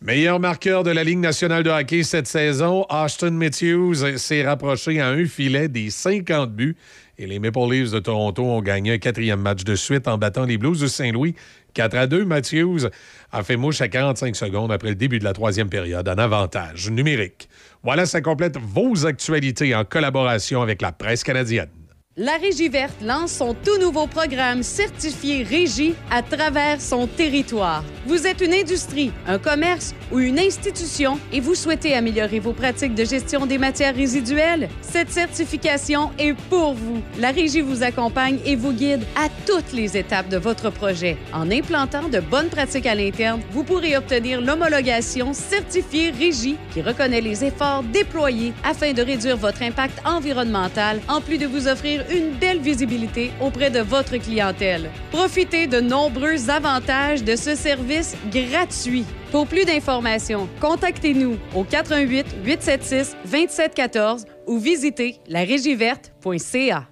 Meilleur 0.07 0.38
marqueur 0.38 0.84
de 0.84 0.92
la 0.92 1.02
Ligue 1.02 1.18
nationale 1.18 1.64
de 1.64 1.70
hockey 1.70 2.04
cette 2.04 2.28
saison, 2.28 2.86
Austin 2.88 3.32
Matthews 3.32 4.16
s'est 4.18 4.46
rapproché 4.46 5.00
à 5.00 5.09
un 5.09 5.24
filet 5.24 5.66
des 5.66 5.90
50 5.90 6.52
buts 6.52 6.76
et 7.18 7.26
les 7.26 7.40
Maple 7.40 7.68
Leafs 7.68 7.90
de 7.90 7.98
Toronto 7.98 8.44
ont 8.44 8.62
gagné 8.62 8.92
un 8.92 8.98
quatrième 8.98 9.40
match 9.40 9.64
de 9.64 9.74
suite 9.74 10.07
en 10.07 10.16
battant 10.16 10.44
les 10.44 10.59
Blues 10.59 10.78
de 10.78 10.86
Saint-Louis 10.86 11.34
4 11.74 11.96
à 11.96 12.07
2. 12.07 12.24
Matthews 12.24 12.86
a 13.32 13.42
fait 13.42 13.57
mouche 13.57 13.80
à 13.80 13.88
45 13.88 14.36
secondes 14.36 14.70
après 14.70 14.90
le 14.90 14.94
début 14.94 15.18
de 15.18 15.24
la 15.24 15.32
troisième 15.32 15.68
période 15.68 16.09
en 16.09 16.18
avantage 16.18 16.88
numérique. 16.88 17.48
Voilà, 17.82 18.07
ça 18.07 18.20
complète 18.20 18.59
vos 18.59 19.07
actualités 19.07 19.74
en 19.74 19.84
collaboration 19.84 20.62
avec 20.62 20.82
la 20.82 20.92
presse 20.92 21.24
canadienne. 21.24 21.86
La 22.18 22.38
Régie 22.38 22.70
verte 22.70 23.02
lance 23.02 23.32
son 23.32 23.52
tout 23.52 23.78
nouveau 23.78 24.06
programme 24.06 24.62
certifié 24.62 25.42
Régie 25.42 25.94
à 26.10 26.22
travers 26.22 26.80
son 26.80 27.06
territoire. 27.06 27.84
Vous 28.06 28.26
êtes 28.26 28.40
une 28.40 28.54
industrie, 28.54 29.12
un 29.26 29.38
commerce 29.38 29.94
ou 30.10 30.20
une 30.20 30.38
institution 30.38 31.18
et 31.30 31.40
vous 31.40 31.54
souhaitez 31.54 31.92
améliorer 31.92 32.38
vos 32.38 32.54
pratiques 32.54 32.94
de 32.94 33.04
gestion 33.04 33.44
des 33.44 33.58
matières 33.58 33.94
résiduelles? 33.94 34.70
Cette 34.80 35.10
certification 35.10 36.10
est 36.18 36.32
pour 36.48 36.72
vous. 36.72 37.02
La 37.18 37.32
Régie 37.32 37.60
vous 37.60 37.82
accompagne 37.82 38.38
et 38.46 38.56
vous 38.56 38.72
guide 38.72 39.02
à 39.14 39.28
toutes 39.44 39.74
les 39.74 39.98
étapes 39.98 40.30
de 40.30 40.38
votre 40.38 40.70
projet. 40.70 41.18
En 41.34 41.50
implantant 41.50 42.08
de 42.08 42.20
bonnes 42.20 42.48
pratiques 42.48 42.86
à 42.86 42.94
l'interne, 42.94 43.42
vous 43.50 43.62
pourrez 43.62 43.94
obtenir 43.94 44.40
l'homologation 44.40 45.34
certifiée 45.34 46.14
Régie 46.18 46.56
qui 46.72 46.80
reconnaît 46.80 47.20
les 47.20 47.44
efforts 47.44 47.82
déployés 47.82 48.54
afin 48.64 48.94
de 48.94 49.02
réduire 49.02 49.36
votre 49.36 49.60
impact 49.60 50.00
environnemental 50.06 50.98
en 51.08 51.20
plus 51.20 51.36
de 51.36 51.46
vous 51.46 51.68
offrir 51.68 52.05
une 52.11 52.30
belle 52.30 52.61
visibilité 52.61 53.30
auprès 53.40 53.70
de 53.70 53.80
votre 53.80 54.16
clientèle. 54.16 54.90
Profitez 55.11 55.66
de 55.66 55.80
nombreux 55.80 56.50
avantages 56.50 57.24
de 57.24 57.36
ce 57.36 57.54
service 57.54 58.16
gratuit. 58.30 59.04
Pour 59.30 59.46
plus 59.46 59.64
d'informations, 59.64 60.48
contactez-nous 60.61 61.36
au 61.54 61.64
88 61.64 62.26
876 62.44 63.16
2714 63.24 64.24
ou 64.46 64.59
visitez 64.59 65.16
larégieverte.ca. 65.28 66.86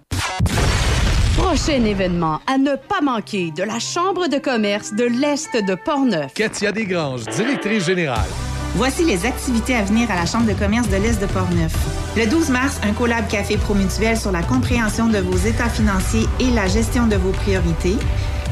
Prochain 1.36 1.84
événement 1.84 2.40
à 2.46 2.58
ne 2.58 2.76
pas 2.76 3.00
manquer 3.02 3.50
de 3.56 3.62
la 3.62 3.78
Chambre 3.78 4.28
de 4.28 4.38
commerce 4.38 4.94
de 4.94 5.04
l'Est 5.04 5.52
de 5.54 5.74
Portneuf. 5.74 6.32
Katia 6.34 6.72
Desgranges, 6.72 7.26
directrice 7.26 7.84
générale. 7.84 8.30
Voici 8.76 9.04
les 9.04 9.24
activités 9.24 9.76
à 9.76 9.82
venir 9.82 10.10
à 10.10 10.16
la 10.16 10.26
Chambre 10.26 10.46
de 10.46 10.52
commerce 10.52 10.88
de 10.88 10.96
l'Est 10.96 11.20
de 11.20 11.26
Portneuf. 11.26 11.72
Le 12.16 12.26
12 12.26 12.50
mars, 12.50 12.80
un 12.82 12.92
collab 12.92 13.28
café 13.28 13.56
promutuel 13.56 14.16
sur 14.16 14.32
la 14.32 14.42
compréhension 14.42 15.06
de 15.06 15.18
vos 15.18 15.36
états 15.36 15.68
financiers 15.68 16.26
et 16.40 16.50
la 16.50 16.66
gestion 16.66 17.06
de 17.06 17.14
vos 17.14 17.30
priorités. 17.30 17.96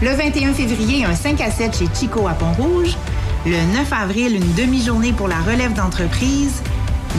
Le 0.00 0.10
21 0.10 0.52
février, 0.54 1.04
un 1.04 1.16
5 1.16 1.40
à 1.40 1.50
7 1.50 1.76
chez 1.76 1.88
Chico 1.92 2.28
à 2.28 2.34
Pont-Rouge. 2.34 2.96
Le 3.46 3.56
9 3.76 3.92
avril, 3.92 4.36
une 4.36 4.54
demi-journée 4.54 5.12
pour 5.12 5.26
la 5.26 5.40
relève 5.40 5.74
d'entreprise. 5.74 6.62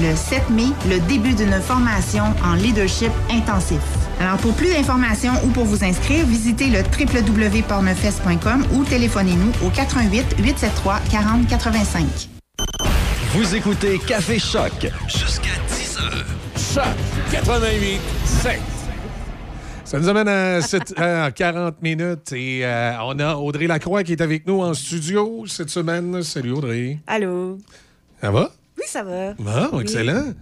Le 0.01 0.15
7 0.15 0.49
mai, 0.49 0.67
le 0.89 0.99
début 1.01 1.33
d'une 1.33 1.59
formation 1.59 2.23
en 2.45 2.53
leadership 2.53 3.11
intensif. 3.29 3.81
Alors, 4.21 4.37
pour 4.37 4.53
plus 4.53 4.69
d'informations 4.69 5.33
ou 5.43 5.49
pour 5.49 5.65
vous 5.65 5.83
inscrire, 5.83 6.25
visitez 6.25 6.67
le 6.67 6.79
www.pornefest.com 6.79 8.65
ou 8.73 8.85
téléphonez-nous 8.85 9.51
au 9.67 9.69
88 9.69 10.37
873 10.39 11.11
40 11.11 11.47
85. 11.47 12.32
Vous 13.34 13.55
écoutez 13.55 13.97
Café 13.99 14.38
Choc 14.39 14.71
jusqu'à 15.07 15.55
10h. 15.69 16.23
Choc 16.73 16.84
88 17.31 17.99
7. 18.25 18.59
Ça 19.86 19.99
nous 19.99 20.07
amène 20.09 20.27
à, 20.27 20.61
7 20.61 20.93
à 20.99 21.31
40 21.31 21.81
minutes 21.81 22.31
et 22.34 22.65
euh, 22.65 22.93
on 23.03 23.19
a 23.19 23.36
Audrey 23.36 23.67
Lacroix 23.67 24.03
qui 24.03 24.13
est 24.13 24.21
avec 24.21 24.47
nous 24.47 24.61
en 24.61 24.73
studio 24.73 25.45
cette 25.47 25.69
semaine. 25.69 26.21
Salut 26.23 26.51
Audrey. 26.51 26.99
Allô? 27.07 27.57
Ça 28.21 28.31
va? 28.31 28.51
Oui, 28.77 28.84
ça 28.88 29.03
va. 29.03 29.34
Bon, 29.34 29.69
Oui. 29.73 29.81
excellent. 29.81 30.34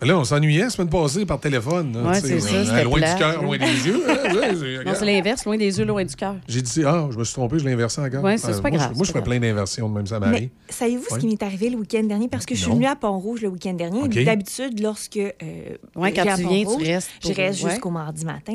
Mais 0.00 0.06
là, 0.06 0.16
on 0.16 0.22
s'ennuyait 0.22 0.60
la 0.62 0.70
semaine 0.70 0.88
passée 0.88 1.26
par 1.26 1.40
téléphone. 1.40 1.92
là, 1.92 2.10
Ouais, 2.10 2.20
tu 2.20 2.28
sais, 2.28 2.38
c'est 2.40 2.48
ça, 2.48 2.54
euh, 2.54 2.64
c'était 2.66 2.84
Loin 2.84 3.00
du 3.00 3.18
cœur, 3.18 3.42
loin 3.42 3.58
des 3.58 3.64
yeux. 3.88 4.02
hein, 4.08 4.84
Non, 4.86 4.92
c'est 4.94 5.04
l'inverse, 5.04 5.44
loin 5.44 5.56
des 5.56 5.76
yeux, 5.78 5.84
loin 5.84 6.04
du 6.04 6.14
cœur. 6.14 6.36
J'ai 6.46 6.62
dit, 6.62 6.84
ah, 6.86 7.08
je 7.10 7.18
me 7.18 7.24
suis 7.24 7.34
trompé, 7.34 7.58
je 7.58 7.64
l'ai 7.64 7.72
inversé 7.72 8.00
encore. 8.00 8.22
Ça, 8.38 8.52
c'est 8.52 8.62
pas 8.62 8.68
moi, 8.70 8.78
grave, 8.78 8.90
je- 8.92 8.96
Moi, 8.96 9.06
je 9.06 9.12
fais 9.12 9.22
plein 9.22 9.40
d'inversions, 9.40 9.88
de 9.88 9.94
même 9.94 10.06
ça 10.06 10.20
m'arrive. 10.20 10.50
savez-vous 10.68 11.02
Ouais. 11.02 11.06
ce 11.10 11.18
qui 11.18 11.26
m'est 11.26 11.42
arrivé 11.42 11.70
le 11.70 11.78
week-end 11.78 12.04
dernier? 12.04 12.28
Parce 12.28 12.46
que 12.46 12.54
je 12.54 12.62
suis 12.62 12.70
venue 12.70 12.86
à 12.86 12.94
Pont-Rouge 12.94 13.40
le 13.42 13.48
week-end 13.48 13.74
dernier. 13.74 14.06
D'habitude, 14.24 14.78
lorsque 14.80 15.16
euh, 15.16 15.32
Ouais, 15.96 16.12
quand 16.12 16.22
tu 16.36 16.42
viens, 16.46 16.64
tu 16.64 16.84
restes 16.84 17.10
Je 17.26 17.32
reste 17.32 17.60
jusqu'au 17.68 17.90
mardi 17.90 18.24
matin. 18.24 18.54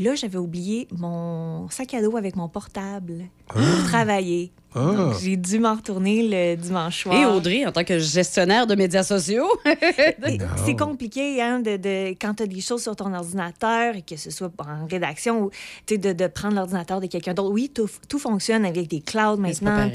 Là, 0.00 0.14
j'avais 0.14 0.38
oublié 0.38 0.86
mon 0.96 1.68
sac 1.70 1.92
à 1.94 2.00
dos 2.00 2.16
avec 2.16 2.36
mon 2.36 2.48
portable 2.48 3.24
Ah. 3.48 3.54
pour 3.54 3.84
travailler. 3.88 4.52
Ah. 4.74 5.12
J'ai 5.20 5.36
dû 5.36 5.58
m'en 5.58 5.74
retourner 5.74 6.28
le 6.28 6.56
dimanche 6.56 7.02
soir. 7.04 7.16
Et 7.16 7.24
Audrey, 7.24 7.64
en 7.66 7.72
tant 7.72 7.84
que 7.84 7.98
gestionnaire 7.98 8.66
de 8.66 8.74
médias 8.74 9.02
sociaux, 9.02 9.48
C'est 10.66 10.76
compliqué 10.76 11.40
hein, 11.42 11.60
de, 11.60 11.76
de- 11.76 12.10
quand 12.20 12.34
tu 12.34 12.42
as 12.42 12.46
des 12.46 12.60
choses 12.60 12.82
sur 12.82 12.94
ton 12.94 13.12
ordinateur, 13.14 13.96
et 13.96 14.02
que 14.02 14.16
ce 14.16 14.30
soit 14.30 14.50
en 14.58 14.86
rédaction 14.86 15.44
ou 15.44 15.50
de, 15.88 16.12
de 16.12 16.26
prendre 16.26 16.54
l'ordinateur 16.56 17.00
de 17.00 17.06
quelqu'un 17.06 17.34
d'autre. 17.34 17.50
Oui, 17.52 17.70
tout, 17.74 17.88
tout 18.08 18.18
fonctionne 18.18 18.64
avec 18.64 18.88
des 18.88 19.00
clouds 19.00 19.36
maintenant, 19.38 19.90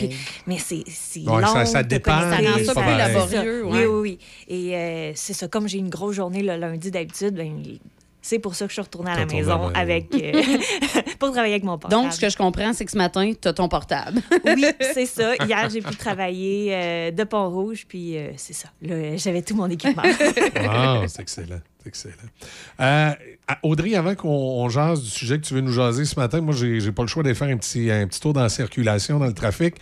mais 0.48 0.58
c'est 0.60 0.84
long. 1.20 1.48
ça- 1.48 1.66
ça 1.66 1.84
dépend, 1.84 2.20
Ça 2.20 2.38
rend 2.38 2.64
ça 2.66 2.74
plus 2.74 2.98
laborieux, 2.98 3.66
Oui, 3.66 3.80
oui, 3.86 4.00
oui. 4.02 4.20
Et 4.48 4.76
euh, 4.76 5.12
c'est 5.16 5.34
ça, 5.34 5.48
comme 5.48 5.68
j'ai 5.68 5.78
une 5.78 5.90
grosse 5.90 6.16
journée 6.16 6.42
le 6.42 6.56
lundi 6.58 6.90
d'habitude, 6.92 7.36
ben, 7.36 7.62
c'est 8.24 8.40
pour 8.40 8.56
ça 8.56 8.66
que 8.66 8.70
je 8.70 8.76
suis 8.76 8.82
retournée 8.82 9.12
à 9.12 9.18
la 9.18 9.26
maison 9.26 9.68
avec, 9.76 10.16
euh, 10.16 10.32
pour 11.20 11.32
travailler 11.32 11.56
avec 11.56 11.66
mon 11.66 11.78
portable. 11.78 12.04
donc 12.04 12.14
ce 12.14 12.22
que 12.22 12.30
je 12.30 12.38
comprends, 12.38 12.72
c'est 12.72 12.86
que 12.86 12.92
ce 12.92 12.98
matin, 12.98 13.34
tu 13.40 13.48
as 13.48 13.54
ton 13.54 13.68
portable. 13.68 14.22
Oui, 14.46 14.66
c'est 14.94 15.06
ça. 15.06 15.36
Hier, 15.46 15.70
j'ai 15.70 15.82
pu 15.82 15.96
travailler 15.96 16.74
euh, 16.74 17.12
de 17.12 17.24
Pont-Rouge, 17.24 17.86
puis 17.88 18.18
euh, 18.18 18.32
c'est 18.38 18.54
ça. 18.54 18.70
Là, 18.82 19.18
j'avais 19.18 19.42
tout 19.42 19.56
mon 19.56 19.70
équipement. 19.70 20.04
Ah, 20.56 21.02
c'est 21.08 21.22
excellent. 21.22 21.60
C'est 21.80 21.90
excellent. 21.90 22.14
Euh, 22.80 23.12
Audrey, 23.62 23.96
avant 23.96 24.16
qu'on 24.16 24.30
on 24.30 24.70
jase 24.70 25.02
du 25.02 25.10
sujet 25.10 25.40
que 25.40 25.46
tu 25.46 25.54
veux 25.54 25.62
nous 25.62 25.72
jaser 25.72 26.06
ce 26.06 26.20
matin, 26.20 26.40
moi, 26.42 26.54
j'ai 26.54 26.80
j'ai 26.80 26.92
pas 26.92 27.04
le 27.04 27.08
choix 27.08 27.24
de 27.24 27.34
faire 27.34 27.50
un 27.50 27.58
petit, 27.58 27.92
un 27.92 28.08
petit 28.08 28.20
tour 28.20 28.34
dans 28.34 28.42
la 28.42 28.50
circulation, 28.50 29.20
dans 29.20 29.26
le 29.26 29.34
trafic, 29.34 29.76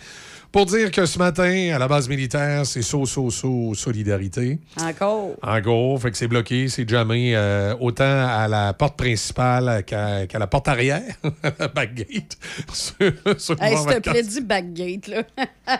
pour 0.52 0.66
dire 0.66 0.90
que 0.90 1.06
ce 1.06 1.18
matin, 1.18 1.72
à 1.74 1.78
la 1.78 1.88
base 1.88 2.08
militaire, 2.08 2.66
c'est 2.66 2.82
so, 2.82 3.06
so, 3.06 3.30
so, 3.30 3.72
solidarité. 3.74 4.58
Encore. 4.78 5.30
En 5.42 5.60
gros, 5.60 5.96
fait 5.98 6.10
que 6.10 6.16
c'est 6.18 6.28
bloqué, 6.28 6.68
c'est 6.68 6.86
jamais 6.88 7.32
euh, 7.34 7.74
autant 7.80 8.04
à 8.28 8.46
la 8.48 8.74
porte 8.74 8.98
principale 8.98 9.82
qu'à 9.84 10.26
la 10.38 10.46
porte 10.46 10.68
arrière, 10.68 11.02
la 11.58 11.68
backgate. 11.68 12.36
s'il 12.72 13.12
te 13.14 13.98
plaît, 14.00 14.22
dis 14.22 14.40
backgate, 14.42 15.06
là. 15.08 15.22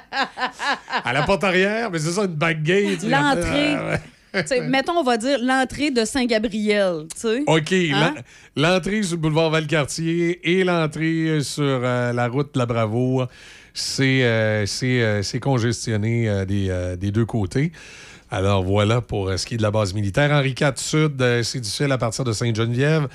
À 1.04 1.12
la 1.12 1.22
porte 1.22 1.44
arrière, 1.44 1.90
mais 1.90 1.98
c'est 1.98 2.10
ça, 2.10 2.22
une 2.22 2.34
backgate. 2.34 3.02
L'entrée. 3.04 3.76
Ah, 4.34 4.40
mettons, 4.66 4.94
on 4.98 5.02
va 5.04 5.18
dire 5.18 5.38
l'entrée 5.42 5.90
de 5.90 6.04
Saint-Gabriel, 6.06 7.04
tu 7.14 7.20
sais. 7.20 7.42
OK, 7.46 7.72
Hein? 7.72 8.14
l'en- 8.56 8.62
l'entrée 8.70 9.02
sur 9.02 9.16
le 9.16 9.20
boulevard 9.20 9.50
Valcartier 9.50 10.40
et 10.42 10.64
l'entrée 10.64 11.40
sur 11.42 11.62
euh, 11.62 12.12
la 12.14 12.28
route 12.28 12.54
de 12.54 12.58
la 12.58 12.64
Bravoure, 12.64 13.28
c'est 13.74 14.20
euh, 14.22 14.64
euh, 14.82 15.22
c'est 15.22 15.40
congestionné 15.40 16.28
euh, 16.28 16.44
des, 16.44 16.96
des 16.98 17.10
deux 17.10 17.24
côtés. 17.26 17.72
Alors 18.30 18.62
voilà 18.62 19.00
pour 19.02 19.30
ce 19.36 19.44
qui 19.44 19.54
est 19.54 19.56
de 19.58 19.62
la 19.62 19.70
base 19.70 19.92
militaire. 19.92 20.30
Henri 20.32 20.54
IV 20.58 20.72
Sud, 20.76 21.42
c'est 21.42 21.60
difficile 21.60 21.92
à 21.92 21.98
partir 21.98 22.24
de 22.24 22.32
Sainte-Geneviève. 22.32 23.06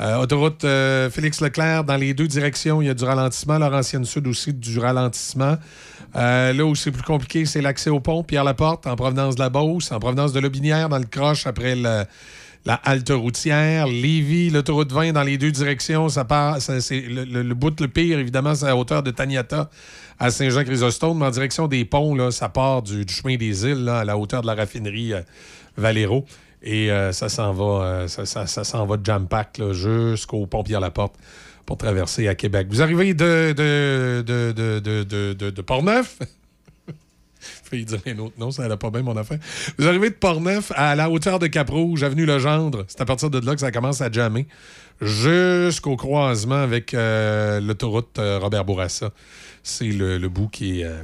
Autoroute 0.00 0.64
euh, 0.64 1.10
Félix-Leclerc, 1.10 1.84
dans 1.84 1.96
les 1.96 2.14
deux 2.14 2.26
directions, 2.26 2.80
il 2.80 2.86
y 2.86 2.90
a 2.90 2.94
du 2.94 3.04
ralentissement. 3.04 3.58
Laurentienne 3.58 4.06
Sud 4.06 4.26
aussi, 4.26 4.52
du 4.54 4.78
ralentissement. 4.78 5.58
Là 6.14 6.52
où 6.64 6.74
c'est 6.74 6.90
plus 6.90 7.02
compliqué, 7.02 7.44
c'est 7.44 7.60
l'accès 7.60 7.90
au 7.90 8.00
pont, 8.00 8.22
Pierre-Laporte, 8.24 8.86
en 8.86 8.96
provenance 8.96 9.34
de 9.36 9.40
la 9.40 9.50
Beauce, 9.50 9.92
en 9.92 10.00
provenance 10.00 10.32
de 10.32 10.40
Lobinière, 10.40 10.88
dans 10.88 10.98
le 10.98 11.04
croche 11.04 11.46
après 11.46 11.74
la 11.74 12.74
halte 12.84 13.10
routière. 13.10 13.86
Lévis, 13.86 14.48
l'autoroute 14.50 14.90
20 14.92 15.12
dans 15.12 15.22
les 15.22 15.36
deux 15.38 15.52
directions, 15.52 16.08
ça 16.08 16.24
part, 16.24 16.60
c'est 16.60 17.00
le, 17.00 17.24
le- 17.24 17.42
le 17.42 17.54
bout 17.54 17.78
le 17.80 17.88
pire, 17.88 18.18
évidemment, 18.18 18.54
c'est 18.54 18.66
à 18.68 18.76
hauteur 18.76 19.02
de 19.02 19.10
Taniata 19.10 19.68
à 20.18 20.30
Saint-Jean-Chrysostome, 20.30 21.22
en 21.22 21.30
direction 21.30 21.68
des 21.68 21.84
ponts, 21.84 22.14
là, 22.14 22.30
ça 22.30 22.48
part 22.48 22.82
du, 22.82 23.04
chemin 23.08 23.36
des 23.36 23.66
îles, 23.66 23.88
à 23.88 24.04
la 24.04 24.16
hauteur 24.16 24.42
de 24.42 24.46
la 24.46 24.54
raffinerie 24.54 25.14
euh, 25.14 25.22
Valero. 25.76 26.24
Et 26.62 26.92
euh, 26.92 27.12
ça 27.12 27.28
s'en 27.28 27.52
va, 27.52 27.84
euh, 27.84 28.08
ça, 28.08 28.46
s'en 28.46 28.86
va 28.86 28.96
de 28.96 29.04
jam-pack 29.04 29.58
là, 29.58 29.72
jusqu'au 29.72 30.46
pont 30.46 30.62
Pierre-Laporte 30.62 31.14
pour 31.66 31.76
traverser 31.76 32.28
à 32.28 32.34
Québec. 32.34 32.68
Vous 32.70 32.82
arrivez 32.82 33.14
de, 33.14 33.52
de, 33.52 34.22
de, 34.24 34.50
de, 34.50 35.50
dire 37.72 37.98
un 38.06 38.18
autre 38.18 38.34
nom, 38.38 38.52
ça 38.52 38.62
n'allait 38.62 38.76
pas 38.76 38.90
bien, 38.90 39.02
mon 39.02 39.16
affaire. 39.16 39.38
Vous 39.78 39.88
arrivez 39.88 40.10
de 40.10 40.14
Portneuf 40.14 40.70
à 40.76 40.94
la 40.94 41.10
hauteur 41.10 41.40
de 41.40 41.48
Cap-Rouge, 41.48 42.04
avenue 42.04 42.26
Legendre. 42.26 42.84
C'est 42.86 43.00
à 43.00 43.04
partir 43.04 43.30
de 43.30 43.44
là 43.44 43.54
que 43.54 43.60
ça 43.60 43.72
commence 43.72 44.00
à 44.00 44.10
jammer 44.10 44.46
jusqu'au 45.00 45.96
croisement 45.96 46.62
avec 46.62 46.92
l'autoroute 46.92 48.18
Robert 48.18 48.64
Bourassa. 48.64 49.10
C'est 49.62 49.86
le, 49.86 50.18
bout 50.28 50.48
qui 50.48 50.80
est. 50.80 50.84
euh, 50.84 51.02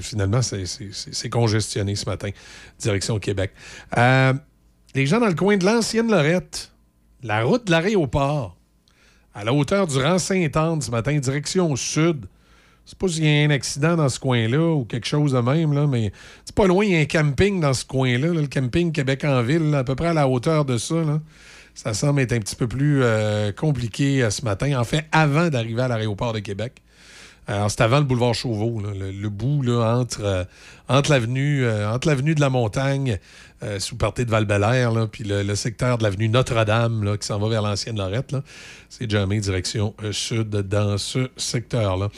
finalement, 0.00 0.42
c'est- 0.42 1.28
congestionné 1.30 1.94
ce 1.94 2.06
matin, 2.06 2.30
direction 2.78 3.18
Québec. 3.18 3.52
Euh, 3.96 4.32
les 4.94 5.06
gens 5.06 5.20
dans 5.20 5.26
le 5.28 5.34
coin 5.34 5.56
de 5.56 5.64
l'ancienne 5.64 6.10
Lorette, 6.10 6.72
la 7.22 7.42
route 7.42 7.66
de 7.66 7.70
l'aéroport, 7.70 8.56
à 9.34 9.44
la 9.44 9.52
hauteur 9.52 9.86
du 9.86 9.98
rang 9.98 10.18
Saint-Anne 10.18 10.80
ce 10.82 10.90
matin, 10.90 11.16
direction 11.18 11.74
sud. 11.76 12.26
Je 12.84 12.90
sais 12.90 12.96
pas 12.98 13.08
s'il 13.08 13.24
y 13.24 13.28
a 13.28 13.44
un 13.44 13.50
accident 13.50 13.96
dans 13.96 14.08
ce 14.08 14.18
coin-là 14.18 14.74
ou 14.74 14.84
quelque 14.86 15.06
chose 15.06 15.32
de 15.32 15.38
même, 15.40 15.74
là, 15.74 15.86
mais 15.86 16.10
c'est 16.44 16.54
pas 16.54 16.66
loin, 16.66 16.84
il 16.86 16.92
y 16.92 16.96
a 16.96 17.00
un 17.00 17.04
camping 17.04 17.60
dans 17.60 17.74
ce 17.74 17.84
coin-là, 17.84 18.28
là, 18.32 18.40
le 18.40 18.46
camping 18.46 18.92
Québec 18.92 19.24
en 19.24 19.42
ville, 19.42 19.74
à 19.74 19.84
peu 19.84 19.94
près 19.94 20.08
à 20.08 20.14
la 20.14 20.26
hauteur 20.26 20.64
de 20.64 20.78
ça. 20.78 20.94
là. 20.96 21.20
Ça 21.74 21.92
semble 21.94 22.22
être 22.22 22.32
un 22.32 22.40
petit 22.40 22.56
peu 22.56 22.66
plus 22.66 23.02
euh, 23.02 23.52
compliqué 23.52 24.26
ce 24.30 24.42
matin. 24.42 24.80
En 24.80 24.84
fait, 24.84 25.04
avant 25.12 25.48
d'arriver 25.48 25.82
à 25.82 25.88
l'aéroport 25.88 26.32
de 26.32 26.40
Québec. 26.40 26.82
Alors, 27.48 27.70
c'est 27.70 27.80
avant 27.80 27.98
le 27.98 28.04
boulevard 28.04 28.34
Chauveau, 28.34 28.80
le, 28.80 29.28
bout 29.28 29.64
euh, 29.66 30.04
euh, 30.20 30.44
entre 30.88 31.10
l'avenue 31.10 32.34
de 32.34 32.40
la 32.40 32.50
Montagne, 32.50 33.18
euh, 33.64 33.80
sous 33.80 33.96
partez 33.96 34.24
de 34.24 34.30
val 34.30 34.46
là, 34.46 35.08
puis 35.10 35.24
le, 35.24 35.54
secteur 35.56 35.98
de 35.98 36.04
l'avenue 36.04 36.28
Notre-Dame, 36.28 37.16
qui 37.18 37.26
s'en 37.26 37.40
va 37.40 37.48
vers 37.48 37.62
l'ancienne 37.62 37.96
Lorette. 37.96 38.36
C'est 38.88 39.10
jamais 39.10 39.40
direction 39.40 39.94
euh, 40.04 40.12
sud 40.12 40.50
dans 40.50 40.96
ce 40.96 41.28
secteur-là. 41.36 42.08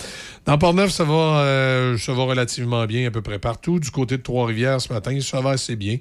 Dans 0.45 0.59
Port-Neuf, 0.59 0.91
ça 0.91 1.05
va, 1.05 1.41
euh, 1.41 1.97
ça 1.97 2.12
va 2.12 2.24
relativement 2.24 2.85
bien 2.85 3.09
à 3.09 3.11
peu 3.11 3.22
près 3.22 3.39
partout. 3.39 3.81
Du 3.81 3.91
côté 3.91 4.18
de 4.18 4.22
Trois-Rivières 4.22 4.83
ce 4.83 4.93
matin, 4.93 5.18
ça 5.22 5.41
va 5.41 5.51
assez 5.51 5.76
bien. 5.76 5.97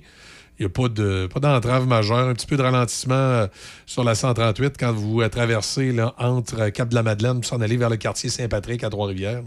Il 0.59 0.63
n'y 0.63 0.65
a 0.65 0.69
pas 0.69 0.89
de 0.89 1.27
pas 1.27 1.39
d'entrave 1.39 1.87
majeure. 1.87 2.27
Un 2.27 2.33
petit 2.33 2.45
peu 2.45 2.57
de 2.57 2.61
ralentissement 2.61 3.15
euh, 3.15 3.47
sur 3.85 4.03
la 4.03 4.13
138 4.13 4.75
quand 4.77 4.91
vous 4.91 5.25
traversez 5.29 5.93
là, 5.93 6.13
entre 6.17 6.59
euh, 6.59 6.69
Cap-de-la-Madeleine 6.69 7.35
pour 7.35 7.45
s'en 7.45 7.61
aller 7.61 7.77
vers 7.77 7.89
le 7.89 7.95
quartier 7.95 8.29
Saint-Patrick 8.29 8.83
à 8.83 8.89
Trois-Rivières. 8.89 9.43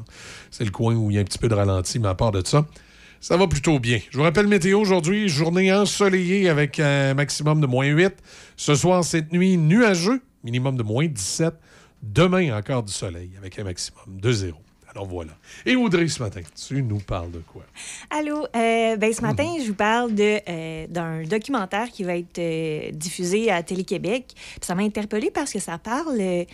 C'est 0.51 0.65
le 0.65 0.71
coin 0.71 0.95
où 0.95 1.11
il 1.11 1.17
y 1.17 1.19
a 1.19 1.21
un 1.21 1.25
petit 1.25 1.39
peu 1.39 1.49
de 1.49 1.55
ralenti, 1.55 1.99
mais 1.99 2.09
à 2.09 2.15
part 2.15 2.33
de 2.33 2.43
ça, 2.47 2.65
ça 3.21 3.37
va 3.37 3.47
plutôt 3.47 3.79
bien. 3.79 4.01
Je 4.11 4.17
vous 4.17 4.23
rappelle 4.23 4.47
météo 4.47 4.81
aujourd'hui, 4.81 5.29
journée 5.29 5.71
ensoleillée 5.71 6.49
avec 6.49 6.81
un 6.81 7.13
maximum 7.13 7.61
de 7.61 7.67
moins 7.67 7.87
8. 7.87 8.15
Ce 8.57 8.75
soir, 8.75 9.05
cette 9.05 9.33
nuit, 9.33 9.59
nuageux, 9.59 10.23
minimum 10.45 10.79
de 10.79 10.83
moins 10.83 11.07
17. 11.07 11.53
Demain, 12.03 12.57
encore 12.57 12.85
du 12.85 12.93
soleil 12.93 13.33
avec 13.37 13.59
un 13.59 13.65
maximum 13.65 14.19
de 14.19 14.33
0. 14.33 14.62
Alors 14.95 15.07
voilà. 15.09 15.32
Et 15.64 15.74
Audrey, 15.74 16.07
ce 16.09 16.22
matin, 16.22 16.40
tu 16.68 16.82
nous 16.82 16.99
parles 16.99 17.30
de 17.30 17.38
quoi? 17.38 17.62
Allô, 18.11 18.47
euh, 18.55 18.97
ben, 18.97 19.12
ce 19.12 19.22
matin, 19.22 19.47
je 19.59 19.68
vous 19.68 19.74
parle 19.74 20.14
de, 20.14 20.38
euh, 20.47 20.86
d'un 20.88 21.22
documentaire 21.24 21.88
qui 21.90 22.05
va 22.05 22.16
être 22.16 22.38
euh, 22.38 22.90
diffusé 22.93 23.51
à 23.51 23.62
Télé-Québec. 23.62 24.26
Puis 24.34 24.61
ça 24.61 24.74
m'a 24.74 24.82
interpellée 24.82 25.30
parce 25.30 25.51
que 25.51 25.61
ça 25.61 25.78
parle 25.78 26.18
euh, 26.20 26.45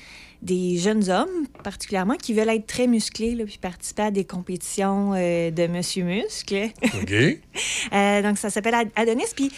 des 0.40 0.76
jeunes 0.78 1.10
hommes, 1.10 1.46
particulièrement, 1.64 2.14
qui 2.14 2.32
veulent 2.32 2.50
être 2.50 2.66
très 2.68 2.86
musclés, 2.86 3.34
là, 3.34 3.44
puis 3.44 3.58
participer 3.58 4.02
à 4.02 4.10
des 4.12 4.24
compétitions 4.24 5.14
euh, 5.16 5.50
de 5.50 5.66
Monsieur 5.66 6.04
Muscle. 6.04 6.68
OK. 7.02 7.12
Euh, 7.92 8.22
donc, 8.22 8.38
ça 8.38 8.50
s'appelle 8.50 8.74
Ad- 8.74 8.90
Adonis. 8.94 9.24
Puis. 9.34 9.50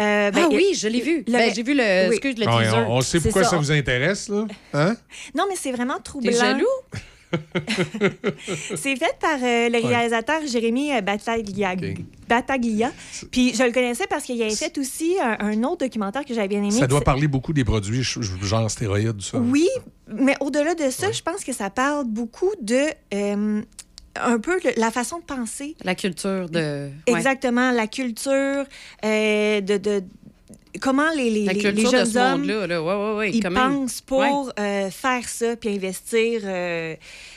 euh, 0.00 0.30
ben, 0.30 0.44
ah 0.44 0.48
oui, 0.50 0.72
je 0.74 0.88
l'ai 0.88 1.00
vu. 1.00 1.24
le- 1.26 1.32
Ben, 1.32 1.52
j'ai 1.54 1.62
vu 1.62 1.74
le, 1.74 2.08
Oui. 2.08 2.16
excuse, 2.16 2.38
le 2.38 2.46
Ah, 2.48 2.58
teaser. 2.62 2.76
on, 2.88 2.96
on 2.96 3.00
sait 3.00 3.20
pourquoi 3.20 3.42
ça. 3.44 3.50
ça. 3.50 3.56
vous 3.58 3.70
intéresse, 3.72 4.28
là. 4.28 4.46
Hein? 4.72 4.96
Non, 5.34 5.44
mais 5.48 5.56
c'est 5.56 5.72
vraiment 5.72 5.98
troublant. 6.02 6.30
T'es 6.30 6.38
jaloux? 6.38 6.64
C'est 8.76 8.96
fait 8.96 9.16
par 9.20 9.38
euh, 9.42 9.68
le 9.68 9.86
réalisateur 9.86 10.40
Jérémy 10.46 10.92
euh. 10.92 11.00
Battaglia. 11.00 11.74
Puis 13.30 13.54
je 13.54 13.62
le 13.62 13.72
connaissais 13.72 14.06
parce 14.08 14.24
qu'il 14.24 14.40
avait 14.40 14.54
fait 14.54 14.76
aussi 14.78 15.16
un, 15.22 15.36
un 15.40 15.62
autre 15.64 15.84
documentaire 15.84 16.24
que 16.24 16.34
j'avais 16.34 16.48
bien 16.48 16.58
aimé. 16.60 16.70
Ça 16.70 16.86
doit 16.86 17.00
parler 17.02 17.28
beaucoup 17.28 17.52
des 17.52 17.64
produits 17.64 18.02
genre 18.02 18.70
stéroïdes, 18.70 19.20
ça. 19.22 19.38
Oui, 19.38 19.68
mais 20.08 20.36
au-delà 20.40 20.74
de 20.74 20.90
ça, 20.90 21.12
je 21.12 21.22
pense 21.22 21.44
que 21.44 21.52
ça 21.52 21.70
parle 21.70 22.04
beaucoup 22.06 22.50
de 22.60 22.82
euh, 23.14 23.62
un 24.16 24.38
peu 24.38 24.58
le- 24.64 24.72
la 24.76 24.90
façon 24.90 25.18
de 25.18 25.24
penser. 25.24 25.76
La 25.84 25.94
culture 25.94 26.48
de. 26.48 26.88
ouais. 27.08 27.14
Exactement, 27.16 27.70
la 27.72 27.86
culture, 27.86 28.64
euh, 29.04 29.60
de, 29.60 29.76
de- 29.76 30.04
comment 30.80 31.10
les, 31.16 31.30
les, 31.30 31.44
les- 31.46 31.72
de 31.72 31.80
jeunes 31.80 32.16
hommes 32.16 32.40
monde-là. 32.40 32.66
Là. 32.66 33.14
Ouais, 33.16 33.30
ils 33.32 33.42
pensent 33.42 34.00
pour 34.00 34.52
euh, 34.58 34.90
faire 34.90 35.28
ça, 35.28 35.56
puis 35.56 35.70
investir 35.70 36.40
euh, 36.44 36.94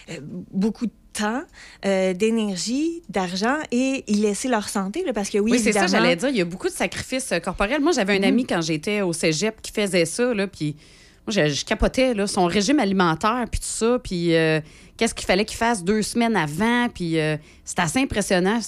euh, 0.09 0.13
beaucoup 0.51 0.85
de 0.85 0.91
temps, 1.13 1.41
euh, 1.85 2.13
d'énergie, 2.13 3.01
d'argent 3.09 3.57
et 3.71 4.03
y 4.07 4.15
laisser 4.15 4.47
leur 4.47 4.69
santé, 4.69 5.03
là, 5.03 5.13
parce 5.13 5.29
que 5.29 5.39
oui, 5.39 5.51
Oui, 5.51 5.59
c'est 5.59 5.71
ça, 5.71 5.87
j'allais 5.87 6.15
dire. 6.15 6.29
Il 6.29 6.37
y 6.37 6.41
a 6.41 6.45
beaucoup 6.45 6.67
de 6.67 6.73
sacrifices 6.73 7.33
corporels. 7.43 7.81
Moi, 7.81 7.91
j'avais 7.91 8.17
un 8.19 8.23
ami 8.23 8.45
quand 8.45 8.61
j'étais 8.61 9.01
au 9.01 9.13
cégep 9.13 9.61
qui 9.61 9.71
faisait 9.71 10.05
ça, 10.05 10.33
là, 10.33 10.45
puis 10.47 10.75
je, 11.27 11.47
je 11.49 11.65
capotais, 11.65 12.13
son 12.27 12.45
régime 12.45 12.79
alimentaire, 12.79 13.45
puis 13.49 13.59
tout 13.59 13.65
ça, 13.67 13.99
puis 14.03 14.35
euh, 14.35 14.59
qu'est-ce 14.97 15.13
qu'il 15.13 15.25
fallait 15.25 15.45
qu'il 15.45 15.57
fasse 15.57 15.83
deux 15.83 16.01
semaines 16.01 16.35
avant, 16.35 16.89
puis 16.89 17.19
euh, 17.19 17.37
c'était 17.63 17.81
assez 17.81 17.99
impressionnant. 17.99 18.59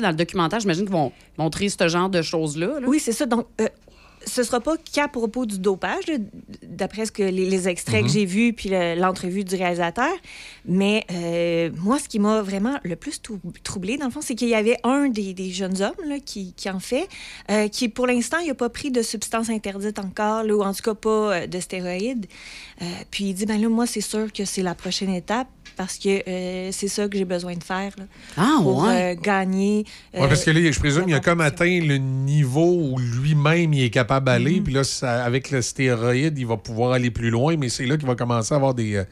Dans 0.00 0.10
le 0.10 0.16
documentaire, 0.16 0.60
j'imagine 0.60 0.84
qu'ils 0.84 0.92
vont 0.92 1.12
montrer 1.38 1.68
ce 1.68 1.88
genre 1.88 2.08
de 2.08 2.22
choses-là. 2.22 2.80
là. 2.80 2.86
Oui, 2.86 2.98
c'est 2.98 3.12
ça. 3.12 3.26
Donc, 3.26 3.46
euh, 3.60 3.68
ce 4.26 4.42
sera 4.42 4.60
pas 4.60 4.76
qu'à 4.76 5.08
propos 5.08 5.46
du 5.46 5.58
dopage, 5.58 6.04
d'après 6.62 7.06
ce 7.06 7.12
que 7.12 7.22
les, 7.22 7.48
les 7.48 7.68
extraits 7.68 8.02
Mhm. 8.02 8.06
que 8.06 8.12
j'ai 8.12 8.24
vus 8.24 8.52
puis 8.52 8.68
le- 8.68 8.94
l'entrevue 8.98 9.44
du 9.44 9.54
réalisateur. 9.54 10.12
Mais 10.64 11.04
euh, 11.10 11.70
moi, 11.78 11.98
ce 11.98 12.08
qui 12.08 12.18
m'a 12.18 12.42
vraiment 12.42 12.78
le 12.84 12.96
plus 12.96 13.20
trou- 13.20 13.38
troublé, 13.64 13.96
dans 13.96 14.06
le 14.06 14.10
fond, 14.10 14.20
c'est 14.22 14.34
qu'il 14.34 14.48
y 14.48 14.54
avait 14.54 14.78
un 14.84 15.08
des, 15.08 15.34
des 15.34 15.50
jeunes 15.50 15.82
hommes 15.82 15.94
là, 16.08 16.18
qui, 16.20 16.52
qui 16.54 16.70
en 16.70 16.80
fait, 16.80 17.08
euh, 17.50 17.68
qui 17.68 17.88
pour 17.88 18.06
l'instant, 18.06 18.38
il 18.38 18.48
n'a 18.48 18.54
pas 18.54 18.68
pris 18.68 18.90
de 18.90 19.02
substance 19.02 19.50
interdite 19.50 19.98
encore, 19.98 20.42
là, 20.44 20.54
ou 20.54 20.62
en 20.62 20.72
tout 20.72 20.82
cas 20.82 20.94
pas 20.94 21.08
euh, 21.42 21.46
de 21.46 21.60
stéroïdes. 21.60 22.26
Euh, 22.80 22.84
puis 23.10 23.24
il 23.24 23.34
dit, 23.34 23.46
ben 23.46 23.60
là, 23.60 23.68
moi, 23.68 23.86
c'est 23.86 24.00
sûr 24.00 24.32
que 24.32 24.44
c'est 24.44 24.62
la 24.62 24.74
prochaine 24.74 25.10
étape 25.10 25.48
parce 25.76 25.98
que 25.98 26.28
euh, 26.28 26.68
c'est 26.72 26.88
ça 26.88 27.08
que 27.08 27.16
j'ai 27.16 27.24
besoin 27.24 27.54
de 27.54 27.62
faire 27.64 27.92
là, 27.98 28.04
Ah, 28.36 28.58
pour 28.62 28.82
ouais. 28.84 29.14
euh, 29.16 29.20
gagner. 29.20 29.84
Ouais, 30.14 30.28
parce 30.28 30.44
que 30.44 30.50
euh, 30.50 30.54
là, 30.60 30.70
je 30.70 30.78
présume 30.78 31.04
qu'il 31.06 31.14
a 31.14 31.20
comme 31.20 31.40
atteint 31.40 31.80
le 31.80 31.96
niveau 31.98 32.72
où 32.92 32.98
lui-même 32.98 33.72
il 33.72 33.82
est 33.84 33.90
capable 33.90 34.26
d'aller. 34.26 34.56
Mhm. 34.58 34.64
Puis 34.64 34.72
là, 34.74 34.84
ça- 34.84 35.24
avec 35.24 35.50
le 35.50 35.62
stéroïde, 35.62 36.38
il 36.38 36.46
va 36.46 36.56
pouvoir 36.56 36.92
aller 36.92 37.10
plus 37.10 37.30
loin, 37.30 37.56
mais 37.56 37.68
c'est 37.68 37.86
là 37.86 37.96
qu'il 37.96 38.06
va 38.06 38.14
commencer 38.14 38.52
à 38.52 38.56
avoir 38.56 38.74
des, 38.74 38.96
euh, 38.96 39.04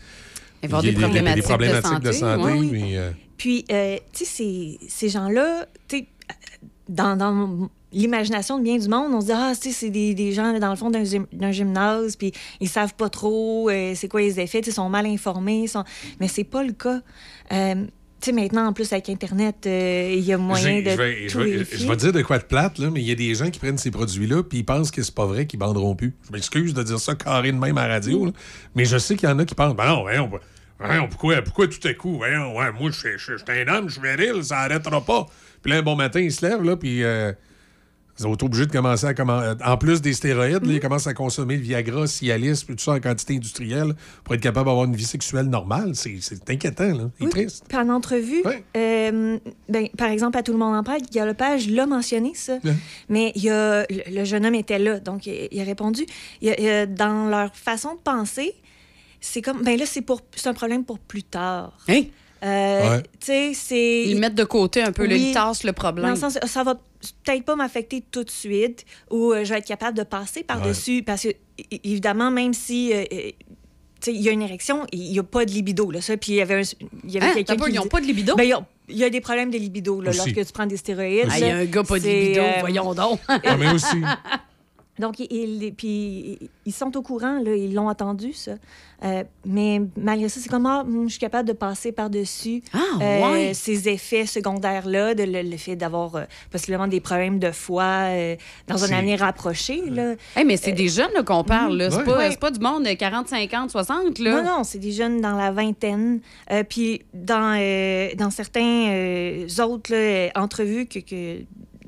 Il 0.62 0.68
va 0.68 0.78
y 0.78 0.80
avoir 0.80 0.82
des- 0.82 0.92
des 0.92 1.00
problématiques, 1.00 1.44
problématiques 1.44 2.00
de 2.00 2.12
santé. 2.12 2.42
ouais. 2.42 2.68
mais, 2.70 2.96
euh, 2.98 3.10
Puis, 3.36 3.64
euh, 3.70 3.96
tu 4.12 4.24
sais, 4.24 4.30
ces, 4.30 4.78
ces 4.88 5.08
gens-là, 5.08 5.66
tu 5.88 5.98
sais, 5.98 6.06
dans, 6.88 7.16
dans 7.16 7.68
l'imagination 7.92 8.58
de 8.58 8.62
bien 8.64 8.78
du 8.78 8.88
monde, 8.88 9.12
on 9.14 9.20
se 9.20 9.26
dit, 9.26 9.32
ah, 9.34 9.52
tu 9.54 9.68
sais, 9.70 9.74
c'est 9.74 9.90
des, 9.90 10.14
des 10.14 10.32
gens, 10.32 10.58
dans 10.58 10.70
le 10.70 10.76
fond, 10.76 10.90
d'un 10.90 11.02
gym- 11.04 11.26
d'un 11.32 11.50
gymnase, 11.52 12.16
puis 12.16 12.32
ils 12.60 12.68
savent 12.68 12.94
pas 12.94 13.08
trop 13.08 13.68
euh, 13.70 13.92
c'est 13.94 14.08
quoi 14.08 14.20
les 14.20 14.38
effets, 14.40 14.60
ils 14.60 14.72
sont 14.72 14.88
mal 14.88 15.06
informés, 15.06 15.66
sont... 15.66 15.84
mais 16.20 16.28
c'est 16.28 16.44
pas 16.44 16.62
le 16.62 16.72
cas. 16.72 17.00
Euh, 17.52 17.74
tu 18.20 18.26
sais, 18.26 18.32
maintenant, 18.32 18.66
en 18.66 18.72
plus, 18.74 18.92
avec 18.92 19.08
Internet, 19.08 19.64
euh, 19.66 20.14
il 20.14 20.22
y 20.24 20.32
a 20.32 20.36
moyen 20.38 20.82
de 20.82 20.90
je, 20.90 20.96
vais, 20.96 21.28
je, 21.28 21.32
tout 21.32 21.38
vais, 21.38 21.50
vérifier. 21.52 21.78
je 21.78 21.88
vais 21.88 21.96
dire 21.96 22.12
de 22.12 22.20
quoi 22.22 22.38
de 22.38 22.44
plate, 22.44 22.78
là, 22.78 22.90
mais 22.90 23.00
il 23.00 23.06
y 23.08 23.12
a 23.12 23.14
des 23.14 23.34
gens 23.34 23.48
qui 23.50 23.58
prennent 23.58 23.78
ces 23.78 23.90
produits-là 23.90 24.42
puis 24.42 24.58
ils 24.58 24.64
pensent 24.64 24.90
que 24.90 25.02
c'est 25.02 25.14
pas 25.14 25.24
vrai 25.24 25.46
qu'ils 25.46 25.58
banderont 25.58 25.94
plus. 25.96 26.14
Je 26.26 26.32
m'excuse 26.32 26.74
de 26.74 26.82
dire 26.82 27.00
ça 27.00 27.14
carré 27.14 27.50
de 27.50 27.56
même 27.56 27.78
à 27.78 27.88
la 27.88 27.94
radio, 27.94 28.26
là, 28.26 28.32
mais 28.74 28.84
je 28.84 28.98
sais 28.98 29.16
qu'il 29.16 29.26
y 29.28 29.32
en 29.32 29.38
a 29.38 29.44
qui 29.46 29.54
pensent, 29.54 29.74
ben 29.74 29.86
non, 29.86 30.02
voyons, 30.02 30.30
voyons, 30.78 31.08
pourquoi, 31.08 31.40
pourquoi 31.40 31.66
tout 31.68 31.88
à 31.88 31.94
coup, 31.94 32.18
voyons, 32.18 32.54
ouais, 32.58 32.70
moi, 32.78 32.90
je 32.90 32.98
suis- 32.98 33.08
je 33.16 33.36
suis 33.38 33.60
un 33.62 33.68
homme, 33.74 33.88
je 33.88 33.98
suis 33.98 34.02
viril, 34.02 34.44
ça 34.44 34.58
arrêtera 34.58 35.00
pas. 35.02 35.26
Puis 35.62 35.72
là, 35.72 35.78
un 35.78 35.82
bon 35.82 35.96
matin, 35.96 36.20
il 36.20 36.30
se 36.30 36.46
lève, 36.46 36.62
là, 36.62 36.76
puis 36.76 37.02
euh, 37.02 37.32
ils 38.20 38.26
ont 38.26 38.34
été 38.34 38.44
obligés 38.44 38.66
de 38.66 38.72
commencer 38.72 39.06
à 39.06 39.12
commen- 39.14 39.56
En 39.64 39.76
plus 39.76 40.00
des 40.02 40.12
stéroïdes, 40.12 40.64
là, 40.64 40.72
ils 40.74 40.80
commencent 40.80 41.06
à 41.06 41.14
consommer 41.14 41.56
le 41.56 41.62
Viagra, 41.62 42.06
Cialis, 42.06 42.64
tout 42.66 42.74
ça 42.78 42.92
en 42.92 43.00
quantité 43.00 43.34
industrielle 43.36 43.94
pour 44.24 44.34
être 44.34 44.40
capable 44.42 44.66
d'avoir 44.68 44.84
une 44.84 44.94
vie 44.94 45.04
sexuelle 45.04 45.46
normale. 45.46 45.92
C'est 45.94 46.18
c'est 46.20 46.48
inquiétant, 46.50 46.92
là. 46.92 47.10
C'est 47.18 47.24
Oui. 47.24 47.30
triste. 47.30 47.64
Puis 47.68 47.78
en 47.78 47.88
entrevue, 47.88 48.42
euh, 48.76 49.38
ben, 49.68 49.88
par 49.96 50.08
exemple, 50.10 50.36
à 50.38 50.42
Tout 50.42 50.52
le 50.52 50.58
monde 50.58 50.76
en 50.76 50.82
parle, 50.82 51.00
Guy 51.10 51.18
Lepage 51.20 51.68
l'a 51.68 51.86
mentionné, 51.86 52.32
ça. 52.34 52.58
Ouais. 52.64 52.74
Mais 53.08 53.32
il 53.34 53.42
y 53.44 53.50
a, 53.50 53.82
le, 53.90 54.14
le 54.14 54.24
jeune 54.24 54.44
homme 54.46 54.54
était 54.54 54.78
là, 54.78 55.00
donc 55.00 55.26
il, 55.26 55.48
il 55.50 55.60
a 55.60 55.64
répondu. 55.64 56.04
Il 56.42 56.48
y 56.48 56.50
a- 56.50 56.58
il 56.60 56.64
y 56.64 56.68
a- 56.68 56.86
dans 56.86 57.26
leur 57.28 57.54
façon 57.56 57.94
de 57.94 58.00
penser, 58.00 58.54
c'est 59.20 59.42
comme, 59.42 59.62
ben 59.62 59.78
là, 59.78 59.86
c'est 59.86 60.02
pour, 60.02 60.20
c'est 60.34 60.48
un 60.48 60.54
problème 60.54 60.84
pour 60.84 60.98
plus 60.98 61.22
tard. 61.22 61.76
Hein? 61.88 62.02
Euh, 62.42 62.98
Ouais. 63.28 64.06
Ils 64.08 64.18
mettent 64.18 64.34
de 64.34 64.44
côté 64.44 64.82
un 64.82 64.92
peu, 64.92 65.04
là, 65.06 65.14
Oui. 65.14 65.26
ils 65.28 65.34
tassent 65.34 65.62
le 65.64 65.72
problème. 65.72 66.06
Dans 66.06 66.10
le 66.12 66.16
sens, 66.18 66.38
ça 66.46 66.62
va 66.64 66.74
peut-être 67.24 67.44
pas 67.44 67.56
m'affecter 67.56 68.02
tout 68.10 68.24
de 68.24 68.30
suite 68.30 68.84
ou 69.10 69.32
euh, 69.32 69.44
je 69.44 69.52
vais 69.52 69.58
être 69.60 69.66
capable 69.66 69.96
de 69.96 70.02
passer 70.02 70.42
par-dessus. 70.42 71.02
Parce 71.02 71.22
que, 71.22 71.28
évidemment, 71.84 72.30
même 72.30 72.54
si. 72.54 72.92
euh, 72.92 73.04
tu 73.10 74.12
sais, 74.12 74.14
il 74.14 74.22
y 74.22 74.30
a 74.30 74.32
une 74.32 74.40
érection, 74.40 74.86
il 74.92 75.10
n'y 75.12 75.18
a 75.18 75.22
pas 75.22 75.44
de 75.44 75.50
libido. 75.50 75.90
Là, 75.90 76.00
ça, 76.00 76.16
puis 76.16 76.32
il 76.32 76.36
y 76.36 76.40
avait, 76.40 76.54
un- 76.54 76.88
il 77.04 77.10
y 77.10 77.18
avait 77.18 77.26
Hein? 77.26 77.32
quelqu'un 77.34 77.56
qui 77.56 77.72
ils 77.72 77.78
ont 77.78 77.82
dit- 77.82 77.88
pas 77.90 78.00
de 78.00 78.06
libido? 78.06 78.34
Ben, 78.34 78.44
il 78.44 78.48
y 78.48 78.52
a- 78.54 78.66
il 78.88 78.96
y, 78.96 79.04
a 79.04 79.10
des 79.10 79.20
problèmes 79.20 79.50
de 79.50 79.58
libido 79.58 80.00
là, 80.00 80.10
lorsque 80.12 80.34
tu 80.46 80.52
prends 80.54 80.64
des 80.66 80.78
stéroïdes. 80.78 81.28
Ah, 81.30 81.38
il 81.38 81.46
y 81.46 81.50
a 81.50 81.56
un 81.58 81.64
gars 81.66 81.84
pas 81.84 81.98
de 81.98 82.04
libido, 82.08 82.40
euh, 82.40 82.52
voyons 82.60 82.94
donc. 82.94 83.20
Ah, 83.28 83.56
mais 83.58 83.70
aussi. 83.72 83.96
Donc, 85.00 85.18
ils, 85.18 85.26
ils- 85.30 85.72
puis, 85.74 86.38
ils 86.66 86.72
sont 86.72 86.96
au 86.96 87.02
courant, 87.02 87.40
là, 87.42 87.54
ils 87.54 87.74
l'ont 87.74 87.88
entendu, 87.88 88.32
ça. 88.32 88.52
Euh, 89.02 89.24
mais 89.46 89.80
malgré 89.96 90.28
ça, 90.28 90.40
c'est 90.40 90.48
comme, 90.50 90.66
ah, 90.66 90.80
hum, 90.82 91.04
je 91.06 91.12
suis 91.12 91.18
capable 91.18 91.48
de 91.48 91.54
passer 91.54 91.90
par-dessus 91.90 92.62
Ah, 92.74 92.78
euh, 93.00 93.32
ouais. 93.32 93.54
ces 93.54 93.88
effets 93.88 94.26
secondaires-là, 94.26 95.14
de 95.14 95.22
le, 95.24 95.42
le 95.42 95.56
fait 95.56 95.74
d'avoir 95.74 96.16
euh, 96.16 96.24
possiblement 96.50 96.86
des 96.86 97.00
problèmes 97.00 97.38
de 97.38 97.50
foie 97.50 97.82
euh, 98.10 98.36
dans 98.68 98.84
un 98.84 98.92
avenir 98.92 99.20
rapproché. 99.20 99.82
Là. 99.88 100.14
Hey, 100.36 100.44
mais 100.44 100.56
c'est 100.58 100.72
des 100.72 100.88
jeunes 100.88 101.24
qu'on 101.24 101.44
parle. 101.44 101.76
là. 101.78 101.90
C'est 101.90 101.96
Ouais. 101.98 102.04
pas, 102.04 102.18
Ouais. 102.18 102.30
c'est 102.30 102.38
pas 102.40 102.50
du 102.50 102.60
monde 102.60 102.84
de 102.84 102.92
40, 102.92 103.28
50, 103.28 103.70
60. 103.70 104.18
Là. 104.18 104.42
Non, 104.42 104.58
non, 104.58 104.64
c'est 104.64 104.78
des 104.78 104.92
jeunes 104.92 105.20
dans 105.22 105.36
la 105.36 105.50
vingtaine. 105.50 106.20
Euh, 106.50 106.62
puis 106.62 107.00
dans, 107.14 107.56
euh, 107.58 108.08
dans 108.16 108.30
certains 108.30 108.88
euh, 108.90 109.46
autres 109.64 109.92
là, 109.94 110.30
entrevues 110.34 110.86
que, 110.86 110.98
que- 110.98 111.40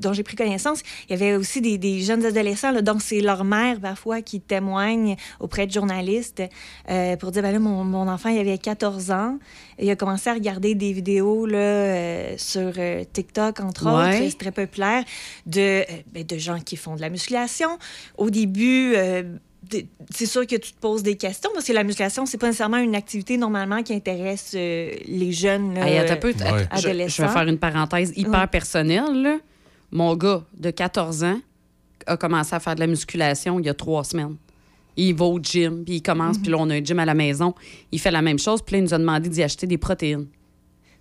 dont 0.03 0.13
j'ai 0.13 0.23
pris 0.23 0.37
connaissance, 0.37 0.83
il 1.09 1.13
y 1.13 1.15
avait 1.23 1.37
aussi 1.37 1.61
des, 1.61 1.79
des 1.79 2.01
jeunes 2.01 2.25
adolescents, 2.27 2.71
là, 2.73 2.83
dont 2.83 2.99
c'est 2.99 3.21
leur 3.21 3.45
mère 3.45 3.81
parfois 3.81 4.21
qui 4.23 4.41
témoigne 4.41 5.17
auprès 5.41 5.67
de 5.67 5.73
journalistes 5.73 6.43
euh, 6.91 7.17
pour 7.17 7.31
dire, 7.31 7.43
ben 7.43 7.53
là, 7.53 7.59
mon, 7.59 7.85
mon 7.85 8.09
enfant, 8.09 8.29
il 8.29 8.39
avait 8.39 8.59
14 8.59 9.11
ans. 9.11 9.39
Il 9.79 9.89
a 9.91 9.97
commencé 9.97 10.29
à 10.31 10.35
regarder 10.35 10.75
des 10.75 10.93
vidéos 10.93 11.47
là, 11.47 11.59
euh, 11.59 12.35
sur 12.37 12.73
euh, 12.79 13.05
TikTok, 13.13 13.61
entre 13.61 13.87
Ouais. 13.87 14.19
autres, 14.21 14.31
c'est 14.31 14.39
très 14.39 14.53
populaire, 14.53 15.05
de, 15.47 15.61
euh, 15.81 15.85
ben, 16.13 16.25
de 16.25 16.39
gens 16.39 16.59
qui 16.61 16.77
font 16.77 16.97
de 16.97 17.01
la 17.01 17.09
musculation. 17.11 17.71
Au 18.19 18.31
début... 18.31 18.93
euh, 18.97 19.23
c'est 20.11 20.27
sûr 20.27 20.45
que 20.47 20.57
tu 20.57 20.73
te 20.73 20.79
poses 20.81 21.05
des 21.05 21.17
questions 21.17 21.49
parce 21.55 21.65
que 21.67 21.73
la 21.73 21.85
musculation, 21.85 22.27
c'est 22.27 22.37
pas 22.37 22.49
nécessairement 22.49 22.79
une 22.79 22.97
activité 22.97 23.37
normalement 23.39 23.83
qui 23.85 23.95
intéresse 23.95 24.53
euh, 24.57 24.91
les 25.07 25.31
jeunes 25.33 25.75
là, 25.77 25.89
Hey, 25.89 25.99
attends 25.99 26.15
un 26.15 26.17
peu, 26.17 26.31
attends, 26.39 26.57
je, 26.77 26.89
adolescents. 26.89 27.23
je 27.23 27.29
vais 27.29 27.33
faire 27.33 27.47
une 27.49 27.59
parenthèse 27.59 28.13
hyper 28.17 28.41
Ouais. 28.41 28.47
personnelle. 28.49 29.23
là. 29.23 29.37
Mon 29.93 30.17
gars 30.17 30.43
de 30.59 30.71
14 30.71 31.23
ans 31.25 31.41
a 32.07 32.17
commencé 32.17 32.55
à 32.55 32.61
faire 32.61 32.75
de 32.75 32.81
la 32.81 32.87
musculation 32.87 33.61
il 33.61 33.67
y 33.67 33.69
a 33.69 33.75
trois 33.75 34.03
semaines. 34.05 34.37
Il 34.97 35.15
va 35.15 35.25
au 35.27 35.39
gym, 35.39 35.85
puis 35.85 35.97
il 35.97 36.03
commence, 36.03 36.37
puis 36.39 36.51
là, 36.51 36.57
on 36.59 36.69
a 36.69 36.75
un 36.75 36.85
gym 36.85 36.99
à 36.99 37.05
la 37.05 37.15
maison. 37.15 37.55
Il 37.93 37.99
fait 38.01 38.11
la 38.11 38.21
même 38.23 38.39
chose, 38.39 38.61
puis 38.63 38.75
là, 38.75 38.79
il 38.81 38.83
nous 38.85 38.95
a 38.95 38.99
demandé 38.99 39.29
d'y 39.29 39.43
acheter 39.43 39.67
des 39.67 39.79
protéines. 39.79 40.27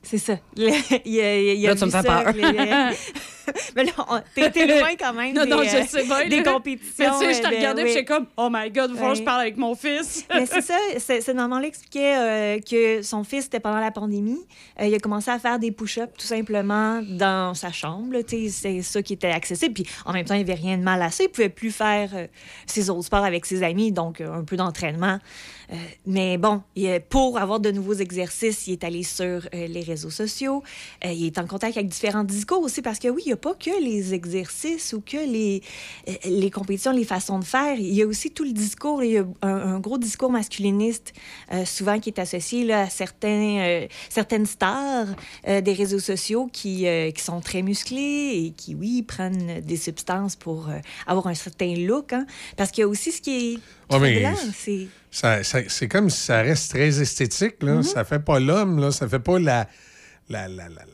C'est 0.03 0.17
ça. 0.17 0.33
Le- 0.57 0.71
il 1.05 1.19
a- 1.19 1.53
il 1.53 1.65
a 1.65 1.69
Là, 1.69 1.75
tu 1.75 1.85
me 1.85 1.89
fais 1.89 2.01
peur. 2.03 2.33
mais 3.75 3.83
là, 3.85 4.23
t'es 4.51 4.67
loin 4.79 4.89
quand 4.99 5.13
même 5.13 5.33
Non, 5.35 5.43
des, 5.43 5.49
non, 5.49 5.59
euh, 5.59 5.63
je 5.65 5.87
sais 5.87 6.03
bien. 6.03 6.27
des 6.27 6.43
compétitions. 6.43 7.19
Mais 7.19 7.27
tu 7.27 7.33
sais, 7.33 7.33
je 7.33 7.41
te 7.41 7.47
euh, 7.47 7.49
de- 7.51 7.55
regardais, 7.55 7.83
oui. 7.83 7.89
j'étais 7.89 8.05
comme, 8.05 8.25
oh 8.37 8.49
my 8.51 8.69
God, 8.71 8.95
faut 8.97 9.09
que 9.09 9.15
je 9.15 9.23
parle 9.23 9.41
avec 9.41 9.57
mon 9.57 9.75
fils. 9.75 10.25
Mais 10.33 10.45
c'est 10.45 10.61
ça, 10.61 10.77
c'est 10.97 11.21
c'est 11.21 11.33
maman 11.33 11.59
expliquait 11.61 12.15
euh, 12.17 12.59
que 12.59 13.01
son 13.01 13.23
fils, 13.23 13.43
c'était 13.43 13.59
pendant 13.59 13.79
la 13.79 13.91
pandémie. 13.91 14.39
Euh, 14.79 14.85
il 14.87 14.95
a 14.95 14.99
commencé 14.99 15.29
à 15.31 15.39
faire 15.39 15.59
des 15.59 15.71
push-ups 15.71 16.13
tout 16.17 16.25
simplement 16.25 17.01
dans 17.03 17.53
sa 17.53 17.71
chambre. 17.71 18.15
C'est 18.49 18.81
ça 18.81 19.01
qui 19.01 19.13
était 19.13 19.27
accessible. 19.31 19.73
Puis 19.73 19.85
en 20.05 20.13
même 20.13 20.25
temps, 20.25 20.33
il 20.35 20.43
n'y 20.43 20.51
avait 20.51 20.59
rien 20.61 20.77
de 20.77 20.83
mal 20.83 21.01
à 21.01 21.09
ça. 21.11 21.23
Il 21.23 21.29
pouvait 21.29 21.49
plus 21.49 21.71
faire 21.71 22.09
euh, 22.13 22.27
ses 22.65 22.89
autres 22.89 23.05
sports 23.05 23.23
avec 23.25 23.45
ses 23.45 23.63
amis, 23.63 23.91
donc 23.91 24.21
euh, 24.21 24.31
un 24.33 24.43
peu 24.43 24.55
d'entraînement. 24.57 25.19
Euh, 25.71 25.75
mais 26.05 26.37
bon, 26.37 26.61
euh, 26.77 26.99
pour 27.09 27.37
avoir 27.37 27.59
de 27.61 27.71
nouveaux 27.71 27.93
exercices, 27.93 28.67
il 28.67 28.73
est 28.73 28.83
allé 28.83 29.03
sur 29.03 29.23
euh, 29.25 29.39
les 29.67 29.81
réseaux 29.81 30.09
sociaux. 30.09 30.63
Euh, 31.05 31.11
il 31.11 31.27
est 31.27 31.37
en 31.37 31.47
contact 31.47 31.77
avec 31.77 31.87
différents 31.87 32.23
discours 32.25 32.61
aussi 32.61 32.81
parce 32.81 32.99
que 32.99 33.07
oui, 33.07 33.21
il 33.25 33.29
n'y 33.29 33.33
a 33.33 33.37
pas 33.41 33.53
que 33.55 33.83
les 33.83 34.13
exercices 34.13 34.93
ou 34.93 35.01
que 35.01 35.17
les, 35.17 35.61
euh, 36.07 36.13
les 36.25 36.49
compétitions, 36.51 36.91
les 36.91 37.03
façons 37.05 37.39
de 37.39 37.43
faire. 37.45 37.75
Il 37.77 37.93
y 37.93 38.01
a 38.01 38.05
aussi 38.07 38.31
tout 38.31 38.43
le 38.43 38.51
discours. 38.53 39.03
Il 39.03 39.11
y 39.11 39.17
a 39.17 39.25
un, 39.41 39.49
un 39.75 39.79
gros 39.79 39.97
discours 39.97 40.31
masculiniste 40.31 41.13
euh, 41.51 41.65
souvent 41.65 41.99
qui 41.99 42.09
est 42.09 42.19
associé 42.19 42.63
là, 42.65 42.81
à 42.83 42.89
certains, 42.89 43.57
euh, 43.59 43.87
certaines 44.09 44.45
stars 44.45 45.07
euh, 45.47 45.61
des 45.61 45.73
réseaux 45.73 45.99
sociaux 45.99 46.47
qui, 46.51 46.85
qui 47.15 47.23
sont 47.23 47.41
très 47.41 47.61
musclés 47.61 48.45
et 48.45 48.53
qui, 48.55 48.75
oui, 48.75 49.01
prennent 49.03 49.61
des 49.61 49.77
substances 49.77 50.35
pour 50.35 50.69
avoir 51.07 51.27
un 51.27 51.33
certain 51.33 51.73
look. 51.75 52.13
hein. 52.13 52.25
Parce 52.57 52.71
qu'il 52.71 52.81
y 52.81 52.85
a 52.85 52.87
aussi 52.87 53.11
ce 53.11 53.21
qui 53.21 53.31
est 53.53 53.59
Ouais, 53.93 54.23
c'est... 54.55 54.87
Ça- 55.13 55.43
ça- 55.43 55.67
c'est 55.67 55.89
comme 55.89 56.09
si 56.09 56.19
ça 56.21 56.41
reste 56.41 56.71
très 56.71 57.01
esthétique. 57.01 57.61
Là. 57.61 57.83
Ça 57.83 58.05
fait 58.05 58.19
pas 58.23 58.39
l'homme, 58.39 58.79
là. 58.79 58.91
ça 58.91 59.07
fait 59.09 59.19
pas 59.19 59.39
la, 59.39 59.67
la, 60.29 60.47
la, 60.47 60.69
la, 60.69 60.85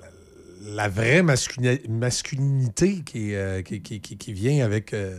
la- 0.67 0.89
vraie 0.89 1.21
masculini- 1.23 1.87
masculinité 1.89 3.01
qui, 3.05 3.33
euh, 3.35 3.61
qui, 3.61 3.81
qui, 3.81 3.99
qui- 4.01 4.17
qui 4.17 4.33
vient 4.33 4.63
avec, 4.65 4.93
euh, 4.93 5.15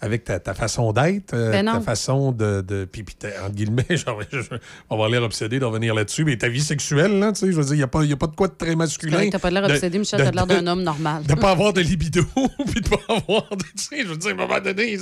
avec 0.00 0.24
ta, 0.24 0.38
ta 0.38 0.52
façon 0.52 0.92
d'être, 0.92 1.32
euh, 1.32 1.50
Ben 1.52 1.64
ta 1.64 1.80
façon 1.80 2.32
de. 2.32 2.60
de 2.60 2.84
puis, 2.84 3.04
entre 3.42 3.54
guillemets, 3.54 3.86
genre, 3.96 4.20
je- 4.30 4.40
on 4.90 4.98
va 4.98 5.08
l'air 5.08 5.22
obsédé 5.22 5.58
d'en 5.58 5.70
venir 5.70 5.94
là-dessus, 5.94 6.24
mais 6.24 6.36
ta 6.36 6.48
vie 6.48 6.60
sexuelle, 6.60 7.18
là, 7.18 7.32
tu 7.32 7.40
sais, 7.40 7.52
je 7.52 7.56
veux 7.56 7.64
dire, 7.64 7.74
il 7.74 7.78
n'y 7.78 7.82
a, 7.82 7.86
pas- 7.86 8.04
y 8.04 8.12
a 8.12 8.16
pas 8.16 8.26
de 8.26 8.34
quoi 8.36 8.48
de 8.48 8.54
très 8.54 8.74
masculin. 8.76 9.30
T'as 9.30 9.38
pas 9.38 9.50
l'air 9.50 9.64
obsédé, 9.64 9.98
Michel, 9.98 10.20
de- 10.20 10.24
t'as 10.24 10.30
l'air 10.32 10.46
d'un 10.46 10.66
homme 10.66 10.82
normal. 10.82 11.22
De 11.24 11.34
pas 11.34 11.52
avoir 11.52 11.72
de 11.72 11.80
libido, 11.92 12.22
puis 12.70 12.80
de 12.82 12.88
pas 12.88 13.00
avoir 13.08 13.48
de. 13.56 13.64
Tu 13.76 13.84
sais, 13.84 14.02
je 14.02 14.08
veux 14.08 14.16
dire, 14.16 14.30
à 14.30 14.32
un 14.32 14.36
moment 14.36 14.60
donné, 14.60 14.96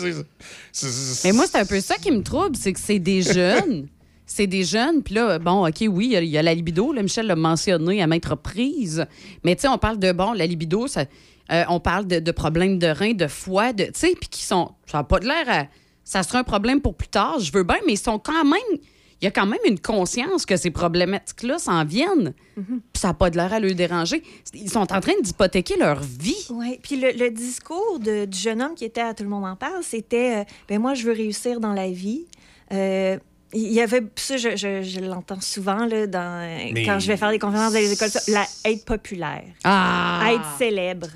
Mais 1.24 1.32
moi, 1.32 1.46
c'est 1.50 1.58
un 1.58 1.66
peu 1.66 1.80
ça 1.80 1.96
qui 1.96 2.10
me 2.10 2.22
trouble, 2.22 2.56
c'est 2.56 2.72
que 2.72 2.80
c'est 2.80 2.98
des 2.98 3.22
jeunes. 3.22 3.88
C'est 4.26 4.46
des 4.46 4.64
jeunes, 4.64 5.02
puis 5.02 5.14
là, 5.14 5.38
bon, 5.38 5.66
OK, 5.66 5.82
oui, 5.88 6.06
il 6.06 6.12
y 6.12 6.16
a- 6.16 6.22
il 6.22 6.28
y, 6.30 6.38
a 6.38 6.42
la 6.42 6.54
libido, 6.54 6.92
là, 6.92 7.02
Michel 7.02 7.26
l'a 7.26 7.36
mentionné 7.36 8.02
à 8.02 8.06
maintes 8.06 8.26
reprises. 8.26 9.04
Mais 9.44 9.54
tu 9.56 9.62
sais, 9.62 9.68
on 9.68 9.78
parle 9.78 9.98
de, 9.98 10.12
bon, 10.12 10.32
la 10.32 10.46
libido, 10.46 10.86
ça, 10.86 11.04
euh, 11.50 11.64
on 11.68 11.80
parle 11.80 12.06
de, 12.06 12.18
de 12.20 12.32
problèmes 12.32 12.78
de 12.78 12.86
reins, 12.86 13.12
de 13.14 13.26
foie, 13.26 13.72
de, 13.72 13.84
tu 13.84 13.90
sais, 13.94 14.14
puis 14.18 14.28
qui 14.30 14.42
sont, 14.44 14.70
ça 14.86 14.98
n'a 14.98 15.04
pas 15.04 15.18
de 15.18 15.26
l'air 15.26 15.44
à, 15.48 15.66
ça 16.04 16.22
sera 16.22 16.38
un 16.38 16.44
problème 16.44 16.80
pour 16.80 16.94
plus 16.94 17.08
tard, 17.08 17.40
je 17.40 17.52
veux 17.52 17.64
bien, 17.64 17.76
mais 17.86 17.92
ils 17.94 17.98
sont 17.98 18.18
quand 18.18 18.44
même, 18.44 18.78
il 19.20 19.24
y 19.24 19.26
a 19.26 19.30
quand 19.30 19.46
même 19.46 19.60
une 19.68 19.78
conscience 19.78 20.46
que 20.46 20.56
ces 20.56 20.70
problématiques-là 20.70 21.58
s'en 21.58 21.84
viennent, 21.84 22.32
puis 22.56 22.80
ça 22.94 23.08
n'a 23.08 23.14
pas 23.14 23.28
de 23.28 23.36
l'air 23.36 23.52
à 23.52 23.60
leur 23.60 23.74
déranger. 23.74 24.22
Ils 24.54 24.70
sont 24.70 24.80
en 24.92 25.00
train 25.00 25.12
d'hypothéquer 25.22 25.76
leur 25.76 26.00
vie. 26.00 26.46
Oui, 26.50 26.78
puis 26.82 26.96
le, 26.96 27.10
le 27.12 27.30
discours 27.30 27.98
de- 28.00 28.24
du 28.24 28.38
jeune 28.38 28.62
homme 28.62 28.74
qui 28.74 28.84
était 28.84 29.00
à 29.00 29.14
Tout 29.14 29.24
le 29.24 29.28
monde 29.30 29.44
en 29.44 29.56
parle, 29.56 29.82
c'était 29.82 30.38
euh, 30.40 30.44
ben 30.68 30.80
moi, 30.80 30.94
je 30.94 31.04
veux 31.04 31.12
réussir 31.12 31.60
dans 31.60 31.72
la 31.72 31.90
vie. 31.90 32.26
Euh, 32.72 33.18
il 33.54 33.72
y 33.72 33.80
avait, 33.80 34.02
ça, 34.16 34.36
je, 34.36 34.56
je- 34.56 34.82
je 34.82 35.00
l'entends 35.00 35.40
souvent 35.40 35.84
là, 35.86 36.06
dans, 36.06 36.72
Mais- 36.72 36.84
quand 36.84 36.98
je 36.98 37.06
vais 37.06 37.16
faire 37.16 37.30
des 37.30 37.38
conférences 37.38 37.72
dans 37.72 37.78
les 37.78 37.92
écoles, 37.92 38.08
ça, 38.10 38.20
la, 38.28 38.44
être 38.64 38.84
populaire, 38.84 39.44
Ah! 39.64 40.24
être 40.32 40.56
célèbre. 40.58 41.08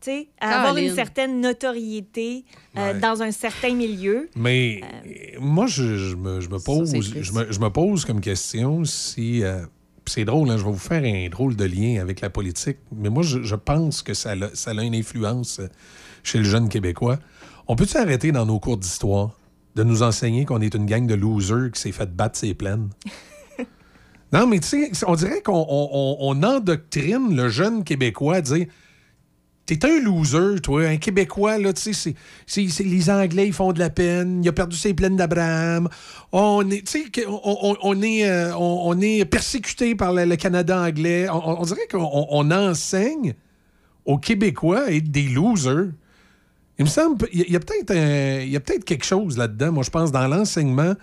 Tu 0.00 0.10
sais, 0.10 0.28
avoir 0.38 0.64
Caroline. 0.66 0.90
une 0.90 0.94
certaine 0.94 1.40
notoriété 1.40 2.44
euh, 2.76 2.92
Ouais. 2.92 3.00
dans 3.00 3.22
un 3.22 3.30
certain 3.30 3.74
milieu. 3.74 4.28
Mais 4.36 4.82
euh, 4.82 5.38
moi, 5.40 5.66
je, 5.66 5.96
je 5.96 6.14
me, 6.14 6.40
je 6.42 6.48
me 6.50 6.58
pose, 6.58 6.94
je, 6.94 7.32
me, 7.32 7.50
je 7.50 7.58
me 7.58 7.70
pose 7.70 8.04
comme 8.04 8.20
question 8.20 8.84
si. 8.84 9.42
euh, 9.42 9.64
puis 10.04 10.12
c'est 10.16 10.24
drôle, 10.26 10.50
hein, 10.50 10.58
je 10.58 10.64
vais 10.64 10.70
vous 10.70 10.76
faire 10.76 11.02
un 11.02 11.28
drôle 11.30 11.56
de 11.56 11.64
lien 11.64 12.02
avec 12.02 12.20
la 12.20 12.28
politique, 12.28 12.76
mais 12.94 13.08
moi, 13.08 13.22
je, 13.22 13.42
je 13.42 13.54
pense 13.54 14.02
que 14.02 14.12
ça 14.12 14.32
a, 14.32 14.54
ça 14.54 14.72
a 14.72 14.82
une 14.82 14.94
influence 14.94 15.60
euh, 15.60 15.68
chez 16.22 16.36
le 16.36 16.44
jeune 16.44 16.68
Québécois. 16.68 17.18
On 17.66 17.74
peut-tu 17.74 17.96
arrêter 17.96 18.30
dans 18.30 18.44
nos 18.44 18.58
cours 18.60 18.76
d'histoire? 18.76 19.30
De 19.74 19.82
nous 19.82 20.02
enseigner 20.02 20.44
qu'on 20.44 20.60
est 20.60 20.74
une 20.74 20.86
gang 20.86 21.06
de 21.06 21.14
losers 21.14 21.70
qui 21.72 21.80
s'est 21.80 21.92
fait 21.92 22.14
battre 22.14 22.38
ses 22.38 22.54
plaines? 22.54 22.90
non, 24.32 24.46
mais 24.46 24.60
tu 24.60 24.68
sais, 24.68 24.90
on 25.06 25.14
dirait 25.14 25.42
qu'on 25.42 25.52
on- 25.68 25.88
on- 25.92 26.16
on 26.20 26.42
endoctrine 26.42 27.34
le 27.36 27.48
jeune 27.48 27.84
Québécois 27.84 28.36
à 28.36 28.40
dire 28.40 28.66
T'es 29.66 29.82
un 29.86 29.98
loser, 29.98 30.60
toi, 30.62 30.82
un 30.86 30.98
Québécois, 30.98 31.56
là, 31.56 31.72
tu 31.72 31.94
sais, 31.94 32.14
c'est- 32.46 32.84
les 32.84 33.08
Anglais, 33.08 33.46
ils 33.46 33.52
font 33.54 33.72
de 33.72 33.78
la 33.78 33.88
peine, 33.88 34.42
il 34.44 34.48
a 34.50 34.52
perdu 34.52 34.76
ses 34.76 34.92
plaines 34.92 35.16
d'Abraham, 35.16 35.88
on 36.32 36.68
est, 36.70 36.86
tu 36.86 37.10
sais, 37.14 37.24
on, 37.26 37.74
on- 37.82 38.02
est, 38.02 38.28
euh, 38.28 38.54
on, 38.58 39.00
est 39.00 39.24
persécuté 39.24 39.94
par 39.94 40.12
le, 40.12 40.26
le 40.26 40.36
Canada 40.36 40.82
anglais. 40.82 41.28
On, 41.30 41.62
dirait 41.62 41.86
qu'on 41.90 42.02
on- 42.02 42.26
on 42.28 42.50
enseigne 42.50 43.32
aux 44.04 44.18
Québécois 44.18 44.82
à 44.88 44.90
être 44.90 45.10
des 45.10 45.28
losers. 45.28 45.92
Il 46.78 46.84
me 46.84 46.90
semble, 46.90 47.28
il 47.32 47.50
y 47.50 47.56
a- 47.56 47.60
peut-être 47.60 47.86
peut-être 47.86 48.84
quelque 48.84 49.04
chose 49.04 49.38
là-dedans, 49.38 49.72
moi, 49.72 49.84
je 49.84 49.90
pense, 49.90 50.10
dans 50.10 50.26
l'enseignement 50.26 50.94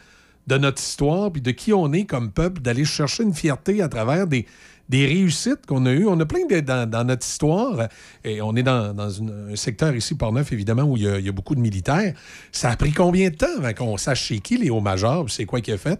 de 0.47 0.57
notre 0.57 0.81
histoire, 0.81 1.31
puis 1.31 1.41
de 1.41 1.51
qui 1.51 1.71
on 1.71 1.93
est 1.93 2.05
comme 2.05 2.31
peuple, 2.31 2.61
d'aller 2.61 2.85
chercher 2.85 3.23
une 3.23 3.33
fierté 3.33 3.81
à 3.81 3.87
travers 3.87 4.27
des, 4.27 4.45
réussites 4.91 5.65
qu'on 5.65 5.85
a 5.85 5.93
eues. 5.93 6.05
On 6.07 6.19
a 6.19 6.25
plein 6.25 6.45
de, 6.45 6.59
dans, 6.59 7.07
notre 7.07 7.25
histoire, 7.25 7.87
et 8.25 8.41
on 8.41 8.55
est 8.55 8.63
dans, 8.63 8.93
un 8.99 9.55
secteur 9.55 9.95
ici, 9.95 10.15
Port-Neuf, 10.15 10.51
évidemment, 10.51 10.83
où 10.83 10.97
il 10.97 11.03
y, 11.03 11.29
a, 11.29 11.31
beaucoup 11.31 11.55
de 11.55 11.61
militaires. 11.61 12.13
Ça 12.51 12.71
a 12.71 12.75
pris 12.75 12.91
combien 12.91 13.29
de 13.29 13.35
temps 13.35 13.57
avant 13.57 13.73
qu'on 13.73 13.97
sache 13.97 14.23
chez 14.23 14.39
qui 14.39 14.69
Major, 14.81 15.25
puis 15.25 15.33
c'est 15.33 15.45
quoi 15.45 15.61
qu'il 15.61 15.73
a 15.73 15.77
fait? 15.77 15.99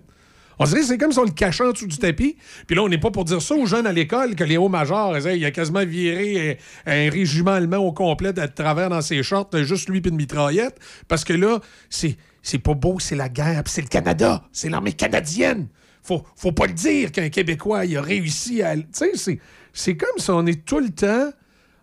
On 0.61 0.65
dirait 0.65 0.83
c'est 0.83 0.99
comme 0.99 1.11
si 1.11 1.17
on 1.17 1.23
le 1.23 1.31
cachait 1.31 1.63
en 1.63 1.71
dessous 1.71 1.87
du 1.87 1.97
tapis. 1.97 2.37
Puis 2.67 2.75
là, 2.75 2.83
on 2.83 2.87
n'est 2.87 2.99
pas 2.99 3.09
pour 3.09 3.25
dire 3.25 3.41
ça 3.41 3.55
aux 3.55 3.65
jeunes 3.65 3.87
à 3.87 3.91
l'école 3.91 4.35
que 4.35 4.43
Léo 4.43 4.69
Major, 4.69 5.17
il 5.17 5.43
a 5.43 5.49
quasiment 5.49 5.83
viré 5.83 6.59
un, 6.85 7.09
régiment 7.09 7.49
allemand 7.49 7.77
au 7.77 7.91
complet 7.91 8.37
à 8.37 8.47
travers 8.47 8.89
dans 8.89 9.01
ses 9.01 9.23
shorts, 9.23 9.49
juste 9.63 9.89
lui 9.89 10.01
puis 10.01 10.11
une 10.11 10.17
mitraillette. 10.17 10.77
Parce 11.07 11.23
que 11.23 11.33
là, 11.33 11.61
c'est, 11.89 12.15
c'est 12.43 12.59
pas 12.59 12.75
beau, 12.75 12.99
c'est 12.99 13.15
la 13.15 13.27
guerre, 13.27 13.63
c'est 13.65 13.81
le 13.81 13.87
Canada, 13.87 14.43
c'est 14.51 14.69
l'armée 14.69 14.93
canadienne. 14.93 15.67
Faut, 16.03 16.23
faut 16.35 16.51
pas 16.51 16.67
le 16.67 16.73
dire 16.73 17.11
qu'un 17.11 17.29
Québécois 17.29 17.85
il 17.85 17.97
a 17.97 18.01
réussi 18.03 18.61
à. 18.61 18.75
Tu 18.75 18.83
sais, 18.91 19.11
c'est, 19.15 19.39
c'est 19.73 19.97
comme 19.97 20.17
si 20.17 20.29
on 20.29 20.45
est 20.45 20.63
tout 20.63 20.79
le 20.79 20.91
temps 20.91 21.31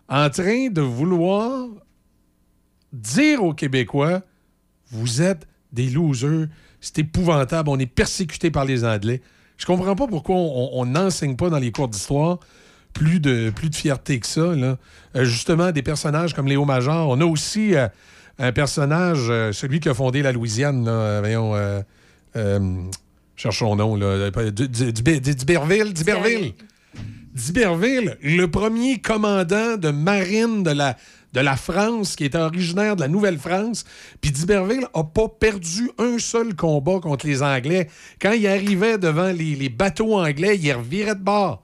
en 0.07 0.29
train 0.29 0.69
de 0.69 0.81
vouloir 0.81 1.67
dire 2.93 3.43
aux 3.43 3.53
Québécois 3.53 4.21
vous 4.89 5.21
êtes 5.21 5.47
des 5.73 5.89
losers, 5.89 6.47
c'est 6.81 6.99
épouvantable, 6.99 7.69
on 7.69 7.79
est 7.79 7.85
persécuté 7.85 8.51
par 8.51 8.65
les 8.65 8.85
Anglais. 8.85 9.21
Je 9.57 9.65
comprends 9.65 9.95
pas 9.95 10.07
pourquoi 10.07 10.35
on 10.37 10.85
n'enseigne 10.85 11.35
pas 11.35 11.49
dans 11.49 11.59
les 11.59 11.71
cours 11.71 11.89
d'histoire 11.89 12.39
plus 12.93 13.19
de, 13.19 13.49
plus 13.49 13.69
de 13.69 13.75
fierté 13.75 14.19
que 14.19 14.27
ça. 14.27 14.55
Là. 14.55 14.77
Euh, 15.15 15.25
justement, 15.25 15.71
des 15.71 15.81
personnages 15.81 16.33
comme 16.33 16.47
Léo 16.47 16.65
Major. 16.65 17.09
On 17.09 17.19
a 17.21 17.25
aussi 17.25 17.75
euh, 17.75 17.87
un 18.37 18.51
personnage, 18.51 19.27
euh, 19.29 19.51
celui 19.51 19.79
qui 19.79 19.89
a 19.89 19.93
fondé 19.93 20.21
la 20.21 20.31
Louisiane, 20.31 20.85
là, 20.85 21.19
voyons, 21.19 21.53
cherchons 23.35 23.69
son 23.69 23.75
nom, 23.75 23.95
là, 23.95 24.29
d'Iberville. 24.51 25.93
d'Iberville, 27.33 28.17
le 28.21 28.45
premier 28.47 28.99
commandant 28.99 29.77
de 29.77 29.89
marine 29.89 30.63
de 30.63 30.71
la, 30.71 30.97
de 31.33 31.39
la 31.39 31.55
France, 31.55 32.15
qui 32.15 32.25
était 32.25 32.37
originaire 32.37 32.95
de 32.95 33.01
la 33.01 33.07
Nouvelle-France. 33.07 33.85
Puis 34.21 34.31
d'Iberville 34.31 34.87
n'a 34.95 35.03
pas 35.03 35.27
perdu 35.27 35.91
un 35.97 36.17
seul 36.19 36.55
combat 36.55 36.99
contre 36.99 37.27
les 37.27 37.43
Anglais. 37.43 37.87
Quand 38.21 38.31
il 38.31 38.47
arrivait 38.47 38.97
devant 38.97 39.31
les, 39.31 39.69
bateaux 39.69 40.17
anglais, 40.17 40.57
il 40.57 40.71
revirait 40.73 41.15
de 41.15 41.21
bord. 41.21 41.63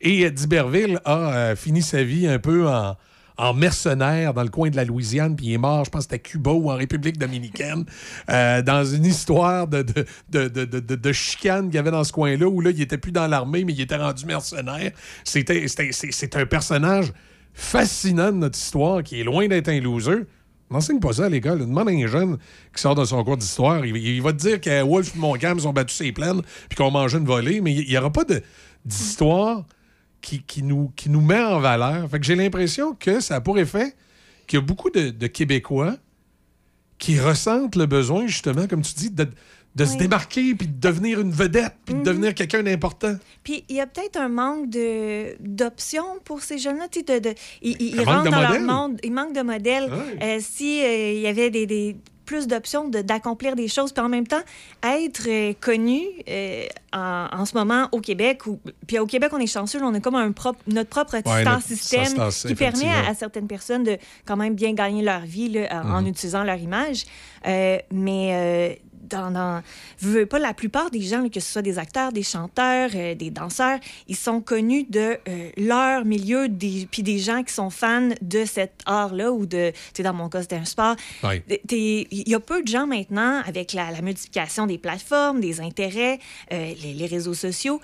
Et 0.00 0.24
euh, 0.24 0.30
d'Iberville 0.30 1.00
a 1.04 1.32
euh, 1.32 1.56
fini 1.56 1.82
sa 1.82 2.02
vie 2.02 2.26
un 2.26 2.38
peu 2.38 2.68
en, 2.68 2.96
en 3.38 3.54
mercenaire 3.54 4.32
dans 4.34 4.42
le 4.42 4.48
coin 4.48 4.70
de 4.70 4.76
la 4.76 4.84
Louisiane, 4.84 5.36
puis 5.36 5.46
il 5.46 5.52
est 5.54 5.58
mort, 5.58 5.84
je 5.84 5.90
pense 5.90 6.10
à 6.10 6.18
Cuba 6.18 6.52
ou 6.52 6.70
en 6.70 6.76
République 6.76 7.18
dominicaine, 7.18 7.84
euh, 8.30 8.62
dans 8.62 8.84
une 8.84 9.04
histoire 9.04 9.66
de, 9.66 9.84
de, 10.30 10.48
de, 10.48 11.12
chicane 11.12 11.66
qu'il 11.66 11.76
y 11.76 11.78
avait 11.78 11.90
dans 11.90 12.04
ce 12.04 12.12
coin-là, 12.12 12.46
où 12.46 12.60
là, 12.60 12.70
il 12.70 12.80
était 12.80 12.98
plus 12.98 13.12
dans 13.12 13.26
l'armée, 13.26 13.64
mais 13.64 13.72
il 13.72 13.80
était 13.80 13.96
rendu 13.96 14.24
mercenaire. 14.26 14.92
C'était, 15.24 15.66
un 16.34 16.46
personnage 16.46 17.12
fascinant 17.56 18.30
de 18.30 18.36
notre 18.36 18.58
histoire 18.58 19.02
qui 19.02 19.20
est 19.20 19.24
loin 19.24 19.48
d'être 19.48 19.68
un 19.68 19.80
loser. 19.80 20.26
N'enseigne 20.70 21.00
pas 21.00 21.14
ça 21.14 21.24
à 21.24 21.28
l'école. 21.28 21.60
Demande 21.60 21.88
à 21.88 21.92
un 21.92 22.06
jeune 22.06 22.36
qui 22.74 22.82
sort 22.82 22.94
de 22.94 23.04
son 23.04 23.24
cours 23.24 23.38
d'histoire. 23.38 23.84
Il, 23.86 24.22
va 24.22 24.32
te 24.32 24.38
dire 24.38 24.60
que 24.60 24.82
Wolf 24.82 25.14
et 25.16 25.18
Montcalm 25.18 25.58
sont 25.58 25.72
battus 25.72 25.96
ses 25.96 26.12
plaines 26.12 26.42
puis 26.68 26.76
qu'on 26.76 26.90
mangeait 26.90 27.18
une 27.18 27.24
volée, 27.24 27.60
mais 27.62 27.72
il 27.72 27.88
n'y 27.88 27.96
aura 27.96 28.12
pas 28.12 28.24
d'histoire 28.84 29.64
qui, 30.20 30.62
nous, 30.62 30.92
met 31.20 31.42
en 31.42 31.58
valeur. 31.60 32.08
Fait 32.10 32.20
que 32.20 32.26
j'ai 32.26 32.34
l'impression 32.34 32.94
que 32.94 33.20
ça 33.20 33.36
a 33.36 33.40
pour 33.40 33.58
effet 33.58 33.94
qu'il 34.46 34.58
y 34.58 34.62
a 34.62 34.64
beaucoup 34.64 34.90
de, 34.90 35.10
de 35.10 35.26
Québécois 35.26 35.96
qui 36.98 37.18
ressentent 37.18 37.76
le 37.76 37.86
besoin, 37.86 38.26
justement, 38.26 38.66
comme 38.66 38.82
tu 38.82 38.94
dis, 38.94 39.10
de, 39.10 39.28
de 39.76 39.84
se 39.84 39.96
démarquer, 39.96 40.54
puis 40.54 40.66
de 40.68 40.80
devenir 40.80 41.20
une 41.20 41.30
vedette, 41.30 41.74
puis 41.84 41.94
de 41.94 41.98
Mhm. 42.00 42.04
devenir 42.04 42.34
quelqu'un 42.34 42.62
d'important. 42.62 43.14
Puis 43.44 43.64
il 43.68 43.76
y 43.76 43.80
a 43.80 43.86
peut-être 43.86 44.16
un 44.16 44.28
manque 44.28 44.70
d'options 45.40 46.18
pour 46.24 46.42
ces 46.42 46.58
jeunes-là. 46.58 46.86
De, 46.88 47.18
de- 47.18 47.34
ils 47.62 47.76
ils- 47.80 47.94
ils 47.96 48.00
rentrent 48.02 48.24
de 48.24 48.30
dans 48.30 48.40
leur 48.40 48.60
monde. 48.60 48.98
Il 49.04 49.12
manque 49.12 49.34
de 49.34 49.42
modèles. 49.42 49.90
Euh, 50.22 50.38
si 50.40 50.82
euh, 50.82 51.12
y 51.12 51.26
avait 51.26 51.50
des, 51.50 51.66
des- 51.66 51.96
plus 52.24 52.48
d'options 52.48 52.88
de- 52.88 53.02
d'accomplir 53.02 53.54
des 53.54 53.68
choses, 53.68 53.92
puis 53.92 54.02
en 54.02 54.08
même 54.08 54.26
temps, 54.26 54.40
être 54.82 55.28
euh, 55.28 55.52
connu 55.60 56.00
euh, 56.28 56.64
en, 56.92 57.28
en 57.32 57.44
ce 57.44 57.54
moment 57.56 57.88
au 57.92 58.00
Québec, 58.00 58.46
ou, 58.48 58.58
puis 58.88 58.98
au 58.98 59.06
Québec, 59.06 59.30
on 59.32 59.38
est 59.38 59.46
chanceux, 59.46 59.78
on 59.80 59.94
a 59.94 60.00
comme 60.00 60.16
un 60.16 60.32
propre, 60.32 60.58
notre 60.66 60.90
propre 60.90 61.14
Ouais, 61.24 61.44
notre 61.44 61.62
système 61.62 62.12
qui 62.44 62.54
permet 62.56 62.90
à, 63.08 63.14
certaines 63.14 63.46
personnes 63.46 63.84
de 63.84 63.96
quand 64.24 64.36
même 64.36 64.54
bien 64.56 64.72
gagner 64.72 65.02
leur 65.04 65.20
vie 65.20 65.50
là, 65.50 65.68
en, 65.84 65.88
en 65.98 66.00
Mhm. 66.02 66.08
utilisant 66.08 66.42
leur 66.42 66.56
image. 66.58 67.04
Euh, 67.46 67.78
mais 67.92 68.80
dans, 69.08 69.30
dans 69.30 69.62
veux, 70.00 70.20
veux 70.20 70.26
pas, 70.26 70.38
la 70.38 70.54
plupart 70.54 70.90
des 70.90 71.00
gens, 71.02 71.28
que 71.28 71.40
ce 71.40 71.52
soit 71.52 71.62
des 71.62 71.78
acteurs, 71.78 72.12
des 72.12 72.22
chanteurs, 72.22 72.90
euh, 72.94 73.14
des 73.14 73.30
danseurs, 73.30 73.78
ils 74.08 74.16
sont 74.16 74.40
connus 74.40 74.84
de 74.88 75.16
euh, 75.28 75.50
leur 75.56 76.04
milieu, 76.04 76.48
des, 76.48 76.88
puis 76.90 77.02
des 77.02 77.18
gens 77.18 77.42
qui 77.42 77.52
sont 77.52 77.70
fans 77.70 78.08
de 78.22 78.44
cet 78.44 78.72
art-là, 78.86 79.32
ou 79.32 79.46
de, 79.46 79.70
tu 79.70 79.76
sais, 79.94 80.02
dans 80.02 80.14
mon 80.14 80.28
cas, 80.28 80.42
c'était 80.42 80.56
un 80.56 80.64
sport. 80.64 80.96
Il 81.52 82.28
y 82.28 82.34
a 82.34 82.40
peu 82.40 82.62
de 82.62 82.68
gens 82.68 82.86
maintenant, 82.86 83.42
avec 83.46 83.72
la, 83.72 83.90
la 83.90 84.00
multiplication 84.02 84.66
des 84.66 84.78
plateformes, 84.78 85.40
des 85.40 85.60
intérêts, 85.60 86.18
euh, 86.52 86.72
les, 86.82 86.94
les 86.94 87.06
réseaux 87.06 87.34
sociaux, 87.34 87.80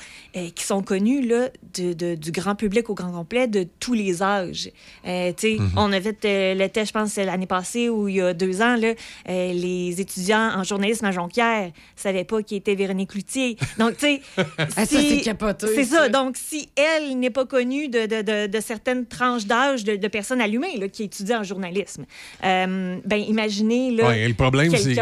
qui 0.55 0.65
sont 0.65 0.83
connus 0.83 1.27
là, 1.27 1.49
de- 1.75 1.93
de- 1.93 2.15
du 2.15 2.33
grand 2.33 2.55
public 2.55 2.89
au 2.91 2.95
grand 2.95 3.13
complet, 3.13 3.47
de 3.47 3.67
tous 3.81 3.95
les 3.95 4.23
âges. 4.23 4.71
Tu 5.05 5.11
sais, 5.37 5.57
Mhm. 5.59 5.71
On 5.77 5.93
a 5.93 6.01
fait 6.01 6.25
euh, 6.25 6.55
le 6.55 6.69
test, 6.69 6.89
je 6.89 6.93
pense, 6.93 7.17
l'année 7.17 7.47
passée 7.47 7.89
ou 7.89 8.09
il 8.09 8.17
y 8.17 8.21
a 8.21 8.33
deux 8.35 8.63
ans, 8.63 8.77
là, 8.77 8.95
les 9.27 10.01
étudiants 10.01 10.51
en 10.57 10.65
journalisme 10.65 11.12
à 11.13 11.15
Jonquière 11.15 11.67
ne 11.67 11.71
savaient 11.95 12.25
pas 12.25 12.43
qui 12.43 12.57
était 12.57 12.75
Véronique 12.75 13.11
Cloutier. 13.11 13.57
Donc, 13.79 13.97
tu 13.97 14.07
sais. 14.07 14.21
Ah, 14.77 14.87
si- 14.87 15.23
c'est 15.75 15.85
ça. 15.85 16.09
Donc, 16.09 16.37
si 16.37 16.69
elle 16.77 17.19
n'est 17.19 17.31
pas 17.31 17.45
connue 17.47 17.89
de, 17.89 18.07
de- 18.07 18.23
de- 18.23 18.47
de 18.47 18.61
certaines 18.61 19.07
tranches 19.07 19.47
d'âge 19.47 19.85
de, 19.85 19.97
de 19.97 20.09
personnes 20.09 20.41
allumées 20.41 20.77
là, 20.79 20.89
qui 20.89 21.05
étudient 21.05 21.41
en 21.41 21.45
journalisme, 21.45 22.05
euh, 22.45 22.97
ben 23.05 23.17
imaginez 23.21 23.91
là, 23.93 24.09
Ouais, 24.09 24.21
et 24.23 24.29
le 24.29 24.35
problème, 24.35 24.71
c'est 24.75 24.95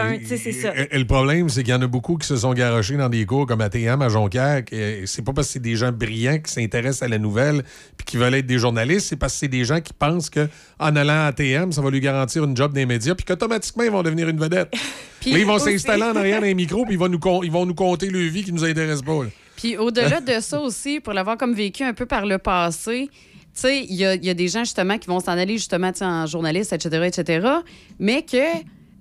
le 0.98 1.04
problème, 1.04 1.48
c'est 1.48 1.62
qu'il 1.62 1.72
y 1.72 1.76
en 1.76 1.82
a 1.82 1.86
beaucoup 1.86 2.16
qui 2.16 2.26
se 2.26 2.36
sont 2.36 2.52
garochés 2.52 2.96
dans 2.96 3.08
des 3.08 3.24
cours 3.26 3.46
comme 3.46 3.60
ATM 3.60 4.02
à 4.02 4.08
Jonquière. 4.08 4.62
C'est 5.06 5.24
pas 5.24 5.32
parce 5.32 5.46
que 5.48 5.52
c'est 5.54 5.58
des 5.62 5.76
gens 5.76 5.92
brillants 5.92 6.38
qui 6.38 6.52
s'intéressent 6.52 7.02
à 7.02 7.08
la 7.08 7.18
nouvelle 7.18 7.62
puis 7.96 8.04
qui 8.06 8.16
veulent 8.16 8.34
être 8.34 8.46
des 8.46 8.58
journalistes, 8.58 9.08
c'est 9.08 9.16
parce 9.16 9.34
que 9.34 9.38
c'est 9.40 9.48
des 9.48 9.64
gens 9.64 9.80
qui 9.80 9.92
pensent 9.92 10.30
que 10.30 10.48
en 10.80 10.96
allant 10.96 11.12
à 11.12 11.26
ATM, 11.26 11.72
ça 11.72 11.82
va 11.82 11.90
lui 11.90 12.00
garantir 12.00 12.42
une 12.44 12.56
job 12.56 12.72
dans 12.72 12.78
les 12.80 12.86
médias 12.86 13.14
puis 13.14 13.24
qu'automatiquement 13.24 13.84
ils 13.84 13.90
vont 13.90 14.02
devenir 14.02 14.28
une 14.28 14.38
vedette. 14.40 14.72
Puis 15.20 15.32
ils 15.32 15.44
vont 15.46 15.58
s'installer 15.58 16.02
en 16.02 16.16
arrière 16.16 16.40
d'un 16.40 16.54
micro 16.54 16.84
puis 16.86 16.94
ils 16.94 16.98
vont 16.98 17.08
nous 17.10 17.18
con- 17.18 17.42
ils 17.42 17.52
vont 17.52 17.66
nous 17.66 17.74
compter 17.74 18.08
le 18.08 18.20
vie 18.20 18.42
qui 18.42 18.52
nous 18.54 18.64
intéresse 18.64 19.02
pas. 19.02 19.24
là. 19.24 19.28
Puis 19.56 19.76
au-delà 19.76 20.22
de 20.22 20.40
ça 20.40 20.58
aussi, 20.58 20.98
pour 21.00 21.12
l'avoir 21.12 21.36
comme 21.36 21.52
vécu 21.52 21.82
un 21.84 21.92
peu 21.92 22.06
par 22.06 22.24
le 22.24 22.38
passé, 22.38 23.10
tu 23.12 23.48
sais, 23.52 23.84
il 23.84 23.94
y 23.94 24.06
a, 24.06 24.14
il 24.14 24.24
y 24.24 24.30
a 24.30 24.34
des 24.34 24.48
gens 24.48 24.60
justement 24.60 24.96
qui 24.96 25.08
vont 25.08 25.20
s'en 25.20 25.32
aller 25.32 25.58
justement 25.58 25.92
en 26.00 26.24
journaliste, 26.24 26.72
etc., 26.72 27.04
etc., 27.04 27.46
mais 27.98 28.22
que, 28.22 28.38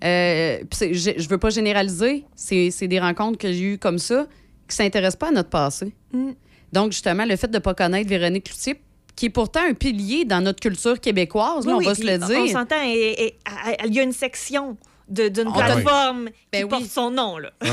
euh, 0.04 0.58
je, 0.82 1.12
je 1.18 1.30
veux 1.30 1.38
pas 1.38 1.50
généraliser, 1.52 2.26
c'est 2.36 2.70
c'est 2.72 2.90
des 2.90 3.00
rencontres 3.00 3.38
que 3.38 3.50
j'ai 3.54 3.74
eues 3.74 3.78
comme 3.78 4.00
ça 4.00 4.28
qui 4.68 4.76
s'intéressent 4.76 5.20
pas 5.20 5.28
à 5.30 5.32
notre 5.32 5.50
passé. 5.50 5.94
Mm. 6.12 6.32
Donc 6.74 6.92
justement, 6.92 7.24
le 7.26 7.38
fait 7.38 7.50
de 7.50 7.60
pas 7.60 7.74
connaître 7.74 8.10
Véronique 8.10 8.44
Cloutier, 8.46 8.82
qui 9.20 9.26
est 9.26 9.30
pourtant 9.30 9.60
un 9.68 9.74
pilier 9.74 10.24
dans 10.24 10.40
notre 10.40 10.62
culture 10.62 10.98
québécoise, 11.02 11.66
là, 11.68 11.76
Oui, 11.76 11.84
on 11.86 11.90
va 11.90 11.94
se 11.96 12.02
le 12.04 12.18
puis 12.20 12.24
On 12.38 12.44
dire. 12.46 12.54
s'entend, 12.54 12.82
il 12.84 13.94
y 13.94 14.00
a 14.00 14.04
une 14.04 14.14
section 14.14 14.78
de- 15.10 15.28
d'une 15.28 15.50
On 15.50 15.52
plateforme 15.52 16.30
Ben 16.54 16.64
qui 16.64 16.70
porte 16.70 16.86
son 16.86 17.12
nom. 17.12 17.38
Là. 17.38 17.52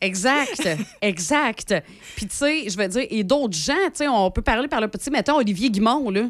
Exact, 0.00 0.68
exact. 1.00 1.74
Puis, 2.14 2.26
tu 2.26 2.36
sais, 2.36 2.68
je 2.68 2.76
veux 2.76 2.86
dire, 2.88 3.06
et 3.08 3.24
d'autres 3.24 3.56
gens, 3.56 3.72
tu 3.86 3.90
sais, 3.94 4.08
on 4.08 4.30
peut 4.30 4.42
parler 4.42 4.68
par 4.68 4.82
le 4.82 4.88
petit, 4.88 5.10
mettons, 5.10 5.36
Olivier 5.36 5.70
Guimond, 5.70 6.10
là. 6.10 6.24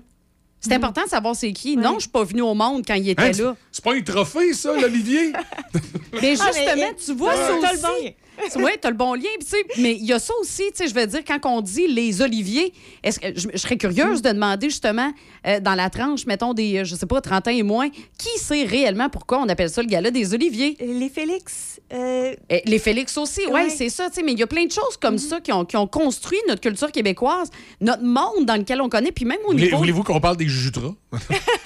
C'est 0.65 0.75
important 0.75 1.03
de 1.05 1.09
savoir 1.09 1.37
c'est 1.37 1.53
qui. 1.53 1.77
Non, 1.77 1.95
je 1.97 2.01
suis 2.03 2.09
pas 2.11 2.25
venue 2.25 2.43
au 2.43 2.55
monde 2.55 2.83
quand 2.87 2.95
il 2.95 3.09
était 3.09 3.23
Hein, 3.23 3.33
là. 3.39 3.57
c'est- 3.71 3.85
pas 3.85 3.95
un 3.95 4.01
trophée, 4.03 4.53
ça, 4.53 4.73
l'Olivier? 4.79 5.33
Mais 6.23 6.35
Ah, 6.41 6.51
justement, 6.55 6.87
tu 7.05 7.13
vois 7.15 7.31
Ouais. 7.35 7.37
ça 7.61 7.73
aussi. 7.73 7.83
bon 7.83 7.89
lien. 8.05 8.11
Oui, 8.57 8.71
tu 8.83 8.87
as 8.89 8.91
le 8.91 8.97
bon 8.97 9.15
lien. 9.15 9.29
Puis, 9.39 9.45
tu 9.45 9.51
sais, 9.51 9.65
mais 9.79 9.93
il 9.95 10.05
y 10.07 10.13
a 10.13 10.19
ça 10.19 10.33
aussi, 10.41 10.65
tu 10.73 10.79
sais, 10.83 10.89
je 10.89 10.95
veux 10.95 11.07
dire, 11.07 11.21
quand 11.25 11.39
on 11.49 11.61
dit 11.61 11.87
les 11.87 12.21
oliviers, 12.21 12.73
est-ce 13.05 13.21
que 13.21 13.29
je, 13.37 13.47
je 13.53 13.57
serais 13.59 13.77
curieuse 13.77 14.23
de 14.23 14.31
demander 14.33 14.71
justement, 14.71 15.13
euh, 15.47 15.61
dans 15.61 15.77
la 15.77 15.89
tranche, 15.89 16.27
mettons, 16.27 16.53
des, 16.53 16.79
euh, 16.79 16.85
je 16.85 16.97
sais 16.97 17.07
pas, 17.07 17.21
30 17.21 17.47
ans 17.47 17.53
et 17.53 17.63
moins, 17.63 17.89
qui 17.91 18.37
sait 18.41 18.65
réellement 18.65 19.09
pourquoi 19.09 19.39
on 19.39 19.49
appelle 19.49 19.71
ça 19.71 19.83
le 19.83 19.87
gala 19.87 20.11
des 20.11 20.35
oliviers? 20.35 20.77
Les 20.81 21.09
Félix. 21.11 21.81
euh, 21.93 22.35
Eh, 22.51 22.63
Les 22.67 22.81
Félix 22.81 23.17
aussi, 23.19 23.43
oui, 23.47 23.53
Ouais. 23.53 23.69
c'est 23.71 23.89
ça. 23.89 24.09
tu 24.09 24.17
sais, 24.17 24.23
Mais 24.25 24.33
il 24.33 24.39
y 24.41 24.43
a 24.43 24.49
plein 24.49 24.65
de 24.65 24.73
choses 24.73 24.97
comme 25.01 25.19
ça 25.19 25.41
qui 25.41 25.53
ont, 25.53 25.65
qui 25.65 25.77
ont 25.77 25.87
construit 25.87 26.39
notre 26.49 26.61
culture 26.61 26.91
québécoise, 26.91 27.51
notre 27.81 28.03
monde 28.03 28.47
dans 28.47 28.57
lequel 28.57 28.81
on 28.81 28.89
connaît, 28.89 29.13
puis 29.13 29.25
même 29.27 29.39
au 29.47 29.55
niveau. 29.55 29.77
Voulez-vous 29.77 30.03
qu'on 30.03 30.19
parle 30.21 30.37
des 30.39 30.49
Jutras? 30.59 30.95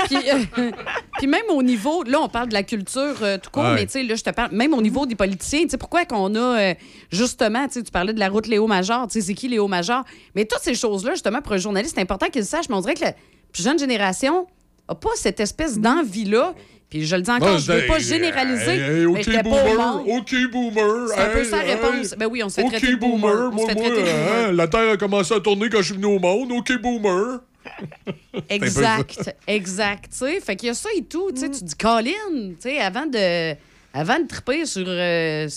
Puis, 0.06 0.16
euh, 0.16 0.70
puis 1.18 1.26
même 1.26 1.42
au 1.50 1.62
niveau, 1.62 2.02
là, 2.04 2.20
on 2.20 2.28
parle 2.28 2.48
de 2.48 2.54
la 2.54 2.62
culture 2.62 3.16
euh, 3.22 3.36
tout 3.38 3.50
court, 3.50 3.62
Ouais. 3.64 3.74
mais 3.74 3.86
tu 3.86 3.92
sais, 3.92 4.02
là, 4.02 4.14
je 4.14 4.22
te 4.22 4.30
parle, 4.30 4.52
même 4.52 4.72
au 4.74 4.80
niveau 4.80 5.04
des 5.06 5.14
politiciens, 5.16 5.62
tu 5.64 5.70
sais, 5.70 5.76
pourquoi 5.78 6.04
qu'on 6.04 6.34
a, 6.34 6.38
euh, 6.38 6.74
justement, 7.10 7.66
tu 7.66 7.74
sais, 7.74 7.82
tu 7.82 7.90
parlais 7.90 8.12
de 8.12 8.18
la 8.20 8.28
route 8.28 8.46
Léo 8.46 8.66
Major, 8.66 9.06
tu 9.08 9.14
sais, 9.14 9.26
c'est 9.26 9.34
qui 9.34 9.48
Léo 9.48 9.66
Major? 9.68 10.04
Mais 10.34 10.44
toutes 10.44 10.62
ces 10.62 10.74
choses-là, 10.74 11.12
justement, 11.12 11.42
pour 11.42 11.52
un 11.52 11.58
journaliste, 11.58 11.94
c'est 11.96 12.00
important 12.02 12.26
qu'il 12.28 12.40
le 12.42 12.46
sache, 12.46 12.68
mais 12.68 12.76
on 12.76 12.80
dirait 12.80 12.94
que 12.94 13.04
la 13.04 13.12
plus 13.52 13.62
jeune 13.62 13.78
génération 13.78 14.46
n'a 14.88 14.94
pas 14.94 15.10
cette 15.16 15.40
espèce 15.40 15.78
d'envie-là. 15.78 16.54
Puis 16.88 17.04
je 17.04 17.16
le 17.16 17.20
dis 17.22 17.30
encore, 17.30 17.58
je 17.58 17.70
veux 17.70 17.86
pas 17.86 17.98
hey, 17.98 18.02
généraliser, 18.02 18.70
hey, 18.70 19.00
hey, 19.02 19.06
mais 19.06 19.42
pas 19.42 19.42
boomer. 19.42 20.08
OK, 20.08 20.34
boomer. 20.50 21.08
C'est 21.08 21.20
un 21.20 21.28
peu 21.30 21.40
hey, 21.42 21.54
hey. 21.54 21.74
réponse. 21.74 22.14
Ben 22.18 22.26
oui, 22.30 22.42
on 22.42 22.48
se 22.48 22.54
fait 22.54 22.62
OK, 22.62 22.70
traiter 22.70 22.96
boomer. 22.96 23.20
boomer. 23.20 23.50
On 23.52 23.58
se 23.58 23.62
Moi, 23.62 23.66
fait 23.66 23.74
traiter 23.74 24.10
hein, 24.10 24.14
boomer. 24.46 24.52
la 24.52 24.68
Terre 24.68 24.90
a 24.92 24.96
commencé 24.96 25.34
à 25.34 25.40
tourner 25.40 25.68
quand 25.68 25.78
je 25.78 25.82
suis 25.82 25.94
venu 25.94 26.06
au 26.06 26.18
monde. 26.18 26.50
OK, 26.52 26.72
boomer. 26.80 27.40
Exact, 28.48 29.34
exact. 29.46 30.10
Tu 30.12 30.18
sais, 30.18 30.40
fait 30.40 30.56
qu'il 30.56 30.68
y 30.68 30.70
a 30.70 30.74
ça 30.74 30.88
et 30.96 31.02
tout. 31.02 31.30
Tu 31.32 31.40
sais, 31.40 31.50
tu 31.50 31.64
dis, 31.64 31.74
Colin, 31.74 32.10
tu 32.50 32.56
sais, 32.60 32.78
avant 32.78 33.06
de, 33.06 33.54
avant 33.92 34.18
de 34.20 34.26
triper 34.26 34.64
sur. 34.66 34.84
euh, 34.86 35.48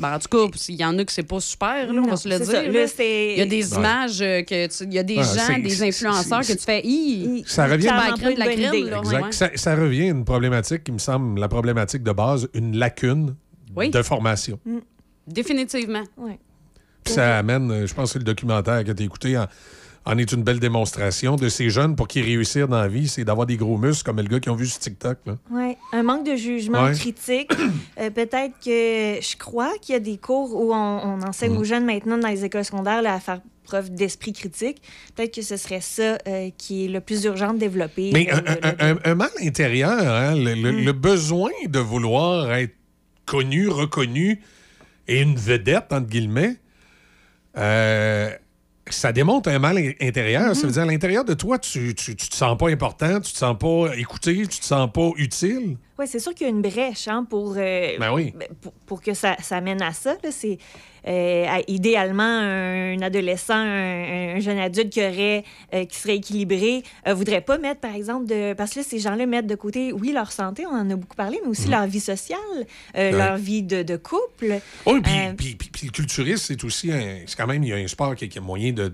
ben, 0.00 0.14
en 0.14 0.18
tout 0.20 0.28
cas, 0.28 0.58
il 0.68 0.76
y 0.76 0.84
en 0.84 0.96
a 0.96 1.04
que 1.04 1.10
c'est 1.10 1.24
pas 1.24 1.40
super, 1.40 1.92
là, 1.92 2.00
on 2.04 2.08
va 2.08 2.16
se 2.16 2.28
le 2.28 2.38
dire. 2.38 2.62
Il 3.00 3.38
y 3.38 3.40
a 3.40 3.46
des 3.46 3.74
images 3.74 4.22
euh, 4.22 4.42
que 4.42 4.66
tu- 4.68 4.84
il 4.84 4.94
y 4.94 4.98
a 4.98 5.02
des 5.02 5.16
Ouais, 5.16 5.24
gens, 5.24 5.58
des 5.58 5.82
influenceurs 5.82 6.40
que 6.42 6.52
tu 6.52 6.58
fais. 6.64 6.80
Hi, 6.84 7.42
Ça 7.46 7.66
revient- 7.66 7.88
pas 7.88 8.10
la 8.10 8.14
crème 8.46 8.74
idée. 8.74 8.90
là, 8.90 8.98
Exact. 8.98 9.24
ouais. 9.24 9.32
Ça, 9.32 9.50
ça 9.56 9.74
revient 9.74 10.04
à 10.04 10.10
une 10.12 10.24
problématique 10.24 10.84
qui 10.84 10.92
me 10.92 10.98
semble 10.98 11.40
la 11.40 11.48
problématique 11.48 12.04
de 12.04 12.12
base, 12.12 12.48
une 12.54 12.76
lacune 12.76 13.34
Oui. 13.74 13.90
de 13.90 14.00
formation. 14.02 14.60
Définitivement. 15.26 16.04
ouais. 16.16 16.38
Puis 17.04 17.14
ça 17.14 17.38
amène, 17.38 17.70
euh, 17.70 17.86
je 17.86 17.94
pense 17.94 18.12
que 18.12 18.18
le 18.18 18.24
documentaire 18.24 18.84
que 18.84 18.92
tu 18.92 19.02
as 19.02 19.06
écouté 19.06 19.36
en, 19.38 19.46
en 20.10 20.18
est 20.18 20.32
une 20.32 20.42
belle 20.42 20.58
démonstration 20.58 21.36
de 21.36 21.48
ces 21.48 21.68
jeunes 21.70 21.94
pour 21.94 22.08
qu'ils 22.08 22.24
réussissent 22.24 22.66
dans 22.66 22.80
la 22.80 22.88
vie, 22.88 23.08
c'est 23.08 23.24
d'avoir 23.24 23.46
des 23.46 23.56
gros 23.56 23.76
muscles 23.76 24.04
comme 24.04 24.16
le 24.16 24.22
gars 24.24 24.40
qui 24.40 24.48
ont 24.50 24.56
vu 24.56 24.66
sur 24.66 24.78
TikTok. 24.78 25.18
Ouais, 25.50 25.76
un 25.92 26.02
manque 26.02 26.24
de 26.26 26.34
jugement 26.34 26.84
Ouais. 26.84 26.92
critique. 26.94 27.50
Euh, 28.00 28.10
Peut-être 28.10 28.54
que 28.64 29.20
je 29.20 29.36
crois 29.36 29.72
qu'il 29.80 29.92
y 29.92 29.96
a 29.96 30.00
des 30.00 30.16
cours 30.16 30.54
où 30.54 30.72
on, 30.72 30.76
on 30.76 31.22
enseigne 31.22 31.52
Mm. 31.54 31.58
aux 31.58 31.64
jeunes 31.64 31.84
maintenant 31.84 32.16
dans 32.18 32.28
les 32.28 32.44
écoles 32.44 32.64
secondaires 32.64 33.02
là, 33.02 33.14
à 33.14 33.20
faire 33.20 33.40
preuve 33.64 33.90
d'esprit 33.94 34.32
critique. 34.32 34.80
Peut-être 35.14 35.34
que 35.34 35.42
ce 35.42 35.58
serait 35.58 35.82
ça 35.82 36.16
euh, 36.26 36.48
qui 36.56 36.86
est 36.86 36.88
le 36.88 37.00
plus 37.02 37.24
urgent 37.24 37.52
de 37.52 37.58
développer. 37.58 38.10
Mais 38.14 38.32
euh, 38.32 38.36
un, 38.36 38.40
le- 38.40 38.48
un- 38.66 38.72
le- 38.94 39.00
un- 39.06 39.10
un 39.12 39.14
mal 39.14 39.30
intérieur, 39.42 39.90
hein, 40.00 40.34
le, 40.34 40.54
le- 40.54 40.72
Mm. 40.72 40.84
le 40.86 40.92
besoin 40.92 41.50
de 41.66 41.78
vouloir 41.78 42.50
être 42.54 42.74
connu, 43.26 43.68
reconnu 43.68 44.40
et 45.06 45.20
une 45.20 45.36
vedette, 45.36 45.92
entre 45.92 46.06
guillemets, 46.08 46.56
euh, 47.58 48.30
ça 48.94 49.12
démontre 49.12 49.48
un 49.50 49.58
mal 49.58 49.78
in- 49.78 49.92
intérieur. 50.00 50.54
Ça 50.56 50.66
veut 50.66 50.72
dire, 50.72 50.82
à 50.82 50.86
l'intérieur 50.86 51.24
de 51.24 51.34
toi, 51.34 51.58
tu, 51.58 51.94
tu, 51.94 52.16
tu 52.16 52.28
te 52.28 52.34
sens 52.34 52.56
pas 52.58 52.68
important, 52.70 53.20
tu 53.20 53.32
te 53.32 53.38
sens 53.38 53.56
pas 53.58 53.94
écouté, 53.96 54.46
tu 54.46 54.58
te 54.60 54.64
sens 54.64 54.90
pas 54.92 55.10
utile. 55.16 55.76
Oui, 55.98 56.06
c'est 56.06 56.18
sûr 56.20 56.34
qu'il 56.34 56.46
y 56.46 56.50
a 56.50 56.52
une 56.52 56.62
brèche 56.62 57.08
hein, 57.08 57.26
pour, 57.28 57.54
euh, 57.56 57.96
Ben 57.98 58.12
oui. 58.12 58.32
ben, 58.36 58.48
pour, 58.60 58.72
pour 58.86 59.02
que 59.02 59.14
ça, 59.14 59.36
ça 59.42 59.60
mène 59.60 59.82
à 59.82 59.92
ça. 59.92 60.16
C'est 60.30 60.58
euh, 61.08 61.46
idéalement 61.68 62.22
un 62.22 63.00
adolescent, 63.02 63.54
un, 63.54 64.36
un 64.36 64.40
jeune 64.40 64.58
adulte 64.58 64.90
qui, 64.90 65.00
aurait, 65.00 65.44
euh, 65.74 65.84
qui 65.86 65.96
serait 65.98 66.16
équilibré, 66.16 66.82
ne 67.06 67.12
voudrait 67.14 67.40
pas 67.40 67.56
mettre, 67.58 67.80
par 67.80 67.94
exemple, 67.94 68.26
de. 68.26 68.52
Parce 68.52 68.72
que 68.74 68.80
là, 68.80 68.84
ces 68.88 68.98
gens-là 68.98 69.26
mettent 69.26 69.46
de 69.46 69.54
côté, 69.54 69.92
oui, 69.92 70.12
leur 70.12 70.30
santé, 70.32 70.66
on 70.66 70.74
en 70.74 70.90
a 70.90 70.96
beaucoup 70.96 71.16
parlé, 71.16 71.38
mais 71.42 71.48
aussi 71.50 71.64
Mhm. 71.66 71.70
leur 71.70 71.86
vie 71.86 72.00
sociale, 72.00 72.38
euh, 72.96 73.10
Ouais. 73.10 73.16
leur 73.16 73.36
vie 73.36 73.62
de, 73.62 73.82
de 73.82 73.96
couple. 73.96 74.60
Oui, 74.86 75.00
puis, 75.00 75.12
Euh, 75.12 75.32
puis- 75.36 75.54
puis- 75.54 75.70
puis 75.72 75.86
le 75.86 75.92
culturiste, 75.92 76.44
c'est 76.48 76.62
aussi 76.64 76.92
un- 76.92 77.20
c'est 77.26 77.36
quand 77.36 77.46
même 77.46 77.62
il 77.62 77.70
y 77.70 77.72
a 77.72 77.76
un 77.76 77.86
sport 77.88 78.14
qui, 78.14 78.28
qui 78.28 78.38
a 78.38 78.42
moyen 78.42 78.72
de, 78.72 78.84
de- 78.88 78.90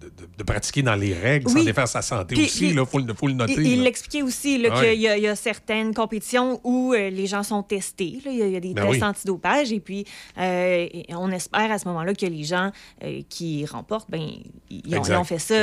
de- 0.17 0.27
de 0.37 0.43
pratiquer 0.43 0.81
dans 0.81 0.95
les 0.95 1.13
règles, 1.13 1.49
sans 1.49 1.59
Oui. 1.59 1.65
défaire 1.65 1.87
sa 1.87 2.01
santé 2.01 2.35
Puis- 2.35 2.45
aussi. 2.45 2.69
Il 2.69 2.85
faut, 2.85 2.99
le- 2.99 3.13
faut 3.13 3.27
le 3.27 3.33
noter. 3.33 3.53
Il 3.57 3.83
l'expliquait 3.83 4.21
aussi 4.21 4.57
là, 4.57 4.69
Ouais. 4.79 4.91
qu'il 4.93 5.01
y, 5.01 5.07
a- 5.07 5.17
il 5.17 5.23
y 5.23 5.27
a 5.27 5.35
certaines 5.35 5.93
compétitions 5.93 6.59
où 6.63 6.93
euh, 6.93 7.09
les 7.09 7.27
gens 7.27 7.43
sont 7.43 7.63
testés. 7.63 8.19
là. 8.25 8.31
Il 8.31 8.37
y, 8.37 8.41
a- 8.43 8.47
il 8.47 8.53
y 8.53 8.55
a 8.55 8.59
des 8.59 8.73
Ben 8.73 8.83
tests 8.87 9.01
oui. 9.01 9.03
antidopage. 9.03 9.71
Et 9.71 9.79
puis, 9.79 10.05
euh, 10.37 10.87
on 11.09 11.31
espère 11.31 11.71
à 11.71 11.77
ce 11.79 11.87
moment-là 11.87 12.13
que 12.13 12.25
les 12.25 12.43
gens 12.43 12.71
euh, 13.03 13.21
qui 13.29 13.65
remportent, 13.65 14.09
ben, 14.09 14.21
ils, 14.69 14.81
ont, 14.95 14.97
Exact. 14.99 15.13
ils 15.13 15.17
ont 15.17 15.23
fait 15.23 15.39
ça 15.39 15.55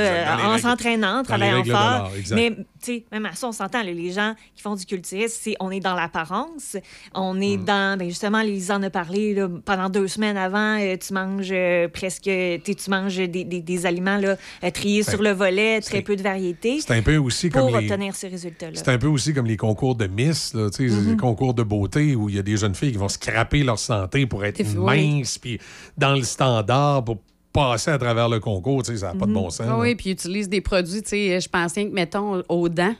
en 0.54 0.58
s'entraînant, 0.58 1.20
en 1.20 1.22
travaillant 1.22 1.64
fort. 1.64 2.10
Mais 2.32 2.50
tu 2.50 2.56
sais, 2.80 3.04
même 3.12 3.26
à 3.26 3.34
ça, 3.34 3.48
on 3.48 3.52
s'entend. 3.52 3.82
les 3.82 4.12
gens 4.12 4.34
qui 4.54 4.62
font 4.62 4.74
du 4.74 4.84
culturisme, 4.86 5.52
on 5.60 5.70
est 5.70 5.80
dans 5.80 5.94
l'apparence. 5.94 6.76
On 7.14 7.40
est 7.40 7.56
Mm. 7.58 7.64
dans, 7.64 7.98
ben, 7.98 8.08
justement, 8.08 8.42
Lisa 8.42 8.76
en 8.76 8.82
a 8.82 8.90
parlé 8.90 9.34
là, 9.34 9.48
pendant 9.64 9.88
deux 9.88 10.08
semaines 10.08 10.36
avant. 10.36 10.78
tu 10.98 11.12
manges 11.12 11.54
presque, 11.92 12.22
tu 12.24 12.90
manges 12.90 13.16
des, 13.16 13.44
des- 13.44 13.60
des 13.62 13.86
aliments 13.86 14.16
là, 14.16 14.36
euh, 14.64 14.70
triés 14.70 15.02
Ben, 15.04 15.10
sur 15.10 15.22
le 15.22 15.30
volet, 15.30 15.80
très 15.80 16.02
peu 16.02 16.16
de 16.16 16.22
variété. 16.22 16.80
C'est 16.80 16.94
un 16.94 17.02
peu 17.02 17.16
aussi 17.16 17.48
pour 17.50 17.62
comme 17.70 17.80
les... 17.80 17.90
obtenir 17.90 18.14
ces 18.14 18.28
résultats-là. 18.28 18.72
C'est 18.74 18.88
un 18.88 18.98
peu 18.98 19.06
aussi 19.08 19.32
comme 19.34 19.46
les 19.46 19.56
concours 19.56 19.94
de 19.94 20.06
Miss, 20.06 20.54
là, 20.54 20.68
Mhm. 20.78 21.10
les 21.10 21.16
concours 21.16 21.54
de 21.54 21.62
beauté 21.62 22.14
où 22.14 22.28
il 22.28 22.36
y 22.36 22.38
a 22.38 22.42
des 22.42 22.56
jeunes 22.56 22.74
filles 22.74 22.92
qui 22.92 22.98
vont 22.98 23.08
scraper 23.08 23.62
leur 23.64 23.78
santé 23.78 24.26
pour 24.26 24.44
être 24.44 24.62
minces, 24.74 25.38
puis 25.38 25.58
dans 25.96 26.14
le 26.14 26.22
standard 26.22 27.04
pour 27.04 27.18
passer 27.52 27.90
à 27.90 27.98
travers 27.98 28.28
le 28.28 28.40
concours. 28.40 28.82
tu 28.82 28.92
sais, 28.92 28.98
Ça 28.98 29.12
n'a 29.12 29.18
pas 29.18 29.26
de 29.26 29.32
bon 29.32 29.50
sens. 29.50 29.66
Ah 29.68 29.78
oui, 29.78 29.94
puis 29.94 30.10
ils 30.10 30.12
utilisent 30.12 30.48
des 30.48 30.60
produits, 30.60 31.02
tu 31.02 31.08
sais, 31.10 31.40
je 31.40 31.48
pense 31.48 31.72
rien 31.74 31.88
que, 31.88 31.94
mettons, 31.94 32.42
aux 32.48 32.68
dents. 32.68 32.94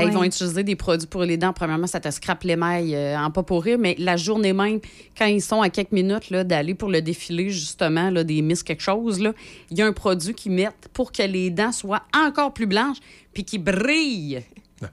Euh, 0.00 0.04
Ils 0.08 0.12
vont 0.12 0.24
utiliser 0.24 0.62
des 0.64 0.76
produits 0.76 1.06
pour 1.06 1.22
les 1.22 1.36
dents. 1.36 1.52
Premièrement, 1.52 1.86
ça 1.86 2.00
te 2.00 2.10
scrape 2.10 2.42
l'émail 2.44 2.94
euh, 2.94 3.18
en 3.18 3.30
pas 3.30 3.42
pour 3.42 3.62
rire, 3.62 3.78
mais 3.78 3.94
la 3.98 4.16
journée 4.16 4.52
même, 4.52 4.80
quand 5.16 5.26
ils 5.26 5.42
sont 5.42 5.60
à 5.62 5.68
quelques 5.70 5.92
minutes 5.92 6.30
là, 6.30 6.44
d'aller 6.44 6.74
pour 6.74 6.88
le 6.88 7.00
défilé, 7.02 7.50
justement, 7.50 8.10
là, 8.10 8.24
des 8.24 8.42
Miss 8.42 8.62
quelque 8.62 8.82
chose, 8.82 9.20
là, 9.20 9.32
il 9.70 9.78
y 9.78 9.82
a 9.82 9.86
un 9.86 9.92
produit 9.92 10.34
qu'ils 10.34 10.52
mettent 10.52 10.88
pour 10.92 11.12
que 11.12 11.22
les 11.22 11.50
dents 11.50 11.72
soient 11.72 12.02
encore 12.16 12.52
plus 12.54 12.66
blanches 12.66 12.98
puis 13.32 13.44
qui 13.44 13.58
brillent. 13.58 14.42
Tu 14.80 14.86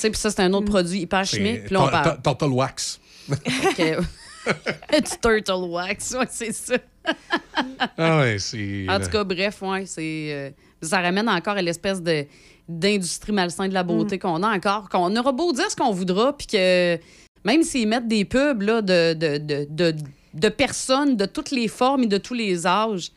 sais, 0.00 0.10
puis 0.10 0.18
ça, 0.18 0.30
c'est 0.30 0.40
un 0.40 0.52
autre 0.54 0.66
produit 0.70 1.00
hyper 1.00 1.24
chimique. 1.24 1.64
Puis 1.66 1.74
là, 1.74 1.80
on 1.80 1.82
tor- 1.82 1.90
parle. 1.90 2.22
tor- 2.22 2.38
Turtle 2.38 2.54
wax. 2.54 3.00
que- 3.76 4.00
du 5.00 5.10
turtle 5.22 5.68
wax, 5.70 6.14
ouais, 6.18 6.26
c'est 6.30 6.52
ça. 6.52 6.74
Ah 7.96 8.18
ouais, 8.20 8.38
c'est... 8.38 8.86
En 8.88 8.98
tout 9.00 9.08
cas, 9.10 9.22
bref, 9.24 9.62
ouais, 9.62 9.86
c'est. 9.86 10.28
euh, 10.32 10.50
ça 10.80 11.00
ramène 11.00 11.28
encore 11.28 11.56
à 11.56 11.62
l'espèce 11.62 12.02
de 12.02 12.24
d'industrie 12.78 13.32
malsaine 13.32 13.68
de 13.68 13.74
la 13.74 13.82
beauté 13.82 14.18
qu'on 14.18 14.42
a 14.42 14.54
encore, 14.54 14.88
qu'on 14.88 15.14
aura 15.16 15.32
beau 15.32 15.52
dire 15.52 15.70
ce 15.70 15.76
qu'on 15.76 15.92
voudra, 15.92 16.36
puis 16.36 16.46
que 16.46 16.98
même 17.44 17.62
s'ils 17.62 17.88
mettent 17.88 18.08
des 18.08 18.24
pubs 18.24 18.62
là, 18.62 18.82
de, 18.82 19.14
de, 19.14 19.38
de, 19.38 19.66
de, 19.68 19.94
de 20.34 20.48
personnes 20.48 21.16
de 21.16 21.26
toutes 21.26 21.50
les 21.50 21.68
formes 21.68 22.04
et 22.04 22.06
de 22.06 22.18
tous 22.18 22.34
les 22.34 22.66
âges, 22.66 23.10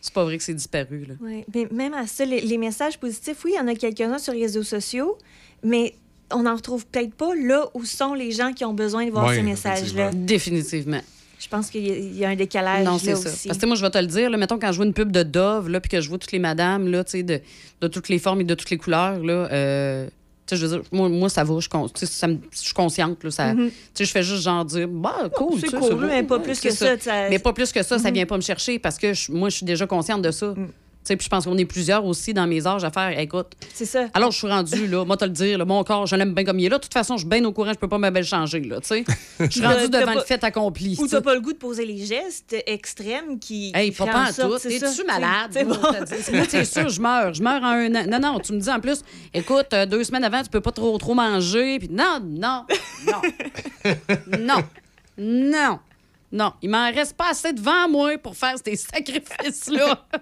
c'est 0.00 0.14
pas 0.14 0.24
vrai 0.24 0.38
que 0.38 0.44
c'est 0.44 0.54
disparu. 0.54 1.04
Là. 1.08 1.14
Ouais, 1.20 1.44
mais 1.54 1.66
même 1.72 1.94
à 1.94 2.06
ça, 2.06 2.24
les, 2.24 2.40
les 2.40 2.58
messages 2.58 2.98
positifs, 2.98 3.44
oui, 3.44 3.52
il 3.54 3.58
y 3.58 3.60
en 3.60 3.66
a 3.66 3.74
quelques-uns 3.74 4.18
sur 4.18 4.32
les 4.32 4.42
réseaux 4.42 4.62
sociaux, 4.62 5.18
mais 5.64 5.94
on 6.32 6.42
n'en 6.42 6.54
retrouve 6.54 6.86
peut-être 6.86 7.14
pas 7.14 7.34
là 7.34 7.68
où 7.74 7.84
sont 7.84 8.14
les 8.14 8.30
gens 8.30 8.52
qui 8.52 8.64
ont 8.64 8.74
besoin 8.74 9.06
de 9.06 9.10
voir 9.10 9.32
ces 9.32 9.42
messages-là. 9.42 10.10
Définitivement. 10.12 11.00
Je 11.46 11.50
pense 11.50 11.70
qu'il 11.70 11.86
y, 12.16 12.24
a- 12.24 12.28
un 12.30 12.34
décalage 12.34 12.84
Non, 12.84 12.94
là 12.94 12.98
c'est 12.98 13.14
ça. 13.14 13.28
aussi. 13.30 13.46
Parce 13.46 13.60
que 13.60 13.66
moi, 13.66 13.76
je 13.76 13.82
vais 13.82 13.90
te 13.90 13.98
le 13.98 14.06
dire, 14.08 14.28
là, 14.30 14.36
mettons, 14.36 14.58
quand 14.58 14.72
je 14.72 14.76
vois 14.78 14.84
une 14.86 14.92
pub 14.92 15.12
de 15.12 15.22
Dove, 15.22 15.68
là, 15.68 15.78
puis 15.80 15.88
que 15.88 16.00
je 16.00 16.08
vois 16.08 16.18
toutes 16.18 16.32
les 16.32 16.40
madames, 16.40 16.88
là, 16.90 17.04
de, 17.04 17.40
de 17.82 17.86
toutes 17.88 18.08
les 18.08 18.18
formes 18.18 18.40
et 18.40 18.44
de 18.44 18.54
toutes 18.54 18.70
les 18.70 18.78
couleurs, 18.78 19.20
là, 19.20 19.48
euh, 19.52 20.08
je 20.50 20.56
veux 20.56 20.68
dire, 20.78 20.82
moi, 20.90 21.08
moi 21.08 21.28
ça 21.28 21.44
va, 21.44 21.54
je, 21.60 21.68
suis 21.94 22.06
ça 22.08 22.26
me- 22.26 22.38
je 22.52 22.74
consciente, 22.74 23.22
là, 23.22 23.30
ça, 23.30 23.54
Mhm. 23.54 23.70
sais, 23.94 24.04
je 24.04 24.10
fais 24.10 24.24
juste 24.24 24.42
genre 24.42 24.64
dire, 24.64 24.88
bah, 24.88 25.28
cool, 25.36 25.60
c'est 25.60 25.72
mais 25.72 26.22
pas 26.24 26.36
ouais, 26.38 26.42
plus 26.42 26.60
que 26.60 26.70
ça, 26.70 26.98
sais. 26.98 27.30
Mais 27.30 27.38
pas 27.38 27.52
plus 27.52 27.70
que 27.72 27.82
ça, 27.84 27.96
ça 28.00 28.10
vient 28.10 28.26
pas 28.26 28.36
me 28.36 28.42
chercher 28.42 28.80
parce 28.80 28.98
que 28.98 29.14
je- 29.14 29.30
moi, 29.30 29.48
je 29.48 29.56
suis 29.58 29.66
déjà 29.66 29.86
consciente 29.86 30.22
de 30.22 30.32
ça. 30.32 30.52
Sais, 30.54 30.60
puis 31.14 31.24
je 31.24 31.28
pense 31.28 31.44
qu'on 31.44 31.56
est 31.58 31.64
plusieurs 31.64 32.04
aussi 32.04 32.34
dans 32.34 32.46
mes 32.46 32.66
âges 32.66 32.82
à 32.84 32.90
faire, 32.90 33.16
écoute, 33.18 33.52
C'est 33.72 33.84
ça. 33.84 34.06
alors 34.14 34.32
je 34.32 34.38
suis 34.38 34.48
rendue, 34.48 34.86
là, 34.88 35.04
moi, 35.04 35.16
te 35.16 35.24
le 35.24 35.30
dire, 35.30 35.58
là, 35.58 35.64
mon 35.64 35.84
corps, 35.84 36.06
je 36.06 36.16
l'aime 36.16 36.34
bien 36.34 36.44
comme 36.44 36.58
il 36.58 36.66
est 36.66 36.68
là. 36.68 36.78
De 36.78 36.82
toute 36.82 36.92
façon, 36.92 37.14
je 37.16 37.20
suis 37.20 37.28
bien 37.28 37.44
au 37.44 37.52
courant, 37.52 37.72
je 37.72 37.78
peux 37.78 37.88
pas 37.88 37.98
me 37.98 38.10
belle 38.10 38.24
changer, 38.24 38.60
là. 38.60 38.78
Je 39.38 39.46
suis 39.50 39.60
t'as 39.60 39.86
devant 39.86 40.14
le 40.14 40.20
fait 40.22 40.42
accompli. 40.42 40.96
Ou 40.98 41.06
t'as 41.06 41.20
pas 41.20 41.34
le 41.34 41.40
goût 41.40 41.52
de 41.52 41.58
poser 41.58 41.84
les 41.86 42.04
gestes 42.04 42.56
extrêmes 42.66 43.38
qui. 43.38 43.70
Hey, 43.74 43.90
pas 43.92 44.04
en 44.04 44.06
pas 44.06 44.22
en 44.28 44.32
sorte- 44.32 44.62
tout. 44.62 44.68
T'es-tu 44.68 45.04
malade? 45.06 45.56
Moi, 46.32 46.44
c'est 46.48 46.64
sûr, 46.64 46.88
je 46.88 47.00
meurs. 47.00 47.34
Je 47.34 47.42
meurs 47.42 47.62
en 47.62 47.66
un 47.72 47.94
an. 47.94 48.04
Non, 48.08 48.18
non, 48.18 48.40
tu 48.40 48.52
me 48.54 48.58
dis 48.60 48.70
en 48.70 48.80
plus, 48.80 49.02
écoute, 49.34 49.66
euh, 49.74 49.84
deux 49.86 50.02
semaines 50.04 50.24
avant, 50.24 50.42
tu 50.42 50.48
peux 50.48 50.60
pas 50.60 50.72
trop, 50.72 50.96
trop 50.98 51.14
manger. 51.14 51.78
Puis 51.78 51.88
non, 51.90 52.20
non, 52.24 52.64
non. 53.06 53.92
non. 54.38 54.62
Non. 55.18 55.78
Non. 56.32 56.52
Il 56.62 56.70
m'en 56.70 56.90
reste 56.92 57.16
pas 57.16 57.30
assez 57.30 57.52
devant 57.52 57.88
moi 57.88 58.18
pour 58.18 58.36
faire 58.36 58.54
ces 58.64 58.76
sacrifices-là. 58.76 60.06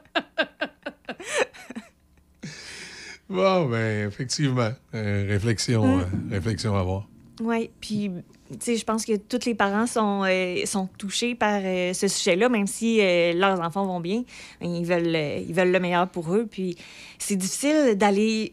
Bon, 3.29 3.67
ben, 3.71 4.07
effectivement. 4.09 4.71
Euh, 4.95 5.27
réflexion, 5.29 5.97
Mm. 5.97 6.01
euh, 6.01 6.05
réflexion 6.31 6.77
à 6.77 6.83
voir. 6.83 7.09
Oui, 7.41 7.71
puis, 7.81 8.11
tu 8.51 8.57
sais, 8.61 8.77
je 8.77 8.85
pense 8.85 9.05
que 9.07 9.17
tous 9.17 9.47
les 9.47 9.55
parents 9.55 9.87
sont, 9.87 10.23
euh, 10.25 10.65
sont 10.67 10.89
touchés 10.99 11.35
par 11.35 11.61
euh, 11.65 11.93
ce 11.95 12.07
sujet-là, 12.07 12.49
même 12.49 12.67
si 12.67 13.01
euh, 13.01 13.33
leurs 13.33 13.61
enfants 13.61 13.87
vont 13.87 13.99
bien. 14.01 14.25
Ils 14.61 14.85
veulent, 14.85 15.17
euh, 15.17 15.39
ils 15.49 15.55
veulent 15.55 15.73
le 15.73 15.81
meilleur 15.81 16.07
pour 16.09 16.35
eux. 16.35 16.47
Puis, 16.49 16.77
c'est 17.19 17.37
difficile 17.37 17.95
d'aller 17.97 18.53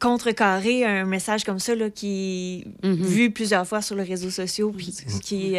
contrecarrer 0.00 0.84
un 0.84 1.04
message 1.04 1.44
comme 1.44 1.58
ça, 1.60 1.74
là, 1.76 1.88
qui 1.88 2.66
est 2.82 2.88
vu 2.88 3.30
plusieurs 3.30 3.66
fois 3.66 3.80
sur 3.82 3.94
les 3.96 4.02
réseaux 4.04 4.30
sociaux, 4.30 4.72
puis 4.76 4.94
qui. 5.22 5.54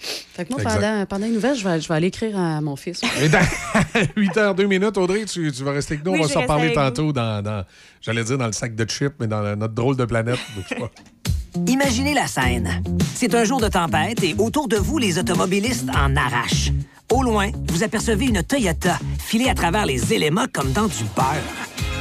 Fait 0.00 0.44
que 0.44 0.52
moi, 0.52 0.62
pendant, 0.62 1.06
pendant 1.06 1.26
une 1.26 1.34
nouvelle, 1.34 1.56
je 1.56 1.66
vais, 1.66 1.80
je 1.80 1.88
vais 1.88 1.94
aller 1.94 2.06
écrire 2.08 2.38
à 2.38 2.60
mon 2.60 2.76
fils. 2.76 3.00
Et 3.20 3.28
dans 3.28 3.38
8h02 4.16 4.66
minutes, 4.66 4.96
Audrey, 4.96 5.24
tu, 5.24 5.50
tu 5.52 5.64
vas 5.64 5.72
rester 5.72 5.94
avec 5.94 6.04
nous. 6.06 6.12
Oui, 6.12 6.20
On 6.22 6.26
va 6.26 6.32
s'en 6.32 6.46
parler 6.46 6.72
tantôt 6.72 7.12
dans, 7.12 7.42
dans- 7.42 7.64
j'allais 8.00 8.22
dire 8.24 8.38
dans 8.38 8.46
le 8.46 8.52
sac 8.52 8.74
de 8.76 8.84
chips, 8.88 9.14
mais 9.18 9.26
dans 9.26 9.40
la- 9.40 9.56
notre 9.56 9.74
drôle 9.74 9.96
de 9.96 10.04
planète. 10.04 10.38
Imaginez 11.66 12.14
la 12.14 12.26
scène. 12.26 12.82
C'est 13.14 13.34
un 13.34 13.42
jour 13.44 13.60
de 13.60 13.68
tempête 13.68 14.22
et 14.22 14.34
autour 14.38 14.68
de 14.68 14.76
vous, 14.76 14.98
les 14.98 15.18
automobilistes 15.18 15.88
en 15.90 16.14
arrachent. 16.14 16.70
Au 17.10 17.22
loin, 17.22 17.50
vous 17.68 17.82
apercevez 17.82 18.26
une 18.26 18.42
Toyota 18.42 18.98
filée 19.18 19.48
à 19.48 19.54
travers 19.54 19.86
les 19.86 20.12
éléments 20.12 20.44
comme 20.52 20.72
dans 20.72 20.86
du 20.86 21.04
beurre. 21.16 21.34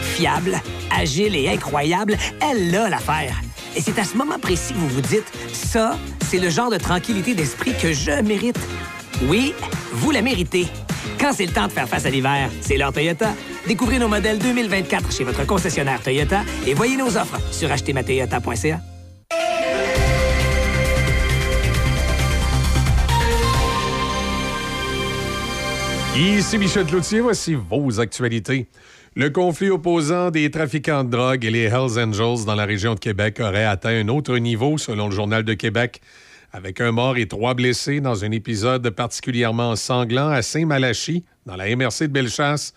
Fiable, 0.02 0.60
agile 0.96 1.36
et 1.36 1.50
incroyable, 1.50 2.18
elle 2.42 2.76
a 2.76 2.90
l'affaire. 2.90 3.40
Et 3.78 3.82
c'est 3.82 4.00
à 4.00 4.04
ce 4.04 4.18
moment 4.18 4.40
précis 4.40 4.74
que 4.74 4.80
vous 4.80 4.90
vous 4.90 5.02
dites, 5.02 5.32
ça, 5.54 6.00
c'est 6.28 6.40
le 6.40 6.50
genre 6.50 6.72
de 6.72 6.78
tranquillité 6.78 7.36
d'esprit 7.36 7.74
que 7.80 7.94
je 7.94 8.24
mérite. 8.24 8.58
Oui, 9.30 9.54
vous 9.92 10.10
la 10.10 10.24
méritez. 10.24 10.66
Quand 11.20 11.32
c'est 11.32 11.46
le 11.46 11.52
temps 11.52 11.68
de 11.68 11.72
faire 11.72 11.88
face 11.88 12.08
à 12.08 12.10
l'hiver, 12.10 12.50
c'est 12.60 12.76
l'heure 12.76 12.92
Toyota. 12.92 13.36
Découvrez 13.68 14.00
nos 14.00 14.08
modèles 14.08 14.40
2024 14.40 15.16
chez 15.16 15.24
votre 15.24 15.46
concessionnaire 15.46 16.02
Toyota 16.02 16.42
et 16.66 16.74
voyez 16.74 16.98
nos 16.98 17.18
offres 17.18 17.40
sur 17.52 17.72
achetermatoyota.ca. 17.72 18.82
Ici 26.16 26.58
Michel 26.58 26.88
Cloutier, 26.88 27.20
voici 27.20 27.54
vos 27.54 28.00
actualités. 28.00 28.66
Le 29.20 29.32
conflit 29.32 29.72
opposant 29.72 30.30
des 30.30 30.52
trafiquants 30.52 31.04
de 31.04 31.10
drogue 31.10 31.44
et 31.44 31.50
les 31.50 31.64
Hells 31.64 31.98
Angels 31.98 32.46
dans 32.46 32.54
la 32.54 32.66
région 32.66 32.94
de 32.94 33.00
Québec 33.00 33.40
aurait 33.40 33.66
atteint 33.66 33.90
un 33.90 34.10
autre 34.10 34.38
niveau, 34.38 34.78
selon 34.78 35.08
le 35.08 35.16
Journal 35.16 35.44
de 35.44 35.56
Québec, 35.56 36.02
avec 36.52 36.80
un 36.82 36.92
mort 36.92 37.18
et 37.18 37.28
trois 37.28 37.56
blessés 37.56 38.00
dans 38.00 38.24
un 38.24 38.30
épisode 38.30 38.88
particulièrement 38.92 39.76
sanglant 39.76 40.30
à 40.30 40.44
Saint-Malachie, 40.44 41.24
dans 41.48 41.56
la 41.56 41.76
MRC 41.76 42.02
de 42.02 42.12
Bellechasse. 42.14 42.76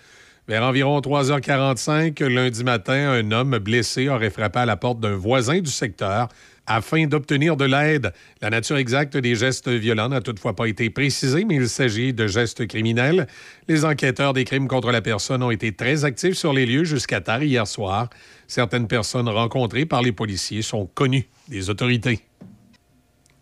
Vers 0.49 0.63
environ 0.63 0.99
3h45, 1.01 2.25
lundi 2.25 2.65
matin, 2.65 3.11
un 3.11 3.33
homme 3.33 3.59
blessé 3.59 4.09
aurait 4.09 4.31
frappé 4.31 4.61
à 4.61 4.65
la 4.65 4.79
porte 4.79 4.99
d'un 4.99 5.17
voisin 5.17 5.61
du 5.61 5.71
secteur 5.71 6.29
afin 6.67 7.07
d'obtenir 7.07 7.57
de 7.57 7.65
l'aide. 7.65 8.13
La 8.41 8.51
nature 8.51 8.77
exacte 8.77 9.17
des 9.17 9.35
gestes 9.35 9.69
violents 9.69 10.09
n'a 10.09 10.21
toutefois 10.21 10.55
pas 10.55 10.67
été 10.67 10.91
précisée, 10.91 11.45
mais 11.45 11.57
il 11.57 11.69
s'agit 11.69 12.13
de 12.13 12.27
gestes 12.27 12.67
criminels. 12.67 13.27
Les 13.69 13.85
enquêteurs 13.85 14.33
des 14.33 14.45
crimes 14.45 14.69
contre 14.69 14.93
la 14.93 15.03
personne 15.03 15.43
ont 15.43 15.51
été 15.51 15.73
très 15.73 16.05
actifs 16.05 16.35
sur 16.37 16.53
les 16.53 16.67
lieux 16.67 16.85
jusqu'à 16.85 17.21
tard 17.21 17.43
hier 17.43 17.67
soir. 17.67 18.09
Certaines 18.47 18.89
personnes 18.89 19.29
rencontrées 19.29 19.87
par 19.87 20.03
les 20.03 20.13
policiers 20.13 20.63
sont 20.63 20.87
connues 20.87 21.29
des 21.49 21.71
autorités. 21.71 22.21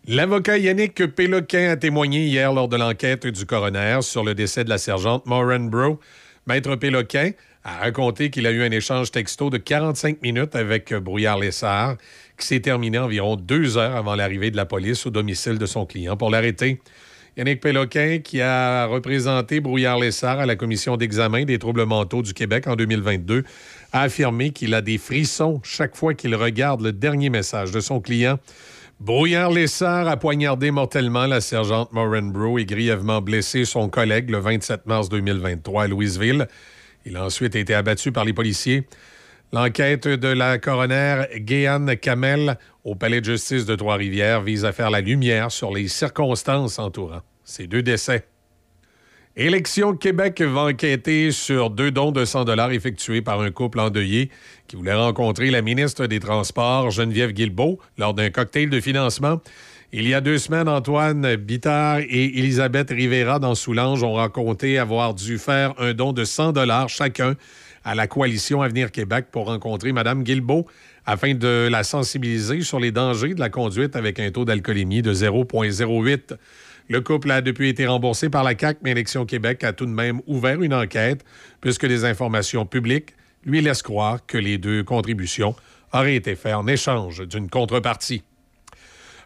L'avocat 0.07 0.57
Yannick 0.57 1.05
Péloquin 1.13 1.69
a 1.69 1.75
témoigné 1.77 2.25
hier 2.25 2.51
lors 2.51 2.67
de 2.67 2.77
l'enquête 2.77 3.27
du 3.27 3.45
coroner 3.45 3.99
sur 4.01 4.23
le 4.23 4.33
décès 4.33 4.63
de 4.63 4.69
la 4.69 4.79
sergente 4.79 5.27
Maureen 5.27 5.69
Bro. 5.69 5.99
Maître 6.47 6.75
Péloquin 6.77 7.31
a 7.63 7.77
raconté 7.77 8.31
qu'il 8.31 8.47
a 8.47 8.51
eu 8.51 8.63
un 8.63 8.71
échange 8.71 9.11
texto 9.11 9.51
de 9.51 9.57
45 9.57 10.21
minutes 10.23 10.55
avec 10.55 10.93
Brouillard 10.93 11.37
Lessard, 11.37 11.97
qui 12.39 12.47
s'est 12.47 12.59
terminé 12.59 12.97
environ 12.97 13.35
deux 13.35 13.77
heures 13.77 13.95
avant 13.95 14.15
l'arrivée 14.15 14.49
de 14.49 14.57
la 14.57 14.65
police 14.65 15.05
au 15.05 15.11
domicile 15.11 15.57
de 15.57 15.65
son 15.65 15.85
client 15.85 16.17
pour 16.17 16.29
l'arrêter. 16.29 16.79
Yannick 17.37 17.61
Péloquin, 17.61 18.19
qui 18.19 18.41
a 18.41 18.85
représenté 18.85 19.59
Brouillard 19.59 19.99
Lessard 19.99 20.39
à 20.39 20.45
la 20.45 20.55
commission 20.55 20.97
d'examen 20.97 21.45
des 21.45 21.59
troubles 21.59 21.85
mentaux 21.85 22.21
du 22.21 22.33
Québec 22.33 22.67
en 22.67 22.75
2022, 22.75 23.43
a 23.93 24.01
affirmé 24.01 24.49
qu'il 24.49 24.73
a 24.73 24.81
des 24.81 24.97
frissons 24.97 25.61
chaque 25.63 25.95
fois 25.95 26.13
qu'il 26.13 26.35
regarde 26.35 26.81
le 26.81 26.91
dernier 26.91 27.29
message 27.29 27.71
de 27.71 27.79
son 27.79 28.01
client. 28.01 28.39
Brouillard 28.99 29.51
Lessard 29.51 30.09
a 30.09 30.17
poignardé 30.17 30.71
mortellement 30.71 31.27
la 31.27 31.39
sergente 31.39 31.93
Maureen 31.93 32.33
et 32.57 32.65
grièvement 32.65 33.21
blessé 33.21 33.63
son 33.63 33.87
collègue 33.87 34.29
le 34.29 34.39
27 34.39 34.85
mars 34.87 35.07
2023 35.07 35.83
à 35.83 35.87
Louisville. 35.87 36.47
Il 37.05 37.15
a 37.15 37.23
ensuite 37.23 37.55
été 37.55 37.73
abattu 37.73 38.11
par 38.11 38.25
les 38.25 38.33
policiers. 38.33 38.85
L'enquête 39.51 40.07
de 40.07 40.27
la 40.27 40.59
coroner 40.59 41.23
Guéane 41.37 41.97
Kamel 41.97 42.59
au 42.83 42.93
palais 42.93 43.19
de 43.19 43.25
justice 43.25 43.65
de 43.65 43.75
Trois-Rivières 43.75 44.41
vise 44.41 44.63
à 44.63 44.71
faire 44.71 44.91
la 44.91 45.01
lumière 45.01 45.51
sur 45.51 45.73
les 45.73 45.87
circonstances 45.87 46.77
entourant 46.77 47.21
ces 47.43 47.65
deux 47.65 47.81
décès. 47.81 48.25
Élection 49.35 49.95
Québec 49.95 50.41
va 50.41 50.65
enquêter 50.65 51.31
sur 51.31 51.71
deux 51.71 51.89
dons 51.89 52.11
de 52.11 52.25
100 52.25 52.45
dollars 52.45 52.71
effectués 52.71 53.23
par 53.23 53.41
un 53.41 53.49
couple 53.49 53.79
endeuillé 53.79 54.29
qui 54.67 54.75
voulait 54.75 54.93
rencontrer 54.93 55.49
la 55.49 55.63
ministre 55.63 56.05
des 56.05 56.19
Transports, 56.19 56.91
Geneviève 56.91 57.31
Guilbeault, 57.31 57.79
lors 57.97 58.13
d'un 58.13 58.29
cocktail 58.29 58.69
de 58.69 58.79
financement. 58.79 59.41
Il 59.91 60.07
y 60.07 60.13
a 60.13 60.21
deux 60.21 60.37
semaines, 60.37 60.69
Antoine 60.69 61.35
Bittard 61.37 62.01
et 62.01 62.37
Elisabeth 62.37 62.91
Rivera 62.91 63.39
dans 63.39 63.55
Soulanges 63.55 64.03
ont 64.03 64.13
raconté 64.13 64.77
avoir 64.77 65.15
dû 65.15 65.39
faire 65.39 65.73
un 65.79 65.95
don 65.95 66.13
de 66.13 66.23
100 66.23 66.51
dollars 66.51 66.89
chacun 66.89 67.35
à 67.89 67.95
la 67.95 68.05
coalition 68.05 68.61
Avenir 68.61 68.91
Québec 68.91 69.25
pour 69.31 69.47
rencontrer 69.47 69.91
Mme 69.93 70.21
Guilbeault 70.21 70.67
afin 71.07 71.33
de 71.33 71.67
la 71.71 71.83
sensibiliser 71.83 72.61
sur 72.61 72.79
les 72.79 72.91
dangers 72.91 73.33
de 73.33 73.39
la 73.39 73.49
conduite 73.49 73.95
avec 73.95 74.19
un 74.19 74.29
taux 74.29 74.45
d'alcoolémie 74.45 75.01
de 75.01 75.11
0,08. 75.11 76.37
Le 76.87 77.01
couple 77.01 77.31
a 77.31 77.41
depuis 77.41 77.69
été 77.69 77.87
remboursé 77.87 78.29
par 78.29 78.43
la 78.43 78.53
CAC, 78.53 78.77
mais 78.83 78.91
Élection 78.91 79.25
Québec 79.25 79.63
a 79.63 79.73
tout 79.73 79.87
de 79.87 79.91
même 79.91 80.21
ouvert 80.27 80.61
une 80.61 80.75
enquête 80.75 81.25
puisque 81.61 81.87
des 81.87 82.05
informations 82.05 82.63
publiques 82.67 83.15
lui 83.43 83.59
laissent 83.59 83.81
croire 83.81 84.23
que 84.23 84.37
les 84.37 84.59
deux 84.59 84.83
contributions 84.83 85.55
auraient 85.91 86.15
été 86.15 86.35
faites 86.35 86.53
en 86.53 86.67
échange 86.67 87.27
d'une 87.27 87.49
contrepartie. 87.49 88.21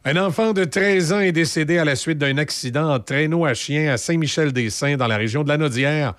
Un 0.06 0.16
enfant 0.16 0.54
de 0.54 0.64
13 0.64 1.12
ans 1.12 1.20
est 1.20 1.34
décédé 1.34 1.80
à 1.80 1.84
la 1.84 1.98
suite 1.98 2.18
d'un 2.18 2.38
accident 2.38 2.94
en 2.94 3.00
traîneau 3.00 3.46
à 3.46 3.56
chien 3.56 3.92
à 3.92 3.98
Saint-Michel-des-Saints 3.98 4.96
dans 4.96 5.08
la 5.08 5.18
région 5.18 5.44
de 5.44 5.50
la 5.50 5.58
Naudière. 5.58 6.14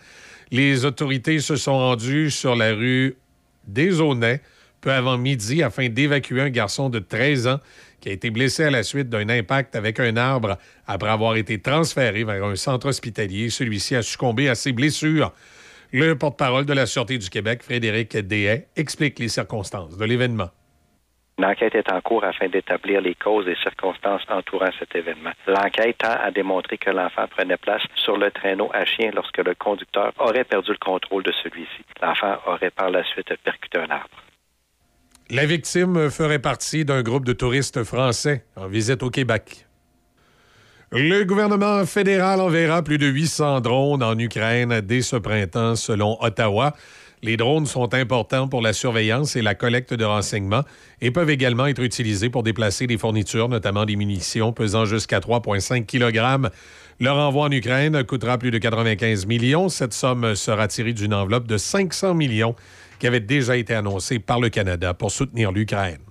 Les 0.51 0.85
autorités 0.85 1.41
se 1.41 1.57
sont 1.57 1.77
rendues 1.77 2.31
sur 2.31 2.55
la 2.55 2.73
rue 2.73 3.17
des 3.67 3.91
peu 4.85 4.93
avant 4.93 5.17
midi 5.17 5.63
afin 5.63 5.89
d'évacuer 5.89 6.43
un 6.43 6.51
garçon 6.51 6.91
de 6.91 6.99
13 6.99 7.47
ans 7.47 7.61
qui 8.01 8.11
a 8.11 8.13
été 8.13 8.29
blessé 8.29 8.65
à 8.65 8.71
la 8.71 8.83
suite 8.83 9.09
d'un 9.09 9.31
impact 9.31 9.75
avec 9.77 9.99
un 9.99 10.17
arbre 10.19 10.59
après 10.87 11.09
avoir 11.09 11.37
été 11.37 11.59
transféré 11.59 12.23
vers 12.23 12.45
un 12.45 12.55
centre 12.55 12.89
hospitalier. 12.89 13.49
Celui-ci 13.49 13.97
a 13.97 14.03
succombé 14.03 14.51
à 14.51 14.55
ses 14.55 14.73
blessures. 14.73 15.33
Le 15.91 16.15
porte-parole 16.19 16.67
de 16.67 16.75
la 16.75 16.85
Sûreté 16.85 17.17
du 17.17 17.31
Québec, 17.31 17.63
Frédéric 17.63 18.15
Dehaye, 18.17 18.67
explique 18.77 19.19
les 19.19 19.29
circonstances 19.29 19.97
de 19.97 20.05
l'événement. 20.05 20.51
L'enquête 21.39 21.75
est 21.75 21.91
en 21.91 22.01
cours 22.01 22.25
afin 22.25 22.49
d'établir 22.49 23.01
les 23.01 23.17
causes 23.17 23.49
et 23.49 23.57
circonstances 23.57 24.23
entourant 24.29 24.71
cet 24.79 24.95
événement. 24.95 25.33
L'enquête 25.49 25.99
tend 25.99 26.17
à 26.23 26.31
démontrer 26.31 26.79
que 26.79 26.91
l'enfant 26.91 27.27
prenait 27.29 27.57
place 27.57 27.83
sur 27.97 28.17
le 28.17 28.31
traîneau 28.31 28.71
à 28.73 28.85
chien 28.85 29.11
lorsque 29.13 29.39
le 29.39 29.55
conducteur 29.55 30.13
aurait 30.19 30.45
perdu 30.45 30.71
le 30.71 30.79
contrôle 30.79 31.25
de 31.25 31.33
celui-ci. 31.43 31.85
L'enfant 32.01 32.37
aurait 32.47 32.71
par 32.71 32.91
la 32.91 33.03
suite 33.05 33.35
percuté 33.43 33.79
un 33.79 33.91
arbre. 33.91 34.23
La 35.31 35.47
victime 35.47 36.11
ferait 36.11 36.39
partie 36.39 36.85
d'un 36.85 37.03
groupe 37.03 37.25
de 37.25 37.33
touristes 37.33 37.83
français 37.83 38.45
en 38.57 38.69
visite 38.69 39.03
au 39.03 39.11
Québec. 39.11 39.67
Le 40.93 41.25
gouvernement 41.25 41.85
fédéral 41.87 42.41
enverra 42.41 42.83
plus 42.83 42.99
de 42.99 43.07
800 43.07 43.61
drones 43.63 44.03
en 44.03 44.17
Ukraine 44.17 44.81
dès 44.83 45.01
ce 45.01 45.17
printemps, 45.17 45.75
selon 45.75 46.17
Ottawa. 46.23 46.75
Les 47.25 47.39
drones 47.39 47.65
sont 47.65 47.95
importants 47.95 48.49
pour 48.49 48.61
la 48.61 48.75
surveillance 48.75 49.35
et 49.35 49.41
la 49.41 49.55
collecte 49.55 49.95
de 49.95 50.05
renseignements 50.05 50.63
et 51.01 51.11
peuvent 51.11 51.31
également 51.31 51.65
être 51.65 51.81
utilisés 51.81 52.29
pour 52.29 52.43
déplacer 52.43 52.87
des 52.87 52.99
fournitures, 52.99 53.49
notamment 53.49 53.87
des 53.87 53.97
munitions 53.97 54.53
pesant 54.53 54.85
jusqu'à 54.85 55.21
3,5 55.21 55.87
kg. 55.87 56.51
Leur 57.01 57.17
envoi 57.17 57.47
en 57.47 57.51
Ukraine 57.51 58.05
coûtera 58.05 58.37
plus 58.37 58.51
de 58.51 58.59
95 58.59 59.25
millions. 59.25 59.71
Cette 59.71 59.95
somme 59.95 60.35
sera 60.35 60.69
tirée 60.69 60.93
d'une 60.93 61.15
enveloppe 61.15 61.47
de 61.47 61.57
500 61.57 62.13
millions 62.13 62.55
qui 62.99 63.07
avait 63.07 63.21
déjà 63.21 63.57
été 63.57 63.73
annoncée 63.73 64.19
par 64.19 64.39
le 64.39 64.51
Canada 64.51 64.93
pour 64.93 65.11
soutenir 65.11 65.51
l'Ukraine. 65.51 66.04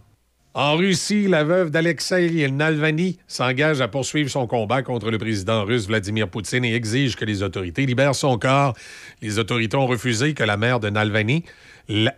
En 0.56 0.78
Russie, 0.78 1.28
la 1.28 1.44
veuve 1.44 1.72
d'Alexei 1.72 2.48
Navalny 2.48 3.18
s'engage 3.28 3.82
à 3.82 3.88
poursuivre 3.88 4.30
son 4.30 4.46
combat 4.46 4.84
contre 4.84 5.10
le 5.10 5.18
président 5.18 5.66
russe 5.66 5.88
Vladimir 5.88 6.30
Poutine 6.30 6.64
et 6.64 6.76
exige 6.76 7.16
que 7.16 7.26
les 7.26 7.42
autorités 7.42 7.88
libèrent 7.88 8.14
son 8.14 8.38
corps. 8.38 8.76
Les 9.24 9.40
autorités 9.40 9.76
ont 9.78 9.88
refusé 9.88 10.36
que 10.36 10.44
la 10.44 10.56
mère 10.56 10.80
de 10.80 10.92
Navalny 10.92 11.44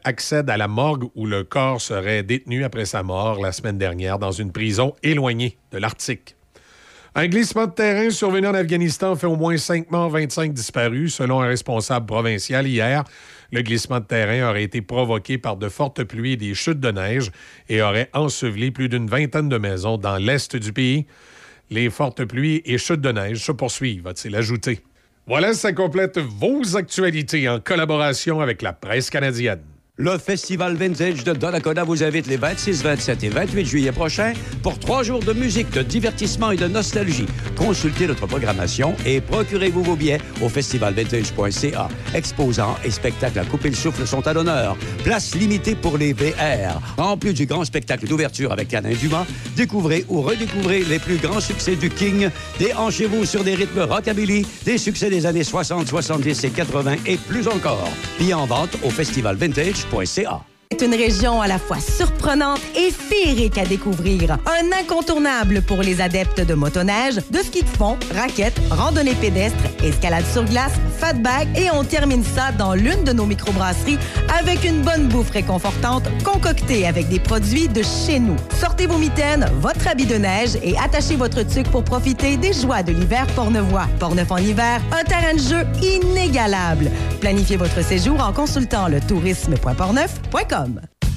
accède 0.04 0.50
à 0.50 0.58
la 0.58 0.68
morgue 0.68 1.06
où 1.16 1.26
le 1.26 1.46
corps 1.46 1.80
serait 1.80 2.24
détenu 2.24 2.66
après 2.66 2.84
sa 2.84 3.04
mort 3.04 3.42
la 3.42 3.54
semaine 3.54 3.78
dernière 3.78 4.20
dans 4.20 4.34
une 4.34 4.52
prison 4.52 4.94
éloignée 5.02 5.58
de 5.72 5.78
l'Arctique. 5.78 6.36
Un 7.18 7.28
glissement 7.28 7.68
de 7.68 7.72
terrain 7.72 8.10
survenu 8.10 8.48
en 8.48 8.54
Afghanistan 8.54 9.16
fait 9.16 9.28
au 9.28 9.38
moins 9.38 9.56
5 9.56 9.90
morts, 9.90 10.10
25 10.10 10.52
disparus, 10.52 11.16
selon 11.16 11.42
un 11.42 11.48
responsable 11.48 12.06
provincial 12.06 12.68
hier. 12.68 13.06
Le 13.52 13.62
glissement 13.62 14.00
de 14.00 14.06
terrain 14.06 14.50
aurait 14.50 14.64
été 14.64 14.82
provoqué 14.82 15.38
par 15.38 15.58
de 15.58 15.70
fortes 15.70 16.04
pluies 16.04 16.34
et 16.34 16.38
des 16.38 16.54
chutes 16.54 16.80
de 16.80 16.92
neige 16.92 17.32
et 17.70 17.82
aurait 17.82 18.10
enseveli 18.14 18.72
plus 18.72 18.90
d'une 18.90 19.08
vingtaine 19.08 19.50
de 19.50 19.58
maisons 19.58 19.98
dans 19.98 20.18
l'est 20.18 20.56
du 20.56 20.74
pays. 20.74 21.06
Les 21.70 21.90
fortes 21.90 22.26
pluies 22.26 22.62
et 22.66 22.78
chutes 22.78 23.02
de 23.02 23.12
neige 23.12 23.44
se 23.44 23.52
poursuivent, 23.52 24.04
va-t-il 24.04 24.36
ajouter. 24.36 24.82
Voilà, 25.28 25.54
ça 25.54 25.74
complète 25.74 26.20
vos 26.20 26.78
actualités 26.78 27.50
en 27.50 27.60
collaboration 27.60 28.42
avec 28.42 28.62
la 28.62 28.74
presse 28.74 29.10
canadienne. 29.10 29.64
Le 29.98 30.18
Festival 30.18 30.76
Vintage 30.76 31.24
de 31.24 31.32
Donnacona 31.32 31.86
vous 31.86 32.04
invite 32.04 32.28
les 32.28 32.36
26, 32.36 32.84
27 32.84 33.24
et 33.24 33.30
28 33.30 33.66
juillet 33.66 33.92
prochains 33.94 34.34
pour 34.62 34.78
trois 34.78 35.04
jours 35.04 35.22
de 35.22 35.32
musique, 35.32 35.70
de 35.72 35.84
divertissement 35.84 36.52
et 36.52 36.58
de 36.58 36.68
nostalgie. 36.68 37.28
Consultez 37.56 38.06
notre 38.06 38.28
programmation 38.28 38.94
et 39.06 39.22
procurez-vous 39.22 39.84
vos 39.84 39.96
billets 39.96 40.20
au 40.42 40.50
festivalvintage.ca. 40.50 41.88
Exposants 42.14 42.76
et 42.84 42.92
spectacles 42.92 43.40
à 43.40 43.46
couper 43.46 43.70
le 43.70 43.76
souffle 43.76 44.06
sont 44.06 44.28
à 44.28 44.34
l'honneur. 44.34 44.76
Place 45.06 45.34
limitée 45.34 45.76
pour 45.76 45.98
les 45.98 46.12
VR. 46.12 46.82
En 46.98 47.16
plus 47.16 47.34
du 47.34 47.46
grand 47.46 47.64
spectacle 47.64 48.06
d'ouverture 48.06 48.52
avec 48.52 48.74
Alain 48.74 48.94
Dumas, 48.94 49.26
découvrez 49.56 50.04
ou 50.10 50.22
redécouvrez 50.22 50.84
les 50.84 51.00
plus 51.00 51.16
grands 51.16 51.40
succès 51.40 51.78
du 51.78 51.90
King. 51.90 52.30
Déhanchez-vous 52.60 53.24
sur 53.24 53.46
des 53.46 53.56
rythmes 53.56 53.84
rockabilly, 53.84 54.46
des 54.66 54.78
succès 54.78 55.10
des 55.10 55.26
années 55.26 55.46
60, 55.46 55.88
70 55.88 56.44
et 56.44 56.50
80 56.50 56.96
et 57.06 57.16
plus 57.16 57.48
encore. 57.48 57.90
Billets 58.20 58.34
en 58.34 58.46
vente 58.46 58.76
au 58.84 58.90
Festival 58.90 59.38
Vintage 59.38 59.85
Cash.ca. 59.92 60.55
c'est 60.72 60.86
une 60.86 60.96
région 60.96 61.42
à 61.42 61.48
la 61.48 61.60
fois 61.60 61.80
surprenante 61.80 62.60
et 62.76 62.92
féerique 62.92 63.58
à 63.58 63.66
découvrir. 63.66 64.34
Un 64.46 64.78
incontournable 64.82 65.62
pour 65.62 65.82
les 65.82 66.02
adeptes 66.02 66.42
de 66.42 66.54
motoneige, 66.54 67.16
de 67.16 67.38
ski 67.38 67.62
de 67.62 67.68
fond, 67.68 67.98
raquettes, 68.14 68.60
randonnée 68.72 69.16
pédestre, 69.16 69.64
escalade 69.84 70.26
sur 70.32 70.44
glace, 70.44 70.74
fatback 71.00 71.48
et 71.56 71.70
on 71.72 71.84
termine 71.84 72.24
ça 72.24 72.52
dans 72.58 72.74
l'une 72.74 73.04
de 73.04 73.14
nos 73.14 73.26
microbrasseries 73.26 74.00
avec 74.40 74.64
une 74.66 74.82
bonne 74.82 75.08
bouffe 75.08 75.32
réconfortante 75.32 76.04
concoctée 76.24 76.88
avec 76.88 77.10
des 77.10 77.20
produits 77.20 77.68
de 77.68 77.84
chez 77.84 78.20
nous. 78.20 78.36
Sortez 78.60 78.88
vos 78.88 78.98
mitaines, 78.98 79.50
votre 79.60 79.88
habit 79.88 80.06
de 80.06 80.16
neige 80.16 80.58
et 80.64 80.76
attachez 80.78 81.16
votre 81.16 81.44
tuque 81.44 81.70
pour 81.70 81.84
profiter 81.84 82.38
des 82.38 82.54
joies 82.54 82.84
de 82.84 82.92
l'hiver 82.92 83.28
Portnevoix. 83.36 83.88
Portneuf 84.00 84.32
en 84.32 84.38
hiver, 84.38 84.82
un 84.92 85.04
terrain 85.04 85.34
de 85.34 85.40
jeu 85.40 85.66
inégalable. 85.82 86.90
Planifiez 87.22 87.58
votre 87.58 87.84
séjour 87.84 88.20
en 88.22 88.34
consultant 88.34 88.88
le 88.88 89.00
tourisme.portneuf.com. 89.00 90.55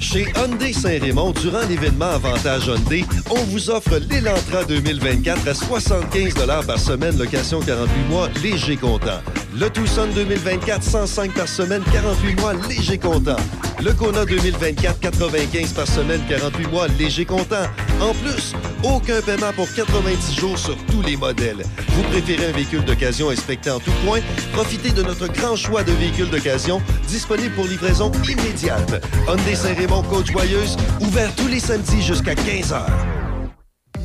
Chez 0.01 0.27
Hyundai 0.35 0.73
Saint-Raymond, 0.73 1.31
durant 1.31 1.61
l'événement 1.69 2.11
Avantage 2.11 2.67
Hyundai, 2.67 3.05
on 3.29 3.41
vous 3.45 3.69
offre 3.69 3.97
l'Elantra 4.09 4.65
2024 4.65 5.47
à 5.47 5.53
75 5.53 6.33
par 6.65 6.79
semaine, 6.79 7.17
location 7.17 7.59
48 7.61 8.09
mois, 8.09 8.27
léger 8.43 8.75
comptant. 8.75 9.21
Le 9.57 9.67
Tucson 9.69 10.07
2024, 10.13 10.83
105 10.83 11.33
par 11.33 11.47
semaine, 11.47 11.81
48 11.91 12.39
mois, 12.39 12.53
léger 12.69 12.99
comptant. 12.99 13.35
Le 13.83 13.93
Kona 13.93 14.23
2024, 14.25 14.99
95 14.99 15.73
par 15.73 15.87
semaine, 15.87 16.21
48 16.29 16.67
mois, 16.67 16.87
léger 16.99 17.25
comptant. 17.25 17.65
En 17.99 18.13
plus, 18.13 18.53
aucun 18.83 19.21
paiement 19.21 19.51
pour 19.55 19.67
90 19.73 20.39
jours 20.39 20.57
sur 20.57 20.77
tous 20.85 21.01
les 21.01 21.17
modèles. 21.17 21.63
Vous 21.89 22.03
préférez 22.03 22.49
un 22.49 22.51
véhicule 22.51 22.85
d'occasion 22.85 23.31
inspecté 23.31 23.71
en 23.71 23.79
tout 23.79 23.91
point? 24.05 24.19
Profitez 24.53 24.91
de 24.91 25.01
notre 25.01 25.27
grand 25.27 25.55
choix 25.55 25.83
de 25.83 25.93
véhicules 25.93 26.29
d'occasion 26.29 26.79
disponibles 27.07 27.55
pour 27.55 27.65
livraison 27.65 28.11
immédiate. 28.29 29.03
Hyundai 29.27 29.55
Saint-Raymond 29.55 30.03
Côte-Joyeuse, 30.03 30.77
ouvert 31.01 31.33
tous 31.35 31.47
les 31.47 31.59
samedis 31.59 32.03
jusqu'à 32.03 32.35
15 32.35 32.71
h. 32.71 33.18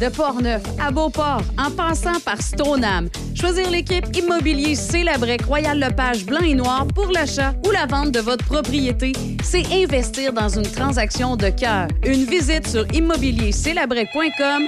De 0.05 0.11
Portneuf 0.11 0.61
à 0.79 0.91
Beauport, 0.91 1.41
en 1.57 1.71
passant 1.71 2.21
par 2.23 2.43
Stoneham. 2.43 3.09
Choisir 3.35 3.71
l'équipe 3.71 4.05
Immobilier 4.15 4.75
Célabrec 4.75 5.47
Royal 5.47 5.79
Lepage 5.79 6.27
blanc 6.27 6.43
et 6.43 6.53
noir 6.53 6.87
pour 6.95 7.07
l'achat 7.07 7.55
ou 7.67 7.71
la 7.71 7.87
vente 7.87 8.13
de 8.13 8.21
votre 8.21 8.45
propriété, 8.45 9.13
c'est 9.43 9.65
investir 9.73 10.35
dans 10.35 10.51
une 10.51 10.71
transaction 10.71 11.37
de 11.37 11.49
cœur. 11.49 11.89
Une 12.05 12.27
visite 12.27 12.69
sur 12.69 12.85
immobiliercélabrec.com 12.93 14.65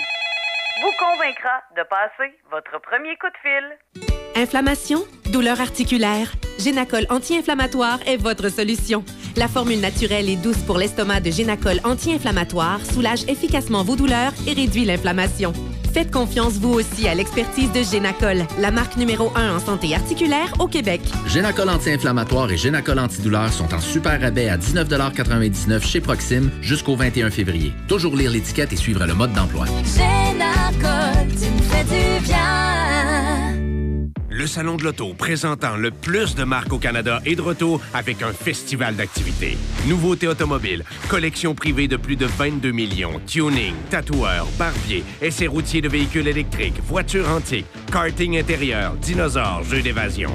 vous 0.86 0.92
convaincra 1.04 1.62
de 1.76 1.82
passer 1.82 2.32
votre 2.48 2.80
premier 2.80 3.16
coup 3.16 3.26
de 3.26 3.38
fil. 3.42 4.06
Inflammation, 4.36 5.00
douleur 5.32 5.60
articulaire, 5.60 6.30
Génacol 6.60 7.06
anti-inflammatoire 7.10 7.98
est 8.06 8.16
votre 8.16 8.48
solution. 8.50 9.04
La 9.36 9.48
formule 9.48 9.80
naturelle 9.80 10.28
et 10.28 10.36
douce 10.36 10.62
pour 10.62 10.78
l'estomac 10.78 11.20
de 11.20 11.32
Génacol 11.32 11.80
anti-inflammatoire 11.82 12.80
soulage 12.84 13.24
efficacement 13.24 13.82
vos 13.82 13.96
douleurs 13.96 14.32
et 14.46 14.52
réduit 14.52 14.84
l'inflammation. 14.84 15.52
Faites 15.96 16.10
confiance 16.10 16.58
vous 16.58 16.74
aussi 16.74 17.08
à 17.08 17.14
l'expertise 17.14 17.72
de 17.72 17.82
Génacol, 17.82 18.44
la 18.58 18.70
marque 18.70 18.98
numéro 18.98 19.32
1 19.34 19.56
en 19.56 19.58
santé 19.58 19.94
articulaire 19.94 20.52
au 20.58 20.66
Québec. 20.66 21.00
Génacol 21.26 21.70
anti-inflammatoire 21.70 22.52
et 22.52 22.58
Génacol 22.58 22.98
antidouleur 22.98 23.50
sont 23.50 23.72
en 23.72 23.80
super 23.80 24.20
rabais 24.20 24.50
à 24.50 24.58
19,99 24.58 25.80
chez 25.80 26.02
Proxime 26.02 26.50
jusqu'au 26.60 26.96
21 26.96 27.30
février. 27.30 27.72
Toujours 27.88 28.14
lire 28.14 28.30
l'étiquette 28.30 28.74
et 28.74 28.76
suivre 28.76 29.06
le 29.06 29.14
mode 29.14 29.32
d'emploi. 29.32 29.64
Génacol, 29.96 31.28
tu 31.28 31.50
me 31.50 31.62
fais 31.62 31.84
du 31.84 32.26
bien. 32.26 33.65
Le 34.36 34.46
Salon 34.46 34.76
de 34.76 34.84
l'Auto, 34.84 35.14
présentant 35.14 35.76
le 35.76 35.90
plus 35.90 36.34
de 36.34 36.44
marques 36.44 36.70
au 36.70 36.78
Canada, 36.78 37.22
est 37.24 37.36
de 37.36 37.40
retour 37.40 37.80
avec 37.94 38.20
un 38.20 38.34
festival 38.34 38.94
d'activités. 38.94 39.56
Nouveautés 39.86 40.28
automobiles, 40.28 40.84
collection 41.08 41.54
privée 41.54 41.88
de 41.88 41.96
plus 41.96 42.16
de 42.16 42.26
22 42.26 42.70
millions, 42.70 43.18
tuning, 43.26 43.72
tatoueurs, 43.88 44.46
barbiers, 44.58 45.04
essais 45.22 45.46
routiers 45.46 45.80
de 45.80 45.88
véhicules 45.88 46.28
électriques, 46.28 46.78
voitures 46.86 47.30
antiques, 47.30 47.64
karting 47.90 48.36
intérieur, 48.36 48.92
dinosaures, 48.96 49.62
jeux 49.64 49.80
d'évasion. 49.80 50.30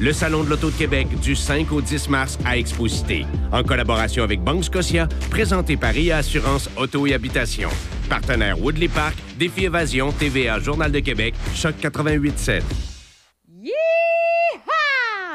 Le 0.00 0.12
Salon 0.12 0.44
de 0.44 0.50
l'Auto 0.50 0.68
de 0.68 0.76
Québec 0.76 1.08
du 1.22 1.34
5 1.34 1.72
au 1.72 1.80
10 1.80 2.10
mars 2.10 2.38
à 2.44 2.58
Exposité, 2.58 3.24
en 3.52 3.62
collaboration 3.62 4.22
avec 4.22 4.42
Banque 4.42 4.64
Scotia, 4.64 5.08
présenté 5.30 5.78
par 5.78 5.96
IA 5.96 6.18
Assurance 6.18 6.68
Auto 6.76 7.06
et 7.06 7.14
Habitation. 7.14 7.70
Partenaire 8.10 8.60
Woodley 8.60 8.88
Park, 8.88 9.16
Défi 9.38 9.64
Évasion, 9.64 10.12
TVA, 10.12 10.60
Journal 10.60 10.92
de 10.92 11.00
Québec, 11.00 11.34
Choc 11.54 11.76
88.7. 11.80 12.60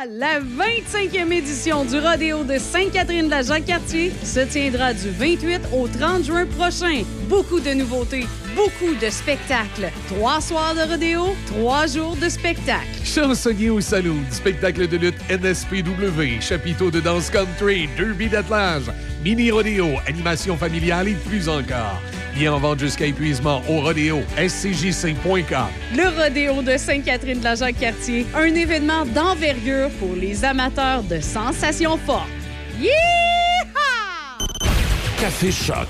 La 0.09 0.39
25e 0.39 1.31
édition 1.31 1.85
du 1.85 1.99
rodéo 1.99 2.43
de 2.43 2.57
Sainte-Catherine 2.57 3.25
de 3.25 3.29
la 3.29 3.43
Jacques-Cartier 3.43 4.11
se 4.23 4.39
tiendra 4.39 4.95
du 4.95 5.11
28 5.11 5.61
au 5.71 5.87
30 5.87 6.23
juin 6.23 6.47
prochain. 6.47 7.03
Beaucoup 7.29 7.59
de 7.59 7.71
nouveautés, 7.75 8.25
beaucoup 8.55 8.95
de 8.99 9.09
spectacles. 9.11 9.91
Trois 10.07 10.41
soirs 10.41 10.73
de 10.73 10.91
rodéo, 10.91 11.35
trois 11.45 11.85
jours 11.85 12.15
de 12.15 12.29
spectacle. 12.29 12.87
Chansonnier 13.03 13.69
au 13.69 13.79
salon, 13.79 14.17
spectacle 14.31 14.87
de 14.87 14.97
lutte 14.97 15.19
NSPW, 15.29 16.41
chapiteau 16.41 16.89
de 16.89 16.99
danse 16.99 17.29
country, 17.29 17.87
derby 17.95 18.27
d'attelage, 18.27 18.91
mini 19.23 19.51
rodéo, 19.51 19.85
animation 20.07 20.57
familiale 20.57 21.09
et 21.09 21.15
plus 21.29 21.47
encore. 21.47 22.01
Bien 22.33 22.53
en 22.53 22.59
vente 22.59 22.79
jusqu'à 22.79 23.05
épuisement 23.05 23.61
au 23.67 23.81
rodéo 23.81 24.21
scjc.com. 24.37 25.67
Le 25.95 26.23
rodéo 26.23 26.61
de 26.61 26.77
Sainte-Catherine 26.77 27.39
de 27.39 27.43
la 27.43 27.55
Jacques-Cartier, 27.55 28.25
un 28.33 28.55
événement 28.55 29.05
d'envergure 29.05 29.89
pour 29.99 30.15
les 30.15 30.45
amateurs 30.45 31.03
de 31.03 31.19
sensations 31.19 31.97
fortes. 31.97 32.27
Yeehaw! 32.79 32.91
Café 35.19 35.51
Choc. 35.51 35.87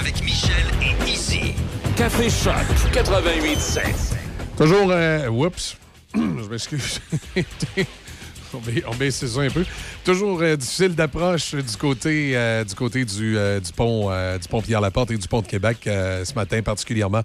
Avec 0.00 0.22
Michel 0.22 0.66
et 0.82 1.10
Izzy. 1.10 1.54
Café 1.96 2.28
Choc 2.28 2.92
88.7. 2.92 4.16
Toujours, 4.58 4.88
euh, 4.90 5.28
whoops, 5.28 5.76
je 6.14 6.20
m'excuse. 6.50 7.00
on, 8.54 8.58
ba- 8.58 8.86
on 8.88 8.94
baisse 8.94 9.24
ça 9.24 9.40
un 9.40 9.50
peu. 9.50 9.64
Toujours 10.04 10.40
euh, 10.42 10.56
difficile 10.56 10.94
d'approche 10.94 11.54
du 11.54 11.76
côté, 11.76 12.36
euh, 12.36 12.64
du, 12.64 12.74
côté 12.74 13.04
du, 13.04 13.36
euh, 13.36 13.60
pont, 13.74 14.10
du 14.38 14.48
pont 14.48 14.62
Pierre-Laporte 14.62 15.10
et 15.10 15.16
du 15.16 15.28
pont 15.28 15.42
de 15.42 15.46
Québec 15.46 15.78
ce 15.84 16.34
matin 16.34 16.62
particulièrement. 16.62 17.22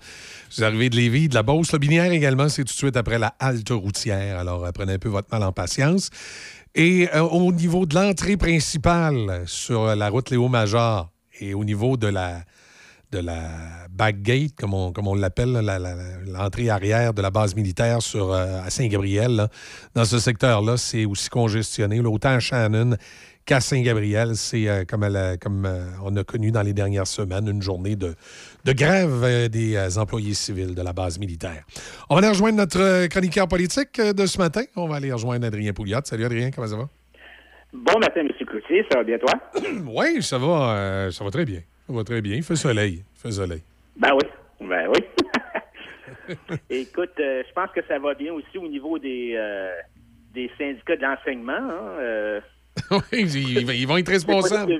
Je 0.49 0.55
suis 0.55 0.63
arrivé 0.63 0.89
de 0.89 0.95
Lévis, 0.95 1.29
de 1.29 1.35
la 1.35 1.43
Beauce. 1.43 1.71
Le 1.71 1.79
Binière 1.79 2.11
également, 2.11 2.49
c'est 2.49 2.63
tout 2.63 2.73
de 2.73 2.77
suite 2.77 2.97
après 2.97 3.19
la 3.19 3.33
halte 3.39 3.69
routière. 3.69 4.39
Alors, 4.39 4.67
prenez 4.73 4.93
un 4.93 4.99
peu 4.99 5.09
votre 5.09 5.27
mal 5.31 5.43
en 5.43 5.51
patience. 5.51 6.09
Et 6.75 7.09
au 7.17 7.51
niveau 7.51 7.85
de 7.85 7.95
l'entrée 7.95 8.37
principale 8.37 9.43
sur 9.45 9.95
la 9.95 10.09
route 10.09 10.29
Léo-Major 10.29 11.09
et 11.39 11.53
au 11.53 11.63
niveau 11.63 11.97
de 11.97 12.07
la, 12.07 12.43
de 13.11 13.19
la 13.19 13.80
backgate, 13.91 14.55
comme 14.57 14.73
on, 14.73 14.91
comme 14.91 15.07
on 15.07 15.15
l'appelle, 15.15 15.59
l'entrée 16.27 16.69
arrière 16.69 17.13
de 17.13 17.21
la 17.21 17.29
base 17.31 17.55
militaire 17.55 18.01
sur, 18.01 18.31
euh, 18.31 18.61
à 18.65 18.69
Saint-Gabriel, 18.69 19.47
dans 19.95 20.05
ce 20.05 20.19
secteur-là, 20.19 20.77
c'est 20.77 21.05
aussi 21.05 21.29
congestionné. 21.29 22.01
là, 22.01 22.09
autant 22.09 22.29
à 22.29 22.39
Shannon 22.39 22.95
qu'à 23.45 23.59
Saint-Gabriel, 23.59 24.35
c'est 24.35 24.67
euh, 24.67 24.83
comme, 24.87 25.05
la- 25.07 25.35
comme 25.37 25.65
euh, 25.65 25.85
on 26.03 26.15
a 26.15 26.23
connu 26.23 26.51
dans 26.51 26.61
les 26.61 26.73
dernières 26.73 27.07
semaines, 27.07 27.47
une 27.47 27.61
journée 27.61 27.95
de, 27.95 28.15
de 28.65 28.71
grève 28.73 29.49
des 29.49 29.97
employés 29.97 30.33
civils 30.35 30.73
de 30.75 30.81
la 30.81 30.93
base 30.93 31.17
militaire. 31.19 31.63
On 32.09 32.15
va 32.15 32.19
aller 32.19 32.29
rejoindre 32.29 32.57
notre 32.57 33.07
chroniqueur 33.07 33.47
politique 33.47 33.99
de 33.99 34.25
ce 34.25 34.37
matin. 34.37 34.61
On 34.75 34.87
va 34.87 34.95
aller 34.97 35.11
rejoindre 35.11 35.47
Adrien 35.47 35.73
Pouliot. 35.73 35.99
Salut 36.03 36.25
Adrien, 36.25 36.51
comment 36.51 36.67
ça 36.67 36.77
va? 36.77 36.87
Bon 37.73 37.99
matin, 37.99 38.21
M. 38.21 38.27
Cloutier. 38.45 38.85
Ça 38.91 38.97
va 38.99 39.03
bien, 39.03 39.17
toi? 39.17 39.33
oui, 39.87 40.21
ça 40.21 40.37
va, 40.37 40.75
euh, 40.75 41.11
ça 41.11 41.23
va 41.23 41.31
très 41.31 41.45
bien. 41.45 41.61
Ça 41.87 41.93
va 41.93 42.03
très 42.03 42.21
bien. 42.21 42.35
Il 42.35 42.43
fait 42.43 42.55
soleil. 42.55 43.03
Il 43.15 43.19
fait 43.21 43.31
soleil. 43.31 43.61
Ben 44.01 44.11
oui. 44.13 44.67
Ben 44.67 44.87
oui. 44.89 46.35
Écoute, 46.69 47.11
euh, 47.19 47.43
je 47.47 47.53
pense 47.53 47.69
que 47.71 47.81
ça 47.87 47.99
va 47.99 48.13
bien 48.15 48.33
aussi 48.33 48.57
au 48.57 48.67
niveau 48.67 48.97
des, 48.99 49.33
euh, 49.35 49.73
des 50.33 50.49
syndicats 50.57 50.95
de 50.97 51.01
l'enseignement. 51.01 51.53
hein, 51.53 51.89
euh. 51.99 52.41
oui, 52.91 52.99
ils, 53.11 53.69
ils 53.71 53.87
vont 53.87 53.97
être 53.97 54.09
responsables. 54.09 54.73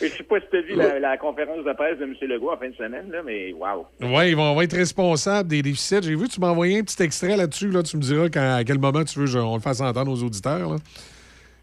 Je 0.00 0.06
sais 0.06 0.22
pas 0.24 0.40
si 0.40 0.46
tu 0.50 0.56
as 0.56 0.60
vu 0.62 0.74
la, 0.74 0.98
la 0.98 1.16
conférence 1.16 1.64
de 1.64 1.72
presse 1.72 1.98
de 1.98 2.04
M. 2.04 2.14
Legault 2.22 2.50
en 2.52 2.56
fin 2.56 2.68
de 2.68 2.74
semaine, 2.74 3.10
là, 3.10 3.22
mais 3.24 3.52
wow. 3.52 3.86
Oui, 4.00 4.30
ils 4.30 4.36
vont, 4.36 4.54
vont 4.54 4.60
être 4.62 4.76
responsables 4.76 5.48
des 5.48 5.62
déficits. 5.62 6.02
J'ai 6.02 6.16
vu, 6.16 6.28
tu 6.28 6.40
m'as 6.40 6.48
envoyé 6.50 6.78
un 6.80 6.82
petit 6.82 7.02
extrait 7.02 7.36
là-dessus. 7.36 7.68
Là. 7.70 7.82
Tu 7.82 7.96
me 7.96 8.02
diras 8.02 8.28
quand- 8.28 8.56
à 8.58 8.64
quel 8.64 8.78
moment 8.78 9.04
tu 9.04 9.18
veux 9.20 9.26
qu'on 9.32 9.54
le 9.54 9.60
fasse 9.60 9.80
entendre 9.80 10.10
aux 10.12 10.22
auditeurs. 10.24 10.70
là. 10.70 10.76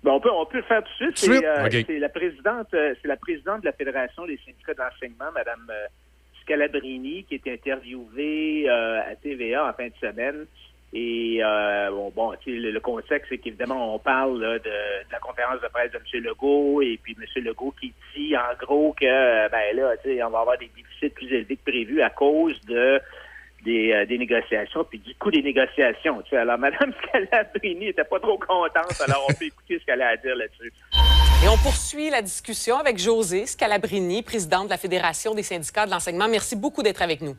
Ben, 0.04 0.12
on, 0.12 0.20
peut, 0.22 0.30
on 0.32 0.46
peut 0.46 0.58
le 0.58 0.64
faire 0.64 0.82
tout 0.84 0.90
de 1.12 1.18
suite. 1.18 1.18
C'est 1.40 1.46
euh, 1.46 1.70
c'est 1.86 2.00
la 2.00 2.10
présidente 2.10 2.68
euh, 2.74 2.94
c'est 3.02 3.08
la 3.08 3.18
présidente 3.18 3.62
de 3.62 3.66
la 3.66 3.74
Fédération 3.74 4.26
des 4.26 4.40
syndicats 4.46 4.74
d'enseignement, 4.76 5.32
Mme 5.34 5.68
Scalabrini, 6.48 7.26
qui 7.26 7.36
est 7.36 7.48
interviewée 7.48 8.70
euh, 8.70 9.02
à 9.02 9.16
TVA 9.16 9.70
en 9.70 9.74
fin 9.74 9.88
de 9.88 9.94
semaine. 10.00 10.46
Et 10.94 11.40
euh, 11.44 11.92
bon, 11.92 12.12
bon 12.16 12.34
le, 12.46 12.80
contexte, 12.80 13.28
c'est 13.30 13.38
qu'évidemment, 13.38 13.94
on 13.94 14.00
parle 14.00 14.40
de, 14.40 14.72
la 15.12 15.20
conférence 15.20 15.62
de 15.62 15.68
presse 15.68 15.92
de 15.92 15.98
M. 15.98 16.24
Legault, 16.24 16.82
et 16.82 16.98
puis 17.04 17.16
M. 17.20 17.44
Legault 17.44 17.74
qui 17.80 17.94
dit 18.16 18.36
en 18.38 18.56
gros 18.58 18.94
que 18.94 19.50
ben 19.50 19.76
là, 19.76 19.96
on 20.26 20.30
va 20.30 20.40
avoir 20.40 20.58
des 20.58 20.72
déficits 20.76 21.10
plus 21.10 21.28
élevés 21.28 21.58
que 21.58 21.70
prévu 21.70 22.02
à 22.02 22.10
cause 22.10 22.60
de 22.62 23.02
des, 23.64 23.92
euh, 23.92 24.06
négociations, 24.06 24.86
puis 24.86 25.00
du 25.00 25.14
coût 25.16 25.30
des 25.30 25.42
négociations. 25.42 26.24
Alors, 26.32 26.58
Mme 26.60 26.94
Scalabrini 27.04 27.88
n'était 27.88 28.04
pas 28.06 28.20
trop 28.20 28.38
contente, 28.38 29.02
alors 29.06 29.28
on 29.30 29.34
peut 29.34 29.46
écouter 29.46 29.80
ce 29.80 29.86
qu'elle 29.86 30.02
a 30.02 30.10
à 30.10 30.18
dire 30.18 30.36
là-dessus. 30.36 30.72
Et 31.48 31.50
on 31.50 31.58
poursuit 31.60 32.10
la 32.10 32.22
discussion 32.22 32.78
avec 32.78 32.98
José 32.98 33.46
Scalabrini, 33.46 34.22
présidente 34.22 34.66
de 34.66 34.70
la 34.70 34.78
Fédération 34.78 35.34
des 35.34 35.44
syndicats 35.44 35.86
de 35.86 35.92
l'enseignement. 35.92 36.28
Merci 36.28 36.58
beaucoup 36.58 36.84
d'être 36.84 37.02
avec 37.02 37.22
nous. 37.22 37.38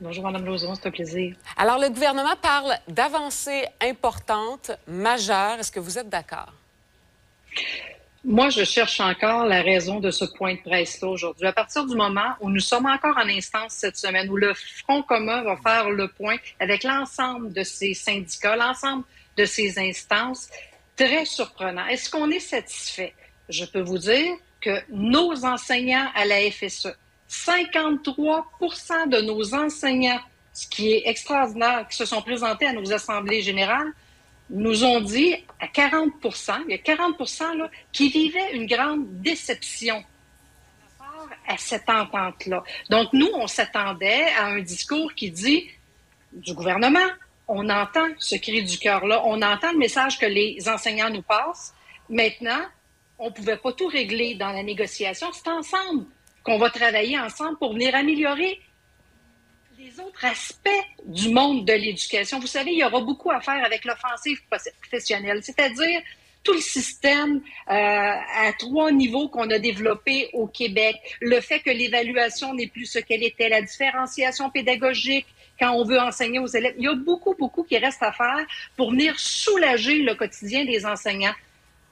Bonjour, 0.00 0.24
Mme 0.24 0.46
Lauson, 0.46 0.74
c'est 0.74 0.88
un 0.88 0.90
plaisir. 0.90 1.36
Alors, 1.58 1.78
le 1.78 1.90
gouvernement 1.90 2.34
parle 2.40 2.72
d'avancées 2.88 3.66
importantes, 3.82 4.70
majeures. 4.86 5.58
Est-ce 5.58 5.70
que 5.70 5.80
vous 5.80 5.98
êtes 5.98 6.08
d'accord? 6.08 6.50
Moi, 8.24 8.48
je 8.48 8.64
cherche 8.64 9.00
encore 9.00 9.44
la 9.44 9.60
raison 9.60 10.00
de 10.00 10.10
ce 10.10 10.24
point 10.24 10.54
de 10.54 10.60
presse-là 10.60 11.08
aujourd'hui. 11.08 11.46
À 11.46 11.52
partir 11.52 11.84
du 11.84 11.94
moment 11.94 12.36
où 12.40 12.48
nous 12.48 12.60
sommes 12.60 12.86
encore 12.86 13.18
en 13.18 13.28
instance 13.28 13.74
cette 13.74 13.98
semaine, 13.98 14.30
où 14.30 14.38
le 14.38 14.54
Front 14.54 15.02
commun 15.02 15.42
va 15.42 15.58
faire 15.58 15.90
le 15.90 16.08
point 16.08 16.36
avec 16.58 16.84
l'ensemble 16.84 17.52
de 17.52 17.64
ces 17.64 17.92
syndicats, 17.92 18.56
l'ensemble 18.56 19.04
de 19.36 19.44
ces 19.44 19.78
instances, 19.78 20.48
très 21.06 21.24
surprenant. 21.24 21.86
Est-ce 21.86 22.08
qu'on 22.10 22.30
est 22.30 22.40
satisfait? 22.40 23.14
Je 23.48 23.64
peux 23.64 23.80
vous 23.80 23.98
dire 23.98 24.34
que 24.60 24.80
nos 24.90 25.44
enseignants 25.44 26.08
à 26.14 26.24
la 26.24 26.38
FSE, 26.50 26.94
53% 27.28 29.08
de 29.08 29.20
nos 29.22 29.54
enseignants, 29.54 30.20
ce 30.52 30.68
qui 30.68 30.92
est 30.92 31.02
extraordinaire, 31.06 31.88
qui 31.88 31.96
se 31.96 32.04
sont 32.04 32.22
présentés 32.22 32.66
à 32.66 32.72
nos 32.72 32.92
assemblées 32.92 33.42
générales, 33.42 33.92
nous 34.50 34.84
ont 34.84 35.00
dit 35.00 35.34
à 35.58 35.66
40% 35.66 36.62
il 36.68 36.72
y 36.72 36.74
a 36.74 36.78
40 36.78 37.18
là, 37.56 37.70
qui 37.90 38.10
vivaient 38.10 38.52
une 38.52 38.66
grande 38.66 39.22
déception 39.22 40.04
à 41.48 41.56
cette 41.56 41.88
entente-là. 41.88 42.62
Donc, 42.90 43.12
nous, 43.12 43.30
on 43.34 43.48
s'attendait 43.48 44.26
à 44.38 44.46
un 44.46 44.60
discours 44.60 45.12
qui 45.14 45.30
dit 45.30 45.68
du 46.32 46.54
gouvernement, 46.54 47.08
on 47.54 47.68
entend 47.68 48.08
ce 48.18 48.36
cri 48.36 48.62
du 48.62 48.78
cœur-là, 48.78 49.22
on 49.26 49.42
entend 49.42 49.72
le 49.72 49.78
message 49.78 50.18
que 50.18 50.24
les 50.24 50.66
enseignants 50.70 51.10
nous 51.10 51.20
passent. 51.20 51.74
Maintenant, 52.08 52.62
on 53.18 53.26
ne 53.26 53.30
pouvait 53.30 53.58
pas 53.58 53.72
tout 53.74 53.88
régler 53.88 54.34
dans 54.36 54.52
la 54.52 54.62
négociation. 54.62 55.28
C'est 55.34 55.48
ensemble 55.48 56.06
qu'on 56.44 56.56
va 56.56 56.70
travailler 56.70 57.20
ensemble 57.20 57.58
pour 57.58 57.74
venir 57.74 57.94
améliorer 57.94 58.58
les 59.78 60.00
autres 60.00 60.24
aspects 60.24 60.70
du 61.04 61.28
monde 61.28 61.66
de 61.66 61.74
l'éducation. 61.74 62.40
Vous 62.40 62.46
savez, 62.46 62.72
il 62.72 62.78
y 62.78 62.84
aura 62.84 63.00
beaucoup 63.02 63.30
à 63.30 63.40
faire 63.42 63.62
avec 63.62 63.84
l'offensive 63.84 64.40
professionnelle, 64.80 65.40
c'est-à-dire 65.42 66.00
tout 66.42 66.54
le 66.54 66.60
système 66.60 67.42
euh, 67.68 67.72
à 67.74 68.52
trois 68.58 68.90
niveaux 68.92 69.28
qu'on 69.28 69.50
a 69.50 69.58
développé 69.58 70.30
au 70.32 70.46
Québec, 70.46 70.96
le 71.20 71.40
fait 71.42 71.60
que 71.60 71.70
l'évaluation 71.70 72.54
n'est 72.54 72.66
plus 72.66 72.86
ce 72.86 72.98
qu'elle 72.98 73.22
était, 73.22 73.50
la 73.50 73.60
différenciation 73.60 74.48
pédagogique 74.48 75.26
quand 75.58 75.72
on 75.72 75.84
veut 75.84 76.00
enseigner 76.00 76.38
aux 76.38 76.46
élèves. 76.46 76.74
Il 76.78 76.84
y 76.84 76.88
a 76.88 76.94
beaucoup, 76.94 77.34
beaucoup 77.38 77.62
qui 77.62 77.78
reste 77.78 78.02
à 78.02 78.12
faire 78.12 78.44
pour 78.76 78.90
venir 78.90 79.18
soulager 79.18 80.02
le 80.02 80.14
quotidien 80.14 80.64
des 80.64 80.84
enseignants. 80.84 81.34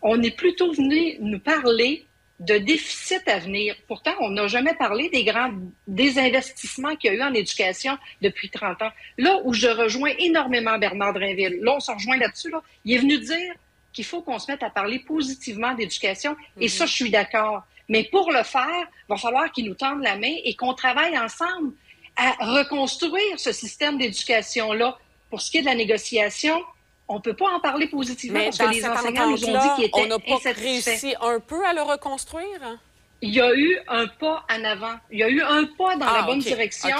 On 0.02 0.22
est 0.22 0.36
plutôt 0.36 0.72
venu 0.72 1.16
nous 1.20 1.38
parler 1.38 2.06
de 2.40 2.56
déficit 2.56 3.22
à 3.28 3.38
venir. 3.38 3.76
Pourtant, 3.86 4.12
on 4.20 4.30
n'a 4.30 4.46
jamais 4.46 4.74
parlé 4.74 5.10
des 5.10 5.24
grands 5.24 5.52
désinvestissements 5.86 6.96
qu'il 6.96 7.12
y 7.12 7.14
a 7.14 7.18
eu 7.18 7.22
en 7.22 7.34
éducation 7.34 7.98
depuis 8.22 8.48
30 8.48 8.80
ans. 8.80 8.90
Là 9.18 9.40
où 9.44 9.52
je 9.52 9.68
rejoins 9.68 10.12
énormément 10.18 10.78
Bernard 10.78 11.12
Drinville, 11.12 11.58
là, 11.60 11.74
on 11.76 11.80
se 11.80 11.92
rejoint 11.92 12.16
là-dessus, 12.16 12.50
là, 12.50 12.62
il 12.86 12.94
est 12.94 12.98
venu 12.98 13.18
dire 13.18 13.52
qu'il 13.92 14.06
faut 14.06 14.22
qu'on 14.22 14.38
se 14.38 14.50
mette 14.50 14.62
à 14.62 14.70
parler 14.70 15.00
positivement 15.00 15.74
d'éducation. 15.74 16.34
Et 16.58 16.68
ça, 16.68 16.86
je 16.86 16.92
suis 16.92 17.10
d'accord. 17.10 17.62
Mais 17.90 18.04
pour 18.04 18.32
le 18.32 18.42
faire, 18.42 18.64
il 18.64 19.10
va 19.10 19.16
falloir 19.16 19.52
qu'il 19.52 19.66
nous 19.66 19.74
tende 19.74 20.02
la 20.02 20.16
main 20.16 20.34
et 20.44 20.54
qu'on 20.54 20.72
travaille 20.72 21.18
ensemble 21.18 21.74
à 22.20 22.32
reconstruire 22.44 23.38
ce 23.38 23.52
système 23.52 23.96
d'éducation-là. 23.98 24.98
Pour 25.30 25.40
ce 25.40 25.50
qui 25.50 25.58
est 25.58 25.60
de 25.62 25.66
la 25.66 25.74
négociation, 25.74 26.60
on 27.08 27.14
ne 27.16 27.20
peut 27.20 27.34
pas 27.34 27.48
en 27.50 27.60
parler 27.60 27.86
positivement 27.86 28.38
Mais 28.40 28.46
parce 28.46 28.58
que 28.58 28.64
les 28.74 28.84
enseignants 28.84 29.30
nous 29.30 29.44
ont 29.46 29.60
dit 29.60 29.68
qu'ils 29.76 29.84
étaient 29.86 30.00
on 30.00 30.06
n'a 30.06 30.18
pas 30.18 30.38
réussi 30.54 31.14
un 31.20 31.40
peu 31.40 31.64
à 31.66 31.72
le 31.72 31.82
reconstruire? 31.82 32.78
Il 33.22 33.34
y 33.34 33.40
a 33.40 33.54
eu 33.54 33.78
un 33.88 34.06
pas 34.06 34.44
en 34.50 34.64
avant. 34.64 34.96
Il 35.10 35.18
y 35.18 35.22
a 35.22 35.28
eu 35.28 35.40
un 35.42 35.64
pas 35.78 35.96
dans 35.96 36.06
Ah, 36.06 36.16
la 36.18 36.22
bonne 36.22 36.38
ok, 36.40 36.44
direction. 36.44 36.96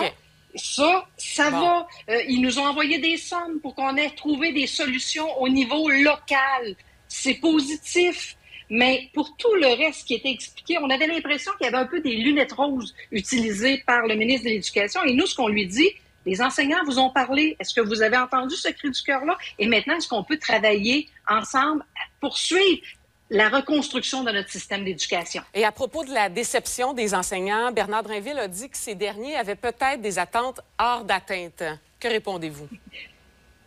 Ça, 0.56 1.06
ça 1.16 1.50
Bon. 1.50 1.60
va. 1.60 1.86
Euh, 2.10 2.22
ils 2.28 2.40
nous 2.40 2.58
ont 2.58 2.66
envoyé 2.66 2.98
des 2.98 3.16
sommes 3.16 3.60
pour 3.60 3.74
qu'on 3.74 3.96
ait 3.96 4.10
trouvé 4.10 4.52
des 4.52 4.66
solutions 4.66 5.28
au 5.40 5.48
niveau 5.48 5.88
local. 5.88 6.76
C'est 7.08 7.34
positif. 7.34 8.36
Mais 8.70 9.08
pour 9.12 9.36
tout 9.36 9.54
le 9.54 9.66
reste 9.66 10.06
qui 10.06 10.14
était 10.14 10.30
expliqué, 10.30 10.78
on 10.80 10.88
avait 10.88 11.08
l'impression 11.08 11.52
qu'il 11.58 11.66
y 11.66 11.68
avait 11.68 11.78
un 11.78 11.86
peu 11.86 12.00
des 12.00 12.14
lunettes 12.14 12.52
roses 12.52 12.94
utilisées 13.10 13.82
par 13.84 14.06
le 14.06 14.14
ministre 14.14 14.44
de 14.44 14.50
l'Éducation. 14.50 15.02
Et 15.04 15.12
nous, 15.12 15.26
ce 15.26 15.34
qu'on 15.34 15.48
lui 15.48 15.66
dit, 15.66 15.90
les 16.24 16.40
enseignants 16.40 16.84
vous 16.84 16.98
ont 16.98 17.10
parlé. 17.10 17.56
Est-ce 17.58 17.74
que 17.74 17.80
vous 17.80 18.02
avez 18.02 18.16
entendu 18.16 18.54
ce 18.54 18.68
cri 18.68 18.90
du 18.90 19.02
cœur-là? 19.02 19.36
Et 19.58 19.66
maintenant, 19.66 19.96
est-ce 19.96 20.08
qu'on 20.08 20.22
peut 20.22 20.38
travailler 20.38 21.08
ensemble 21.28 21.82
à 21.96 22.04
poursuivre 22.20 22.82
la 23.30 23.48
reconstruction 23.48 24.22
de 24.22 24.30
notre 24.30 24.50
système 24.50 24.84
d'éducation? 24.84 25.42
Et 25.54 25.64
à 25.64 25.72
propos 25.72 26.04
de 26.04 26.12
la 26.12 26.28
déception 26.28 26.92
des 26.92 27.14
enseignants, 27.14 27.72
Bernard 27.72 28.04
Drinville 28.04 28.38
a 28.38 28.48
dit 28.48 28.68
que 28.68 28.76
ces 28.76 28.94
derniers 28.94 29.36
avaient 29.36 29.56
peut-être 29.56 30.00
des 30.00 30.18
attentes 30.18 30.60
hors 30.78 31.04
d'atteinte. 31.04 31.64
Que 31.98 32.08
répondez-vous? 32.08 32.68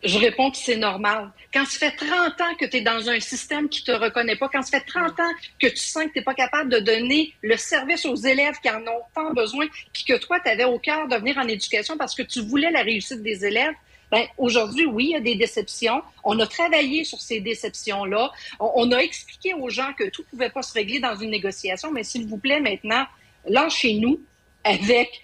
Je 0.04 0.18
réponds 0.18 0.50
que 0.50 0.58
c'est 0.58 0.76
normal. 0.76 1.30
Quand 1.52 1.64
ça 1.64 1.78
fait 1.78 1.96
30 1.96 2.38
ans 2.40 2.54
que 2.60 2.66
tu 2.66 2.76
es 2.76 2.80
dans 2.82 3.08
un 3.08 3.20
système 3.20 3.70
qui 3.70 3.82
te 3.82 3.90
reconnaît 3.90 4.36
pas, 4.36 4.50
quand 4.50 4.62
ça 4.62 4.78
fait 4.78 4.86
30 4.86 5.18
ans 5.18 5.32
que 5.58 5.66
tu 5.66 5.78
sens 5.78 6.04
que 6.04 6.10
tu 6.10 6.18
n'es 6.18 6.24
pas 6.24 6.34
capable 6.34 6.70
de 6.70 6.78
donner 6.78 7.32
le 7.42 7.56
service 7.56 8.04
aux 8.04 8.14
élèves 8.14 8.56
qui 8.62 8.68
en 8.68 8.82
ont 8.82 9.02
tant 9.14 9.32
besoin, 9.32 9.66
puis 9.94 10.04
que 10.04 10.18
toi, 10.18 10.40
tu 10.40 10.50
avais 10.50 10.64
au 10.64 10.78
cœur 10.78 11.08
de 11.08 11.16
venir 11.16 11.38
en 11.38 11.48
éducation 11.48 11.96
parce 11.96 12.14
que 12.14 12.22
tu 12.22 12.42
voulais 12.42 12.70
la 12.70 12.82
réussite 12.82 13.22
des 13.22 13.46
élèves, 13.46 13.72
ben, 14.10 14.26
aujourd'hui, 14.36 14.84
oui, 14.84 15.06
il 15.06 15.10
y 15.12 15.16
a 15.16 15.20
des 15.20 15.36
déceptions. 15.36 16.02
On 16.22 16.38
a 16.38 16.46
travaillé 16.46 17.04
sur 17.04 17.20
ces 17.20 17.40
déceptions-là. 17.40 18.30
On, 18.60 18.72
on 18.76 18.92
a 18.92 18.98
expliqué 18.98 19.54
aux 19.54 19.70
gens 19.70 19.92
que 19.98 20.04
tout 20.10 20.22
ne 20.22 20.26
pouvait 20.26 20.50
pas 20.50 20.62
se 20.62 20.74
régler 20.74 21.00
dans 21.00 21.16
une 21.16 21.30
négociation, 21.30 21.90
mais 21.90 22.04
s'il 22.04 22.26
vous 22.26 22.36
plaît, 22.36 22.60
maintenant, 22.60 23.06
lâchez-nous 23.46 24.20
avec 24.64 25.20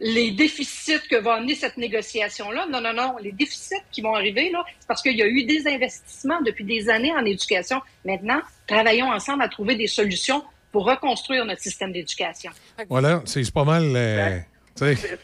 les 0.00 0.30
déficits 0.30 1.06
que 1.08 1.16
va 1.16 1.34
amener 1.34 1.54
cette 1.54 1.76
négociation-là. 1.76 2.66
Non, 2.70 2.80
non, 2.80 2.92
non. 2.92 3.16
Les 3.22 3.32
déficits 3.32 3.82
qui 3.92 4.00
vont 4.00 4.14
arriver, 4.14 4.50
là, 4.50 4.64
c'est 4.78 4.88
parce 4.88 5.02
qu'il 5.02 5.16
y 5.16 5.22
a 5.22 5.26
eu 5.26 5.44
des 5.44 5.68
investissements 5.68 6.40
depuis 6.40 6.64
des 6.64 6.88
années 6.88 7.12
en 7.12 7.24
éducation. 7.24 7.80
Maintenant, 8.04 8.40
travaillons 8.66 9.10
ensemble 9.12 9.42
à 9.42 9.48
trouver 9.48 9.76
des 9.76 9.86
solutions 9.86 10.42
pour 10.72 10.86
reconstruire 10.86 11.44
notre 11.44 11.60
système 11.60 11.92
d'éducation. 11.92 12.50
Voilà, 12.88 13.22
c'est 13.26 13.52
pas 13.52 13.64
mal. 13.64 13.84
euh, 13.94 14.38
tu 14.76 14.84
sais. 14.84 14.96
C'est 14.96 15.20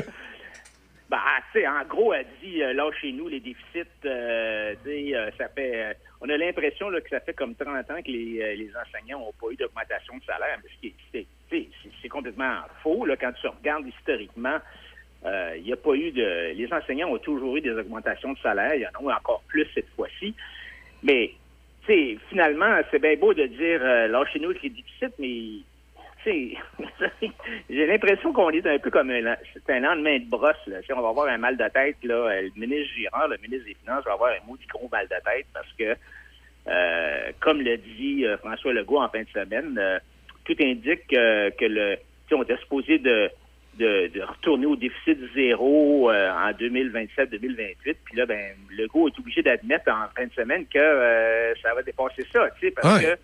ça. 0.00 0.02
Ben, 1.12 1.18
sais, 1.52 1.68
en 1.68 1.84
gros, 1.84 2.14
elle 2.14 2.24
dit, 2.42 2.62
euh, 2.62 2.72
là, 2.72 2.90
chez 2.98 3.12
nous, 3.12 3.28
les 3.28 3.40
déficits, 3.40 3.84
euh, 4.06 4.74
euh, 4.86 5.30
ça 5.36 5.46
fait... 5.48 5.94
on 6.22 6.28
a 6.30 6.38
l'impression 6.38 6.90
que 6.90 7.10
ça 7.10 7.20
fait 7.20 7.34
comme 7.34 7.54
30 7.54 7.90
ans 7.90 8.00
que 8.02 8.10
les, 8.10 8.56
les 8.56 8.70
enseignants 8.74 9.18
n'ont 9.18 9.34
pas 9.38 9.52
eu 9.52 9.56
d'augmentation 9.56 10.16
de 10.16 10.24
salaire, 10.24 10.58
mais 10.64 10.90
c'est- 11.12 12.08
complètement 12.08 12.60
faux. 12.82 13.04
Là, 13.04 13.16
quand 13.18 13.32
tu 13.32 13.46
regardes 13.46 13.86
historiquement, 13.86 14.56
il 15.54 15.62
n'y 15.62 15.72
a 15.74 15.76
pas 15.76 15.94
eu 15.94 16.12
de... 16.12 16.52
Les 16.54 16.72
enseignants 16.72 17.10
ont 17.10 17.18
toujours 17.18 17.58
eu 17.58 17.60
des 17.60 17.72
augmentations 17.72 18.32
de 18.32 18.38
salaire. 18.38 18.74
Il 18.74 18.80
y 18.80 18.86
en 18.86 19.10
a 19.10 19.16
encore 19.18 19.42
plus 19.48 19.66
cette 19.74 19.88
fois-ci. 19.94 20.34
Mais, 21.02 21.32
finalement, 22.30 22.80
c'est 22.90 23.00
bien 23.00 23.16
beau 23.16 23.34
de 23.34 23.44
dire, 23.44 23.80
euh, 23.82 24.08
là, 24.08 24.24
chez 24.32 24.40
nous, 24.40 24.48
avec 24.48 24.62
les 24.62 24.70
déficits, 24.70 25.14
mais 25.18 25.62
j'ai 27.70 27.86
l'impression 27.86 28.32
qu'on 28.32 28.50
est 28.50 28.66
un 28.66 28.78
peu 28.78 28.90
comme 28.90 29.10
un, 29.10 29.34
c'est 29.52 29.72
un 29.72 29.80
lendemain 29.80 30.18
de 30.18 30.28
brosse. 30.28 30.56
Là. 30.66 30.80
Tu 30.80 30.86
sais, 30.86 30.92
on 30.92 31.00
va 31.02 31.08
avoir 31.08 31.28
un 31.28 31.38
mal 31.38 31.56
de 31.56 31.68
tête. 31.68 31.96
Là. 32.04 32.14
Euh, 32.14 32.42
Le 32.54 32.60
ministre 32.60 32.94
Girard, 32.94 33.28
le 33.28 33.36
ministre 33.38 33.66
des 33.66 33.74
Finances, 33.82 34.04
va 34.04 34.12
avoir 34.12 34.30
un 34.32 34.46
maudit 34.46 34.66
gros 34.66 34.88
mal 34.90 35.06
de 35.06 35.16
tête 35.24 35.46
parce 35.52 35.72
que, 35.78 35.96
euh, 36.68 37.32
comme 37.40 37.60
l'a 37.62 37.76
dit 37.76 38.24
euh, 38.24 38.36
François 38.38 38.72
Legault 38.72 39.00
en 39.00 39.08
fin 39.08 39.22
de 39.22 39.28
semaine, 39.28 39.76
euh, 39.78 39.98
tout 40.44 40.56
indique 40.60 41.06
que, 41.08 41.64
le, 41.66 41.96
on 42.32 42.42
était 42.44 42.56
supposé 42.58 42.98
de, 42.98 43.28
de, 43.78 44.06
de 44.08 44.22
retourner 44.22 44.66
au 44.66 44.76
déficit 44.76 45.18
zéro 45.34 46.10
en 46.10 46.50
2027-2028. 46.52 47.74
Puis 48.04 48.16
là, 48.16 48.26
ben, 48.26 48.54
Legault 48.70 49.08
est 49.08 49.18
obligé 49.18 49.42
d'admettre 49.42 49.90
en 49.90 50.08
fin 50.16 50.26
de 50.26 50.32
semaine 50.32 50.64
que 50.72 51.54
ça 51.62 51.74
va 51.74 51.82
dépasser 51.82 52.24
ça, 52.32 52.48
tu 52.58 52.66
sais, 52.66 52.70
parce 52.72 52.96
Ouais. 53.02 53.04
que 53.16 53.18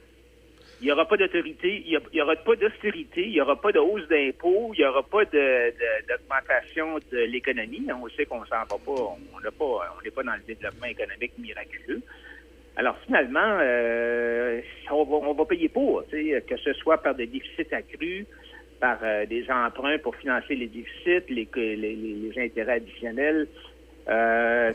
il 0.81 0.87
n'y 0.87 0.93
aura 0.93 1.07
pas 1.07 1.17
d'autorité, 1.17 1.83
il 1.87 2.01
n'y 2.13 2.21
aura 2.21 2.37
pas 2.37 2.55
d'austérité, 2.55 3.23
il 3.23 3.33
n'y 3.33 3.41
aura 3.41 3.61
pas 3.61 3.73
de 3.73 3.81
hausse 3.81 4.07
d'impôts, 4.09 4.71
il 4.75 4.81
n'y 4.81 4.87
aura 4.87 5.03
pas 5.03 5.25
d'augmentation 5.25 6.99
de, 7.11 7.19
l'économie. 7.25 7.87
On 7.91 8.09
sait 8.11 8.27
qu'on 8.27 8.45
s'en 8.45 8.57
va 8.57 8.67
pas, 8.67 8.79
on 8.87 9.41
n'a 9.43 9.51
pas, 9.51 9.65
on 9.99 10.03
n'est 10.05 10.11
pas 10.11 10.23
dans 10.23 10.35
le 10.35 10.43
développement 10.47 10.87
économique 10.87 11.33
miraculeux. 11.39 12.01
Alors 12.77 12.97
finalement, 13.07 13.59
euh, 13.61 14.61
on, 14.93 15.03
va, 15.03 15.29
on 15.29 15.35
va 15.35 15.45
payer 15.47 15.69
pour, 15.69 16.05
que 16.09 16.57
ce 16.57 16.73
soit 16.75 16.99
par 17.03 17.17
des 17.17 17.27
déficits 17.27 17.75
accrus, 17.75 18.25
par 18.79 18.99
euh, 19.03 19.27
des 19.27 19.51
emprunts 19.51 19.99
pour 19.99 20.15
financer 20.15 20.55
les 20.55 20.69
déficits, 20.69 21.25
les, 21.29 21.49
les, 21.55 21.77
les- 21.97 22.33
intérêts 22.41 22.75
additionnels. 22.75 23.49
Euh, 24.09 24.73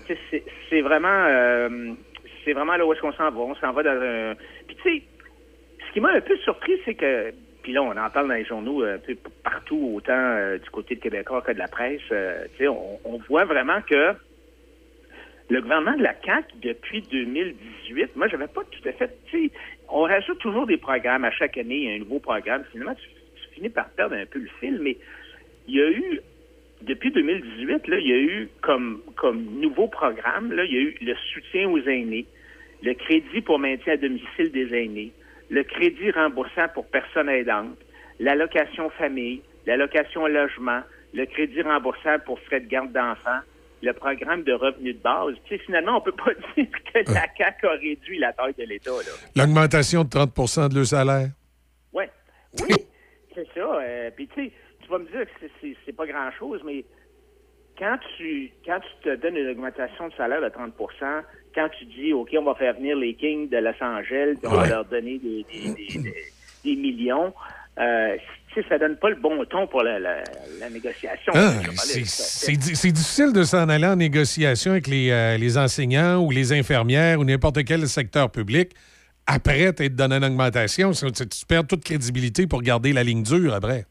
c'est- 0.69 0.81
vraiment, 0.81 1.07
euh, 1.27 1.93
c'est 2.43 2.51
vraiment 2.51 2.75
là 2.75 2.85
où 2.85 2.91
est-ce 2.91 2.99
qu'on 2.99 3.13
s'en 3.13 3.31
va. 3.31 3.39
On 3.39 3.55
s'en 3.55 3.71
va 3.71 3.83
dans 3.83 4.01
un. 4.01 4.35
Puis 4.67 4.75
tu 4.75 4.83
sais, 4.83 5.03
qui 5.93 6.01
m'a 6.01 6.11
un 6.11 6.21
peu 6.21 6.35
surpris, 6.37 6.73
c'est 6.83 6.95
que, 6.95 7.31
puis 7.61 7.71
là, 7.71 7.83
on 7.83 7.91
en 7.91 8.09
parle 8.09 8.27
dans 8.27 8.33
les 8.33 8.45
journaux 8.45 8.83
un 8.83 8.97
peu 8.97 9.15
partout, 9.43 9.93
autant 9.95 10.11
euh, 10.13 10.57
du 10.57 10.69
côté 10.71 10.95
de 10.95 10.99
Québécois 10.99 11.41
que 11.41 11.51
de 11.51 11.59
la 11.59 11.67
presse, 11.67 12.01
euh, 12.11 12.45
on, 12.61 12.99
on 13.05 13.17
voit 13.29 13.45
vraiment 13.45 13.79
que 13.81 14.15
le 15.49 15.61
gouvernement 15.61 15.95
de 15.95 16.03
la 16.03 16.15
CAQ, 16.25 16.47
depuis 16.61 17.01
2018, 17.01 18.15
moi, 18.15 18.27
j'avais 18.27 18.47
pas 18.47 18.63
tout 18.63 18.89
à 18.89 18.91
fait, 18.93 19.11
on 19.87 20.01
rajoute 20.01 20.39
toujours 20.39 20.65
des 20.65 20.77
programmes. 20.77 21.25
À 21.25 21.31
chaque 21.31 21.57
année, 21.57 21.75
il 21.75 21.83
y 21.83 21.91
a 21.91 21.95
un 21.95 21.99
nouveau 21.99 22.19
programme. 22.19 22.63
Finalement, 22.71 22.95
tu, 22.95 23.07
tu 23.35 23.53
finis 23.53 23.69
par 23.69 23.89
perdre 23.89 24.15
un 24.15 24.25
peu 24.25 24.39
le 24.39 24.49
fil, 24.59 24.79
mais 24.81 24.97
il 25.67 25.75
y 25.75 25.81
a 25.81 25.89
eu, 25.89 26.21
depuis 26.81 27.11
2018, 27.11 27.87
là, 27.87 27.99
il 27.99 28.07
y 28.07 28.13
a 28.13 28.17
eu 28.17 28.49
comme, 28.61 29.01
comme 29.15 29.43
nouveau 29.59 29.87
programme, 29.87 30.51
là, 30.53 30.65
il 30.65 30.73
y 30.73 30.77
a 30.77 30.81
eu 30.81 30.97
le 31.01 31.13
soutien 31.33 31.69
aux 31.69 31.79
aînés, 31.79 32.25
le 32.81 32.93
crédit 32.95 33.41
pour 33.41 33.59
maintien 33.59 33.93
à 33.93 33.97
domicile 33.97 34.51
des 34.51 34.73
aînés, 34.73 35.11
le 35.49 35.63
crédit 35.63 36.11
remboursant 36.11 36.67
pour 36.73 36.85
personnes 36.87 37.29
aidantes, 37.29 37.77
l'allocation 38.19 38.89
famille, 38.91 39.41
l'allocation 39.65 40.27
logement, 40.27 40.81
le 41.13 41.25
crédit 41.25 41.61
remboursable 41.61 42.23
pour 42.23 42.39
frais 42.41 42.59
de 42.59 42.67
garde 42.67 42.91
d'enfants, 42.91 43.39
le 43.81 43.93
programme 43.93 44.43
de 44.43 44.53
revenus 44.53 44.95
de 44.95 45.01
base. 45.01 45.35
Tu 45.45 45.57
sais, 45.57 45.63
finalement, 45.65 45.97
on 45.97 46.01
peut 46.01 46.13
pas 46.13 46.31
dire 46.57 46.67
que 46.71 47.11
la 47.11 47.25
CAQ 47.37 47.67
a 47.67 47.71
réduit 47.71 48.17
la 48.19 48.33
taille 48.33 48.53
de 48.57 48.63
l'État, 48.63 48.91
là. 48.91 49.11
L'augmentation 49.35 50.03
de 50.03 50.09
30% 50.09 50.69
de 50.69 50.75
leur 50.75 50.85
salaire? 50.85 51.29
Ouais. 51.91 52.09
Oui, 52.61 52.75
c'est 53.33 53.47
ça. 53.55 53.61
Euh, 53.81 54.11
Puis 54.15 54.27
tu 54.27 54.45
sais, 54.45 54.51
tu 54.81 54.87
vas 54.87 54.99
me 54.99 55.05
dire 55.05 55.25
que 55.25 55.47
c'est 55.85 55.95
pas 55.95 56.05
grand-chose, 56.05 56.61
mais 56.63 56.85
quand 57.77 57.97
tu 58.15 58.51
quand 58.63 58.79
tu 58.79 59.09
te 59.09 59.15
donnes 59.15 59.37
une 59.37 59.49
augmentation 59.49 60.07
de 60.09 60.13
salaire 60.13 60.41
de 60.41 60.49
30 60.49 60.73
quand 61.53 61.69
tu 61.77 61.85
dis 61.85 62.13
OK, 62.13 62.29
on 62.37 62.43
va 62.43 62.55
faire 62.55 62.73
venir 62.75 62.95
les 62.97 63.13
Kings 63.15 63.49
de 63.49 63.57
Los 63.57 63.81
Angeles, 63.81 64.35
puis 64.41 64.47
on 64.51 64.55
va 64.55 64.67
leur 64.67 64.85
donner 64.85 65.19
des, 65.19 65.45
des, 65.51 65.69
des- 65.73 65.99
des- 65.99 66.13
des 66.63 66.75
millions, 66.75 67.33
euh, 67.79 68.15
ça 68.69 68.77
donne 68.77 68.95
pas 68.97 69.09
le 69.09 69.15
bon 69.15 69.43
ton 69.45 69.65
pour 69.67 69.81
la, 69.83 69.99
la, 69.99 70.23
la 70.59 70.69
négociation. 70.69 71.33
Ah, 71.35 71.53
c'est 72.05 72.91
difficile 72.91 73.33
de 73.33 73.43
s'en 73.43 73.67
aller 73.67 73.87
en 73.87 73.95
négociation 73.95 74.71
avec 74.71 74.87
les, 74.87 75.09
euh, 75.09 75.37
les 75.37 75.57
enseignants 75.57 76.23
ou 76.23 76.29
les 76.31 76.53
infirmières 76.53 77.19
ou 77.19 77.23
n'importe 77.25 77.63
quel 77.65 77.87
secteur 77.87 78.29
public 78.29 78.71
après 79.25 79.73
t'être 79.73 79.95
donné 79.95 80.15
une 80.17 80.25
augmentation. 80.25 80.91
Tu, 80.91 81.11
tu 81.11 81.45
perds 81.47 81.65
toute 81.67 81.83
crédibilité 81.83 82.45
pour 82.45 82.61
garder 82.61 82.93
la 82.93 83.03
ligne 83.03 83.23
dure 83.23 83.53
après. 83.53 83.85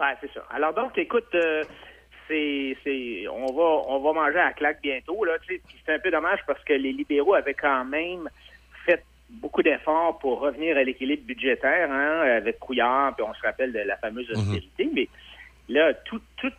Ouais, 0.00 0.14
c'est 0.20 0.30
ça. 0.32 0.40
Alors 0.54 0.72
donc, 0.74 0.96
écoute, 0.96 1.24
euh, 1.34 1.62
c'est, 2.28 2.76
c'est, 2.84 3.28
on 3.28 3.52
va, 3.52 3.82
on 3.88 4.00
va 4.00 4.12
manger 4.12 4.38
à 4.38 4.46
la 4.46 4.52
claque 4.52 4.80
bientôt 4.82 5.24
là. 5.24 5.34
C'est 5.46 5.92
un 5.92 5.98
peu 5.98 6.10
dommage 6.10 6.40
parce 6.46 6.62
que 6.64 6.72
les 6.72 6.92
libéraux 6.92 7.34
avaient 7.34 7.54
quand 7.54 7.84
même 7.84 8.28
fait 8.84 9.02
beaucoup 9.28 9.62
d'efforts 9.62 10.18
pour 10.18 10.40
revenir 10.40 10.76
à 10.76 10.84
l'équilibre 10.84 11.24
budgétaire, 11.24 11.90
hein, 11.90 12.20
avec 12.36 12.58
Couillard, 12.58 13.14
puis 13.14 13.24
on 13.28 13.34
se 13.34 13.42
rappelle 13.42 13.72
de 13.72 13.80
la 13.80 13.96
fameuse 13.96 14.30
austérité, 14.30 14.88
mais 14.94 15.08
là, 15.68 15.92
tout, 15.94 16.20
tout, 16.36 16.52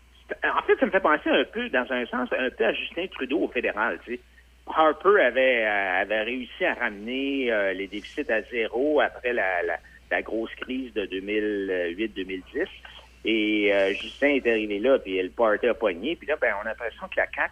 en 0.43 0.61
fait, 0.63 0.75
ça 0.79 0.85
me 0.85 0.91
fait 0.91 0.99
penser 0.99 1.29
un 1.29 1.45
peu, 1.45 1.69
dans 1.69 1.91
un 1.91 2.05
sens, 2.05 2.29
un 2.37 2.49
peu 2.49 2.65
à 2.65 2.73
Justin 2.73 3.07
Trudeau 3.07 3.39
au 3.39 3.47
fédéral, 3.47 3.99
tu 4.05 4.15
sais. 4.15 4.19
Harper 4.69 5.21
avait, 5.21 5.65
euh, 5.65 6.01
avait 6.01 6.23
réussi 6.23 6.65
à 6.65 6.73
ramener 6.73 7.51
euh, 7.51 7.71
les 7.71 7.87
déficits 7.87 8.29
à 8.29 8.41
zéro 8.43 8.99
après 8.99 9.31
la, 9.31 9.63
la, 9.63 9.77
la 10.11 10.21
grosse 10.21 10.53
crise 10.55 10.93
de 10.93 11.05
2008-2010. 11.05 12.67
Et 13.27 13.73
euh, 13.73 13.93
Justin 13.93 14.29
est 14.29 14.47
arrivé 14.47 14.79
là, 14.79 14.97
puis 14.99 15.21
le 15.21 15.29
party 15.29 15.67
a 15.67 15.73
pogné. 15.73 16.15
Puis 16.15 16.27
là, 16.27 16.37
ben, 16.39 16.53
on 16.59 16.65
a 16.65 16.69
l'impression 16.69 17.07
que 17.09 17.17
la 17.17 17.27
CAQ, 17.27 17.51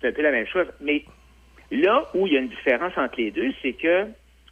c'est 0.00 0.08
un 0.08 0.12
peu 0.12 0.22
la 0.22 0.30
même 0.30 0.46
chose. 0.46 0.68
Mais 0.80 1.04
là 1.72 2.08
où 2.14 2.28
il 2.28 2.34
y 2.34 2.36
a 2.36 2.40
une 2.40 2.48
différence 2.48 2.96
entre 2.96 3.16
les 3.18 3.32
deux, 3.32 3.52
c'est 3.60 3.72
que 3.72 4.06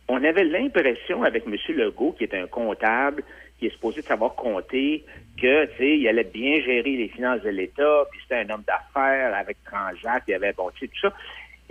on 0.08 0.22
avait 0.24 0.44
l'impression 0.44 1.22
avec 1.22 1.44
M. 1.46 1.56
Legault, 1.76 2.12
qui 2.18 2.24
est 2.24 2.34
un 2.34 2.48
comptable, 2.48 3.22
qui 3.58 3.66
est 3.66 3.70
supposé 3.70 4.02
savoir 4.02 4.34
compter, 4.34 5.04
que, 5.40 5.68
il 5.80 6.06
allait 6.08 6.24
bien 6.24 6.60
gérer 6.60 6.96
les 6.96 7.08
finances 7.08 7.42
de 7.42 7.50
l'État, 7.50 8.04
puis 8.10 8.20
c'était 8.22 8.42
un 8.42 8.54
homme 8.54 8.64
d'affaires 8.66 9.34
avec 9.34 9.58
Transat, 9.64 10.22
il 10.26 10.34
avait, 10.34 10.52
bon, 10.52 10.70
tout 10.78 10.86
ça. 11.00 11.12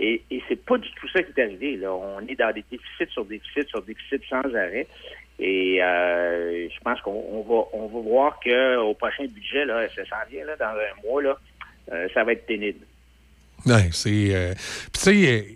Et, 0.00 0.22
et 0.30 0.42
c'est 0.48 0.62
pas 0.64 0.78
du 0.78 0.88
tout 0.92 1.08
ça 1.08 1.22
qui 1.22 1.32
est 1.36 1.42
arrivé. 1.42 1.76
Là. 1.76 1.94
On 1.94 2.20
est 2.26 2.34
dans 2.34 2.52
des 2.52 2.64
déficits 2.70 3.12
sur 3.12 3.24
déficits 3.24 3.68
sur 3.68 3.82
déficits 3.82 4.26
sans 4.28 4.42
arrêt. 4.54 4.86
Et 5.38 5.82
euh, 5.82 6.66
je 6.74 6.80
pense 6.82 7.00
qu'on 7.02 7.12
on 7.30 7.42
va 7.42 7.64
on 7.74 7.86
va 7.88 8.00
voir 8.08 8.40
que 8.42 8.78
au 8.78 8.94
prochain 8.94 9.26
budget, 9.26 9.66
là, 9.66 9.86
ça 9.94 10.02
s'en 10.06 10.30
vient 10.30 10.44
là, 10.46 10.56
dans 10.56 10.64
un 10.66 11.06
mois, 11.08 11.22
là, 11.22 11.36
euh, 11.92 12.08
ça 12.14 12.24
va 12.24 12.32
être 12.32 12.46
pénible. 12.46 12.80
Ouais, 13.66 13.90
c'est. 13.92 14.34
euh, 14.34 14.54
Puis, 14.54 14.90
tu 14.94 15.00
sais, 15.00 15.46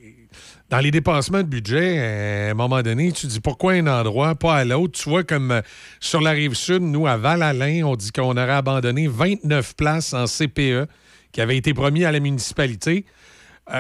dans 0.69 0.79
les 0.81 0.91
dépassements 0.91 1.39
de 1.43 1.49
budget, 1.49 1.99
à 1.99 2.51
un 2.51 2.55
moment 2.55 2.83
donné, 2.83 3.11
tu 3.13 3.27
dis 3.27 3.41
pourquoi 3.41 3.73
un 3.73 3.87
endroit, 3.87 4.35
pas 4.35 4.57
à 4.57 4.65
l'autre? 4.65 5.01
Tu 5.03 5.09
vois, 5.09 5.25
comme 5.25 5.63
sur 5.99 6.21
la 6.21 6.31
rive 6.33 6.55
sud, 6.55 6.83
nous, 6.83 7.07
à 7.07 7.17
Val-Alain, 7.17 7.83
on 7.85 7.97
dit 7.97 8.13
qu'on 8.13 8.33
aurait 8.33 8.51
abandonné 8.53 9.09
29 9.09 9.77
places 9.77 10.13
en 10.13 10.27
CPE 10.27 10.87
qui 11.33 11.41
avaient 11.41 11.57
été 11.57 11.73
promis 11.75 12.05
à 12.05 12.13
la 12.13 12.21
municipalité, 12.21 13.05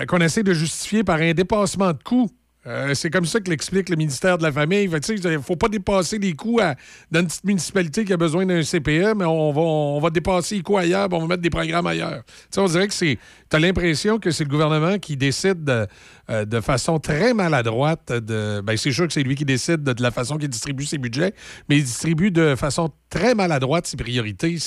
qu'on 0.09 0.18
essaie 0.18 0.43
de 0.44 0.52
justifier 0.55 1.02
par 1.05 1.16
un 1.20 1.32
dépassement 1.32 1.93
de 1.93 2.02
coûts. 2.02 2.31
Euh, 2.66 2.92
c'est 2.92 3.08
comme 3.08 3.24
ça 3.24 3.40
que 3.40 3.48
l'explique 3.48 3.88
le 3.88 3.96
ministère 3.96 4.36
de 4.36 4.42
la 4.42 4.52
Famille. 4.52 4.84
Il 4.84 5.30
ne 5.30 5.38
faut 5.38 5.56
pas 5.56 5.68
dépasser 5.70 6.18
les 6.18 6.34
coûts 6.34 6.60
à- 6.60 6.74
dans 7.10 7.20
une 7.20 7.26
petite 7.26 7.44
municipalité 7.44 8.04
qui 8.04 8.12
a 8.12 8.18
besoin 8.18 8.44
d'un 8.44 8.62
CPE, 8.62 9.14
mais 9.16 9.24
on 9.24 9.50
va, 9.50 9.60
on 9.62 9.98
va 9.98 10.10
dépasser 10.10 10.56
les 10.56 10.62
coûts 10.62 10.76
ailleurs, 10.76 11.08
on 11.10 11.20
va 11.20 11.26
mettre 11.26 11.40
des 11.42 11.48
programmes 11.48 11.86
ailleurs. 11.86 12.22
Tu 12.26 12.32
sais, 12.50 12.60
on 12.60 12.66
dirait 12.66 12.86
que 12.88 12.92
c'est. 12.92 13.18
Tu 13.48 13.56
as 13.56 13.60
l'impression 13.60 14.18
que 14.18 14.30
c'est 14.30 14.44
le 14.44 14.50
gouvernement 14.50 14.98
qui 14.98 15.16
décide 15.16 15.64
de, 15.64 15.86
euh, 16.28 16.44
de 16.44 16.60
façon 16.60 16.98
très 16.98 17.32
maladroite. 17.32 18.12
Ben, 18.12 18.76
c'est 18.76 18.92
sûr 18.92 19.06
que 19.06 19.12
c'est 19.14 19.22
lui 19.22 19.36
qui 19.36 19.46
décide 19.46 19.82
de, 19.82 20.02
la 20.02 20.10
façon 20.10 20.36
qu'il 20.36 20.48
distribue 20.50 20.84
ses 20.84 20.98
budgets, 20.98 21.32
mais 21.70 21.78
il 21.78 21.84
distribue 21.84 22.30
de 22.30 22.56
façon 22.56 22.90
très 23.08 23.34
maladroite 23.34 23.86
ses 23.86 23.96
priorités. 23.96 24.58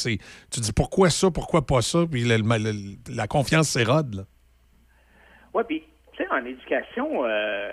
Tu 0.50 0.60
dis 0.60 0.74
pourquoi 0.74 1.12
ça, 1.12 1.30
pourquoi 1.30 1.64
pas 1.66 1.84
ça, 1.84 2.06
puis 2.10 2.24
le- 2.24 2.42
la 3.14 3.28
confiance 3.28 3.70
s'érode. 3.70 4.26
Oui, 5.54 5.62
puis, 5.68 5.84
tu 6.16 6.24
sais, 6.24 6.30
en 6.32 6.46
éducation, 6.46 7.26
euh, 7.26 7.72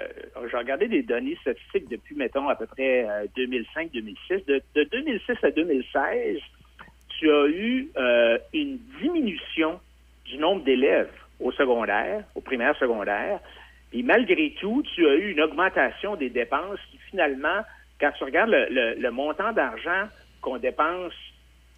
j'ai 0.50 0.56
regardé 0.56 0.88
des 0.88 1.02
données 1.02 1.36
statistiques 1.42 1.88
depuis, 1.88 2.14
mettons, 2.14 2.48
à 2.48 2.54
peu 2.54 2.66
près 2.66 3.06
euh, 3.08 3.26
2005-2006. 3.36 4.46
De, 4.46 4.62
de 4.74 4.84
2006 4.84 5.32
à 5.42 5.50
2016, 5.50 6.38
tu 7.18 7.30
as 7.30 7.46
eu 7.48 7.90
euh, 7.96 8.38
une 8.54 8.78
diminution 9.00 9.78
du 10.24 10.38
nombre 10.38 10.64
d'élèves 10.64 11.12
au 11.38 11.52
secondaire, 11.52 12.24
au 12.34 12.40
primaire 12.40 12.76
secondaire. 12.78 13.40
Et 13.92 14.02
malgré 14.02 14.54
tout, 14.60 14.82
tu 14.94 15.06
as 15.06 15.14
eu 15.14 15.32
une 15.32 15.40
augmentation 15.40 16.16
des 16.16 16.30
dépenses 16.30 16.78
qui, 16.90 16.98
finalement, 17.10 17.62
quand 18.00 18.12
tu 18.16 18.24
regardes 18.24 18.50
le, 18.50 19.10
montant 19.10 19.52
d'argent 19.52 20.08
qu'on 20.40 20.56
dépense 20.56 21.12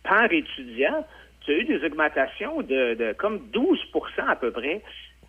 par 0.04 0.30
étudiant, 0.32 1.04
tu 1.40 1.52
as 1.52 1.56
eu 1.56 1.64
des 1.64 1.84
augmentations 1.84 2.62
de 2.62 3.14
comme 3.18 3.48
12% 3.52 4.28
à 4.28 4.36
peu 4.36 4.52
près 4.52 4.82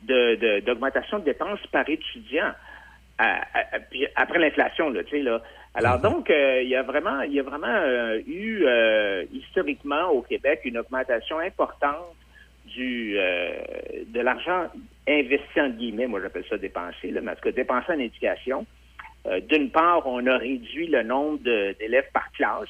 de- 0.08 0.36
de- 0.36 0.60
d'augmentation 0.62 1.20
de, 1.20 1.26
dépenses 1.26 1.66
par 1.72 1.88
étudiant 1.90 2.52
à- 3.18 3.42
à- 3.54 3.76
à- 3.76 3.80
puis 3.80 4.06
après 4.16 4.40
l'inflation, 4.40 4.90
là, 4.90 5.04
tu 5.04 5.12
sais, 5.12 5.22
là. 5.22 5.42
Alors 5.76 6.00
donc, 6.00 6.30
euh, 6.30 6.62
il 6.62 6.70
y 6.70 6.76
a 6.76 6.84
vraiment, 6.84 7.22
il 7.22 7.34
y 7.34 7.40
a 7.40 7.44
vraiment 7.44 7.68
euh, 7.68 8.20
eu 8.28 8.64
euh, 8.66 9.24
historiquement 9.32 10.10
au 10.10 10.22
Québec 10.22 10.62
une 10.66 10.78
augmentation 10.78 11.40
importante 11.40 12.16
du 12.66 13.14
de 13.16 14.20
l'argent 14.22 14.68
investi 15.08 15.60
en 15.62 15.70
guillemets, 15.70 16.08
moi 16.08 16.22
j'appelle 16.22 16.46
ça 16.50 16.58
dépenser, 16.58 17.12
là, 17.12 17.22
mais 17.22 17.32
en 17.32 17.36
tout 17.36 17.42
cas 17.42 17.52
dépensé 17.52 17.92
en 17.92 18.00
éducation. 18.00 18.66
D'une 19.50 19.70
part, 19.70 20.06
on 20.06 20.26
a 20.28 20.38
réduit 20.38 20.88
le 20.88 21.02
nombre 21.04 21.40
de- 21.44 21.74
d'élèves 21.80 22.10
par 22.14 22.30
classe. 22.34 22.68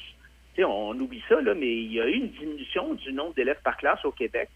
Tu 0.54 0.60
sais, 0.60 0.64
on 0.64 0.90
oublie 0.92 1.22
ça, 1.28 1.40
là, 1.40 1.52
mais 1.54 1.66
il 1.66 1.92
y 1.92 2.00
a 2.00 2.06
eu 2.06 2.12
une 2.14 2.28
diminution 2.28 2.94
du 2.94 3.12
nombre 3.12 3.34
d'élèves 3.34 3.60
par 3.64 3.76
classe 3.76 4.04
au 4.04 4.12
Québec. 4.12 4.50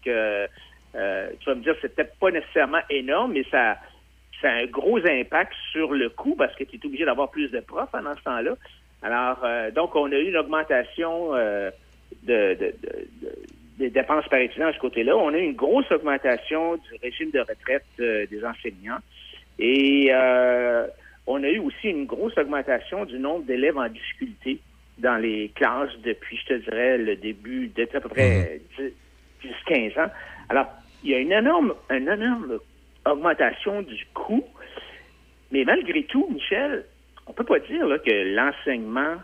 Euh, 0.95 1.29
tu 1.39 1.49
vas 1.49 1.55
me 1.55 1.61
dire, 1.61 1.75
c'est 1.81 1.95
peut-être 1.95 2.15
pas 2.17 2.31
nécessairement 2.31 2.81
énorme, 2.89 3.33
mais 3.33 3.43
ça, 3.51 3.77
ça 4.41 4.49
a 4.49 4.53
un 4.55 4.65
gros 4.65 4.99
impact 5.05 5.53
sur 5.71 5.91
le 5.93 6.09
coût 6.09 6.35
parce 6.35 6.55
que 6.55 6.63
tu 6.63 6.77
es 6.77 6.85
obligé 6.85 7.05
d'avoir 7.05 7.29
plus 7.29 7.49
de 7.49 7.59
profs 7.59 7.91
pendant 7.91 8.15
ce 8.15 8.23
temps-là. 8.23 8.55
Alors, 9.01 9.39
euh, 9.43 9.71
donc, 9.71 9.95
on 9.95 10.11
a 10.11 10.15
eu 10.15 10.29
une 10.29 10.37
augmentation 10.37 11.35
euh, 11.35 11.69
de, 12.23 12.53
de- 12.55 12.75
de- 12.81 13.07
de- 13.21 13.35
des 13.77 13.89
dépenses 13.89 14.27
par 14.27 14.39
étudiant 14.39 14.67
de 14.67 14.73
ce 14.73 14.79
côté-là. 14.79 15.15
On 15.15 15.33
a 15.33 15.37
eu 15.37 15.43
une 15.43 15.55
grosse 15.55 15.89
augmentation 15.91 16.75
du 16.75 16.89
régime 17.01 17.31
de 17.31 17.39
retraite 17.39 17.85
euh, 18.01 18.25
des 18.27 18.43
enseignants. 18.43 18.97
Et 19.57 20.09
euh, 20.11 20.85
on 21.27 21.41
a 21.43 21.47
eu 21.49 21.59
aussi 21.59 21.89
une 21.89 22.05
grosse 22.05 22.37
augmentation 22.37 23.05
du 23.05 23.19
nombre 23.19 23.45
d'élèves 23.45 23.77
en 23.77 23.87
difficulté 23.87 24.59
dans 24.97 25.15
les 25.15 25.49
classes 25.55 25.97
depuis, 26.03 26.37
je 26.37 26.45
te 26.45 26.53
dirais, 26.55 26.97
le 26.97 27.15
début, 27.15 27.67
depuis 27.73 27.95
à 27.97 28.01
peu 28.01 28.09
près 28.09 28.59
10, 28.77 29.49
15 29.65 29.97
ans. 29.97 30.11
Alors, 30.49 30.65
il 31.03 31.09
y 31.11 31.15
a 31.15 31.19
une 31.19 31.31
énorme, 31.31 31.73
une 31.89 32.07
énorme 32.09 32.59
augmentation 33.05 33.81
du 33.81 34.05
coût, 34.13 34.45
mais 35.51 35.63
malgré 35.65 36.03
tout, 36.03 36.27
Michel, 36.31 36.85
on 37.27 37.33
peut 37.33 37.43
pas 37.45 37.59
dire 37.59 37.85
là, 37.87 37.97
que 37.99 38.35
l'enseignement 38.35 39.15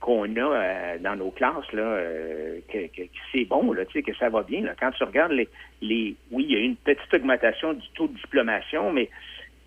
qu'on 0.00 0.34
a 0.34 0.40
euh, 0.40 0.98
dans 0.98 1.14
nos 1.14 1.30
classes, 1.30 1.70
là, 1.72 1.82
euh, 1.82 2.58
que, 2.68 2.86
que- 2.88 3.02
que 3.02 3.18
c'est 3.32 3.44
bon, 3.44 3.72
là, 3.72 3.84
tu 3.84 3.92
sais, 3.92 4.02
que 4.02 4.14
ça 4.16 4.28
va 4.28 4.42
bien. 4.42 4.62
Là. 4.62 4.72
Quand 4.78 4.90
tu 4.90 5.04
regardes 5.04 5.30
les, 5.32 5.48
les. 5.80 6.16
Oui, 6.32 6.44
il 6.48 6.52
y 6.52 6.56
a 6.56 6.58
eu 6.58 6.64
une 6.64 6.76
petite 6.76 7.12
augmentation 7.14 7.72
du 7.74 7.86
taux 7.94 8.08
de 8.08 8.14
diplomation, 8.14 8.92
mais 8.92 9.08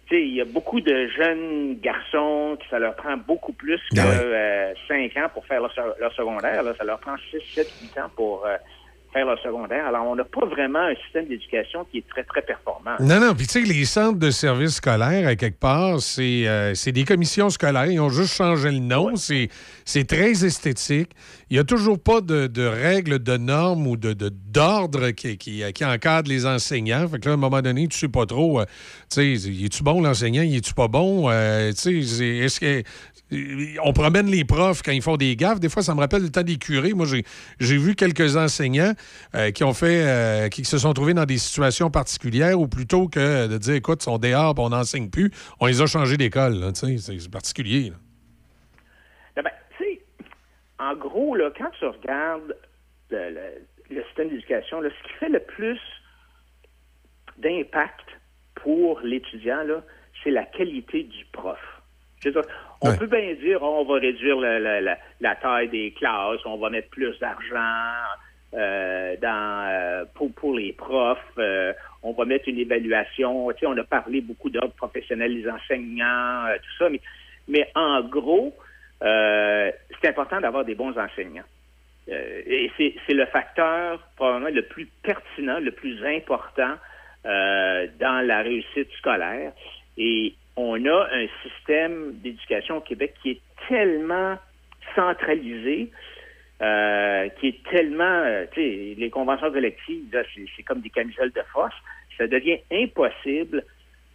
tu 0.08 0.16
sais, 0.16 0.22
il 0.22 0.34
y 0.36 0.42
a 0.42 0.46
beaucoup 0.46 0.82
de 0.82 1.08
jeunes 1.08 1.80
garçons 1.80 2.58
qui 2.62 2.68
ça 2.68 2.80
leur 2.80 2.96
prend 2.98 3.16
beaucoup 3.16 3.54
plus 3.54 3.80
que 3.96 4.00
Ah 4.02 4.74
5 4.90 5.16
ans 5.18 5.30
pour 5.34 5.46
faire 5.46 5.62
leur, 5.62 5.72
se- 5.74 6.00
leur 6.02 6.14
secondaire. 6.14 6.64
Là. 6.64 6.74
Ça 6.78 6.84
leur 6.84 7.00
prend 7.00 7.16
6, 7.32 7.38
7, 7.56 7.70
8 7.82 7.98
ans 8.00 8.10
pour 8.16 8.46
euh, 8.46 8.58
faire 9.16 9.26
leur 9.26 9.42
secondaire. 9.42 9.86
Alors, 9.88 10.06
on 10.08 10.16
n'a 10.16 10.26
pas 10.26 10.46
vraiment 10.46 10.80
un 10.80 10.96
système 11.06 11.28
d'éducation 11.28 11.86
qui 11.90 12.00
est 12.00 12.08
très, 12.10 12.24
très 12.24 12.42
performant. 12.42 12.96
Non, 13.00 13.20
non. 13.22 13.34
Puis, 13.34 13.48
tu 13.48 13.54
sais, 13.54 13.62
les 13.62 13.86
centres 13.86 14.20
de 14.20 14.30
services 14.30 14.76
scolaires, 14.76 15.26
à 15.28 15.36
quelque 15.38 15.60
part, 15.60 16.02
c'est 16.02 16.46
euh, 16.48 16.74
c'est 16.76 16.92
des 16.92 17.06
commissions 17.06 17.50
scolaires. 17.50 17.86
Ils 17.86 18.00
ont 18.02 18.10
juste 18.10 18.36
changé 18.36 18.70
le 18.72 18.80
nom. 18.80 19.16
C'est 19.16 19.48
C'est 19.86 20.06
très 20.06 20.44
esthétique. 20.46 21.12
Il 21.50 21.54
n'y 21.54 21.60
a 21.60 21.64
toujours 21.64 21.98
pas 22.00 22.20
de, 22.22 22.48
de 22.48 22.66
règles, 22.66 23.20
de 23.20 23.38
normes 23.38 23.88
ou 23.88 23.96
de 23.98 24.12
de- 24.14 24.32
d'ordre 24.32 25.12
qui, 25.12 25.38
qui, 25.38 25.64
qui 25.74 25.86
encadrent 25.86 26.30
les 26.30 26.46
enseignants. 26.46 27.08
Fait 27.08 27.20
que 27.20 27.26
là, 27.26 27.32
à 27.32 27.34
un 27.36 27.38
moment 27.38 27.62
donné, 27.62 27.88
tu 27.88 27.98
sais 27.98 28.08
pas 28.10 28.26
trop, 28.26 28.60
euh, 28.60 28.66
tu 29.14 29.38
sais, 29.38 29.50
est-tu 29.64 29.84
bon 29.84 30.02
l'enseignant, 30.02 30.42
est-tu 30.42 30.74
pas 30.74 30.88
bon? 30.88 31.30
Euh, 31.30 31.72
tu 31.72 32.04
sais, 32.04 32.28
est-ce 32.38 32.60
que. 32.60 32.84
On 33.84 33.94
promène 33.94 34.28
les 34.28 34.46
profs 34.46 34.82
quand 34.82 34.92
ils 34.92 35.02
font 35.02 35.18
des 35.18 35.36
gaffes. 35.36 35.60
Des 35.60 35.70
fois, 35.70 35.84
ça 35.84 35.94
me 35.96 36.00
rappelle 36.00 36.24
le 36.24 36.30
temps 36.30 36.44
des 36.44 36.58
curés. 36.58 36.94
Moi, 36.94 37.06
j'ai- 37.06 37.78
vu 37.78 37.96
quelques 37.96 38.38
enseignants 38.38 38.94
euh, 39.36 39.52
qui 39.52 39.64
ont 39.64 39.74
fait, 39.74 40.04
euh, 40.04 40.50
qui 40.50 40.64
se 40.66 40.78
sont 40.78 40.94
trouvés 40.94 41.14
dans 41.14 41.26
des 41.26 41.38
situations 41.38 41.92
particulières 41.92 42.60
où 42.60 42.68
plutôt 42.68 43.08
que 43.08 43.48
de 43.48 43.58
dire, 43.58 43.76
écoute, 43.76 44.02
ils 44.02 44.06
sont 44.06 44.18
dehors, 44.18 44.56
on 44.58 44.70
n'enseigne 44.70 45.10
plus, 45.10 45.32
on 45.60 45.66
les 45.66 45.82
a 45.82 45.86
changés 45.86 46.18
d'école. 46.18 46.72
C'est 46.74 47.32
particulier. 47.32 47.92
ben, 49.36 49.44
en 50.80 50.96
gros, 50.96 51.36
quand 51.58 51.70
tu 51.80 51.86
regardes 51.86 52.56
le, 53.10 54.04
système 54.08 54.30
d'éducation, 54.30 54.82
ce 54.82 55.08
qui 55.08 55.14
fait 55.20 55.30
le 55.30 55.40
plus 55.40 55.80
d'impact 57.38 58.06
pour 58.56 59.00
l'étudiant, 59.02 59.64
c'est 60.24 60.32
la 60.32 60.44
qualité 60.44 61.04
du 61.04 61.26
prof. 61.32 61.60
On 62.82 62.96
peut 62.98 63.08
bien 63.08 63.34
dire, 63.36 63.62
on 63.62 63.84
va 63.86 63.96
réduire 64.00 64.38
la, 64.40 64.60
la- 64.60 64.82
la- 64.82 64.98
la 65.22 65.36
taille 65.36 65.70
des 65.70 65.92
classes, 65.92 66.44
on 66.46 66.58
va 66.58 66.70
mettre 66.70 66.90
plus 66.90 67.18
d'argent 67.20 67.94
euh, 68.54 69.16
dans 69.22 69.68
euh, 69.70 70.06
pour, 70.14 70.34
pour 70.34 70.54
les 70.56 70.72
profs, 70.74 71.20
euh, 71.38 71.74
on 72.04 72.14
va 72.14 72.26
mettre 72.26 72.48
une 72.48 72.60
évaluation. 72.60 73.52
Tu 73.52 73.60
sais, 73.60 73.66
on 73.66 73.78
a 73.78 73.84
parlé 73.84 74.22
beaucoup 74.22 74.50
d'ordre 74.50 74.74
professionnel, 74.74 75.34
les 75.34 75.50
enseignants, 75.50 76.46
tout 76.58 76.78
ça, 76.84 76.90
mais, 76.90 77.02
mais 77.48 77.70
en 77.76 78.02
gros, 78.02 78.56
c'est 79.02 80.08
important 80.08 80.40
d'avoir 80.42 80.66
des 80.66 80.76
bons 80.76 80.98
enseignants. 80.98 81.44
Et 82.08 82.72
c'est 82.78 83.14
le 83.14 83.26
facteur 83.26 84.00
probablement 84.16 84.50
le 84.54 84.62
plus 84.62 84.86
pertinent, 85.04 85.60
le 85.60 85.72
plus 85.72 86.04
important 86.06 86.76
dans 87.24 88.26
la 88.26 88.42
réussite 88.42 88.92
scolaire. 88.98 89.52
Et 89.98 90.34
on 90.56 90.86
a 90.86 91.08
un 91.12 91.28
système 91.44 92.14
d'éducation 92.16 92.78
au 92.78 92.82
Québec 92.82 93.14
qui 93.22 93.32
est 93.32 93.42
tellement 93.68 94.38
centralisé, 94.96 95.92
euh, 96.62 97.28
qui 97.40 97.48
est 97.48 97.64
tellement, 97.70 98.04
euh, 98.04 98.46
tu 98.52 98.62
sais, 98.62 98.96
les 98.98 99.10
conventions 99.10 99.52
collectives, 99.52 100.06
c'est 100.56 100.64
comme 100.64 100.80
des 100.80 100.90
camisoles 100.90 101.32
de 101.32 101.42
force. 101.52 101.76
Ça 102.18 102.28
devient 102.28 102.60
impossible 102.72 103.64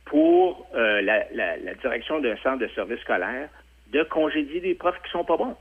pour 0.07 0.67
euh, 0.75 1.03
la, 1.03 1.75
direction 1.83 2.21
d'un 2.21 2.37
centre 2.39 2.59
de 2.59 2.69
service 2.69 3.01
scolaire 3.01 3.49
de 3.93 4.03
congédier 4.05 4.61
des 4.61 4.75
profs 4.75 5.01
qui 5.03 5.11
sont 5.11 5.25
pas 5.25 5.37
bons. 5.37 5.57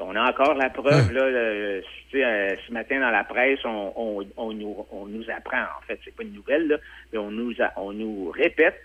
On 0.00 0.14
a 0.14 0.30
encore 0.30 0.54
la 0.54 0.70
preuve, 0.70 1.12
là, 1.12 1.80
ce 2.12 2.72
matin 2.72 3.00
dans 3.00 3.10
la 3.10 3.24
presse, 3.24 3.58
on, 3.64 4.22
nous, 4.52 5.24
apprend, 5.34 5.62
en 5.62 5.82
fait, 5.86 5.98
c'est 6.04 6.14
pas 6.14 6.22
une 6.22 6.34
nouvelle, 6.34 6.68
là, 6.68 6.76
mais 7.12 7.18
on 7.18 7.30
nous, 7.30 7.52
on 7.76 7.92
nous 7.92 8.30
répète 8.30 8.80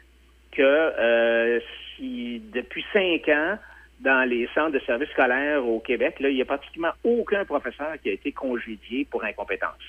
que 0.55 0.61
euh, 0.61 1.59
si 1.95 2.41
depuis 2.53 2.85
cinq 2.93 3.27
ans, 3.29 3.57
dans 3.99 4.27
les 4.27 4.47
centres 4.53 4.71
de 4.71 4.79
services 4.79 5.09
scolaires 5.09 5.65
au 5.65 5.79
Québec, 5.79 6.19
là, 6.19 6.29
il 6.29 6.35
n'y 6.35 6.41
a 6.41 6.45
pratiquement 6.45 6.91
aucun 7.03 7.45
professeur 7.45 7.93
qui 8.01 8.09
a 8.09 8.13
été 8.13 8.31
congédié 8.31 9.05
pour 9.05 9.23
incompétence. 9.23 9.81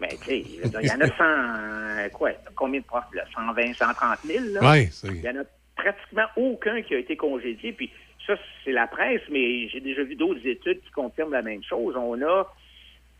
Mais 0.00 0.08
tu 0.08 0.24
sais, 0.24 0.38
il 0.40 0.86
y 0.86 0.92
en 0.92 1.00
a 1.00 1.08
100, 1.08 1.14
euh, 1.20 2.08
quoi, 2.10 2.30
combien 2.54 2.80
de 2.80 2.84
profs, 2.84 3.12
là? 3.14 3.24
120, 3.34 3.74
130 3.74 4.18
000, 4.24 4.44
là? 4.52 4.70
Ouais, 4.70 4.88
Il 5.04 5.22
y 5.22 5.28
en 5.28 5.40
a 5.40 5.44
pratiquement 5.76 6.26
aucun 6.36 6.82
qui 6.82 6.94
a 6.94 6.98
été 6.98 7.16
congédié. 7.16 7.72
Puis 7.72 7.90
ça, 8.26 8.34
c'est 8.64 8.72
la 8.72 8.86
presse, 8.86 9.22
mais 9.28 9.68
j'ai 9.68 9.80
déjà 9.80 10.04
vu 10.04 10.14
d'autres 10.14 10.46
études 10.46 10.80
qui 10.82 10.90
confirment 10.92 11.32
la 11.32 11.42
même 11.42 11.64
chose. 11.64 11.96
On 11.96 12.20
a, 12.22 12.46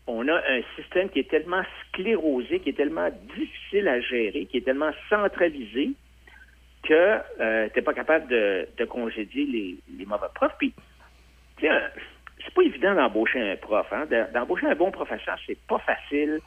on 0.07 0.25
a 0.29 0.35
un 0.35 0.61
système 0.77 1.09
qui 1.09 1.19
est 1.19 1.29
tellement 1.29 1.63
sclérosé, 1.89 2.61
qui 2.61 2.69
est 2.69 2.77
tellement 2.77 3.09
difficile 3.35 3.89
à 3.89 3.99
gérer, 3.99 4.45
qui 4.45 4.57
est 4.57 4.65
tellement 4.65 4.91
centralisé 5.09 5.91
que 6.83 7.17
tu 7.69 7.75
n'es 7.75 7.81
pas 7.83 7.93
capable 7.93 8.27
de, 8.27 8.67
congédier 8.85 9.45
les, 9.45 9.77
mauvais 10.05 10.27
profs. 10.33 10.55
Puis, 10.57 10.73
un- 11.63 11.89
c'est 12.43 12.53
pas 12.53 12.61
évident 12.63 12.95
d'embaucher 12.95 13.39
un 13.51 13.55
prof. 13.57 13.85
Hein? 13.91 14.05
De- 14.05 14.31
D'embaucher 14.33 14.67
un 14.67 14.75
bon 14.75 14.91
professeur, 14.91 15.37
c'est 15.45 15.59
pas 15.67 15.79
facile. 15.79 16.39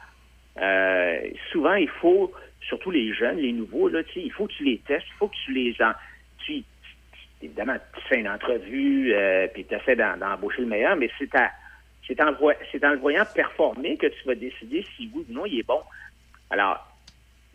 Euh, 0.59 1.19
souvent, 1.51 1.75
il 1.75 1.89
faut, 1.89 2.31
surtout 2.61 2.91
les 2.91 3.13
jeunes, 3.13 3.37
les 3.37 3.51
nouveaux, 3.51 3.87
là, 3.89 4.01
il 4.15 4.31
faut 4.31 4.47
que 4.47 4.53
tu 4.53 4.63
les 4.63 4.77
testes, 4.79 5.05
il 5.07 5.17
faut 5.17 5.27
que 5.27 5.35
tu 5.45 5.51
les 5.53 5.75
en, 5.81 5.91
tu, 6.45 6.63
évidemment, 7.41 7.75
tu 7.95 8.01
fais 8.07 8.19
une 8.19 8.29
entrevue, 8.29 9.13
euh, 9.13 9.47
puis 9.47 9.65
tu 9.65 9.73
essaies 9.75 9.95
d'embaucher 9.95 10.61
le 10.61 10.67
meilleur, 10.67 10.95
mais 10.95 11.09
c'est 11.17 11.29
c'est 12.07 12.21
en, 12.21 12.27
en 12.27 12.91
le 12.91 12.97
voyant 12.97 13.23
performer 13.33 13.97
que 13.97 14.07
tu 14.07 14.27
vas 14.27 14.35
décider 14.35 14.85
si 14.95 15.09
oui 15.13 15.25
ou 15.29 15.33
non 15.33 15.45
il 15.45 15.59
est 15.59 15.67
bon. 15.67 15.79
Alors, 16.49 16.85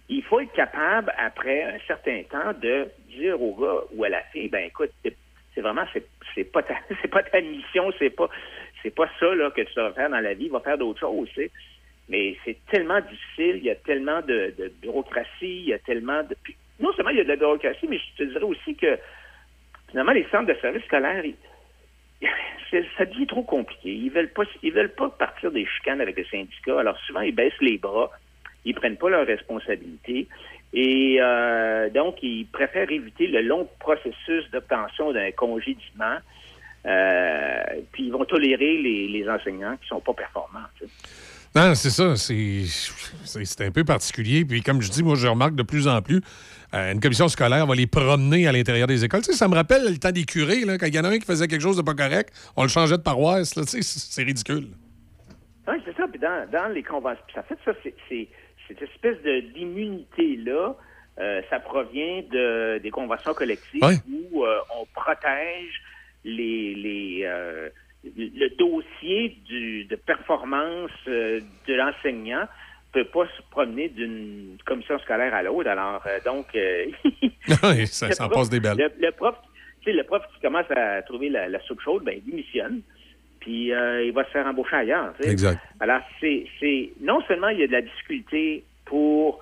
il 0.09 0.22
faut 0.22 0.40
être 0.40 0.52
capable, 0.52 1.12
après 1.18 1.62
un 1.64 1.78
certain 1.86 2.22
temps, 2.30 2.52
de 2.60 2.89
dire 3.10 3.40
au 3.40 3.55
gars 3.55 3.82
ou 3.93 4.05
à 4.05 4.09
la 4.09 4.22
fille, 4.32 4.48
ben 4.48 4.64
écoute, 4.66 4.90
c'est- 5.05 5.16
vraiment, 5.60 5.85
c'est 6.36 6.44
pas 6.44 6.62
ta, 6.62 6.76
pas 7.10 7.22
ta 7.24 7.40
mission, 7.40 7.93
c'est 7.98 8.10
pas, 8.10 8.28
pas 8.94 9.10
ça 9.18 9.35
là 9.35 9.51
que 9.51 9.62
tu 9.62 9.74
vas 9.74 9.93
faire 9.93 10.09
dans 10.09 10.20
la 10.20 10.35
vie, 10.35 10.48
va 10.48 10.60
faire 10.60 10.78
d'autres 10.78 11.01
choses. 11.01 11.28
Mais 12.09 12.36
c'est 12.44 12.56
tellement 12.70 13.01
difficile, 13.01 13.56
il 13.56 13.64
y 13.64 13.70
a 13.70 13.74
tellement 13.74 14.22
de, 14.22 14.55
bureaucratie, 14.80 15.28
il 15.40 15.68
y 15.68 15.72
a 15.72 15.78
tellement 15.80 16.22
de. 16.22 16.36
non 16.78 16.93
seulement 16.93 17.10
il 17.10 17.18
y 17.18 17.20
a 17.20 17.24
de 17.24 17.28
la 17.28 17.36
bureaucratie, 17.36 17.89
mais 17.89 17.98
je 17.98 18.24
te 18.24 18.30
dirais 18.30 18.44
aussi 18.44 18.76
que 18.76 18.98
finalement 19.90 20.12
les 20.12 20.26
centres 20.30 20.47
de 20.47 20.59
services 20.60 20.85
scolaires, 20.85 21.24
ça 22.97 23.05
devient 23.05 23.26
trop 23.26 23.43
compliqué. 23.43 23.90
Ils 23.90 24.10
veulent 24.10 24.32
pas, 24.32 24.44
ils 24.62 24.72
veulent 24.72 24.94
pas 24.94 25.10
partir 25.10 25.51
des 25.51 25.66
chicanes 25.66 26.01
avec 26.01 26.16
les 26.16 26.24
syndicats. 26.26 26.78
Alors 26.78 26.98
souvent 27.01 27.20
ils 27.22 27.35
baissent 27.35 27.60
les 27.60 27.78
bras, 27.78 28.12
ils 28.64 28.74
prennent 28.74 28.97
pas 28.97 29.10
leurs 29.10 29.26
responsabilités 29.26 30.28
et 30.72 31.18
euh, 31.20 31.89
donc 31.90 32.16
ils 32.22 32.47
préfèrent 32.47 32.90
éviter 32.90 33.26
le 33.26 33.43
long 33.43 33.68
processus 33.78 34.51
d'obtention 34.52 35.12
d'un 35.12 35.30
congédiement. 35.32 36.18
Euh, 36.86 37.62
puis 37.93 38.05
ils 38.05 38.12
vont 38.12 38.24
tolérer 38.24 38.78
les, 38.78 39.09
les 39.09 39.28
enseignants 39.28 39.76
qui 39.76 39.89
sont 39.89 40.01
pas 40.01 40.14
performants. 40.14 40.66
tu 40.78 40.86
sais. 40.86 40.90
Non, 41.55 41.74
c'est 41.74 41.90
ça. 41.90 42.14
C'est 42.16 43.64
un 43.66 43.70
peu 43.70 43.85
particulier. 43.85 44.44
Puis, 44.44 44.62
comme 44.62 44.80
je 44.82 44.90
dis, 44.90 45.02
moi, 45.02 45.16
je 45.16 45.26
remarque 45.26 45.55
de 45.55 45.62
plus 45.62 45.89
en 45.89 46.02
plus, 46.02 46.20
euh, 46.74 46.93
une 46.93 47.01
commission 47.01 47.28
scolaire 47.28 47.66
va 47.66 47.74
les 47.74 47.86
promener 47.86 48.47
à 48.47 48.52
l'intérieur 48.52 48.86
des 48.86 49.05
écoles. 49.05 49.22
Tu 49.22 49.32
sais, 49.32 49.39
ça 49.39 49.48
me 49.48 49.55
rappelle 49.55 49.85
le 49.85 49.98
temps 49.98 50.12
des 50.12 50.24
curés, 50.24 50.64
là, 50.64 50.76
quand 50.78 50.86
il 50.86 50.94
y 50.94 51.01
en 51.01 51.05
a 51.05 51.09
un 51.09 51.18
qui 51.18 51.24
faisait 51.24 51.48
quelque 51.48 51.62
chose 51.62 51.76
de 51.76 51.82
pas 51.82 51.94
correct, 51.94 52.32
on 52.56 52.62
le 52.62 52.68
changeait 52.68 52.98
de 52.98 53.02
paroisse. 53.02 53.56
là. 53.56 53.64
Tu 53.64 53.82
sais, 53.82 53.82
c'est 53.82 54.22
ridicule. 54.22 54.68
Oui, 55.66 55.76
c'est 55.85 55.97
ça. 55.97 56.06
Puis 56.09 56.20
dans, 56.20 56.47
dans 56.51 56.68
les 56.68 56.82
conventions, 56.82 57.24
puis 57.26 57.35
ça 57.35 57.43
fait 57.43 57.59
ça, 57.64 57.72
c'est, 57.82 58.28
cette 58.69 58.82
espèce 58.82 59.20
de, 59.23 59.40
d'immunité-là, 59.40 60.77
euh, 61.19 61.43
ça 61.51 61.59
provient 61.59 62.23
de, 62.31 62.78
des 62.78 62.90
conventions 62.90 63.35
collectives 63.35 63.82
où 64.09 64.45
euh, 64.45 64.59
on 64.78 64.86
protège 64.95 65.82
les, 66.24 66.74
les, 66.74 67.23
euh, 67.24 67.69
le 68.05 68.49
dossier 68.57 69.36
du, 69.47 69.85
de 69.86 69.97
performance 69.97 70.90
de 71.07 71.74
l'enseignant 71.74 72.47
peut 72.93 73.05
pas 73.05 73.27
se 73.36 73.43
promener 73.51 73.89
d'une 73.89 74.57
commission 74.65 74.99
scolaire 75.01 75.35
à 75.35 75.43
l'autre. 75.43 75.69
Alors, 75.69 76.03
donc... 76.24 76.47
Oui, 76.55 77.86
ça, 77.86 78.07
en 78.24 78.28
prof- 78.28 78.32
passe 78.32 78.51
des 78.51 78.61
belles. 78.61 78.77
Le, 78.78 79.07
le 79.07 79.12
prof, 79.12 79.35
le 79.86 80.03
prof 80.03 80.23
qui 80.35 80.40
commence 80.40 80.70
à 80.70 81.03
trouver 81.03 81.28
la, 81.31 81.49
la 81.49 81.61
soupe 81.62 81.81
chaude, 81.81 82.05
ben, 82.05 82.15
il 82.16 82.31
démissionne, 82.31 82.82
puis 83.49 83.73
euh, 83.73 84.05
il 84.05 84.12
va 84.12 84.25
se 84.27 84.31
faire 84.31 84.47
embaucher 84.47 84.77
ailleurs. 84.77 85.15
tu 85.16 85.23
sais. 85.25 85.33
Exact. 85.33 85.59
Alors, 85.81 86.03
c'est, 86.20 86.45
c'est 86.61 86.91
non 87.01 87.23
seulement 87.27 87.49
il 87.49 87.61
y 87.61 87.62
a 87.62 87.66
de 87.66 87.73
la 87.73 87.81
difficulté 87.81 88.62
pour 88.85 89.41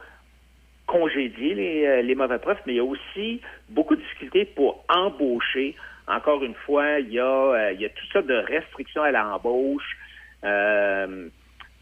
congédier 0.87 1.55
les, 1.55 1.85
euh, 1.87 2.03
les 2.03 2.15
mauvais 2.15 2.39
profs, 2.39 2.61
mais 2.67 2.75
il 2.75 2.77
y 2.77 2.81
a 2.81 2.85
aussi 2.85 3.41
beaucoup 3.69 3.97
de 3.97 4.01
difficultés 4.01 4.45
pour 4.45 4.85
embaucher. 4.89 5.75
Encore 6.07 6.45
une 6.45 6.55
fois, 6.55 7.01
il 7.01 7.13
y 7.15 7.19
a, 7.19 7.25
euh, 7.25 7.73
il 7.73 7.81
y 7.81 7.85
a 7.85 7.89
toutes 7.89 8.13
sortes 8.13 8.29
de 8.29 8.37
restrictions 8.37 9.03
à 9.03 9.11
l'embauche. 9.11 9.97
Euh, 10.45 11.29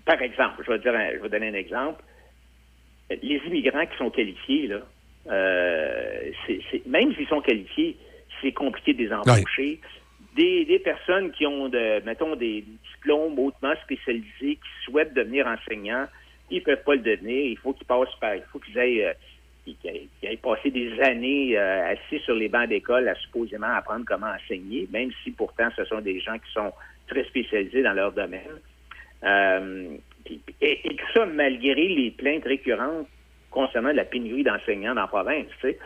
par 0.06 0.22
exemple, 0.22 0.62
je 0.66 0.72
vais, 0.72 0.78
dire 0.78 0.94
un- 0.94 1.10
je 1.16 1.18
vais 1.18 1.28
donner 1.28 1.48
un 1.48 1.54
exemple. 1.54 2.02
Les 3.10 3.36
immigrants 3.46 3.84
qui 3.84 3.98
sont 3.98 4.08
qualifiés, 4.08 4.68
là, 4.68 4.80
c'est, 6.46 6.60
c'est- 6.70 6.86
même 6.86 7.14
s'ils 7.14 7.28
sont 7.28 7.42
qualifiés, 7.42 7.98
c'est 8.40 8.52
compliqué 8.52 8.94
de 8.94 9.02
les 9.02 9.12
embaucher. 9.12 9.78
Des, 10.34 10.80
personnes 10.82 11.30
qui 11.30 11.46
ont, 11.46 11.68
de, 11.68 12.04
mettons, 12.04 12.34
des 12.34 12.64
diplômes 12.92 13.38
hautement 13.38 13.74
spécialisés, 13.84 14.56
qui 14.56 14.84
souhaitent 14.84 15.14
devenir 15.14 15.46
enseignants, 15.46 16.06
ils 16.50 16.62
peuvent 16.62 16.82
pas 16.82 16.94
le 16.94 17.02
devenir. 17.02 17.44
Il 17.46 17.58
faut 17.58 17.72
qu'ils 17.72 17.86
passent 17.86 18.14
par, 18.20 18.34
il 18.34 18.42
faut 18.52 18.58
qu'ils 18.58 18.78
aillent, 18.78 19.04
euh, 19.04 19.12
qu'ils 19.64 19.76
aillent, 19.86 20.08
qu'ils 20.18 20.28
aillent 20.28 20.36
passer 20.36 20.70
des 20.70 21.00
années 21.00 21.56
euh, 21.56 21.92
assis 21.92 22.18
sur 22.24 22.34
les 22.34 22.48
bancs 22.48 22.68
d'école 22.68 23.08
à 23.08 23.14
supposément 23.14 23.68
apprendre 23.68 24.04
comment 24.06 24.26
enseigner, 24.26 24.88
même 24.92 25.10
si 25.22 25.30
pourtant 25.30 25.68
ce 25.76 25.84
sont 25.84 26.00
des 26.00 26.18
gens 26.20 26.38
qui 26.38 26.52
sont 26.52 26.72
très 27.06 27.24
spécialisés 27.24 27.82
dans 27.82 27.92
leur 27.92 28.12
domaine. 28.12 28.60
Euh, 29.22 29.96
et, 30.60 30.88
et 30.90 30.96
tout 30.96 31.12
ça 31.14 31.26
malgré 31.26 31.88
les 31.88 32.10
plaintes 32.10 32.44
récurrentes 32.44 33.06
concernant 33.54 33.92
la 33.92 34.04
pénurie 34.04 34.42
d'enseignants 34.42 34.94
dans 34.94 35.02
la 35.02 35.06
province. 35.06 35.46
tu 35.60 35.68
sais. 35.68 35.78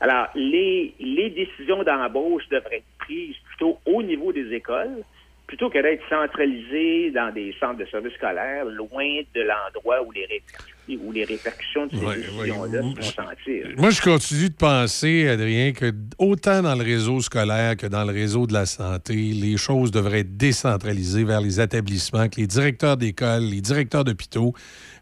Alors, 0.00 0.28
les, 0.34 0.94
les 1.00 1.30
décisions 1.30 1.82
d'embauche 1.82 2.48
devraient 2.50 2.76
être 2.76 2.98
prises 2.98 3.36
plutôt 3.48 3.78
au 3.86 4.02
niveau 4.02 4.32
des 4.32 4.52
écoles, 4.54 5.02
plutôt 5.46 5.70
que 5.70 5.80
d'être 5.82 6.02
centralisées 6.08 7.10
dans 7.10 7.32
des 7.32 7.54
centres 7.58 7.78
de 7.78 7.86
services 7.86 8.12
scolaires, 8.14 8.66
loin 8.66 9.22
de 9.34 9.40
l'endroit 9.40 10.02
où 10.06 10.12
les 10.12 10.26
répercussions, 10.26 11.00
où 11.02 11.10
les 11.12 11.24
répercussions 11.24 11.86
de 11.86 11.90
ces 11.96 12.04
Ouais, 12.04 12.16
décisions-là 12.16 12.82
se 12.82 13.12
font 13.12 13.22
sentir. 13.22 13.66
Moi, 13.78 13.90
je 13.90 14.02
continue 14.02 14.50
de 14.50 14.54
penser, 14.54 15.26
Adrien, 15.26 15.72
que 15.72 15.90
autant 16.18 16.60
dans 16.62 16.74
le 16.74 16.84
réseau 16.84 17.20
scolaire 17.20 17.76
que 17.76 17.86
dans 17.86 18.04
le 18.04 18.12
réseau 18.12 18.46
de 18.46 18.52
la 18.52 18.66
santé, 18.66 19.14
les 19.14 19.56
choses 19.56 19.90
devraient 19.90 20.20
être 20.20 20.36
décentralisées 20.36 21.24
vers 21.24 21.40
les 21.40 21.60
établissements, 21.60 22.28
que 22.28 22.40
les 22.40 22.46
directeurs 22.46 22.98
d'école, 22.98 23.42
les 23.42 23.62
directeurs 23.62 24.04
d'hôpitaux 24.04 24.52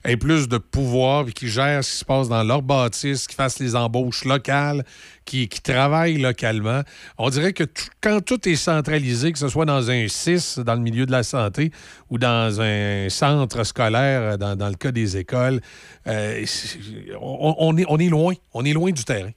aient 0.06 0.16
plus 0.16 0.48
de 0.48 0.58
pouvoir 0.58 1.28
et 1.28 1.32
qui 1.32 1.48
gèrent 1.48 1.84
ce 1.84 1.90
qui 1.90 1.98
se 1.98 2.04
passe 2.04 2.28
dans 2.28 2.42
leur 2.42 2.62
bâtisse, 2.62 3.26
qui 3.26 3.34
fassent 3.34 3.58
les 3.58 3.76
embauches 3.76 4.24
locales, 4.24 4.84
qui, 5.24 5.48
qui 5.48 5.60
travaillent 5.60 6.18
localement. 6.18 6.82
On 7.18 7.28
dirait 7.28 7.52
que 7.52 7.64
quand 8.00 8.24
tout 8.24 8.48
est 8.48 8.56
centralisé, 8.56 9.32
que 9.32 9.38
ce 9.38 9.48
soit 9.48 9.64
dans 9.64 9.90
un 9.90 10.06
CIS, 10.08 10.60
dans 10.64 10.74
le 10.74 10.80
milieu 10.80 11.06
de 11.06 11.12
la 11.12 11.22
santé, 11.22 11.70
ou 12.10 12.18
dans 12.18 12.60
un 12.60 13.08
centre 13.08 13.64
scolaire, 13.64 14.38
dans, 14.38 14.56
dans 14.56 14.68
le 14.68 14.76
cas 14.76 14.92
des 14.92 15.16
écoles, 15.16 15.60
euh, 16.06 16.44
on, 17.20 17.76
est, 17.76 18.08
loin. 18.08 18.34
On 18.54 18.64
est 18.64 18.72
loin 18.72 18.90
du 18.92 19.04
terrain. 19.04 19.32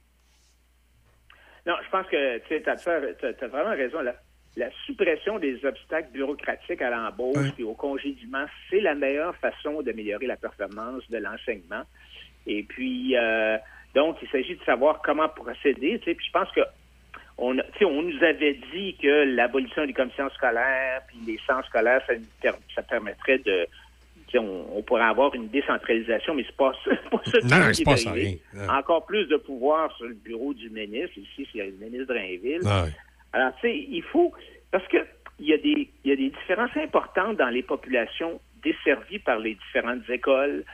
Non, 1.66 1.74
je 1.84 1.90
pense 1.90 2.06
que 2.06 2.38
tu 2.38 2.70
as, 2.70 3.48
vraiment 3.48 3.70
raison. 3.70 4.00
La, 4.00 4.14
la 4.56 4.68
suppression 4.86 5.38
des 5.38 5.64
obstacles 5.64 6.10
bureaucratiques 6.12 6.82
à 6.82 6.90
l'embauche 6.90 7.52
et 7.58 7.62
au 7.62 7.74
congédiement, 7.74 8.44
c'est 8.68 8.80
la 8.80 8.94
meilleure 8.94 9.34
façon 9.36 9.80
d'améliorer 9.82 10.26
la 10.26 10.36
performance 10.36 11.02
de 11.10 11.18
l'enseignement. 11.18 11.82
Et 12.46 12.62
puis, 12.64 13.16
euh, 13.16 13.56
donc, 13.94 14.16
il 14.22 14.28
s'agit 14.28 14.56
de 14.56 14.64
savoir 14.64 15.02
comment 15.02 15.28
procéder. 15.28 15.98
tu 16.00 16.04
sais. 16.06 16.14
Puis 16.14 16.26
je 16.26 16.32
pense 16.32 16.50
que 16.52 16.60
on, 17.38 17.58
a- 17.58 17.62
tu 17.62 17.78
sais, 17.78 17.84
on 17.84 18.02
nous 18.02 18.22
avait 18.24 18.58
dit 18.72 18.96
que 19.00 19.24
l'abolition 19.36 19.86
des 19.86 19.92
commissions 19.92 20.28
scolaires 20.30 21.02
puis 21.08 21.18
les 21.26 21.38
centres 21.46 21.66
scolaires, 21.68 22.02
ça, 22.06 22.50
ça 22.74 22.82
permettrait 22.82 23.38
de... 23.38 23.66
tu 24.26 24.32
sais, 24.32 24.38
On, 24.38 24.78
on 24.78 24.82
pourrait 24.82 25.02
avoir 25.04 25.34
une 25.34 25.48
décentralisation, 25.48 26.34
mais 26.34 26.44
c'est 26.44 26.56
pas 26.56 26.72
pas 27.10 27.20
ça 27.24 27.38
Non, 27.44 27.72
c'est 27.72 27.84
pas 27.84 27.96
ça. 27.96 28.10
Encore 28.68 29.06
plus 29.06 29.26
de 29.26 29.36
pouvoir 29.36 29.94
sur 29.96 30.06
le 30.06 30.14
bureau 30.14 30.52
du 30.54 30.68
ministre. 30.70 31.16
Ici, 31.18 31.48
c'est 31.52 31.64
le 31.64 31.72
ministre 31.72 32.12
Drainville. 32.12 32.60
Alors, 33.32 33.52
tu 33.56 33.62
sais, 33.62 33.76
il 33.76 34.02
faut... 34.02 34.32
Parce 34.70 34.86
que 34.88 34.98
il 35.38 35.46
y, 35.46 35.54
a 35.54 35.58
des, 35.58 35.88
il 36.04 36.10
y 36.10 36.12
a 36.12 36.16
des 36.16 36.28
différences 36.28 36.76
importantes 36.76 37.36
dans 37.38 37.48
les 37.48 37.62
populations 37.62 38.40
desservies 38.62 39.20
par 39.20 39.38
les 39.38 39.54
différentes 39.54 40.08
écoles. 40.10 40.64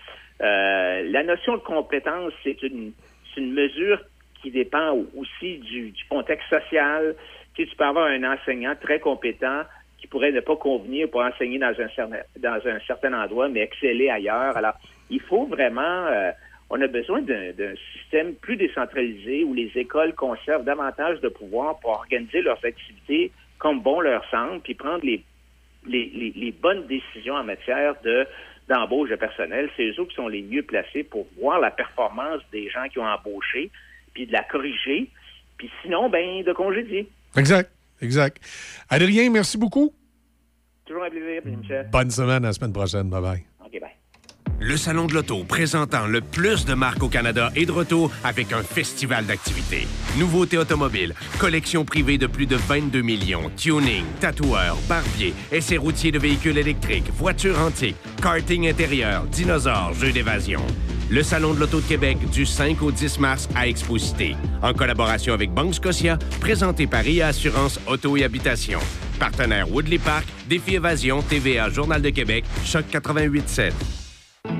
Euh, 0.40 1.02
la 1.08 1.22
notion 1.22 1.54
de 1.54 1.62
compétence, 1.62 2.32
c'est 2.42 2.60
une, 2.62 2.92
une 3.36 3.52
mesure 3.52 4.00
qui 4.42 4.50
dépend 4.50 4.98
aussi 5.16 5.58
du, 5.58 5.90
du 5.90 6.04
contexte 6.08 6.48
social. 6.50 7.14
Tu, 7.54 7.62
sais, 7.62 7.70
tu 7.70 7.76
peux 7.76 7.84
avoir 7.84 8.06
un 8.06 8.24
enseignant 8.24 8.74
très 8.74 8.98
compétent 8.98 9.62
qui 9.98 10.08
pourraient 10.08 10.32
ne 10.32 10.40
pas 10.40 10.56
convenir 10.56 11.08
pour 11.10 11.20
enseigner 11.22 11.58
dans 11.58 11.68
un, 11.80 11.88
certain- 11.94 12.24
dans 12.38 12.60
un 12.66 12.80
certain 12.86 13.12
endroit, 13.14 13.48
mais 13.48 13.60
exceller 13.60 14.10
ailleurs. 14.10 14.56
Alors, 14.56 14.74
il 15.10 15.20
faut 15.20 15.46
vraiment, 15.46 16.06
euh, 16.08 16.32
on 16.70 16.80
a 16.80 16.86
besoin 16.88 17.22
d'un 17.22 17.74
système 17.94 18.34
plus 18.34 18.56
décentralisé 18.56 19.44
où 19.44 19.54
les 19.54 19.70
écoles 19.76 20.14
conservent 20.14 20.64
davantage 20.64 21.20
de 21.20 21.28
pouvoir 21.28 21.78
pour 21.80 21.90
organiser 21.90 22.42
leurs 22.42 22.64
activités 22.64 23.30
comme 23.58 23.80
bon 23.80 24.00
leur 24.00 24.24
semble, 24.30 24.60
puis 24.60 24.74
prendre 24.74 25.04
les, 25.04 25.22
les, 25.86 26.10
les- 26.14 26.32
les 26.34 26.52
bonnes 26.52 26.86
décisions 26.86 27.34
en 27.34 27.44
matière 27.44 27.94
de 28.02 28.26
d'embauche 28.68 29.08
de 29.10 29.14
personnel. 29.16 29.70
C'est 29.76 29.90
eux 29.96 30.04
qui 30.06 30.14
sont 30.16 30.26
les 30.26 30.42
mieux 30.42 30.64
placés 30.64 31.04
pour 31.04 31.28
voir 31.40 31.60
la 31.60 31.70
performance 31.70 32.42
des 32.50 32.68
gens 32.68 32.88
qui 32.90 32.98
ont 32.98 33.06
embauché, 33.06 33.70
puis 34.12 34.26
de 34.26 34.32
la 34.32 34.42
corriger, 34.42 35.08
puis 35.56 35.70
sinon, 35.82 36.10
ben, 36.10 36.42
de 36.42 36.52
congédier. 36.52 37.08
Exact, 37.36 37.70
exact. 38.02 38.38
Adrien, 38.90 39.30
merci 39.30 39.56
beaucoup. 39.56 39.94
Toujours 40.84 41.04
un 41.04 41.10
plaisir, 41.10 41.42
Michel. 41.44 41.88
Bonne 41.92 42.10
semaine, 42.10 42.44
à 42.44 42.48
la 42.48 42.52
semaine 42.52 42.72
prochaine. 42.72 43.08
Bye-bye. 43.08 43.42
OK, 43.64 43.80
bye. 43.80 43.90
Le 44.58 44.78
Salon 44.78 45.04
de 45.06 45.12
l'Auto, 45.12 45.44
présentant 45.44 46.06
le 46.06 46.22
plus 46.22 46.64
de 46.64 46.72
marques 46.72 47.02
au 47.02 47.08
Canada, 47.08 47.50
est 47.54 47.66
de 47.66 47.72
retour 47.72 48.10
avec 48.24 48.54
un 48.54 48.62
festival 48.62 49.26
d'activités. 49.26 49.86
Nouveautés 50.16 50.56
automobiles, 50.56 51.14
collection 51.38 51.84
privée 51.84 52.16
de 52.16 52.26
plus 52.26 52.46
de 52.46 52.56
22 52.56 53.02
millions, 53.02 53.50
tuning, 53.54 54.04
tatoueurs, 54.18 54.78
barbiers, 54.88 55.34
essais 55.52 55.76
routiers 55.76 56.10
de 56.10 56.18
véhicules 56.18 56.56
électriques, 56.56 57.10
voitures 57.12 57.60
antiques, 57.60 57.96
karting 58.22 58.66
intérieur, 58.66 59.24
dinosaures, 59.24 59.92
jeux 59.92 60.12
d'évasion. 60.12 60.62
Le 61.10 61.22
Salon 61.22 61.52
de 61.52 61.60
l'Auto 61.60 61.80
de 61.80 61.86
Québec 61.86 62.18
du 62.30 62.46
5 62.46 62.82
au 62.82 62.90
10 62.90 63.20
mars 63.20 63.48
à 63.54 63.68
Exposité, 63.68 64.36
en 64.62 64.72
collaboration 64.72 65.34
avec 65.34 65.52
Banque 65.52 65.74
Scotia, 65.74 66.18
présenté 66.40 66.86
par 66.86 67.06
IA 67.06 67.28
Assurance 67.28 67.78
Auto 67.86 68.16
et 68.16 68.24
Habitation. 68.24 68.80
Partenaire 69.18 69.70
Woodley 69.70 69.98
Park, 69.98 70.26
Défi 70.48 70.76
Évasion, 70.76 71.20
TVA 71.20 71.68
Journal 71.68 72.00
de 72.00 72.10
Québec, 72.10 72.44
Choc 72.64 72.86
88.7. 72.90 74.05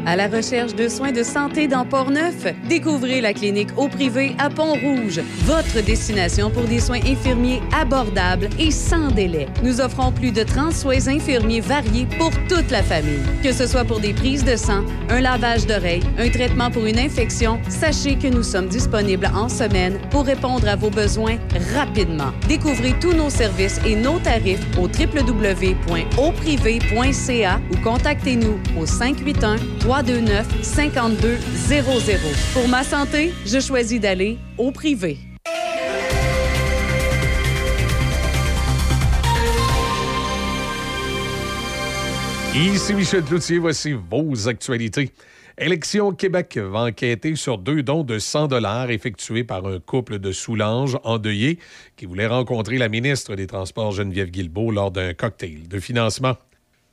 À 0.09 0.15
la 0.15 0.29
recherche 0.29 0.77
de 0.77 0.87
soins 0.87 1.11
de 1.11 1.25
santé 1.25 1.67
dans 1.67 1.85
Port-Neuf, 1.85 2.47
découvrez 2.69 3.21
la 3.21 3.35
clinique 3.35 3.71
au 3.77 3.89
privé 3.89 4.37
à 4.39 4.49
Pont-Rouge, 4.49 5.21
votre 5.43 5.85
destination 5.85 6.49
pour 6.49 6.63
des 6.63 6.79
soins 6.79 7.01
infirmiers 7.05 7.61
abordables 7.77 8.49
et 8.57 8.71
sans 8.71 9.11
délai. 9.11 9.49
Nous 9.65 9.81
offrons 9.81 10.13
plus 10.13 10.31
de 10.31 10.45
30 10.45 10.73
soins 10.73 11.09
infirmiers 11.09 11.61
variés 11.61 12.07
pour 12.19 12.31
toute 12.49 12.71
la 12.71 12.85
famille. 12.85 13.19
Que 13.43 13.53
ce 13.53 13.67
soit 13.67 13.85
pour 13.85 13.99
des 13.99 14.15
prises 14.15 14.45
de 14.45 14.55
sang, 14.55 14.85
un 15.09 15.21
lavage 15.21 15.67
d'oreilles, 15.67 16.05
un 16.19 16.29
traitement 16.29 16.71
pour 16.71 16.87
une 16.87 17.01
infection, 17.01 17.59
sachez 17.69 18.15
que 18.15 18.29
nous 18.29 18.45
sommes 18.45 18.69
disponibles 18.69 19.29
en 19.35 19.49
semaine 19.49 19.99
pour 20.11 20.25
répondre 20.25 20.69
à 20.69 20.77
vos 20.77 20.91
besoins 20.91 21.39
rapidement. 21.75 22.31
Découvrez 22.47 22.95
tous 23.01 23.13
nos 23.13 23.31
services 23.31 23.81
et 23.85 23.97
nos 23.97 24.21
tarifs 24.21 24.65
au 24.79 24.83
www.auprivé.ca 24.83 27.61
ou 27.73 27.77
contactez-nous 27.83 28.61
au 28.79 28.87
581 28.87 29.57
329 30.03 30.63
5200. 30.63 32.13
Pour 32.53 32.69
ma 32.69 32.85
santé, 32.85 33.33
je 33.47 33.61
choisis 33.61 33.99
d'aller 33.99 34.37
au 34.59 34.71
privé. 34.71 35.17
Ici 42.55 42.93
Michel 42.93 43.23
Cloutier, 43.23 43.59
voici 43.59 43.93
vos 43.93 44.49
actualités. 44.49 45.13
Élection 45.57 46.13
Québec 46.13 46.59
va 46.59 46.81
enquêter 46.81 47.35
sur 47.35 47.57
deux 47.57 47.83
dons 47.83 48.05
de 48.05 48.19
100 48.19 48.49
dollars 48.49 48.91
effectués 48.91 49.45
par 49.45 49.65
un 49.65 49.81
couple 49.81 50.19
de 50.19 50.31
Soulanges 50.31 50.99
endeuillés 51.05 51.59
qui 51.97 52.05
voulait 52.05 52.27
rencontrer 52.27 52.77
la 52.77 52.91
ministre 52.91 53.35
des 53.35 53.47
Transports 53.47 53.93
Geneviève 53.93 54.29
Guilbeault 54.29 54.73
lors 54.73 54.91
d'un 54.91 55.15
cocktail 55.15 55.69
de 55.69 55.81
financement. 55.81 56.37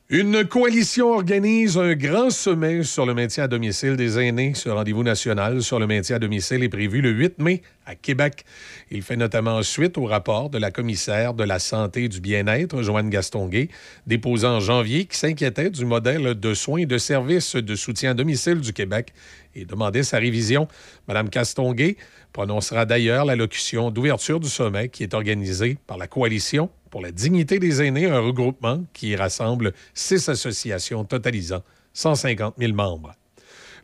Une 0.10 0.46
coalition 0.46 1.14
organise 1.14 1.78
un 1.78 1.94
grand 1.94 2.30
sommet 2.30 2.84
sur 2.84 3.06
le 3.06 3.14
maintien 3.14 3.46
à 3.46 3.48
domicile 3.48 3.96
des 3.96 4.20
aînés. 4.20 4.52
Ce 4.54 4.68
rendez-vous 4.68 5.02
national 5.02 5.64
sur 5.64 5.80
le 5.80 5.88
maintien 5.88 6.18
à 6.18 6.20
domicile 6.20 6.62
est 6.62 6.70
prévu 6.70 7.00
le 7.00 7.12
8 7.12 7.40
mai 7.40 7.62
à 7.86 7.96
Québec. 7.96 8.44
Il 8.92 9.02
fait 9.02 9.16
notamment 9.16 9.64
suite 9.64 9.98
au 9.98 10.04
rapport 10.04 10.50
de 10.50 10.58
la 10.58 10.72
commissaire 10.72 11.34
de 11.34 11.46
la 11.46 11.58
santé 11.58 12.04
et 12.04 12.10
du 12.10 12.20
bien-être, 12.20 12.82
Joanne 12.82 13.10
Gastonguay, 13.10 13.70
déposé 14.06 14.46
en 14.46 14.60
janvier, 14.60 15.06
qui 15.06 15.18
s'inquiétait 15.18 15.70
du 15.70 15.86
modèle 15.86 16.38
de 16.38 16.54
soins 16.54 16.82
et 16.82 16.86
de 16.86 16.98
services 16.98 17.56
de 17.56 17.76
soutien 17.76 18.12
à 18.12 18.14
domicile 18.14 18.60
du 18.60 18.74
Québec 18.74 19.14
et 19.56 19.64
demandait 19.64 20.04
sa 20.04 20.18
révision. 20.18 20.68
Madame 21.08 21.30
Castonguay 21.30 21.96
prononcera 22.34 22.86
d'ailleurs 22.86 23.24
l'allocution 23.24 23.90
d'ouverture 23.90 24.42
du 24.42 24.50
sommet 24.50 24.90
qui 24.90 25.04
est 25.04 25.14
organisé 25.14 25.78
par 25.88 25.98
la 25.98 26.08
coalition 26.08 26.70
pour 26.94 27.02
la 27.02 27.12
dignité 27.12 27.58
des 27.58 27.82
aînés, 27.82 28.06
un 28.06 28.20
regroupement 28.20 28.84
qui 28.94 29.16
rassemble 29.16 29.74
six 29.96 30.30
associations 30.30 31.04
totalisant 31.06 31.64
150 31.94 32.54
000 32.60 32.74
membres. 32.74 33.16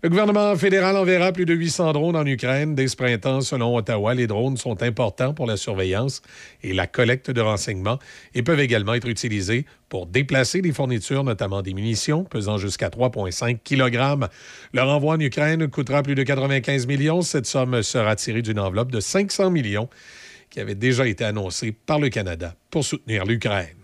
Le 0.04 0.10
gouvernement 0.10 0.56
fédéral 0.56 0.96
enverra 0.96 1.32
plus 1.32 1.46
de 1.46 1.56
800 1.56 1.94
drones 1.94 2.16
en 2.16 2.26
Ukraine 2.28 2.76
dès 2.76 2.88
ce 2.88 2.96
printemps. 2.96 3.42
Selon 3.42 3.76
Ottawa, 3.76 4.14
les 4.14 4.28
drones 4.28 4.58
sont 4.58 4.84
importants 4.84 5.34
pour 5.34 5.48
la 5.48 5.58
surveillance 5.58 6.22
et 6.62 6.72
la 6.72 6.86
collecte 6.86 7.32
de 7.32 7.42
renseignements 7.42 7.98
et 8.36 8.44
peuvent 8.44 8.60
également 8.60 8.94
être 8.94 9.08
utilisés 9.08 9.66
pour 9.90 10.06
déplacer 10.06 10.62
des 10.62 10.72
fournitures, 10.72 11.24
notamment 11.24 11.64
des 11.64 11.74
munitions, 11.74 12.26
pesant 12.26 12.60
jusqu'à 12.60 12.90
3,5 12.90 13.58
kg. 13.64 14.30
Leur 14.72 14.88
envoi 14.88 15.16
en 15.16 15.20
Ukraine 15.20 15.68
coûtera 15.68 16.04
plus 16.04 16.14
de 16.14 16.22
95 16.22 16.86
millions. 16.86 17.24
Cette 17.24 17.48
somme 17.48 17.82
sera 17.82 18.16
tirée 18.16 18.44
d'une 18.44 18.60
enveloppe 18.60 18.92
de 18.92 19.00
500 19.00 19.50
millions 19.50 19.90
qui 20.50 20.60
avait 20.60 20.76
déjà 20.76 21.08
été 21.08 21.24
annoncée 21.24 21.72
par 21.72 22.00
le 22.00 22.10
Canada 22.10 22.56
pour 22.70 22.84
soutenir 22.84 23.26
l'Ukraine. 23.26 23.80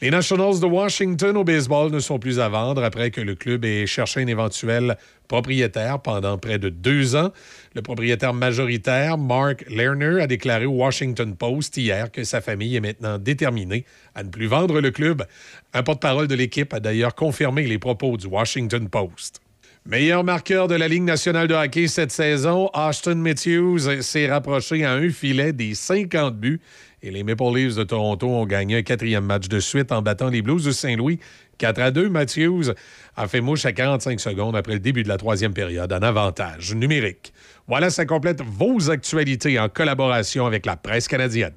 Les 0.00 0.10
Nationals 0.10 0.60
de 0.60 0.66
Washington 0.66 1.36
au 1.36 1.44
baseball 1.44 1.90
ne 1.90 1.98
sont 1.98 2.18
plus 2.18 2.40
à 2.40 2.48
vendre 2.48 2.82
après 2.82 3.10
que 3.10 3.20
le 3.20 3.34
club 3.34 3.64
ait 3.64 3.86
cherché 3.86 4.20
un 4.20 4.26
éventuel 4.26 4.96
propriétaire 5.28 6.00
pendant 6.00 6.38
près 6.38 6.58
de 6.58 6.68
deux 6.68 7.14
ans. 7.14 7.30
Le 7.74 7.82
propriétaire 7.82 8.34
majoritaire, 8.34 9.16
Mark 9.16 9.64
Lerner, 9.68 10.20
a 10.20 10.26
déclaré 10.26 10.66
au 10.66 10.72
Washington 10.72 11.36
Post 11.36 11.76
hier 11.76 12.10
que 12.10 12.24
sa 12.24 12.40
famille 12.40 12.76
est 12.76 12.80
maintenant 12.80 13.18
déterminée 13.18 13.84
à 14.14 14.24
ne 14.24 14.28
plus 14.28 14.46
vendre 14.46 14.80
le 14.80 14.90
club. 14.90 15.24
Un 15.72 15.82
porte-parole 15.82 16.26
de 16.26 16.34
l'équipe 16.34 16.74
a 16.74 16.80
d'ailleurs 16.80 17.14
confirmé 17.14 17.66
les 17.66 17.78
propos 17.78 18.16
du 18.16 18.26
Washington 18.26 18.88
Post. 18.88 19.41
Meilleur 19.84 20.22
marqueur 20.22 20.68
de 20.68 20.76
la 20.76 20.86
Ligue 20.86 21.02
nationale 21.02 21.48
de 21.48 21.54
hockey 21.54 21.88
cette 21.88 22.12
saison, 22.12 22.70
Austin 22.72 23.16
Matthews 23.16 24.00
s'est 24.00 24.30
rapproché 24.30 24.84
à 24.84 24.92
un 24.92 25.10
filet 25.10 25.52
des 25.52 25.74
50 25.74 26.36
buts 26.36 26.60
et 27.02 27.10
les 27.10 27.24
Maple 27.24 27.52
Leafs 27.52 27.74
de 27.74 27.82
Toronto 27.82 28.28
ont 28.28 28.46
gagné 28.46 28.76
un 28.76 28.82
quatrième 28.82 29.24
match 29.24 29.48
de 29.48 29.58
suite 29.58 29.90
en 29.90 30.00
battant 30.00 30.28
les 30.28 30.40
Blues 30.40 30.64
de 30.64 30.70
Saint-Louis 30.70 31.18
4 31.58 31.80
à 31.80 31.90
2. 31.90 32.08
Matthews 32.08 32.70
a 33.16 33.26
fait 33.26 33.40
mouche 33.40 33.66
à 33.66 33.72
45 33.72 34.20
secondes 34.20 34.54
après 34.54 34.74
le 34.74 34.78
début 34.78 35.02
de 35.02 35.08
la 35.08 35.16
troisième 35.16 35.52
période 35.52 35.92
en 35.92 36.00
avantage 36.00 36.76
numérique. 36.76 37.32
Voilà, 37.66 37.90
ça 37.90 38.06
complète 38.06 38.40
vos 38.40 38.88
actualités 38.88 39.58
en 39.58 39.68
collaboration 39.68 40.46
avec 40.46 40.64
la 40.64 40.76
presse 40.76 41.08
canadienne. 41.08 41.54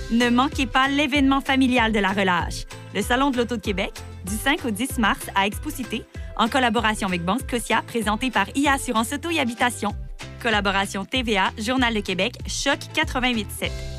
Ne 0.09 0.31
manquez 0.31 0.65
pas 0.65 0.87
l'événement 0.87 1.41
familial 1.41 1.91
de 1.91 1.99
la 1.99 2.09
relâche. 2.09 2.65
Le 2.95 3.03
Salon 3.03 3.29
de 3.29 3.37
l'Auto 3.37 3.55
de 3.57 3.61
Québec, 3.61 3.91
du 4.25 4.33
5 4.33 4.65
au 4.65 4.71
10 4.71 4.97
mars 4.97 5.27
à 5.35 5.45
Expo-Cité, 5.45 6.05
en 6.37 6.49
collaboration 6.49 7.07
avec 7.07 7.23
Banque 7.23 7.41
Scotia, 7.41 7.83
présenté 7.85 8.31
par 8.31 8.47
IA 8.55 8.73
Assurance 8.73 9.13
Auto 9.13 9.29
et 9.29 9.39
Habitation. 9.39 9.93
Collaboration 10.41 11.05
TVA, 11.05 11.51
Journal 11.59 11.93
de 11.93 11.99
Québec, 11.99 12.33
Choc 12.47 12.79
88.7. 12.95 13.98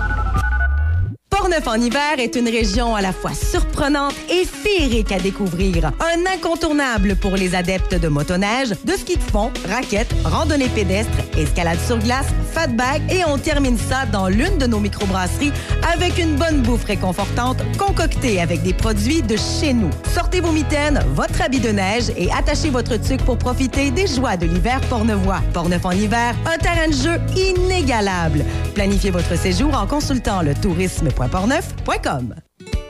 Portneuf 1.31 1.67
en 1.67 1.81
hiver 1.81 2.19
est 2.19 2.35
une 2.35 2.47
région 2.47 2.95
à 2.95 3.01
la 3.01 3.11
fois 3.11 3.33
surprenante 3.33 4.13
et 4.29 4.45
féerique 4.45 5.11
à 5.11 5.19
découvrir. 5.19 5.87
Un 5.87 6.31
incontournable 6.31 7.15
pour 7.15 7.35
les 7.35 7.55
adeptes 7.55 7.95
de 7.95 8.07
motoneige, 8.09 8.69
de 8.85 8.91
ski 8.91 9.17
de 9.17 9.23
fond, 9.23 9.51
raquettes, 9.67 10.13
randonnée 10.23 10.69
pédestre, 10.69 11.17
escalade 11.37 11.79
sur 11.87 11.97
glace, 11.97 12.27
fat 12.51 12.67
bag 12.67 13.01
et 13.11 13.25
on 13.25 13.37
termine 13.37 13.77
ça 13.77 14.05
dans 14.05 14.27
l'une 14.27 14.59
de 14.59 14.67
nos 14.67 14.79
microbrasseries 14.79 15.51
avec 15.91 16.19
une 16.19 16.35
bonne 16.35 16.61
bouffe 16.61 16.85
réconfortante 16.85 17.57
concoctée 17.77 18.39
avec 18.39 18.61
des 18.61 18.73
produits 18.73 19.23
de 19.23 19.35
chez 19.35 19.73
nous. 19.73 19.89
Sortez 20.13 20.41
vos 20.41 20.51
mitaines, 20.51 21.03
votre 21.15 21.41
habit 21.41 21.59
de 21.59 21.69
neige 21.69 22.11
et 22.17 22.31
attachez 22.31 22.69
votre 22.69 22.97
tuque 22.97 23.23
pour 23.25 23.37
profiter 23.37 23.89
des 23.89 24.05
joies 24.05 24.37
de 24.37 24.45
l'hiver 24.45 24.79
pornevois. 24.89 25.41
Portneuf 25.53 25.85
en 25.85 25.91
hiver, 25.91 26.35
un 26.45 26.57
terrain 26.57 26.87
de 26.87 26.93
jeu 26.93 27.19
inégalable. 27.35 28.45
Planifiez 28.75 29.09
votre 29.09 29.37
séjour 29.37 29.73
en 29.73 29.87
consultant 29.87 30.41
le 30.41 30.53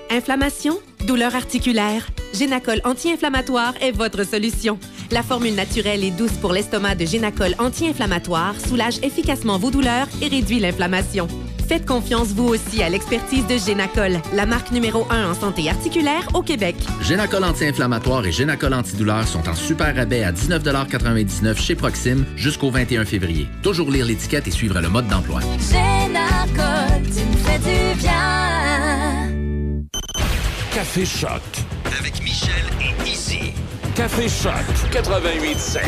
Inflammation, 0.10 0.78
douleur 1.06 1.36
articulaire, 1.36 2.08
Génacol 2.34 2.82
anti-inflammatoire 2.86 3.74
est 3.82 3.92
votre 3.92 4.26
solution. 4.26 4.80
La 5.12 5.24
formule 5.24 5.56
naturelle 5.56 6.04
et 6.04 6.12
douce 6.12 6.32
pour 6.40 6.54
l'estomac 6.54 6.96
de 6.96 7.06
Génacol 7.06 7.56
anti-inflammatoire 7.60 8.56
soulage 8.60 9.00
efficacement 9.04 9.58
vos 9.58 9.72
douleurs 9.72 10.08
et 10.22 10.28
réduit 10.28 10.60
l'inflammation. 10.60 11.28
Faites 11.68 11.86
confiance 11.86 12.30
vous 12.30 12.48
aussi 12.48 12.84
à 12.84 12.90
l'expertise 12.90 13.48
de 13.48 13.58
Génacol, 13.58 14.20
la 14.34 14.46
marque 14.46 14.72
numéro 14.72 15.06
1 15.10 15.32
en 15.32 15.34
santé 15.34 15.70
articulaire 15.70 16.28
au 16.34 16.42
Québec. 16.42 16.76
Génacol 17.02 17.44
anti-inflammatoire 17.44 18.26
et 18.26 18.32
Génacol 18.32 18.74
antidouleur 18.74 19.28
sont 19.28 19.48
en 19.48 19.56
super 19.56 19.96
rabais 19.96 20.24
à 20.24 20.32
19,99 20.34 21.58
chez 21.58 21.76
Proxime 21.76 22.26
jusqu'au 22.36 22.72
21 22.72 23.06
février. 23.06 23.48
Toujours 23.62 23.90
lire 23.90 24.06
l'étiquette 24.06 24.48
et 24.48 24.52
suivre 24.52 24.80
le 24.82 24.90
mode 24.90 25.08
d'emploi. 25.08 25.40
Génacol, 25.70 27.02
tu 27.56 27.60
du 27.60 28.00
bien. 28.00 29.32
Café 30.74 31.06
Choc. 31.06 31.42
Avec 32.00 32.22
Michel 32.24 32.64
et 32.80 33.10
Izzy. 33.10 33.54
Café 33.96 34.28
Choc 34.28 34.54
88.7. 34.92 35.80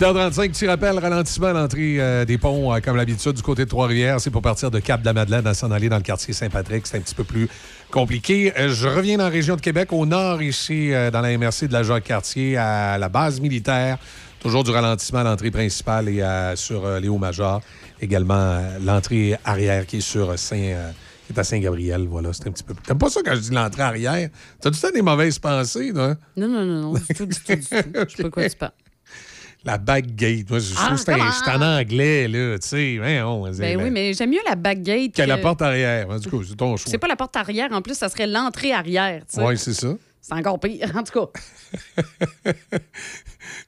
10h35, 0.00 0.50
petit 0.50 0.66
rappel, 0.66 0.98
ralentissement 0.98 1.46
à 1.48 1.52
l'entrée 1.52 2.00
euh, 2.00 2.24
des 2.24 2.36
ponts, 2.36 2.74
euh, 2.74 2.80
comme 2.80 2.96
l'habitude, 2.96 3.32
du 3.32 3.42
côté 3.42 3.64
de 3.64 3.70
Trois-Rivières. 3.70 4.20
C'est 4.20 4.30
pour 4.30 4.42
partir 4.42 4.70
de 4.70 4.80
Cap-de-la-Madeleine 4.80 5.46
à 5.46 5.54
s'en 5.54 5.70
aller 5.70 5.88
dans 5.88 5.96
le 5.96 6.02
quartier 6.02 6.34
Saint-Patrick. 6.34 6.86
C'est 6.86 6.96
un 6.96 7.00
petit 7.00 7.14
peu 7.14 7.22
plus 7.24 7.48
compliqué. 7.94 8.52
Euh, 8.58 8.70
je 8.74 8.88
reviens 8.88 9.18
dans 9.18 9.24
la 9.24 9.30
région 9.30 9.54
de 9.54 9.60
Québec, 9.60 9.92
au 9.92 10.04
nord, 10.04 10.42
ici, 10.42 10.92
euh, 10.92 11.12
dans 11.12 11.20
la 11.20 11.38
MRC 11.38 11.68
de 11.68 11.72
la 11.72 11.84
Jacques-Cartier, 11.84 12.56
à 12.56 12.98
la 12.98 13.08
base 13.08 13.40
militaire. 13.40 13.98
Toujours 14.44 14.62
du 14.62 14.70
ralentissement 14.72 15.20
à 15.20 15.24
l'entrée 15.24 15.50
principale 15.50 16.08
et 16.10 16.20
euh, 16.22 16.54
sur 16.54 16.84
euh, 16.84 17.00
les 17.00 17.08
Hauts-Majors. 17.08 17.62
Également, 18.00 18.34
euh, 18.34 18.78
l'entrée 18.84 19.36
arrière 19.44 19.86
qui 19.86 19.96
est 19.96 20.00
sur 20.00 20.38
Saint... 20.38 20.56
euh, 20.58 20.90
qui 21.26 21.32
est 21.32 21.38
à 21.38 21.44
Saint-Gabriel, 21.44 22.06
voilà, 22.06 22.34
c'est 22.34 22.46
un 22.48 22.52
petit 22.52 22.62
peu... 22.62 22.74
T'aimes 22.74 22.98
pas 22.98 23.08
ça 23.08 23.20
quand 23.24 23.34
je 23.34 23.40
dis 23.40 23.50
l'entrée 23.50 23.80
arrière? 23.82 24.28
T'as 24.60 24.68
du 24.68 24.78
temps 24.78 24.90
des 24.94 25.00
mauvaises 25.00 25.38
pensées, 25.38 25.90
non? 25.92 26.14
Non, 26.36 26.46
non, 26.48 26.64
non, 26.66 26.80
non, 26.82 26.92
du 26.92 27.14
tout, 27.14 27.24
du 27.24 27.34
tout, 27.40 27.54
du 27.54 27.60
tout. 27.66 28.04
Je 28.10 28.16
sais 28.16 28.22
pas 28.24 28.30
quoi 28.30 28.48
tu 28.50 28.56
parles. 28.56 28.72
La 29.64 29.78
backgate. 29.78 30.50
Moi, 30.50 30.58
je 30.58 30.74
Ah, 30.76 30.84
trouve 30.88 30.98
que 30.98 31.04
c'est 31.04 31.12
un- 31.12 31.18
comment? 31.18 31.30
c'est 31.32 31.50
en 31.50 31.62
anglais, 31.62 32.28
là, 32.28 32.58
tu 32.58 32.68
sais. 32.68 32.98
Ben, 33.00 33.24
on, 33.24 33.50
Ben 33.50 33.80
oui, 33.82 33.90
mais 33.90 34.12
j'aime 34.12 34.28
mieux 34.28 34.40
la 34.46 34.56
backgate. 34.56 35.12
Qu'à 35.12 35.24
la 35.24 35.38
que- 35.38 35.42
porte 35.42 35.62
arrière. 35.62 36.10
En 36.10 36.20
tout 36.20 36.28
cas, 36.28 36.44
c'est 36.46 36.54
ton 36.54 36.76
choix. 36.76 36.90
C'est 36.90 36.98
pas 36.98 37.08
la 37.08 37.16
porte 37.16 37.34
arrière, 37.36 37.70
en 37.72 37.80
plus, 37.80 37.94
ça 37.94 38.10
serait 38.10 38.26
l'entrée 38.26 38.72
arrière. 38.74 39.22
tu 39.26 39.36
sais. 39.38 39.42
Oui, 39.42 39.56
c'est 39.56 39.72
ça. 39.72 39.88
C'est 40.20 40.34
encore 40.34 40.60
pire, 40.60 40.92
en 40.94 41.02
tout 41.02 41.18
cas. 41.18 42.02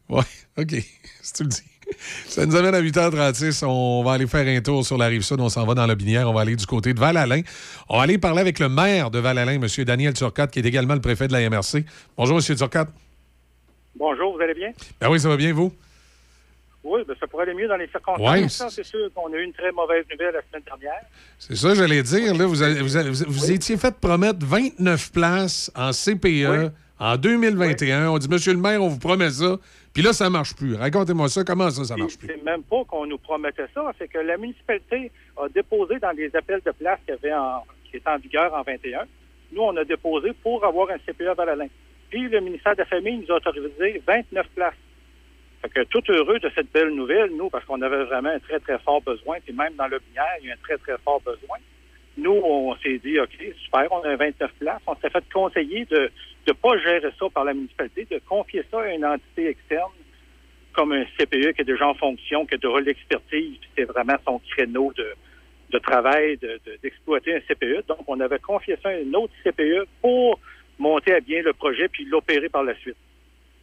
Oui, 0.09 0.23
OK. 0.59 0.73
Si 1.23 1.33
tu 1.33 1.43
le 1.43 1.49
dis. 1.49 1.63
Ça 2.29 2.47
nous 2.47 2.55
amène 2.57 2.75
à 2.75 2.81
8h36. 2.81 3.65
On 3.65 4.03
va 4.05 4.13
aller 4.13 4.27
faire 4.29 4.47
un 4.47 4.61
tour 4.61 4.85
sur 4.87 4.97
la 4.97 5.07
rive 5.07 5.23
sud. 5.23 5.41
On 5.41 5.49
s'en 5.49 5.65
va 5.67 5.75
dans 5.75 5.87
la 5.87 5.95
binière. 5.97 6.29
On 6.31 6.33
va 6.33 6.43
aller 6.43 6.55
du 6.57 6.67
côté 6.67 6.95
de 6.95 7.01
Val-Alain. 7.01 7.41
On 7.89 7.97
va 7.97 8.03
aller 8.05 8.19
parler 8.19 8.41
avec 8.41 8.59
le 8.61 8.69
maire 8.69 9.11
de 9.11 9.19
Val-Alain, 9.19 9.61
M. 9.61 9.67
Daniel 9.85 10.13
Turcotte, 10.15 10.51
qui 10.53 10.61
est 10.61 10.65
également 10.67 10.95
le 10.95 11.01
préfet 11.01 11.27
de 11.29 11.33
la 11.33 11.49
MRC. 11.51 11.85
Bonjour, 12.17 12.39
M. 12.39 12.57
Turcotte. 12.57 12.89
Bonjour, 13.99 14.37
vous 14.37 14.41
allez 14.43 14.55
bien? 14.55 14.73
Ben 15.01 15.09
oui, 15.11 15.19
ça 15.19 15.29
va 15.29 15.37
bien, 15.37 15.53
vous? 15.53 15.73
Oui, 16.85 17.01
ben, 17.09 17.15
ça 17.19 17.27
pourrait 17.27 17.45
aller 17.45 17.55
mieux 17.55 17.67
dans 17.67 17.77
les 17.77 17.89
circonstances. 17.89 18.61
Ouais. 18.61 18.69
C'est 18.71 18.85
sûr 18.85 19.09
qu'on 19.15 19.33
a 19.33 19.37
eu 19.37 19.43
une 19.45 19.53
très 19.53 19.73
mauvaise 19.73 20.05
nouvelle 20.11 20.35
la 20.35 20.43
semaine 20.49 20.63
dernière. 20.65 21.03
C'est 21.39 21.57
ça, 21.57 21.75
j'allais 21.75 22.03
dire. 22.03 22.35
Là, 22.35 22.47
vous, 22.47 22.63
avez- 22.63 22.81
vous, 22.83 22.97
avez- 22.97 23.11
vous- 23.11 23.25
vous 23.27 23.51
étiez 23.51 23.77
fait 23.77 23.95
promettre 23.99 24.39
29 24.47 25.11
places 25.11 25.71
en 25.75 25.91
CPE 25.93 26.71
en 26.99 27.17
2021. 27.17 28.11
On 28.11 28.19
dit, 28.19 28.29
Monsieur 28.29 28.53
le 28.53 28.59
maire, 28.59 28.83
on 28.83 28.89
vous 28.89 28.99
promet 28.99 29.31
ça. 29.31 29.57
Puis 29.93 30.03
là, 30.03 30.13
ça 30.13 30.29
marche 30.31 30.55
plus. 30.55 30.75
Racontez-moi 30.75 31.29
ça. 31.29 31.45
Comment 31.45 31.71
ça, 31.71 31.85
ça 31.85 31.97
marche 31.97 32.19
plus? 32.19 32.29
C'est 32.29 32.45
même 32.45 32.63
pas 32.63 32.85
qu'on 32.85 33.07
nous 33.07 33.19
promettait 33.19 33.67
ça, 33.75 33.93
c'est 33.99 34.09
que 34.09 34.19
la 34.19 34.37
municipalité 34.37 35.11
a 35.37 35.49
déposé 35.49 35.99
dans 35.99 36.11
les 36.11 36.35
appels 36.37 36.61
de 36.65 36.71
place 36.73 36.99
qui, 37.07 37.13
avaient 37.13 37.33
en, 37.33 37.63
qui 37.85 37.97
étaient 37.97 38.11
en 38.11 38.19
vigueur 38.19 38.53
en 38.55 38.63
21. 38.63 39.05
Nous, 39.53 39.63
on 39.63 39.77
a 39.77 39.85
déposé 39.85 40.33
pour 40.43 40.65
avoir 40.65 40.91
un 40.91 40.99
CPE 40.99 41.35
Val-Alain. 41.37 41.69
Puis 42.11 42.29
le 42.29 42.41
ministère 42.41 42.75
de 42.75 42.81
la 42.81 42.87
Famille 42.87 43.19
nous 43.19 43.33
a 43.33 43.37
autorisé 43.37 44.03
29 44.07 44.47
places. 44.55 44.75
Fait 45.63 45.69
que 45.71 45.85
tout 45.85 46.03
heureux 46.09 46.39
de 46.39 46.51
cette 46.55 46.71
belle 46.73 46.91
nouvelle, 46.91 47.31
nous, 47.35 47.49
parce 47.49 47.65
qu'on 47.65 47.81
avait 47.81 48.05
vraiment 48.05 48.29
un 48.31 48.39
très, 48.39 48.61
très 48.61 48.79
fort 48.81 49.01
besoin, 49.03 49.39
puis 49.45 49.55
même 49.55 49.75
dans 49.77 49.89
le 49.89 49.99
binière, 49.99 50.27
il 50.43 50.49
y 50.49 50.51
a 50.51 50.55
un 50.55 50.59
très, 50.63 50.77
très 50.77 50.99
fort 50.99 51.21
besoin. 51.21 51.59
Nous, 52.19 52.33
on 52.33 52.75
s'est 52.77 52.99
dit, 52.99 53.19
OK, 53.19 53.37
super, 53.65 53.91
on 53.91 54.03
a 54.03 54.17
29 54.17 54.51
places. 54.59 54.81
On 54.87 54.95
s'est 54.97 55.11
fait 55.11 55.25
conseiller 55.33 55.85
de 55.87 56.11
ne 56.47 56.53
pas 56.53 56.79
gérer 56.79 57.11
ça 57.19 57.27
par 57.33 57.45
la 57.45 57.55
municipalité, 57.55 58.07
de 58.11 58.21
confier 58.29 58.63
ça 58.71 58.81
à 58.81 58.93
une 58.93 59.05
entité 59.05 59.49
externe 59.49 59.91
comme 60.73 60.93
un 60.93 61.05
CPE 61.19 61.53
qui 61.55 61.63
est 61.63 61.65
déjà 61.65 61.89
en 61.89 61.95
fonction, 61.95 62.45
qui 62.47 62.55
a 62.55 62.59
déjà 62.59 62.81
l'expertise, 62.81 63.57
puis 63.59 63.71
c'est 63.77 63.85
vraiment 63.85 64.17
son 64.27 64.39
créneau 64.51 64.93
de, 64.97 65.07
de 65.71 65.79
travail 65.79 66.37
de- 66.37 66.61
de- 66.67 66.79
d'exploiter 66.83 67.35
un 67.37 67.41
CPE. 67.41 67.87
Donc, 67.89 68.01
on 68.07 68.21
avait 68.21 68.39
confié 68.39 68.77
ça 68.83 68.91
à 68.91 68.95
une 68.99 69.17
autre 69.17 69.33
CPE 69.43 69.87
pour 70.03 70.39
monter 70.79 71.15
à 71.15 71.21
bien 71.21 71.41
le 71.43 71.55
projet 71.55 71.89
puis 71.89 72.05
l'opérer 72.05 72.49
par 72.51 72.63
la 72.63 72.75
suite. 72.77 72.97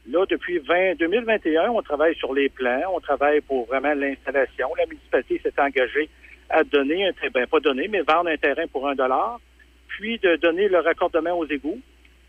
Là, 0.10 0.26
depuis 0.28 0.58
20, 0.58 0.96
2021, 1.00 1.70
on 1.70 1.82
travaille 1.82 2.16
sur 2.16 2.34
les 2.34 2.50
plans, 2.50 2.82
on 2.94 3.00
travaille 3.00 3.42
pour 3.42 3.68
vraiment 3.68 3.94
l'installation. 3.94 4.70
La 4.78 4.86
municipalité 4.88 5.40
s'est 5.44 5.62
engagée 5.62 6.10
à 6.50 6.64
donner, 6.64 7.08
un, 7.08 7.12
ben 7.34 7.48
pas 7.48 7.60
donner, 7.60 7.88
mais 7.88 8.02
vendre 8.02 8.30
un 8.30 8.38
terrain 8.38 8.68
pour 8.68 8.88
un 8.90 8.96
dollar, 8.96 9.40
puis 9.88 10.18
de 10.20 10.36
donner 10.38 10.68
le 10.68 10.80
raccordement 10.80 11.38
aux 11.38 11.46
égouts. 11.48 11.80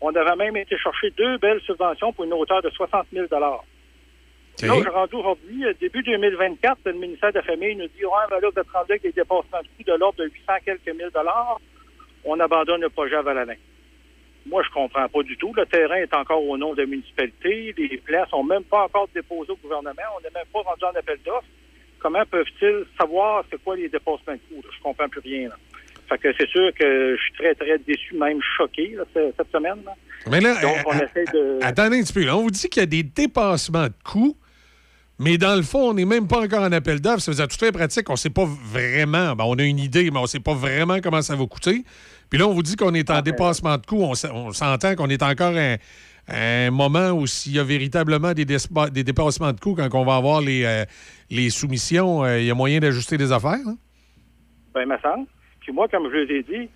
On 0.01 0.13
avait 0.13 0.35
même 0.35 0.57
été 0.57 0.77
chercher 0.77 1.11
deux 1.11 1.37
belles 1.37 1.61
subventions 1.61 2.13
pour 2.13 2.25
une 2.25 2.33
hauteur 2.33 2.61
de 2.61 2.69
60 2.69 3.07
000 3.13 3.27
Là, 4.61 4.73
je 4.83 4.89
rendu 4.89 5.15
aujourd'hui, 5.15 5.65
euh, 5.65 5.73
début 5.81 6.01
2024, 6.01 6.79
le 6.85 6.93
ministère 6.93 7.31
de 7.31 7.39
la 7.39 7.43
Famille 7.43 7.75
nous 7.75 7.87
dit, 7.87 8.05
ouais, 8.05 8.25
ben 8.29 8.39
là, 8.39 8.49
vous 8.53 8.59
êtes 8.59 8.69
rendu 8.69 8.91
avec 8.91 9.01
des 9.01 9.11
dépassements 9.11 9.59
de 9.61 9.67
coûts 9.67 9.83
de 9.85 9.93
l'ordre 9.93 10.17
de 10.19 10.29
800 10.29 10.53
quelques 10.63 10.87
mille 10.87 11.09
dollars. 11.13 11.59
On 12.23 12.39
abandonne 12.39 12.81
le 12.81 12.89
projet 12.89 13.15
à 13.15 13.21
Val-Alain. 13.21 13.55
Moi, 14.45 14.63
je 14.63 14.69
comprends 14.71 15.09
pas 15.09 15.23
du 15.23 15.35
tout. 15.37 15.51
Le 15.55 15.65
terrain 15.65 15.95
est 15.95 16.13
encore 16.13 16.41
au 16.41 16.57
nom 16.57 16.73
de 16.73 16.81
la 16.81 16.87
municipalité. 16.87 17.73
Les 17.77 17.97
plans 17.97 18.25
sont 18.29 18.43
même 18.43 18.63
pas 18.63 18.83
encore 18.83 19.09
déposés 19.13 19.51
au 19.51 19.57
gouvernement. 19.57 20.01
On 20.17 20.21
n'est 20.21 20.33
même 20.33 20.45
pas 20.53 20.61
rendu 20.61 20.85
en 20.85 20.97
appel 20.97 21.17
d'offres. 21.25 21.47
Comment 21.99 22.25
peuvent-ils 22.25 22.85
savoir 22.97 23.43
c'est 23.49 23.61
quoi 23.61 23.75
les 23.75 23.89
dépassements 23.89 24.33
de 24.33 24.39
coûts? 24.49 24.61
Je 24.71 24.81
comprends 24.81 25.09
plus 25.09 25.21
rien. 25.21 25.49
Là. 25.49 25.55
Fait 26.07 26.17
que 26.17 26.33
c'est 26.37 26.49
sûr 26.49 26.71
que 26.79 27.15
je 27.15 27.21
suis 27.21 27.33
très, 27.33 27.55
très 27.55 27.77
déçu, 27.79 28.15
même 28.15 28.39
choqué 28.57 28.95
là, 28.95 29.03
cette 29.13 29.51
semaine. 29.51 29.79
là. 29.85 29.93
Mais 30.29 30.39
là, 30.39 30.59
Donc, 30.61 30.77
on 30.85 30.93
euh, 30.93 30.99
essaie 30.99 31.25
de... 31.33 31.59
Attendez 31.61 31.99
un 31.99 32.03
petit 32.03 32.13
peu. 32.13 32.25
là. 32.25 32.35
On 32.35 32.43
vous 32.43 32.51
dit 32.51 32.67
qu'il 32.69 32.81
y 32.81 32.83
a 32.83 32.87
des 32.87 33.03
dépassements 33.03 33.87
de 33.87 33.93
coûts, 34.03 34.37
mais 35.19 35.37
dans 35.37 35.55
le 35.55 35.61
fond, 35.61 35.89
on 35.89 35.93
n'est 35.93 36.05
même 36.05 36.27
pas 36.27 36.41
encore 36.41 36.63
en 36.63 36.71
appel 36.71 36.99
d'offres. 36.99 37.21
Ça 37.21 37.31
veut 37.31 37.37
dire, 37.37 37.47
tout 37.47 37.57
fait 37.57 37.71
pratique, 37.71 38.09
on 38.09 38.13
ne 38.13 38.17
sait 38.17 38.29
pas 38.29 38.45
vraiment. 38.45 39.35
Ben, 39.35 39.45
on 39.45 39.55
a 39.55 39.63
une 39.63 39.79
idée, 39.79 40.11
mais 40.11 40.19
on 40.19 40.23
ne 40.23 40.27
sait 40.27 40.39
pas 40.39 40.53
vraiment 40.53 40.99
comment 41.01 41.21
ça 41.21 41.35
va 41.35 41.45
coûter. 41.45 41.83
Puis 42.29 42.39
là, 42.39 42.47
on 42.47 42.53
vous 42.53 42.63
dit 42.63 42.75
qu'on 42.75 42.93
est 42.93 43.09
en 43.09 43.21
dépassement 43.21 43.77
de 43.77 43.85
coûts. 43.85 44.03
On, 44.03 44.51
s'entend 44.51 44.95
qu'on 44.95 45.09
est 45.09 45.23
encore 45.23 45.53
à 45.55 45.77
un, 46.35 46.71
moment 46.71 47.11
où 47.11 47.27
s'il 47.27 47.53
y 47.53 47.59
a 47.59 47.63
véritablement 47.63 48.33
des, 48.33 48.45
dépassements 48.45 49.53
de 49.53 49.59
coûts, 49.59 49.75
quand 49.75 49.87
on 49.93 50.05
va 50.05 50.15
avoir 50.15 50.41
les, 50.41 50.65
euh, 50.65 50.85
les 51.29 51.49
soumissions, 51.49 52.23
euh, 52.23 52.39
il 52.39 52.47
y 52.47 52.51
a 52.51 52.55
moyen 52.55 52.79
d'ajuster 52.79 53.17
des 53.17 53.31
affaires. 53.31 53.59
hein? 53.65 53.77
Ben, 54.73 54.81
il 54.81 54.87
me 54.87 54.97
semble. 54.97 55.27
Puis 55.65 55.73
moi, 55.73 55.87
comme 55.87 56.11
je 56.11 56.23
vous 56.23 56.31
ai 56.31 56.43
dit, 56.43 56.69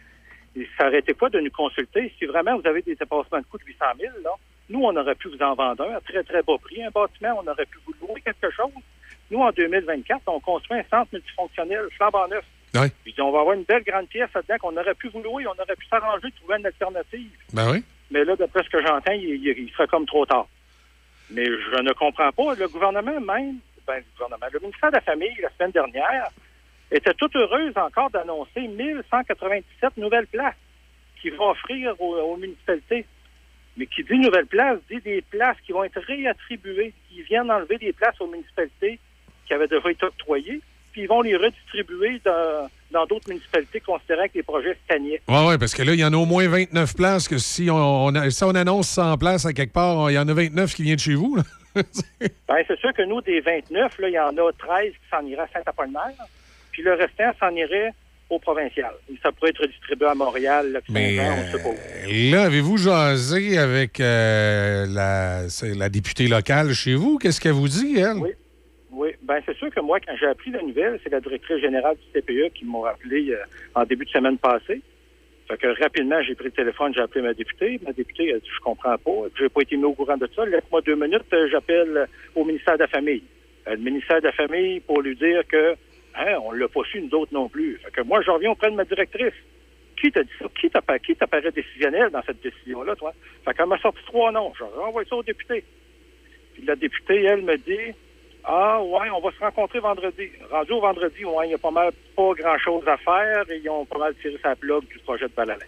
ça 0.75 0.85
arrêtait 0.85 1.13
pas 1.13 1.29
de 1.29 1.39
nous 1.39 1.51
consulter. 1.51 2.11
Si 2.17 2.25
vraiment 2.25 2.57
vous 2.57 2.67
avez 2.67 2.81
des 2.81 2.95
dépassements 2.95 3.37
de 3.37 3.45
coûts 3.45 3.59
de 3.59 3.65
800 3.65 3.85
000, 3.99 4.11
là, 4.23 4.31
nous, 4.67 4.81
on 4.81 4.95
aurait 4.95 5.13
pu 5.13 5.29
vous 5.29 5.41
en 5.43 5.53
vendre 5.53 5.83
un 5.83 5.95
à 5.95 6.01
très, 6.01 6.23
très 6.23 6.41
bas 6.41 6.57
prix. 6.59 6.83
Un 6.83 6.89
bâtiment, 6.89 7.39
on 7.39 7.47
aurait 7.47 7.67
pu 7.67 7.77
vous 7.85 7.93
louer 8.01 8.19
quelque 8.21 8.49
chose. 8.49 8.71
Nous, 9.29 9.39
en 9.39 9.51
2024, 9.51 10.23
on 10.25 10.39
construit 10.39 10.79
un 10.79 10.83
centre 10.89 11.09
multifonctionnel 11.13 11.85
flambant 11.97 12.27
neuf. 12.29 12.43
Oui. 12.73 12.87
Puis 13.03 13.13
on 13.19 13.31
va 13.31 13.41
avoir 13.41 13.55
une 13.55 13.63
belle 13.63 13.83
grande 13.83 14.07
pièce 14.07 14.29
là-dedans 14.33 14.57
qu'on 14.59 14.75
aurait 14.75 14.95
pu 14.95 15.09
vous 15.09 15.21
louer. 15.21 15.45
On 15.45 15.51
aurait 15.51 15.75
pu 15.75 15.85
s'arranger, 15.85 16.31
trouver 16.31 16.57
une 16.57 16.65
alternative. 16.65 17.29
Ben 17.53 17.71
oui. 17.71 17.83
Mais 18.09 18.25
là, 18.25 18.35
d'après 18.35 18.63
ce 18.63 18.69
que 18.69 18.81
j'entends, 18.81 19.11
il, 19.11 19.23
il, 19.23 19.47
il 19.47 19.69
serait 19.73 19.87
comme 19.87 20.07
trop 20.07 20.25
tard. 20.25 20.47
Mais 21.29 21.45
je 21.45 21.79
ne 21.79 21.93
comprends 21.93 22.31
pas. 22.31 22.55
Le 22.55 22.67
gouvernement 22.67 23.19
même, 23.19 23.59
bien 23.87 23.99
du 23.99 24.05
gouvernement. 24.17 24.47
Le 24.51 24.59
ministère 24.59 24.89
de 24.89 24.95
la 24.95 25.01
Famille, 25.01 25.37
la 25.41 25.49
semaine 25.51 25.71
dernière, 25.71 26.29
était 26.91 27.13
tout 27.13 27.29
heureuse 27.35 27.73
encore 27.75 28.09
d'annoncer 28.09 28.67
1197 28.67 29.97
nouvelles 29.97 30.27
places 30.27 30.55
qui 31.21 31.29
vont 31.29 31.49
offrir 31.51 31.93
aux, 31.99 32.15
aux 32.15 32.37
municipalités. 32.37 33.05
Mais 33.77 33.85
qui 33.85 34.03
dit 34.03 34.17
nouvelles 34.19 34.47
places, 34.47 34.79
dit 34.89 34.99
des 35.01 35.21
places 35.21 35.57
qui 35.65 35.71
vont 35.71 35.83
être 35.83 35.99
réattribuées. 36.01 36.93
Ils 37.15 37.23
viennent 37.23 37.49
enlever 37.51 37.77
des 37.77 37.93
places 37.93 38.19
aux 38.19 38.27
municipalités 38.27 38.99
qui 39.47 39.53
avaient 39.53 39.67
déjà 39.67 39.89
été 39.89 40.05
octroyées, 40.05 40.59
puis 40.91 41.01
ils 41.03 41.07
vont 41.07 41.21
les 41.21 41.35
redistribuer 41.35 42.19
dans 42.25 42.69
dans 42.91 43.05
d'autres 43.05 43.29
municipalités 43.29 43.79
considérant 43.81 44.25
que 44.25 44.33
les 44.33 44.41
projets 44.43 44.75
stagnaient. 44.85 45.21
Oui, 45.27 45.35
oui, 45.49 45.57
parce 45.59 45.75
que 45.75 45.83
là, 45.83 45.93
il 45.93 45.99
y 45.99 46.03
en 46.03 46.11
a 46.11 46.17
au 46.17 46.25
moins 46.25 46.47
29 46.47 46.95
places 46.95 47.27
que 47.27 47.37
si 47.37 47.69
on, 47.69 47.75
on 47.75 48.15
a- 48.15 48.31
si 48.31 48.43
on 48.43 48.55
annonce 48.55 48.89
100 48.89 49.19
places 49.19 49.45
à 49.45 49.53
quelque 49.53 49.73
part, 49.73 50.09
il 50.09 50.15
y 50.15 50.17
en 50.17 50.27
a 50.27 50.33
29 50.33 50.73
qui 50.73 50.81
viennent 50.81 50.95
de 50.95 50.99
chez 51.01 51.13
vous. 51.13 51.37
Ben, 51.75 52.63
c'est 52.67 52.79
sûr 52.79 52.91
que 52.93 53.03
nous, 53.03 53.21
des 53.21 53.41
29, 53.41 53.99
là, 53.99 54.09
il 54.09 54.13
y 54.13 54.19
en 54.19 54.35
a 54.35 54.51
13 54.53 54.91
qui 54.91 54.97
s'en 55.11 55.23
iraient 55.25 55.43
à 55.43 55.47
Saint-Apollinaire, 55.53 56.15
puis 56.79 56.85
le 56.85 56.93
restant 56.93 57.31
s'en 57.39 57.53
irait 57.55 57.93
au 58.29 58.39
provincial. 58.39 58.93
Et 59.11 59.17
ça 59.21 59.31
pourrait 59.31 59.49
être 59.49 59.67
distribué 59.67 60.07
à 60.07 60.15
Montréal, 60.15 60.71
là, 60.71 60.79
Mais 60.89 61.19
on 61.19 61.51
sait 61.51 61.61
pas 61.61 61.69
euh, 61.69 62.31
là, 62.31 62.43
avez-vous 62.43 62.77
jasé 62.77 63.57
avec 63.57 63.99
euh, 63.99 64.85
la, 64.87 65.89
députée 65.89 66.27
locale 66.27 66.71
chez 66.73 66.95
vous? 66.95 67.17
Qu'est-ce 67.17 67.41
qu'elle 67.41 67.53
vous 67.53 67.67
dit, 67.67 67.97
elle? 67.97 68.17
Oui. 68.17 68.29
Oui, 68.91 69.09
ben 69.21 69.39
c'est 69.45 69.55
sûr 69.55 69.69
que 69.69 69.79
moi, 69.79 69.99
quand 69.99 70.13
j'ai 70.19 70.25
appris 70.25 70.51
la 70.51 70.61
nouvelle, 70.61 70.99
c'est 71.03 71.11
la 71.11 71.21
directrice 71.21 71.59
générale 71.59 71.95
du 71.95 72.21
CPE 72.21 72.53
qui 72.53 72.65
m'a 72.65 72.79
rappelé 72.79 73.31
euh, 73.31 73.37
en 73.75 73.83
début 73.83 74.05
de 74.05 74.09
semaine 74.09 74.37
passée. 74.37 74.81
Fait 75.47 75.57
que 75.57 75.81
rapidement, 75.81 76.21
j'ai 76.21 76.35
pris 76.35 76.45
le 76.45 76.51
téléphone, 76.51 76.93
j'ai 76.93 77.01
appelé 77.01 77.21
ma 77.21 77.33
députée. 77.33 77.79
Ma 77.85 77.93
députée 77.93 78.33
a 78.33 78.37
dit 78.37 78.49
Je 78.53 78.59
comprends 78.61 78.97
pas, 78.97 79.29
j'ai 79.37 79.49
pas 79.49 79.61
été 79.61 79.77
mis 79.77 79.85
au 79.85 79.93
courant 79.93 80.17
de 80.17 80.29
ça. 80.35 80.45
Laisse-moi 80.45 80.81
deux 80.81 80.95
minutes, 80.95 81.33
j'appelle 81.51 82.07
au 82.35 82.43
ministère 82.43 82.75
de 82.75 82.83
la 82.83 82.87
Famille. 82.87 83.23
Euh, 83.67 83.71
le 83.71 83.81
ministère 83.81 84.19
de 84.19 84.27
la 84.27 84.31
Famille 84.33 84.79
pour 84.81 85.01
lui 85.01 85.15
dire 85.15 85.43
que 85.47 85.75
hein, 86.15 86.37
on 86.43 86.51
l'a 86.51 86.67
pas 86.67 86.81
su, 86.91 87.01
nous 87.01 87.17
autres 87.17 87.33
non 87.33 87.49
plus. 87.49 87.77
Fait 87.83 87.91
que 87.91 88.01
moi, 88.01 88.21
je 88.21 88.31
reviens 88.31 88.51
auprès 88.51 88.71
de 88.71 88.75
ma 88.75 88.85
directrice. 88.85 89.33
Qui 89.99 90.11
t'a 90.11 90.23
dit 90.23 90.29
ça? 90.39 90.45
Qui 90.59 90.69
t'a 90.69 90.81
qui 90.99 91.15
t'apparaît 91.15 91.51
décisionnel 91.51 92.09
dans 92.09 92.21
cette 92.23 92.41
décision-là, 92.41 92.95
toi? 92.95 93.13
Fait 93.43 93.53
qu'elle 93.53 93.65
m'a 93.65 93.77
sorti 93.79 93.99
trois 94.05 94.31
noms. 94.31 94.53
Je 94.57 94.63
renvoie 94.63 95.03
ça 95.05 95.15
au 95.15 95.23
député. 95.23 95.63
Puis 96.53 96.63
la 96.65 96.75
députée, 96.75 97.23
elle, 97.23 97.41
me 97.41 97.57
dit 97.57 97.93
Ah, 98.45 98.81
ouais, 98.81 99.09
on 99.09 99.19
va 99.19 99.31
se 99.31 99.39
rencontrer 99.39 99.79
vendredi. 99.79 100.29
Rendu 100.49 100.71
au 100.71 100.79
vendredi, 100.79 101.25
ouais, 101.25 101.47
il 101.47 101.51
y 101.51 101.53
a 101.53 101.57
pas 101.57 101.71
mal, 101.71 101.91
pas 102.15 102.31
grand-chose 102.33 102.87
à 102.87 102.97
faire 102.97 103.49
et 103.51 103.57
ils 103.57 103.69
ont 103.69 103.85
pas 103.85 103.97
mal 103.97 104.15
tiré 104.21 104.37
sa 104.41 104.55
blog 104.55 104.85
du 104.87 104.99
projet 104.99 105.27
de 105.27 105.33
Balalin. 105.33 105.65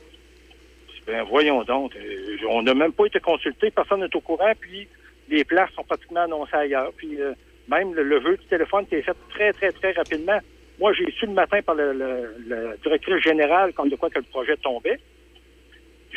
Ben, 1.07 1.23
voyons 1.23 1.63
donc. 1.63 1.95
euh, 1.95 2.37
on 2.49 2.61
n'a 2.61 2.73
même 2.73 2.93
pas 2.93 3.05
été 3.05 3.19
consulté, 3.19 3.71
personne 3.71 4.01
n'est 4.01 4.15
au 4.15 4.21
courant, 4.21 4.53
puis 4.59 4.87
les 5.29 5.43
places 5.43 5.71
sont 5.71 5.83
pratiquement 5.83 6.21
annoncées 6.21 6.55
ailleurs. 6.55 6.91
Puis 6.95 7.19
euh, 7.19 7.33
même 7.67 7.93
le, 7.93 8.03
le 8.03 8.19
vœu 8.19 8.37
du 8.37 8.45
téléphone 8.45 8.85
qui 8.87 8.95
est 8.95 9.01
fait 9.01 9.15
très, 9.29 9.53
très, 9.53 9.71
très 9.71 9.91
rapidement. 9.93 10.39
Moi, 10.79 10.93
j'ai 10.93 11.11
su 11.11 11.25
le 11.27 11.33
matin 11.33 11.59
par 11.61 11.75
le, 11.75 11.93
le- 11.93 12.35
la 12.47 12.75
directrice 12.77 13.23
générale 13.23 13.71
comme 13.73 13.89
de 13.89 13.95
quoi 13.95 14.09
que 14.09 14.19
le 14.19 14.25
projet 14.25 14.57
tombait. 14.57 14.99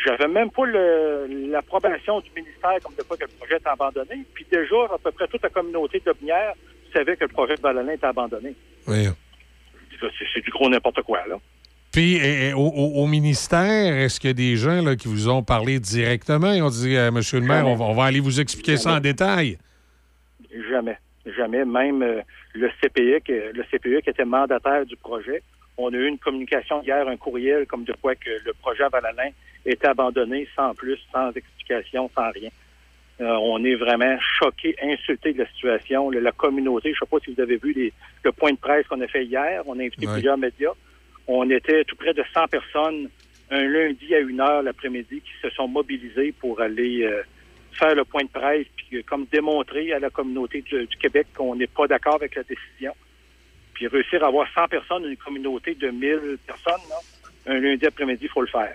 J'avais 0.05 0.27
même 0.29 0.51
pas 0.51 0.65
le- 0.67 1.27
l'approbation 1.51 2.21
du 2.21 2.31
ministère 2.35 2.75
comme 2.83 2.95
de 2.97 3.03
quoi 3.03 3.17
que 3.17 3.25
le 3.25 3.31
projet 3.39 3.57
était 3.57 3.69
abandonné. 3.69 4.25
Puis 4.35 4.45
déjà, 4.51 4.77
à 4.93 4.99
peu 4.99 5.13
près 5.13 5.29
toute 5.29 5.43
la 5.43 5.51
communauté 5.51 6.03
de 6.05 6.13
Binière 6.13 6.55
savait 6.93 7.17
que 7.17 7.25
le 7.25 7.29
projet 7.29 7.57
de 7.57 7.61
Balalin 7.61 7.93
était 7.93 8.07
abandonné. 8.07 8.55
Oui. 8.89 9.07
C'est 10.35 10.41
du 10.45 10.51
gros 10.51 10.69
n'importe 10.69 11.03
quoi, 11.03 11.21
là. 11.29 11.37
Puis, 11.93 12.17
et- 12.17 12.49
et 12.49 12.53
au, 12.55 13.07
ministère, 13.07 13.95
est-ce 13.97 14.19
qu'il 14.19 14.31
y 14.31 14.33
a 14.33 14.35
des 14.35 14.57
gens 14.57 14.83
là, 14.83 14.97
qui 14.97 15.07
vous 15.07 15.29
ont 15.29 15.45
parlé 15.45 15.79
directement? 15.79 16.53
Ils 16.53 16.63
ont 16.63 16.69
dit, 16.71 16.97
euh, 16.97 17.13
Monsieur 17.13 17.39
le 17.39 17.47
maire, 17.47 17.59
Jamais. 17.59 17.71
on 17.71 17.77
va, 17.77 17.85
on 17.85 17.95
va 17.95 18.05
aller 18.05 18.19
vous 18.19 18.41
expliquer 18.41 18.77
ça 18.77 18.95
en 18.95 19.01
détail? 19.01 19.59
Jamais. 20.71 20.97
Jamais. 21.27 21.65
Même 21.65 22.03
euh, 22.03 22.21
le 22.55 22.69
CPE, 22.81 23.25
qui, 23.25 23.33
le 23.33 23.63
CPE 23.71 24.03
qui 24.03 24.11
était 24.11 24.25
mandataire 24.25 24.85
du 24.85 24.97
projet, 24.97 25.43
on 25.79 25.93
a 25.93 25.97
eu 25.97 26.07
une 26.07 26.19
communication 26.19 26.83
hier, 26.83 27.09
un 27.09 27.17
courriel 27.17 27.67
comme 27.67 27.85
de 27.85 27.95
quoi 27.95 28.15
que 28.15 28.31
le 28.45 28.53
projet 28.55 28.85
à 28.85 28.89
Valalin 28.89 29.31
était 29.67 29.87
abandonné 29.89 30.47
sans 30.55 30.75
plus, 30.75 30.99
sans 31.13 31.31
explication, 31.33 32.11
sans 32.15 32.31
rien. 32.31 32.51
Euh, 33.21 33.37
on 33.41 33.65
est 33.65 33.77
vraiment 33.77 34.17
choqué, 34.39 34.75
insulté 34.83 35.33
de 35.33 35.39
la 35.39 35.47
situation. 35.49 36.11
Le- 36.11 36.21
la 36.21 36.33
communauté, 36.33 36.91
je 36.91 36.97
ne 36.97 36.99
sais 37.07 37.11
pas 37.11 37.19
si 37.25 37.33
vous 37.33 37.41
avez 37.41 37.57
vu 37.57 37.73
les- 37.73 37.93
le 38.25 38.33
point 38.33 38.53
de 38.53 38.59
presse 38.59 38.87
qu'on 38.89 39.01
a 39.01 39.07
fait 39.07 39.25
hier. 39.25 39.63
On 39.67 39.79
a 39.79 39.83
invité 39.83 40.07
Ouais. 40.07 40.13
plusieurs 40.15 40.37
médias. 40.37 40.73
On 41.27 41.49
était 41.49 41.85
tout 41.85 41.97
près 41.97 42.13
de 42.13 42.23
100 42.35 42.47
personnes 42.49 43.09
un 43.51 43.63
lundi 43.63 44.15
à 44.15 44.19
une 44.21 44.41
heure 44.41 44.63
l'après-midi 44.63 45.21
qui 45.21 45.33
se 45.41 45.49
sont 45.51 45.69
mobilisées 45.69 46.33
pour 46.33 46.61
aller 46.61 47.05
euh, 47.05 47.23
faire 47.75 47.95
le 47.95 48.05
point 48.05 48.23
de 48.25 48.29
presse 48.29 48.67
puis 48.77 48.99
euh, 48.99 49.03
comme 49.07 49.27
démontrer 49.31 49.93
à 49.93 49.99
la 49.99 50.11
communauté 50.11 50.63
du, 50.63 50.87
du 50.87 50.97
Québec 50.97 51.27
qu'on 51.37 51.55
n'est 51.57 51.67
pas 51.67 51.87
d'accord 51.87 52.15
avec 52.17 52.35
la 52.35 52.43
décision. 52.43 52.93
Puis 53.75 53.87
réussir 53.89 54.23
à 54.25 54.29
avoir 54.29 54.47
100 54.55 54.69
personnes, 54.69 55.05
une 55.05 55.17
communauté 55.17 55.75
de 55.75 55.91
1000 55.91 56.39
personnes, 56.47 56.83
là, 56.89 56.97
un 57.47 57.59
lundi 57.59 57.85
après-midi, 57.87 58.21
il 58.25 58.29
faut 58.31 58.41
le 58.43 58.47
faire. 58.49 58.75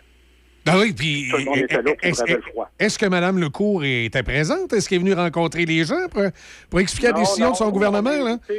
Ah 0.68 0.78
oui, 0.78 0.94
puis. 0.94 1.30
Tout 1.32 1.38
le 1.38 1.46
monde 1.46 1.58
était 1.58 1.82
là, 1.82 1.92
Est-ce 2.04 2.24
le 2.26 2.42
froid. 2.42 2.70
est-ce 2.78 3.00
que 3.00 3.06
Mme 3.06 3.40
Lecourt 3.40 3.84
était 3.86 4.22
présente? 4.24 4.72
Est-ce 4.74 4.88
qu'elle 4.90 4.98
est 4.98 5.02
venue 5.02 5.14
rencontrer 5.14 5.66
les 5.66 5.84
gens 5.86 6.08
pour, 6.12 6.24
pour 6.70 6.80
expliquer 6.80 7.08
la 7.08 7.14
décision 7.14 7.46
non, 7.48 7.52
de 7.54 7.58
son 7.58 7.66
on 7.66 7.72
gouvernement? 7.72 8.12
Là? 8.24 8.38
euh, 8.52 8.58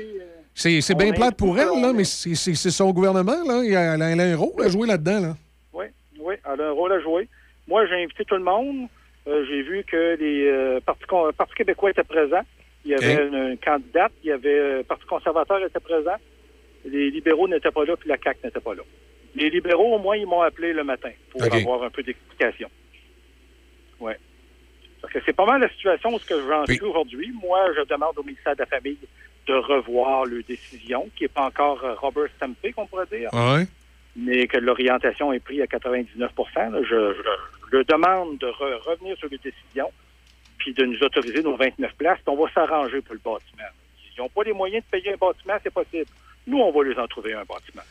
C'est 0.55 0.81
c'est 0.81 0.95
bien 0.97 1.13
plate 1.13 1.37
pour 1.37 1.57
elle, 1.59 1.81
là, 1.81 1.93
mais 1.95 2.05
c'est- 2.05 2.35
c'est 2.35 2.71
son 2.71 2.91
gouvernement. 2.91 3.45
Là. 3.47 3.63
Elle, 3.65 3.77
a, 4.03 4.11
elle 4.11 4.21
a 4.21 4.25
un 4.25 4.37
rôle 4.37 4.61
à 4.65 4.69
jouer 4.69 4.89
là-dedans. 4.89 5.21
Là. 5.21 5.37
Oui, 5.73 5.85
oui, 6.19 6.35
elle 6.53 6.61
a 6.63 6.69
un 6.69 6.73
rôle 6.73 6.93
à 6.93 7.01
jouer. 7.01 7.29
Moi, 7.69 7.87
j'ai 7.87 8.03
invité 8.03 8.25
tout 8.25 8.35
le 8.37 8.43
monde. 8.43 8.89
Euh, 9.29 9.45
j'ai 9.49 9.63
vu 9.63 9.85
que 9.85 10.17
les 10.19 10.47
euh, 10.49 10.81
partis 10.81 11.05
con- 11.07 11.31
Parti 11.37 11.55
québécois 11.55 11.91
étaient 11.91 12.05
présents. 12.05 12.43
Il 12.85 12.93
y 12.93 12.95
avait 12.95 13.27
une, 13.27 13.35
une 13.53 13.59
candidate. 13.59 14.13
Il 14.25 14.29
y 14.29 14.33
avait 14.33 14.59
euh, 14.59 14.83
Parti 14.83 15.05
conservateur 15.07 15.63
était 15.65 15.81
présent. 15.81 16.17
Les 16.85 17.11
libéraux 17.11 17.47
n'étaient 17.47 17.71
pas 17.71 17.85
là, 17.85 17.97
puis 17.97 18.09
la 18.09 18.17
CAQ 18.23 18.41
n'était 18.45 18.61
pas 18.61 18.75
là. 18.75 18.83
Les 19.35 19.51
libéraux, 19.51 19.95
au 19.95 19.99
moins, 19.99 20.17
ils 20.17 20.27
m'ont 20.27 20.41
appelé 20.41 20.73
le 20.73 20.83
matin 20.83 21.11
pour 21.31 21.43
avoir 21.59 21.83
un 21.85 21.91
peu 21.91 22.03
d'explication. 22.03 22.69
Oui. 24.01 24.13
Parce 25.03 25.13
que 25.13 25.19
c'est 25.25 25.35
pas 25.37 25.45
mal 25.47 25.61
la 25.61 25.69
situation 25.69 26.15
où 26.15 26.19
ce 26.19 26.27
que 26.27 26.41
j'en 26.49 26.65
suis 26.67 26.81
aujourd'hui. 26.81 27.33
Moi, 27.43 27.61
je 27.77 27.83
demande 27.87 28.19
au 28.19 28.23
ministère 28.23 28.55
de 28.55 28.61
la 28.61 28.67
Famille 28.67 28.99
de 29.47 29.55
revoir 29.55 30.25
leur 30.27 30.43
décision, 30.49 31.09
qui 31.17 31.25
n'est 31.25 31.29
pas 31.29 31.43
encore 31.45 31.83
euh, 31.85 31.95
Robert 31.95 32.29
Stampé, 32.37 32.73
qu'on 32.73 32.87
pourrait 32.87 33.07
dire 33.13 33.29
Ah 33.33 33.55
ouais? 33.57 33.67
mais 34.17 34.47
que 34.49 34.59
l'orientation 34.59 35.33
est 35.33 35.39
prise 35.41 35.61
à 35.61 35.67
99 35.67 36.31
là, 36.57 36.71
je, 36.83 36.87
je 36.89 37.60
le 37.71 37.85
demande 37.85 38.39
de 38.39 38.47
re- 38.47 38.79
revenir 38.83 39.17
sur 39.19 39.29
les 39.29 39.39
décisions 39.39 39.91
puis 40.59 40.75
de 40.75 40.85
nous 40.85 40.99
autoriser 41.03 41.43
nos 41.43 41.57
29 41.57 41.95
places, 41.97 42.19
on 42.27 42.37
va 42.37 42.51
s'arranger 42.53 43.01
pour 43.01 43.15
le 43.15 43.21
bâtiment. 43.25 43.69
Ils 44.15 44.21
n'ont 44.21 44.29
pas 44.29 44.43
les 44.43 44.53
moyens 44.53 44.85
de 44.85 44.91
payer 44.91 45.15
un 45.15 45.17
bâtiment, 45.17 45.55
c'est 45.63 45.73
possible. 45.73 46.05
Nous, 46.47 46.59
on 46.59 46.71
va 46.71 46.85
les 46.89 46.99
en 46.99 47.07
trouver 47.07 47.33
un 47.33 47.45
bâtiment. 47.45 47.83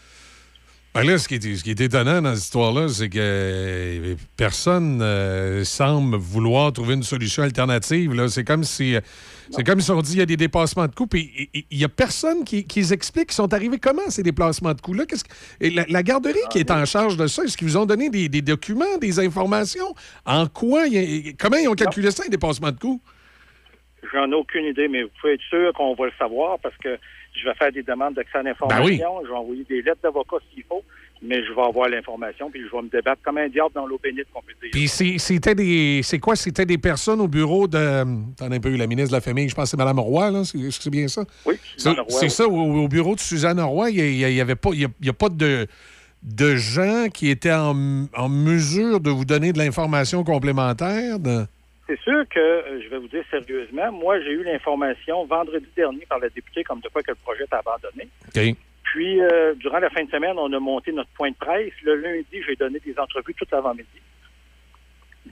Ben 0.95 1.03
là, 1.03 1.19
ce 1.19 1.27
qui, 1.27 1.35
est, 1.35 1.63
qui 1.63 1.83
étonnant 1.83 2.19
dans 2.19 2.33
cette 2.33 2.45
histoire-là, 2.45 2.87
c'est 2.87 3.09
que 3.09 3.19
euh, 3.19 4.15
personne 4.35 4.99
euh, 5.03 5.63
semble 5.63 6.17
vouloir 6.17 6.73
trouver 6.73 6.95
une 6.95 7.03
solution 7.03 7.43
alternative. 7.43 8.11
C'est 8.27 8.43
comme 8.43 8.63
si 8.63 8.95
euh, 8.95 9.01
c'est 9.51 9.63
comme 9.63 9.79
on 9.89 10.01
dit 10.01 10.11
qu'il 10.11 10.19
y 10.19 10.23
a 10.23 10.25
des 10.25 10.35
dépassements 10.35 10.87
de 10.87 10.95
coûts, 10.95 11.05
puis 11.05 11.49
il 11.53 11.77
n'y 11.77 11.83
a 11.83 11.89
personne 11.89 12.43
qui, 12.43 12.65
qui 12.65 12.91
explique. 12.91 13.31
Ils 13.31 13.35
sont 13.35 13.53
arrivés 13.53 13.77
comment, 13.77 14.09
ces 14.09 14.23
déplacements 14.23 14.73
de 14.73 14.81
coûts-là? 14.81 15.03
La, 15.61 16.01
garderie 16.03 16.39
qui 16.49 16.57
est 16.57 16.71
en 16.71 16.85
charge 16.85 17.17
de 17.17 17.27
ça, 17.27 17.43
est-ce 17.43 17.55
qu'ils 17.55 17.67
vous 17.67 17.77
ont 17.77 17.85
donné 17.85 18.09
des, 18.09 18.41
documents, 18.41 18.97
des 18.99 19.19
informations? 19.19 19.93
En 20.25 20.47
quoi? 20.47 20.87
il 20.87 21.27
y 21.27 21.35
comment 21.35 21.57
ils 21.57 21.67
ont 21.67 21.75
calculé 21.75 22.09
ça, 22.09 22.23
les 22.23 22.29
dépassements 22.29 22.71
de 22.71 22.79
coûts? 22.79 23.01
J'en 24.11 24.31
ai 24.31 24.35
aucune 24.35 24.65
idée, 24.65 24.87
mais 24.87 25.03
vous 25.03 25.09
pouvez 25.21 25.33
être 25.33 25.43
sûr 25.49 25.71
qu'on 25.73 25.93
va 25.93 26.05
le 26.05 26.13
savoir 26.17 26.57
parce 26.59 26.77
que 26.77 26.97
je 27.39 27.45
vais 27.47 27.55
faire 27.55 27.71
des 27.71 27.83
demandes 27.83 28.13
d'accès 28.15 28.37
à 28.39 28.43
l'information. 28.43 28.83
Ben 28.83 28.89
oui. 28.89 29.01
Je 29.23 29.29
vais 29.29 29.35
envoyer 29.37 29.63
des 29.69 29.81
lettres 29.81 30.01
d'avocat 30.03 30.37
s'il 30.53 30.63
faut, 30.63 30.83
mais 31.21 31.43
je 31.45 31.53
vais 31.53 31.61
avoir 31.61 31.89
l'information 31.89 32.49
puis 32.49 32.61
je 32.65 32.75
vais 32.75 32.81
me 32.81 32.89
débattre 32.89 33.21
comme 33.23 33.37
un 33.37 33.47
diable 33.49 33.71
dans 33.75 33.85
l'eau 33.85 33.99
bénite, 34.01 34.27
qu'on 34.33 34.41
peut 34.41 34.53
dire. 34.61 34.69
Puis 34.71 34.87
c'était 34.87 35.55
des. 35.55 36.01
C'est 36.03 36.19
quoi? 36.19 36.35
C'était 36.35 36.65
des 36.65 36.77
personnes 36.77 37.21
au 37.21 37.27
bureau 37.27 37.67
de. 37.67 38.03
T'en 38.35 38.51
as 38.51 38.55
un 38.55 38.59
peu 38.59 38.69
eu 38.69 38.77
la 38.77 38.87
ministre 38.87 39.11
de 39.11 39.15
la 39.17 39.21
Famille, 39.21 39.47
je 39.49 39.55
pense 39.55 39.65
que 39.65 39.69
c'est 39.71 39.77
Mme 39.77 39.99
Roy, 39.99 40.31
là. 40.31 40.43
C'est 40.43 40.89
bien 40.89 41.07
ça? 41.07 41.23
Oui, 41.45 41.55
C'est 41.77 41.89
oui. 41.89 42.29
ça, 42.29 42.47
au, 42.47 42.83
au 42.83 42.87
bureau 42.87 43.15
de 43.15 43.19
Suzanne 43.19 43.59
Roy, 43.59 43.91
il 43.91 44.17
n'y 44.27 44.41
avait 44.41 44.55
pas, 44.55 44.69
il 44.73 44.87
y 45.01 45.09
a, 45.09 45.13
pas 45.13 45.29
de, 45.29 45.67
de 46.23 46.55
gens 46.55 47.07
qui 47.13 47.29
étaient 47.29 47.53
en, 47.53 48.05
en 48.15 48.29
mesure 48.29 48.99
de 48.99 49.09
vous 49.09 49.25
donner 49.25 49.53
de 49.53 49.57
l'information 49.57 50.23
complémentaire. 50.23 51.19
de- 51.19 51.45
C'est 51.89 51.99
sûr 52.01 52.23
que, 52.29 52.39
euh, 52.39 52.81
je 52.83 52.87
vais 52.89 52.99
vous 52.99 53.07
dire 53.07 53.23
sérieusement, 53.31 53.91
moi, 53.91 54.21
j'ai 54.21 54.29
eu 54.31 54.43
l'information 54.43 55.25
vendredi 55.25 55.65
dernier 55.75 56.05
par 56.07 56.19
la 56.19 56.29
députée 56.29 56.63
comme 56.63 56.81
de 56.81 56.87
quoi 56.89 57.01
que 57.01 57.09
le 57.09 57.17
projet 57.23 57.45
est 57.45 57.53
abandonné. 57.55 58.07
Puis, 58.83 59.19
euh, 59.21 59.55
durant 59.55 59.79
la 59.79 59.89
fin 59.89 60.03
de 60.03 60.09
semaine, 60.11 60.35
on 60.37 60.53
a 60.53 60.59
monté 60.59 60.91
notre 60.91 61.09
point 61.17 61.31
de 61.31 61.35
presse. 61.35 61.73
Le 61.83 61.95
lundi, 61.95 62.43
j'ai 62.47 62.55
donné 62.55 62.79
des 62.85 62.93
entrevues 62.99 63.33
tout 63.33 63.45
l'avant-midi. 63.51 63.87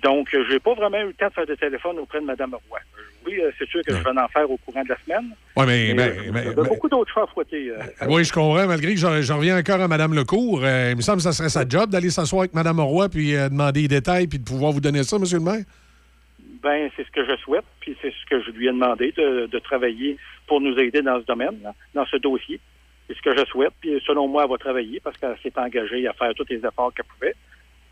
Donc, 0.04 0.34
euh, 0.34 0.44
j'ai 0.50 0.60
pas 0.60 0.74
vraiment 0.74 1.00
eu 1.00 1.08
le 1.08 1.14
temps 1.14 1.28
de 1.28 1.34
faire 1.34 1.46
de 1.46 1.56
téléphone 1.56 2.00
auprès 2.00 2.20
de 2.20 2.26
Mme 2.26 2.56
Roy. 2.70 2.80
Euh, 2.80 3.02
Oui, 3.26 3.40
euh, 3.40 3.52
c'est 3.58 3.68
sûr 3.68 3.82
que 3.86 3.94
je 3.94 4.04
vais 4.04 4.10
en 4.10 4.28
faire 4.28 4.50
au 4.50 4.58
courant 4.58 4.84
de 4.84 4.90
la 4.90 4.98
semaine. 5.04 5.32
Oui, 5.56 5.66
mais. 5.68 5.94
Mais, 5.96 6.04
euh, 6.10 6.14
il 6.28 6.36
y 6.36 6.50
a 6.50 6.54
ben- 6.54 6.68
beaucoup 6.68 6.90
d'autres 6.90 7.12
choses 7.14 7.24
à 7.24 7.34
fouetter. 7.34 7.70
euh. 7.72 8.08
oui, 8.08 8.24
je 8.24 8.34
comprends, 8.34 8.66
malgré 8.68 8.94
que 8.96 9.00
j'en 9.00 9.38
reviens 9.38 9.58
encore 9.58 9.82
à 9.82 9.88
Mme 9.88 10.14
Lecourt. 10.16 10.62
euh, 10.64 10.90
il 10.92 10.98
me 10.98 11.02
semble 11.02 11.18
que 11.18 11.24
ça 11.24 11.32
serait 11.34 11.50
sa 11.50 11.68
job 11.68 11.90
d'aller 11.92 12.10
s'asseoir 12.10 12.42
avec 12.42 12.54
Mme 12.54 12.80
Roy 12.80 13.10
puis 13.10 13.36
euh, 13.36 13.50
demander 13.50 13.82
les 13.84 13.88
détails 13.88 14.28
puis 14.28 14.40
de 14.40 14.44
pouvoir 14.44 14.72
vous 14.72 14.82
donner 14.82 15.04
ça, 15.04 15.18
M. 15.18 15.24
le 15.32 15.40
maire? 15.40 15.64
Ben, 16.62 16.90
c'est 16.96 17.06
ce 17.06 17.12
que 17.12 17.26
je 17.26 17.36
souhaite, 17.38 17.66
puis 17.80 17.96
c'est 18.02 18.12
ce 18.12 18.26
que 18.30 18.42
je 18.42 18.52
lui 18.52 18.68
ai 18.68 18.72
demandé 18.72 19.12
de, 19.12 19.46
de 19.48 19.60
travailler 19.60 20.18
pour 20.48 20.62
nous 20.62 20.78
aider 20.78 21.02
dans 21.02 21.20
ce 21.20 21.26
domaine, 21.26 21.60
là, 21.64 21.74
dans 21.94 22.06
ce 22.06 22.18
dossier. 22.18 22.60
C'est 23.08 23.16
ce 23.16 23.22
que 23.22 23.38
je 23.38 23.46
souhaite, 23.46 23.74
puis 23.80 24.02
selon 24.06 24.28
moi, 24.28 24.44
elle 24.44 24.50
va 24.50 24.58
travailler 24.58 25.00
parce 25.00 25.18
qu'elle 25.18 25.38
s'est 25.42 25.58
engagée 25.58 26.08
à 26.08 26.14
faire 26.14 26.34
tous 26.36 26.46
les 26.50 26.58
efforts 26.66 26.94
qu'elle 26.94 27.06
pouvait. 27.06 27.36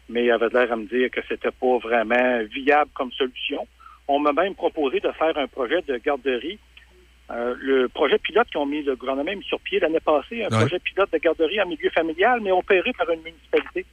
Mais 0.10 0.26
elle 0.26 0.32
avait 0.34 0.50
l'air 0.50 0.72
à 0.72 0.76
me 0.76 0.86
dire 0.86 1.10
que 1.10 1.22
c'était 1.28 1.52
pas 1.52 1.78
vraiment 1.78 2.40
viable 2.52 2.92
comme 2.94 3.12
solution. 3.14 3.66
On 4.08 4.20
m'a 4.20 4.34
même 4.34 4.54
proposé 4.56 5.00
de 5.00 5.10
faire 5.12 5.38
un 5.38 5.48
projet 5.48 5.82
de 5.88 5.98
garderie. 5.98 6.60
Euh, 7.32 7.56
le 7.60 7.88
projet 7.88 8.20
pilote 8.20 8.48
qu'ils 8.50 8.60
ont 8.60 8.68
mis, 8.68 8.84
le 8.84 8.96
gouvernement 8.96 9.34
mis 9.36 9.44
sur 9.44 9.60
pied 9.62 9.80
l'année 9.80 10.00
passée, 10.00 10.44
un 10.44 10.50
Ouais. 10.50 10.60
projet 10.60 10.80
pilote 10.80 11.12
de 11.12 11.18
garderie 11.18 11.60
en 11.62 11.68
milieu 11.68 11.90
familial, 11.90 12.40
mais 12.42 12.52
opéré 12.52 12.92
par 12.94 13.10
une 13.10 13.22
municipalité. 13.24 13.86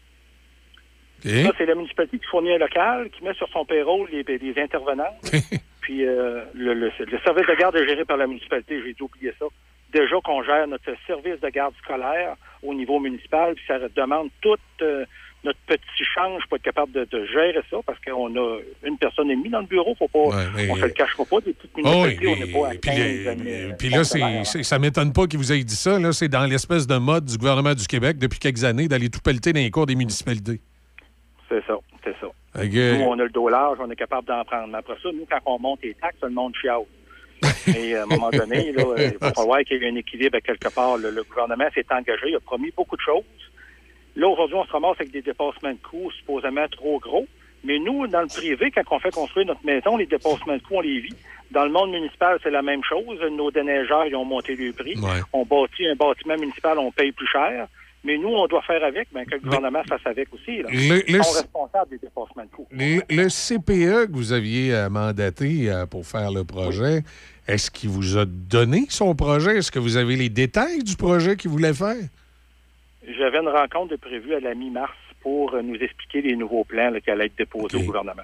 Ça, 1.45 1.53
c'est 1.59 1.67
la 1.67 1.75
municipalité 1.75 2.19
qui 2.19 2.27
fournit 2.27 2.53
un 2.53 2.59
local, 2.59 3.09
qui 3.11 3.23
met 3.25 3.35
sur 3.35 3.49
son 3.51 3.65
payroll 3.65 4.09
les, 4.13 4.23
les 4.39 4.63
intervenants. 4.63 5.17
Puis 5.81 6.07
euh, 6.07 6.43
le, 6.55 6.75
le- 6.75 6.93
le 6.99 7.19
service 7.25 7.47
de 7.47 7.55
garde 7.59 7.77
est 7.77 7.87
géré 7.87 8.05
par 8.05 8.17
la 8.17 8.27
municipalité, 8.27 8.81
j'ai 8.85 8.93
dû 8.95 9.03
oublier 9.03 9.33
ça. 9.39 9.47
Déjà 9.93 10.17
qu'on 10.25 10.43
gère 10.43 10.67
notre 10.69 10.91
service 11.07 11.41
de 11.41 11.49
garde 11.51 11.75
scolaire 11.83 12.37
au 12.63 12.73
niveau 12.73 12.99
municipal, 13.01 13.55
puis 13.55 13.65
ça 13.67 13.79
demande 13.95 14.29
tout 14.41 14.57
euh, 14.81 15.05
notre 15.45 15.59
petit 15.67 16.05
change 16.15 16.45
pour 16.49 16.57
être 16.57 16.63
capable 16.63 16.93
de, 16.93 17.05
de 17.11 17.27
gérer 17.27 17.61
ça, 17.69 17.79
parce 17.85 17.99
qu'on 18.01 18.35
a 18.37 18.59
une 18.87 18.97
personne 18.97 19.29
et 19.33 19.37
demie 19.37 19.49
dans 19.51 19.59
le 19.61 19.67
bureau, 19.67 19.95
faut 19.99 20.07
pas, 20.07 20.37
mais- 20.57 20.71
on 20.71 20.77
se 20.77 20.83
le 20.83 20.89
cachera 20.91 21.25
pas, 21.25 21.41
des 21.41 21.53
petites 21.53 21.71
Oh, 21.79 21.81
oui, 21.83 22.17
municipalités, 22.17 22.29
on 22.29 22.47
n'est 22.47 22.53
pas 22.53 22.67
à 22.69 22.71
puis, 22.71 22.81
15 22.81 22.97
les- 22.97 23.29
années, 23.29 23.75
puis 23.77 23.89
là, 23.89 24.05
c'est, 24.05 24.63
ça 24.63 24.79
m'étonne 24.79 25.13
pas 25.13 25.27
qu'il 25.27 25.39
vous 25.41 25.53
ait 25.53 25.65
dit 25.65 25.75
ça. 25.75 25.99
Là, 25.99 26.13
c'est 26.13 26.29
dans 26.29 26.45
l'espèce 26.47 26.87
de 26.87 26.97
mode 26.97 27.25
du 27.25 27.37
gouvernement 27.37 27.75
du 27.75 27.87
Québec 27.89 28.19
depuis 28.19 28.39
quelques 28.39 28.63
années 28.65 28.87
d'aller 28.87 29.11
tout 29.11 29.21
pelleter 29.21 29.53
dans 29.53 29.59
les 29.61 29.71
cours 29.73 29.87
des 29.87 29.97
municipalités. 29.97 30.61
C'est 31.53 31.67
ça, 31.67 31.75
c'est 32.03 32.17
ça. 32.19 32.29
Nous, 32.99 33.05
on 33.05 33.19
a 33.19 33.25
le 33.25 33.29
dos 33.29 33.49
large, 33.51 33.77
on 33.79 33.91
est 33.91 33.97
capable 33.97 34.27
d'en 34.27 34.43
prendre. 34.45 34.69
Mais 34.69 34.79
après 34.79 34.95
ça, 35.03 35.11
nous, 35.13 35.27
quand 35.31 35.39
on 35.45 35.59
monte 35.59 35.81
les 35.83 35.93
taxes, 35.93 36.17
le 36.23 36.31
monde 36.31 36.55
chiale. 36.57 36.85
Et 37.77 37.95
à 37.95 38.05
un 38.05 38.07
moment 38.07 38.31
donné, 38.33 38.73
là, 38.73 38.85
il 38.97 39.19
va 39.19 39.33
falloir 39.35 39.61
qu'il 39.61 39.83
y 39.83 39.85
ait 39.85 39.91
un 39.91 39.97
équilibre 39.97 40.39
à 40.39 40.41
quelque 40.41 40.73
part. 40.75 40.97
Le, 40.97 41.11
le 41.11 41.23
gouvernement 41.25 41.67
s'est 41.75 41.85
engagé, 41.91 42.29
il 42.29 42.37
a 42.37 42.41
promis 42.41 42.73
beaucoup 42.75 42.97
de 42.97 43.03
choses. 43.03 43.25
Là, 44.17 44.29
aujourd'hui, 44.29 44.57
on 44.57 44.65
se 44.65 44.73
ramasse 44.73 44.97
avec 45.01 45.11
des 45.11 45.21
dépassements 45.21 45.73
de 45.73 45.79
coûts 45.91 46.11
supposément 46.13 46.67
trop 46.69 46.99
gros. 47.01 47.27
Mais 47.65 47.79
nous, 47.79 48.07
dans 48.07 48.23
le 48.23 48.29
privé, 48.29 48.71
quand 48.71 48.83
on 48.91 48.99
fait 48.99 49.13
construire 49.13 49.47
notre 49.47 49.65
maison, 49.65 49.99
les 49.99 50.07
dépassements 50.07 50.57
de 50.57 50.63
coûts, 50.63 50.77
on 50.77 50.81
les 50.81 51.01
vit. 51.01 51.15
Dans 51.51 51.65
le 51.65 51.71
monde 51.71 51.91
municipal, 51.91 52.39
c'est 52.43 52.51
la 52.51 52.63
même 52.63 52.83
chose. 52.83 53.21
Nos 53.31 53.51
déneigeurs, 53.51 54.07
ils 54.07 54.17
ont 54.17 54.25
monté 54.25 54.57
le 54.57 54.73
prix. 54.73 54.97
On 55.35 55.45
bâtit 55.45 55.87
un 55.87 55.97
bâtiment 55.97 56.37
municipal, 56.39 56.79
on 56.79 56.91
paye 56.91 57.13
plus 57.13 57.27
cher. 57.27 57.69
Mais 58.05 58.19
nous, 58.19 58.29
on 58.31 58.47
doit 58.49 58.63
faire 58.63 58.83
avec, 58.83 59.09
ben, 59.13 59.25
que 59.25 59.35
le 59.35 59.41
gouvernement 59.41 59.83
fasse 59.89 60.01
avec 60.07 60.27
aussi. 60.35 60.61
Là. 60.63 60.69
Le- 60.71 61.09
Ils 61.09 61.17
le- 61.17 61.23
sont 61.23 61.33
responsables 61.39 61.91
des 61.91 61.99
dépassements 61.99 62.43
de 62.45 62.49
coûts. 62.51 62.67
Le, 62.73 63.01
le 63.09 63.29
CPE 63.29 64.07
que 64.09 64.13
vous 64.13 64.33
aviez 64.33 64.75
euh, 64.75 64.89
mandaté 64.91 65.71
euh, 65.71 65.87
pour 65.87 66.05
faire 66.05 66.33
le 66.33 66.43
projet, 66.43 67.03
est-ce 67.47 67.71
qu'il 67.71 67.91
vous 67.91 68.19
a 68.19 68.25
donné 68.25 68.87
son 68.89 69.15
projet? 69.15 69.59
Est-ce 69.59 69.71
que 69.71 69.79
vous 69.79 69.97
avez 69.97 70.17
les 70.17 70.29
détails 70.29 70.83
du 70.83 70.97
projet 70.97 71.37
qu'il 71.37 71.51
voulait 71.53 71.75
faire? 71.75 71.95
J'avais 73.19 73.39
une 73.39 73.49
rencontre 73.49 73.93
de 73.93 73.97
prévue 73.97 74.35
à 74.35 74.41
la 74.41 74.55
mi-mars 74.55 74.93
pour 75.21 75.55
euh, 75.55 75.63
nous 75.63 75.77
expliquer 75.77 76.23
les 76.23 76.35
nouveaux 76.35 76.65
plans 76.65 76.91
là, 76.91 77.01
qui 77.01 77.09
allaient 77.11 77.27
être 77.27 77.39
déposés 77.39 77.77
au 77.77 77.83
gouvernement. 77.83 78.23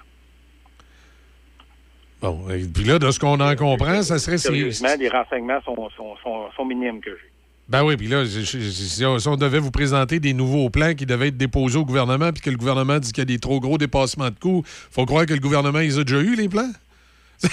Bon, 2.20 2.50
et 2.50 2.64
puis 2.66 2.82
là, 2.82 2.98
de 2.98 3.10
ce 3.12 3.20
qu'on 3.20 3.38
en 3.38 3.54
comprend, 3.54 4.02
ça 4.02 4.18
serait... 4.18 4.38
Sérieusement, 4.38 4.88
les 4.98 5.08
renseignements 5.08 5.60
sont, 5.62 5.88
sont, 5.90 6.16
sont, 6.16 6.50
sont 6.56 6.64
minimes 6.64 7.00
que 7.00 7.10
j'ai. 7.10 7.30
Ben 7.68 7.84
oui, 7.84 7.98
puis 7.98 8.06
là, 8.06 8.24
si 8.24 9.04
on, 9.04 9.36
devait 9.36 9.58
vous 9.58 9.70
présenter 9.70 10.20
des 10.20 10.32
nouveaux 10.32 10.70
plans 10.70 10.94
qui 10.94 11.04
devaient 11.04 11.28
être 11.28 11.36
déposés 11.36 11.78
au 11.78 11.84
gouvernement, 11.84 12.32
puis 12.32 12.40
que 12.40 12.48
le 12.48 12.56
gouvernement 12.56 12.98
dit 12.98 13.12
qu'il 13.12 13.20
y 13.20 13.22
a 13.22 13.24
des 13.26 13.38
trop 13.38 13.60
gros 13.60 13.76
dépassements 13.76 14.30
de 14.30 14.38
coûts, 14.38 14.62
faut 14.64 15.04
croire 15.04 15.26
que 15.26 15.34
le 15.34 15.40
gouvernement, 15.40 15.80
ils 15.80 15.98
a 15.98 16.04
déjà 16.04 16.20
eu 16.20 16.34
les 16.34 16.48
plans? 16.48 16.70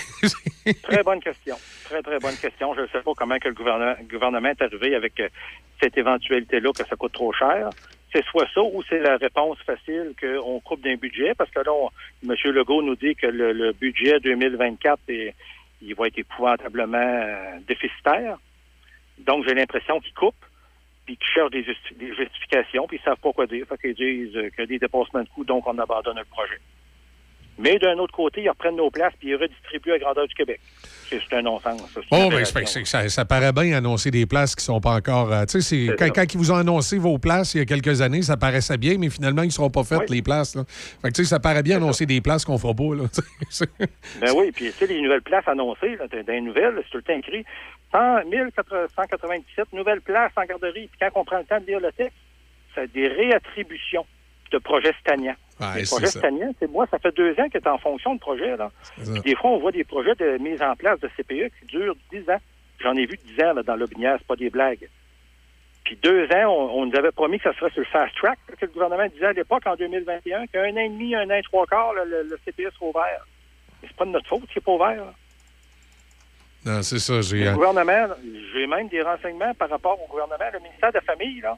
Très 0.84 1.04
bonne 1.04 1.20
question. 1.20 1.58
Très, 1.84 2.02
très 2.02 2.20
bonne 2.20 2.36
question. 2.38 2.74
Je 2.74 2.82
ne 2.82 2.88
sais 2.88 3.02
pas 3.02 3.12
comment 3.16 3.38
que 3.38 3.50
le 3.50 3.54
gouvernement, 3.54 3.96
gouvernement 4.10 4.50
est 4.50 4.62
arrivé 4.62 4.96
avec 4.96 5.20
euh, 5.20 5.28
cette 5.82 5.98
éventualité-là 5.98 6.72
que 6.72 6.88
ça 6.88 6.96
coûte 6.96 7.12
trop 7.14 7.34
cher. 7.34 7.70
C'est 8.14 8.24
soit 8.26 8.48
ça 8.54 8.62
ou 8.62 8.82
c'est 8.90 9.00
la 9.00 9.18
réponse 9.18 9.58
facile 9.66 10.14
qu'on 10.20 10.60
coupe 10.62 10.82
d'un 10.82 10.96
budget, 10.96 11.34
parce 11.36 11.52
que 11.52 11.60
là, 11.60 11.90
M. 12.24 12.34
Legault 12.54 12.82
nous 12.82 12.96
dit 12.96 13.16
que 13.16 13.28
le, 13.28 13.74
budget 13.74 14.20
2024, 14.22 15.00
est- 15.10 15.36
il 15.82 15.94
va 15.94 16.08
être 16.08 16.18
épouvantablement 16.18 16.98
euh, 16.98 17.60
déficitaire. 17.68 18.38
Donc, 19.20 19.46
j'ai 19.48 19.54
l'impression 19.54 20.00
qu'ils 20.00 20.14
coupent, 20.14 20.36
puis 21.06 21.18
qu'ils 21.18 21.28
cherchent 21.34 21.52
des, 21.52 21.64
justi- 21.64 21.96
des 22.00 22.14
justifications, 22.16 22.88
puis 22.88 22.98
ils 23.02 23.04
savent 23.06 23.18
pas 23.22 23.32
quoi 23.32 23.46
dire. 23.48 23.66
Fait 23.68 23.78
qu'ils 23.78 23.96
disent 23.96 24.34
qu'il 24.34 24.60
y 24.60 24.62
a 24.62 24.66
des 24.66 24.80
dépassements 24.80 25.24
de 25.24 25.30
coûts, 25.30 25.46
donc 25.46 25.66
on 25.68 25.78
abandonne 25.78 26.18
le 26.18 26.26
projet. 26.26 26.60
Mais 27.58 27.80
d'un 27.80 27.98
autre 28.00 28.12
côté, 28.14 28.42
ils 28.44 28.50
reprennent 28.50 28.76
nos 28.76 28.90
places 28.92 29.14
puis 29.18 29.30
ils 29.30 29.36
redistribuent 29.36 29.94
à 29.94 29.98
grandeur 29.98 30.28
du 30.28 30.34
Québec. 30.36 30.60
C'est 31.10 31.22
un 31.32 31.42
non-sens. 31.42 31.82
Oh, 32.12 32.28
ben, 32.30 32.44
c'est- 32.44 32.66
c'est- 32.66 32.84
ça, 32.86 33.08
ça 33.08 33.24
paraît 33.24 33.54
bien 33.54 33.78
annoncer 33.78 34.12
des 34.12 34.26
places 34.26 34.56
qui 34.58 34.64
sont 34.66 34.82
pas 34.82 34.90
encore. 34.96 35.32
euh, 35.32 35.46
tu 35.46 35.62
sais, 35.62 35.88
quand, 35.98 36.34
ils 36.34 36.38
vous 36.38 36.52
ont 36.52 36.56
annoncé 36.58 36.98
vos 36.98 37.18
places 37.18 37.54
il 37.54 37.60
y 37.60 37.62
a 37.62 37.66
quelques 37.66 38.02
années, 38.02 38.24
ça 38.24 38.36
paraissait 38.36 38.78
bien, 38.78 38.98
mais 39.00 39.10
finalement, 39.10 39.44
ils 39.44 39.48
ne 39.48 39.52
seront 39.52 39.70
pas 39.70 39.86
faites, 39.86 40.10
les 40.10 40.22
places. 40.22 40.54
Là. 40.56 40.66
Fait 40.68 41.08
que, 41.10 41.14
tu 41.14 41.24
sais, 41.24 41.30
ça 41.30 41.40
paraît 41.40 41.64
bien 41.64 41.78
annoncer 41.78 42.06
des 42.06 42.20
places 42.20 42.44
qu'on 42.44 42.58
fera 42.58 42.74
pas. 42.74 42.94
Là, 42.94 43.04
Ben 44.20 44.34
oui, 44.36 44.52
puis 44.52 44.66
tu 44.66 44.72
sais, 44.74 44.88
les 44.88 45.00
nouvelles 45.02 45.22
places 45.22 45.48
annoncées, 45.48 45.96
là, 45.96 46.08
dans 46.10 46.34
les 46.34 46.42
nouvelles, 46.42 46.74
c'est 46.84 46.90
tout 46.90 46.98
le 46.98 47.04
temps 47.04 47.18
écrit 47.18 47.46
100 47.96 48.26
1197 48.26 49.72
nouvelles 49.74 50.02
places 50.02 50.32
en 50.36 50.44
garderie. 50.44 50.88
Puis 50.88 51.00
quand 51.00 51.20
on 51.22 51.26
prend 51.26 51.38
le 51.40 51.46
temps 51.46 51.60
de 51.60 51.66
lire 51.66 51.80
le 51.80 51.92
texte, 51.92 52.18
c'est 52.74 52.92
des 52.92 53.08
réattributions 53.08 54.06
de 54.52 54.58
projets 54.58 54.94
stagnants. 55.00 55.36
Ouais, 55.60 55.80
les 55.82 55.86
projets 55.86 56.08
stagnants, 56.08 56.54
c'est 56.60 56.70
moi, 56.70 56.86
ça 56.92 57.00
fait 57.00 57.16
deux 57.16 57.32
ans 57.40 57.48
qu'il 57.50 57.62
est 57.62 57.68
en 57.68 57.78
fonction 57.78 58.16
de 58.16 58.20
projet. 58.20 58.58
Là. 58.58 58.72
Puis 58.98 59.22
des 59.22 59.36
fois, 59.36 59.52
on 59.52 59.60
voit 59.60 59.72
des 59.72 59.86
projets 59.86 60.16
de 60.16 60.38
mise 60.40 60.62
en 60.62 60.76
place 60.76 61.00
de 61.00 61.08
CPE 61.16 61.52
qui 61.60 61.66
durent 61.68 61.96
10 62.12 62.30
ans. 62.30 62.42
J'en 62.80 62.94
ai 62.96 63.06
vu 63.06 63.18
10 63.38 63.44
ans 63.44 63.54
là, 63.54 63.64
dans 63.64 63.76
l'Aubinière, 63.78 64.16
c'est 64.18 64.28
pas 64.28 64.36
des 64.36 64.50
blagues. 64.50 64.90
Puis 65.86 65.98
deux 66.02 66.26
ans, 66.26 66.48
on, 66.50 66.82
on 66.82 66.86
nous 66.88 66.96
avait 66.98 67.12
promis 67.12 67.38
que 67.38 67.44
ça 67.50 67.58
serait 67.58 67.70
sur 67.72 67.80
le 67.80 67.86
fast 67.86 68.14
track, 68.16 68.40
que 68.60 68.66
le 68.66 68.72
gouvernement 68.72 69.08
disait 69.08 69.28
à 69.28 69.34
l'époque, 69.34 69.66
en 69.68 69.76
2021, 69.76 70.48
qu'un 70.48 70.74
an 70.74 70.78
et 70.78 70.90
demi, 70.90 71.16
un 71.16 71.30
an 71.30 71.36
et 71.36 71.44
trois 71.44 71.66
quarts, 71.68 71.94
là, 71.94 72.04
le, 72.06 72.24
le 72.24 72.38
CPE 72.44 72.74
sera 72.74 72.88
ouvert. 72.88 73.26
Mais 73.82 73.88
c'est 73.88 73.96
pas 73.96 74.06
de 74.06 74.10
notre 74.10 74.28
faute 74.28 74.46
qu'il 74.48 74.58
n'est 74.58 74.62
pas 74.64 74.72
ouvert. 74.74 75.06
là. 75.06 75.14
Non, 76.66 76.82
c'est 76.82 77.00
ça. 77.00 77.22
J'ai, 77.22 77.44
Le 77.44 77.48
euh, 77.50 77.54
gouvernement, 77.54 78.16
j'ai 78.54 78.66
même 78.68 78.88
des 78.88 79.02
renseignements 79.02 79.54
par 79.54 79.70
rapport 79.70 80.00
au 80.02 80.08
gouvernement, 80.08 80.50
le 80.52 80.60
ministère 80.60 80.90
de 80.92 80.96
la 80.96 81.02
Famille, 81.02 81.42
là, 81.42 81.58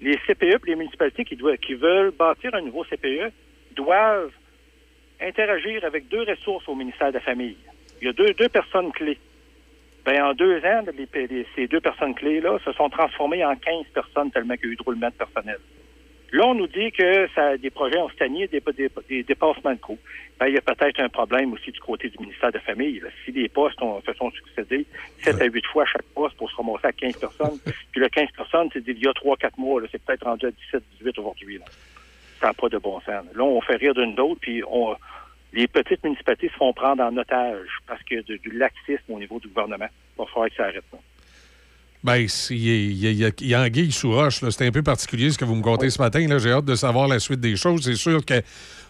les 0.00 0.16
CPE 0.26 0.42
et 0.42 0.58
les 0.66 0.76
municipalités 0.76 1.24
qui, 1.24 1.36
doivent, 1.36 1.56
qui 1.56 1.74
veulent 1.74 2.10
bâtir 2.10 2.54
un 2.54 2.60
nouveau 2.60 2.84
CPE 2.84 3.32
doivent 3.74 4.30
interagir 5.20 5.84
avec 5.84 6.08
deux 6.08 6.22
ressources 6.24 6.68
au 6.68 6.74
ministère 6.74 7.08
de 7.08 7.14
la 7.14 7.20
Famille. 7.20 7.56
Il 8.02 8.06
y 8.06 8.10
a 8.10 8.12
deux, 8.12 8.34
deux 8.34 8.48
personnes 8.50 8.92
clés. 8.92 9.18
Ben, 10.04 10.22
en 10.22 10.34
deux 10.34 10.58
ans, 10.64 10.82
les- 10.94 11.26
les- 11.26 11.46
ces 11.56 11.66
deux 11.66 11.80
personnes 11.80 12.14
clés-là 12.14 12.58
se 12.64 12.72
sont 12.72 12.90
transformées 12.90 13.44
en 13.44 13.56
15 13.56 13.86
personnes 13.94 14.30
tellement 14.30 14.54
qu'il 14.56 14.66
y 14.66 14.68
a 14.68 14.72
eu 14.72 14.76
de 14.76 14.82
roulement 14.82 15.08
de 15.08 15.14
personnel. 15.14 15.58
Là, 16.36 16.48
on 16.48 16.54
nous 16.54 16.66
dit 16.66 16.92
que 16.92 17.26
ça, 17.34 17.56
des 17.56 17.70
projets 17.70 17.96
ont 17.96 18.10
stagné, 18.10 18.46
des, 18.46 18.60
des, 18.60 18.90
des 19.08 19.22
dépassements 19.22 19.72
de 19.72 19.78
coûts. 19.78 19.98
Ben, 20.38 20.48
il 20.48 20.54
y 20.54 20.58
a 20.58 20.60
peut-être 20.60 21.00
un 21.00 21.08
problème 21.08 21.54
aussi 21.54 21.72
du 21.72 21.80
côté 21.80 22.10
du 22.10 22.18
ministère 22.18 22.50
de 22.50 22.58
la 22.58 22.60
Famille. 22.60 23.00
là. 23.00 23.08
Si 23.24 23.32
les 23.32 23.48
postes 23.48 23.80
ont, 23.80 24.02
se 24.02 24.12
sont 24.12 24.30
succédés 24.32 24.84
7 25.22 25.40
à 25.40 25.46
8 25.46 25.64
fois 25.64 25.86
chaque 25.86 26.04
poste 26.14 26.36
pour 26.36 26.50
se 26.50 26.56
ramasser 26.56 26.88
à 26.88 26.92
15 26.92 27.16
personnes, 27.16 27.58
puis 27.90 28.02
le 28.02 28.10
15 28.10 28.28
personnes, 28.36 28.68
c'est 28.70 28.84
d'il 28.84 29.02
y 29.02 29.08
a 29.08 29.12
3-4 29.12 29.52
mois. 29.56 29.80
C'est 29.90 30.02
peut-être 30.04 30.26
rendu 30.26 30.44
à 30.44 30.50
17-18 31.00 31.18
aujourd'hui. 31.18 31.56
là. 31.56 31.64
Ça 32.38 32.48
n'a 32.48 32.52
pas 32.52 32.68
de 32.68 32.76
bon 32.76 33.00
sens. 33.00 33.06
là. 33.06 33.22
Là, 33.34 33.42
on 33.42 33.62
fait 33.62 33.76
rire 33.76 33.94
d'une 33.94 34.14
d'autre, 34.14 34.40
puis 34.42 34.62
on, 34.68 34.94
les 35.54 35.66
petites 35.68 36.04
municipalités 36.04 36.50
se 36.50 36.54
font 36.56 36.74
prendre 36.74 37.02
en 37.02 37.16
otage 37.16 37.68
parce 37.86 38.02
qu'il 38.02 38.18
y 38.18 38.20
a 38.20 38.22
du, 38.22 38.38
du 38.40 38.50
laxisme 38.50 39.10
au 39.10 39.18
niveau 39.18 39.40
du 39.40 39.48
gouvernement. 39.48 39.88
Il 39.88 40.18
va 40.18 40.26
falloir 40.26 40.50
que 40.50 40.56
ça 40.56 40.64
arrête. 40.64 40.84
là. 40.92 40.98
Ben, 42.06 42.24
il 42.50 42.56
y, 42.56 43.06
a- 43.08 43.10
il 43.10 43.24
a- 43.24 43.30
il 43.40 43.56
anguille 43.56 43.90
sous 43.90 44.12
roche. 44.12 44.38
C'est 44.50 44.64
un 44.66 44.70
peu 44.70 44.82
particulier 44.84 45.32
ce 45.32 45.36
que 45.38 45.44
vous 45.44 45.56
me 45.56 45.62
contez 45.62 45.90
ce 45.90 46.00
matin. 46.00 46.24
J'ai 46.38 46.52
hâte 46.52 46.64
de 46.64 46.76
savoir 46.76 47.08
la 47.08 47.18
suite 47.18 47.40
des 47.40 47.56
choses. 47.56 47.82
C'est 47.82 47.96
sûr 47.96 48.24
que 48.24 48.40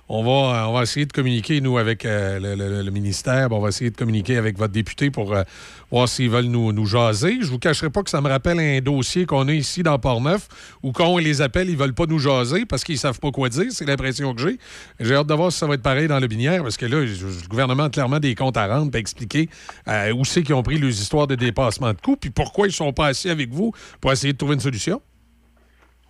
on 0.09 0.23
va, 0.23 0.69
on 0.69 0.73
va 0.73 0.83
essayer 0.83 1.05
de 1.05 1.13
communiquer, 1.13 1.61
nous, 1.61 1.79
avec 1.79 2.05
euh, 2.05 2.39
le, 2.39 2.91
ministère. 2.91 3.49
On 3.51 3.59
va 3.59 3.71
essayer 3.71 3.91
de 3.91 3.97
communiquer 3.97 4.37
avec 4.37 4.57
votre 4.57 4.73
député 4.73 5.11
pour 5.11 5.35
euh, 5.35 5.43
voir 5.91 6.09
s'ils 6.09 6.31
veulent 6.31 6.45
nous, 6.45 6.73
nous 6.73 6.87
jaser. 6.87 7.39
Je 7.41 7.47
vous 7.47 7.59
cacherai 7.59 7.91
pas 7.91 8.05
que 8.05 8.11
ça 8.11 8.21
me 8.21 8.29
rappelle 8.29 8.61
un 8.61 8.81
dossier 8.81 9.27
qu'on 9.27 9.49
a 9.49 9.53
ici 9.53 9.83
dans 9.83 9.99
Port-Neuf 9.99 10.47
où 10.85 10.93
quand 10.93 11.09
on 11.09 11.19
les 11.19 11.43
appelle, 11.43 11.69
ils 11.69 11.77
veulent 11.77 11.95
pas 11.95 12.07
nous 12.07 12.21
jaser 12.21 12.67
parce 12.67 12.85
qu'ils 12.85 12.99
savent 12.99 13.19
pas 13.19 13.33
quoi 13.33 13.49
dire. 13.49 13.67
C'est 13.71 13.85
l'impression 13.85 14.33
que 14.33 14.43
j'ai. 14.43 14.59
J'ai 15.01 15.17
hâte 15.17 15.27
de 15.27 15.35
voir 15.35 15.51
si 15.51 15.59
ça 15.59 15.67
va 15.67 15.75
être 15.75 15.83
pareil 15.83 16.07
dans 16.07 16.21
le 16.21 16.29
binière 16.29 16.63
parce 16.63 16.77
que 16.77 16.87
là, 16.87 17.01
le 17.01 17.49
gouvernement 17.49 17.85
a 17.85 17.91
clairement 17.91 18.21
des 18.21 18.37
comptes 18.37 18.57
à 18.57 18.69
rendre 18.69 18.95
et 18.95 19.01
expliquer 19.01 19.49
euh, 19.89 20.13
où 20.13 20.25
c'est 20.25 20.45
qu'ils 20.45 20.55
ont 20.55 20.63
pris 20.63 20.79
les 20.79 21.01
histoires 21.01 21.27
de 21.27 21.35
dépassement 21.35 21.93
de 21.93 22.01
coûts 22.01 22.17
puis 22.17 22.31
pourquoi 22.31 22.69
ils 22.69 22.73
sont 22.73 22.93
pas 22.93 23.07
assis 23.07 23.29
avec 23.29 23.51
vous 23.51 23.73
pour 24.01 24.13
essayer 24.13 24.33
de 24.33 24.39
trouver 24.39 24.55
une 24.55 24.61
solution. 24.61 25.03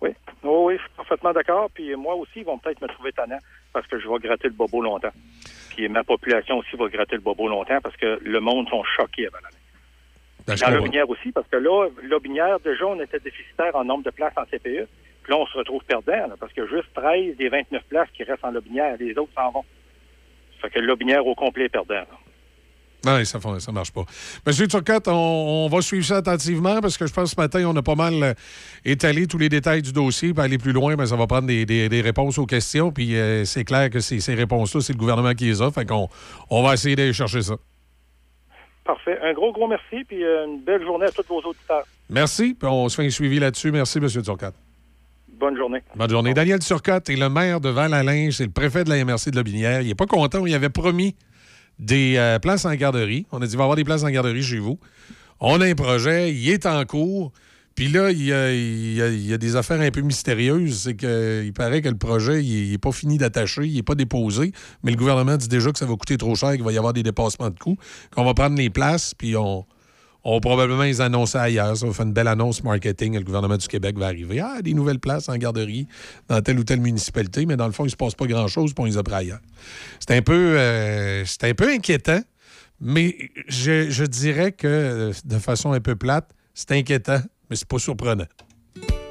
Oui, 0.01 0.11
oui, 0.43 0.51
oui, 0.51 0.73
je 0.77 0.81
suis 0.81 0.91
parfaitement 0.95 1.33
d'accord. 1.33 1.71
Puis 1.73 1.95
moi 1.95 2.13
aussi, 2.13 2.41
ils 2.41 2.45
vont 2.45 2.59
peut-être 2.59 2.79
me 2.79 2.87
trouver 2.87 3.11
tannant 3.11 3.39
parce 3.77 3.87
que 3.87 3.99
je 3.99 4.09
vais 4.09 4.17
gratter 4.19 4.47
le 4.47 4.53
bobo 4.53 4.81
longtemps. 4.81 5.13
Puis 5.75 5.87
ma 5.87 6.03
population 6.03 6.57
aussi 6.57 6.75
va 6.75 6.87
gratter 6.87 7.15
le 7.15 7.21
bobo 7.21 7.47
longtemps 7.47 7.79
parce 7.81 7.95
que 7.95 8.19
le 8.23 8.39
monde 8.39 8.67
sont 8.69 8.83
choqués 8.83 9.27
avant 9.27 9.37
l'année. 9.43 9.57
Ben, 10.47 10.55
Dans 10.55 10.75
l'Aubinière 10.75 11.07
aussi, 11.09 11.31
parce 11.31 11.47
que 11.47 11.57
là, 11.57 11.87
l'Aubinière, 12.03 12.59
déjà, 12.61 12.85
on 12.85 12.99
était 12.99 13.19
déficitaire 13.19 13.75
en 13.75 13.83
nombre 13.83 14.03
de 14.03 14.09
places 14.09 14.33
en 14.37 14.45
CPE. 14.45 14.87
Puis 15.23 15.33
là, 15.33 15.37
on 15.37 15.45
se 15.45 15.57
retrouve 15.57 15.83
perdant, 15.83 16.27
là, 16.27 16.35
parce 16.39 16.53
que 16.53 16.65
juste 16.67 16.87
13 16.95 17.35
des 17.35 17.49
29 17.49 17.83
places 17.83 18.09
qui 18.13 18.23
restent 18.23 18.45
en 18.45 18.51
Lobinière, 18.51 18.95
les 18.97 19.15
autres 19.17 19.33
s'en 19.35 19.51
vont. 19.51 19.65
Fait 20.61 20.69
que 20.69 20.79
Lobinière 20.79 21.27
au 21.27 21.35
complet 21.35 21.65
est 21.65 21.69
perdant. 21.69 22.05
Non, 23.07 23.23
ça 23.23 23.39
ne 23.39 23.71
marche 23.71 23.91
pas. 23.91 24.03
Monsieur 24.45 24.67
Turcotte, 24.67 25.07
on, 25.07 25.13
on, 25.65 25.69
va 25.69 25.81
suivre 25.81 26.05
ça 26.05 26.17
attentivement 26.17 26.81
parce 26.81 26.97
que 26.97 27.07
je 27.07 27.13
pense 27.13 27.29
que 27.29 27.35
ce 27.35 27.41
matin, 27.41 27.63
on 27.65 27.75
a 27.75 27.81
pas 27.81 27.95
mal 27.95 28.13
euh, 28.21 28.33
étalé 28.83 29.27
tous 29.27 29.37
les 29.37 29.49
détails 29.49 29.81
du 29.81 29.93
dossier. 29.93 30.33
Pour 30.33 30.43
aller 30.43 30.57
plus 30.57 30.73
loin, 30.73 30.95
mais 30.97 31.05
ça 31.05 31.15
va 31.15 31.25
prendre 31.27 31.47
des, 31.47 31.65
des- 31.65 31.87
des 31.89 32.01
réponses 32.01 32.37
aux 32.37 32.45
questions. 32.45 32.91
Puis 32.91 33.15
euh, 33.15 33.45
c'est 33.45 33.63
clair 33.63 33.89
que 33.89 33.99
ces, 34.01 34.33
réponses-là, 34.33 34.81
c'est 34.81 34.93
le 34.93 34.99
gouvernement 34.99 35.33
qui 35.33 35.45
les 35.45 35.61
a. 35.61 35.71
Fait 35.71 35.85
qu'on 35.85 36.09
on 36.49 36.63
va 36.63 36.73
essayer 36.73 36.95
d'aller 36.95 37.13
chercher 37.13 37.41
ça. 37.41 37.55
Parfait. 38.83 39.17
Un 39.23 39.33
gros, 39.33 39.51
gros 39.51 39.67
merci, 39.67 40.03
puis 40.07 40.23
euh, 40.23 40.45
une 40.45 40.61
belle 40.61 40.83
journée 40.83 41.05
à 41.05 41.11
tous 41.11 41.25
vos 41.27 41.41
auditeurs. 41.41 41.83
Merci. 42.09 42.55
Puis 42.59 42.67
on 42.69 42.87
se 42.89 42.95
fait 42.95 43.05
un 43.05 43.09
suivi 43.09 43.39
là-dessus. 43.39 43.71
Merci, 43.71 43.99
Monsieur 43.99 44.21
Turcotte. 44.21 44.55
Bonne 45.39 45.55
journée. 45.55 45.79
Bonne 45.95 46.09
journée. 46.09 46.33
Daniel 46.33 46.59
Turcotte 46.59 47.09
est 47.09 47.15
le 47.15 47.29
maire 47.29 47.61
de 47.61 47.69
Val-Alain, 47.69 48.29
c'est 48.31 48.45
le 48.45 48.51
préfet 48.51 48.83
de 48.83 48.89
la 48.89 49.03
MRC 49.05 49.29
de 49.29 49.35
Lobinière. 49.35 49.81
Il 49.81 49.87
n'est 49.87 49.95
pas 49.95 50.07
content, 50.07 50.45
il 50.45 50.55
avait 50.55 50.69
promis 50.69 51.15
des 51.79 52.15
euh, 52.17 52.39
places 52.39 52.65
en 52.65 52.73
garderie. 52.75 53.25
On 53.31 53.41
a 53.41 53.45
dit, 53.45 53.53
il 53.53 53.57
va 53.57 53.63
y 53.63 53.65
avoir 53.65 53.75
des 53.75 53.83
places 53.83 54.03
en 54.03 54.09
garderie 54.09 54.43
chez 54.43 54.59
vous. 54.59 54.79
On 55.39 55.61
a 55.61 55.65
un 55.65 55.75
projet, 55.75 56.33
il 56.33 56.49
est 56.49 56.65
en 56.65 56.83
cours. 56.85 57.31
Puis 57.75 57.89
là, 57.89 58.09
il 58.09 58.23
y, 58.23 58.33
a, 58.33 58.51
y 58.51 59.33
a 59.33 59.37
des 59.37 59.55
affaires 59.55 59.79
un 59.79 59.91
peu 59.91 60.01
mystérieuses. 60.01 60.81
C'est 60.81 60.95
qu'il 60.95 61.53
paraît 61.53 61.83
que 61.83 61.89
le 61.89 61.97
projet, 61.97 62.43
il 62.43 62.71
n'est 62.71 62.79
pas 62.79 62.91
fini 62.91 63.19
d'attacher, 63.19 63.67
il 63.67 63.75
n'est 63.75 63.83
pas 63.83 63.93
déposé. 63.93 64.51
Mais 64.81 64.89
le 64.89 64.97
gouvernement 64.97 65.37
dit 65.37 65.47
déjà 65.47 65.71
que 65.71 65.77
ça 65.77 65.85
va 65.85 65.95
coûter 65.95 66.17
trop 66.17 66.33
cher, 66.33 66.53
qu'il 66.53 66.63
va 66.63 66.71
y 66.71 66.77
avoir 66.77 66.93
des 66.93 67.03
dépassements 67.03 67.51
de 67.51 67.59
coûts, 67.59 67.77
qu'on 68.11 68.25
va 68.25 68.33
prendre 68.33 68.57
les 68.57 68.71
places, 68.71 69.13
puis 69.13 69.35
on, 69.35 69.63
on 70.27 70.33
va 70.33 70.39
probablement 70.41 70.83
les 70.83 70.99
annoncer 70.99 71.37
ailleurs. 71.37 71.77
Ça 71.77 71.87
va 71.87 71.93
faire 71.93 72.05
une 72.05 72.11
belle 72.11 72.27
annonce 72.27 72.61
marketing. 72.61 73.15
Le 73.15 73.23
gouvernement 73.23 73.55
du 73.55 73.65
Québec 73.65 73.97
va 73.97 74.07
arriver. 74.07 74.41
Ah, 74.41 74.61
des 74.61 74.73
nouvelles 74.73 74.99
places 74.99 75.29
en 75.29 75.37
garderie 75.37 75.87
dans 76.27 76.41
telle 76.41 76.59
ou 76.59 76.65
telle 76.65 76.81
municipalité, 76.81 77.45
mais 77.45 77.55
dans 77.55 77.65
le 77.65 77.71
fond, 77.71 77.83
il 77.83 77.87
ne 77.87 77.91
se 77.91 77.95
passe 77.95 78.13
pas 78.13 78.27
grand-chose, 78.27 78.73
on 78.77 78.83
les 78.83 78.97
a 78.97 79.03
ailleurs. 79.13 79.39
C'est 80.01 80.17
un 80.17 80.21
peu, 80.21 80.55
euh, 80.57 81.23
un 81.43 81.53
peu 81.53 81.69
inquiétant, 81.69 82.19
mais 82.81 83.15
je, 83.47 83.89
je 83.89 84.03
dirais 84.03 84.51
que 84.51 84.67
euh, 84.67 85.13
de 85.23 85.39
façon 85.39 85.71
un 85.71 85.79
peu 85.79 85.95
plate, 85.95 86.29
c'est 86.53 86.73
inquiétant, 86.73 87.21
mais 87.49 87.55
c'est 87.55 87.67
pas 87.67 87.79
surprenant. 87.79 88.27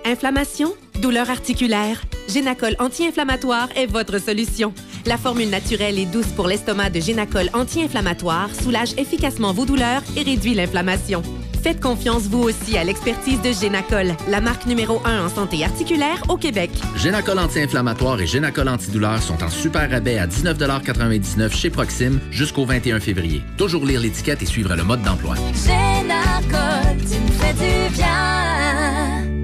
Inflammation, 0.06 0.72
douleur 1.02 1.30
articulaire, 1.30 2.00
Génacol 2.28 2.76
anti-inflammatoire 2.78 3.68
est 3.74 3.86
votre 3.86 4.20
solution. 4.20 4.72
La 5.04 5.18
formule 5.18 5.50
naturelle 5.50 5.98
et 5.98 6.06
douce 6.06 6.28
pour 6.28 6.46
l'estomac 6.46 6.90
de 6.90 7.00
Génacol 7.00 7.50
anti-inflammatoire 7.52 8.54
soulage 8.54 8.92
efficacement 8.98 9.52
vos 9.52 9.66
douleurs 9.66 10.02
et 10.16 10.22
réduit 10.22 10.54
l'inflammation. 10.54 11.22
Faites 11.60 11.80
confiance 11.80 12.28
vous 12.28 12.44
aussi 12.44 12.78
à 12.78 12.84
l'expertise 12.84 13.42
de 13.42 13.50
Génacol, 13.50 14.14
la 14.28 14.40
marque 14.40 14.66
numéro 14.66 15.00
1 15.04 15.26
en 15.26 15.28
santé 15.28 15.64
articulaire 15.64 16.22
au 16.28 16.36
Québec. 16.36 16.70
Génacol 16.94 17.40
anti-inflammatoire 17.40 18.20
et 18.20 18.28
Génacol 18.28 18.68
antidouleur 18.68 19.20
sont 19.20 19.42
en 19.42 19.50
super 19.50 19.90
rabais 19.90 20.18
à 20.18 20.28
19,99 20.28 21.52
chez 21.52 21.70
Proxime 21.70 22.20
jusqu'au 22.30 22.64
21 22.64 23.00
février. 23.00 23.42
Toujours 23.56 23.84
lire 23.84 24.00
l'étiquette 24.00 24.40
et 24.40 24.46
suivre 24.46 24.76
le 24.76 24.84
mode 24.84 25.02
d'emploi. 25.02 25.34
Génacol, 25.64 26.96
tu 26.98 27.18
me 27.18 27.32
fais 27.32 27.54
du 27.54 27.92
bien. 27.96 29.35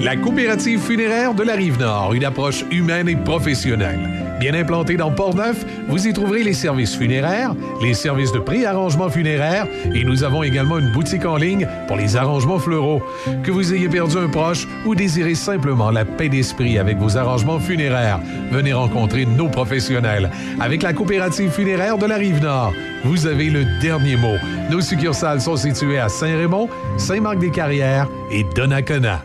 La 0.00 0.16
coopérative 0.16 0.80
funéraire 0.80 1.34
de 1.34 1.42
la 1.42 1.54
Rive-Nord, 1.54 2.12
une 2.14 2.24
approche 2.24 2.64
humaine 2.70 3.08
et 3.08 3.16
professionnelle. 3.16 3.98
Bien 4.38 4.52
implantée 4.52 4.96
dans 4.96 5.10
Port-Neuf, 5.10 5.64
vous 5.88 6.06
y 6.06 6.12
trouverez 6.12 6.42
les 6.42 6.52
services 6.52 6.94
funéraires, 6.94 7.54
les 7.80 7.94
services 7.94 8.32
de 8.32 8.38
pré-arrangement 8.38 9.08
funéraire 9.08 9.66
et 9.94 10.04
nous 10.04 10.24
avons 10.24 10.42
également 10.42 10.78
une 10.78 10.92
boutique 10.92 11.24
en 11.24 11.36
ligne 11.36 11.66
pour 11.86 11.96
les 11.96 12.16
arrangements 12.16 12.58
fleuraux. 12.58 13.00
Que 13.42 13.50
vous 13.50 13.72
ayez 13.72 13.88
perdu 13.88 14.18
un 14.18 14.28
proche 14.28 14.66
ou 14.84 14.94
désirez 14.94 15.34
simplement 15.34 15.90
la 15.90 16.04
paix 16.04 16.28
d'esprit 16.28 16.78
avec 16.78 16.98
vos 16.98 17.16
arrangements 17.16 17.60
funéraires, 17.60 18.20
venez 18.50 18.72
rencontrer 18.72 19.24
nos 19.24 19.48
professionnels. 19.48 20.30
Avec 20.60 20.82
la 20.82 20.92
coopérative 20.92 21.50
funéraire 21.50 21.96
de 21.96 22.06
la 22.06 22.16
Rive-Nord, 22.16 22.74
vous 23.04 23.26
avez 23.26 23.50
le 23.50 23.64
dernier 23.80 24.16
mot. 24.16 24.36
Nos 24.70 24.80
succursales 24.80 25.40
sont 25.40 25.56
situées 25.56 25.98
à 25.98 26.08
Saint-Raymond, 26.08 26.68
Saint-Marc-des-Carrières 26.98 28.08
et 28.30 28.44
Donnacona. 28.54 29.24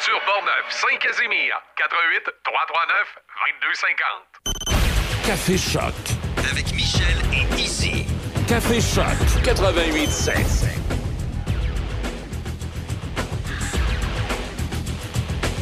Aventure 0.00 0.20
Portneuf, 0.24 0.64
Saint-Casimir, 0.70 1.52
88 1.76 2.24
339 2.42 3.18
2250. 3.60 5.26
Café 5.26 5.58
Choc. 5.58 5.92
Avec 6.50 6.72
Michel 6.72 7.18
et 7.34 7.44
Izzy. 7.60 8.06
Café 8.48 8.80
Choc 8.80 9.04
88.7. 9.44 10.32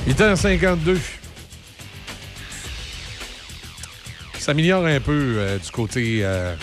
Il 0.07 0.13
est 0.13 0.37
52 0.37 1.01
Ça 4.35 4.39
s'améliore 4.39 4.87
un 4.87 5.01
peu 5.01 5.35
euh, 5.37 5.59
du 5.59 5.71
côté 5.73 6.21
euh, 6.23 6.55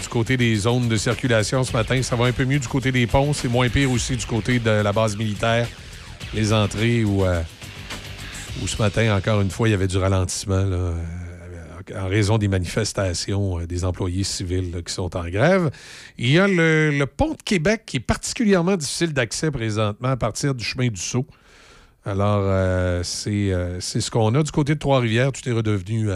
du 0.00 0.08
côté 0.08 0.36
des 0.36 0.54
zones 0.54 0.88
de 0.88 0.96
circulation 0.96 1.64
ce 1.64 1.72
matin. 1.72 2.00
Ça 2.02 2.14
va 2.14 2.26
un 2.26 2.32
peu 2.32 2.44
mieux 2.44 2.60
du 2.60 2.68
côté 2.68 2.92
des 2.92 3.08
ponts. 3.08 3.32
C'est 3.32 3.48
moins 3.48 3.68
pire 3.68 3.90
aussi 3.90 4.16
du 4.16 4.26
côté 4.26 4.60
de 4.60 4.70
la 4.70 4.92
base 4.92 5.16
militaire. 5.16 5.66
Les 6.34 6.52
entrées 6.54 7.04
où, 7.04 7.24
euh, 7.24 7.42
où 8.62 8.66
ce 8.66 8.80
matin, 8.80 9.14
encore 9.14 9.42
une 9.42 9.50
fois, 9.50 9.68
il 9.68 9.72
y 9.72 9.74
avait 9.74 9.86
du 9.86 9.98
ralentissement 9.98 10.54
euh, 10.54 10.94
en 11.94 12.08
raison 12.08 12.38
des 12.38 12.48
manifestations 12.48 13.58
euh, 13.58 13.66
des 13.66 13.84
employés 13.84 14.24
civils 14.24 14.82
qui 14.84 14.94
sont 14.94 15.14
en 15.14 15.28
grève. 15.28 15.70
Il 16.16 16.30
y 16.30 16.38
a 16.38 16.48
le, 16.48 17.04
pont 17.04 17.34
de 17.34 17.42
Québec 17.42 17.82
qui 17.84 17.98
est 17.98 18.00
particulièrement 18.00 18.76
difficile 18.76 19.12
d'accès 19.12 19.50
présentement 19.50 20.08
à 20.08 20.16
partir 20.16 20.54
du 20.54 20.64
chemin 20.64 20.88
du 20.88 21.00
Sceau. 21.00 21.26
Alors, 22.04 23.04
c'est 23.04 23.52
ce 23.84 24.10
qu'on 24.10 24.34
a. 24.34 24.42
Du 24.42 24.50
côté 24.50 24.74
de 24.74 24.80
Trois-Rivières, 24.80 25.30
tout 25.30 25.48
est 25.48 25.52
redevenu 25.52 26.10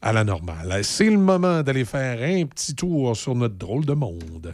à 0.00 0.12
la 0.12 0.24
normale. 0.24 0.80
C'est 0.82 1.08
le 1.08 1.18
moment 1.18 1.62
d'aller 1.62 1.84
faire 1.84 2.18
un 2.20 2.44
petit 2.46 2.74
tour 2.74 3.16
sur 3.16 3.36
notre 3.36 3.54
drôle 3.54 3.84
de 3.84 3.92
monde. 3.92 4.52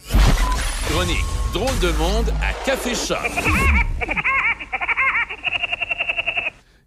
Chronique 0.90 1.24
Drôle 1.54 1.78
de 1.80 1.90
monde 1.96 2.34
à 2.42 2.52
Café 2.66 2.94
Choc. 2.94 3.16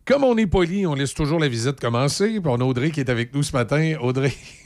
Comme 0.06 0.24
on 0.24 0.36
est 0.38 0.48
poli, 0.48 0.86
on 0.88 0.96
laisse 0.96 1.14
toujours 1.14 1.40
la 1.40 1.48
visite 1.48 1.80
commencer. 1.80 2.28
Puis 2.28 2.42
on 2.46 2.56
a 2.60 2.64
Audrey 2.64 2.90
qui 2.92 3.00
est 3.00 3.10
avec 3.10 3.34
nous 3.36 3.44
ce 3.44 3.54
matin. 3.54 3.96
Audrey, 4.02 4.34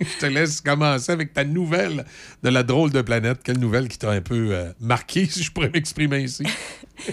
je 0.00 0.18
te 0.18 0.26
laisse 0.26 0.60
commencer 0.62 1.12
avec 1.12 1.34
ta 1.34 1.44
nouvelle 1.44 2.04
de 2.42 2.48
la 2.48 2.62
drôle 2.62 2.90
de 2.90 3.02
planète. 3.02 3.40
Quelle 3.44 3.58
nouvelle 3.58 3.86
qui 3.88 3.98
t'a 3.98 4.10
un 4.10 4.22
peu 4.22 4.48
euh, 4.52 4.72
marqué, 4.80 5.26
si 5.30 5.42
je 5.42 5.52
pourrais 5.52 5.70
m'exprimer 5.70 6.20
ici? 6.20 6.44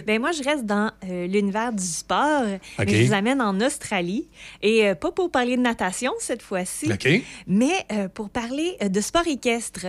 Ben 0.07 0.17
moi, 0.21 0.31
je 0.31 0.41
reste 0.41 0.65
dans 0.65 0.89
euh, 1.09 1.27
l'univers 1.27 1.73
du 1.73 1.83
sport, 1.83 2.43
OK. 2.79 2.85
mais 2.85 3.01
je 3.03 3.07
vous 3.07 3.13
amène 3.13 3.41
en 3.41 3.59
Australie. 3.59 4.29
Et 4.61 4.87
euh, 4.87 4.95
pas 4.95 5.11
pour 5.11 5.29
parler 5.29 5.57
de 5.57 5.61
natation 5.61 6.13
cette 6.19 6.41
fois-ci, 6.41 6.89
OK. 6.89 7.05
mais 7.47 7.73
euh, 7.91 8.07
pour 8.07 8.29
parler 8.29 8.77
de 8.81 9.01
sport 9.01 9.27
équestre. 9.27 9.87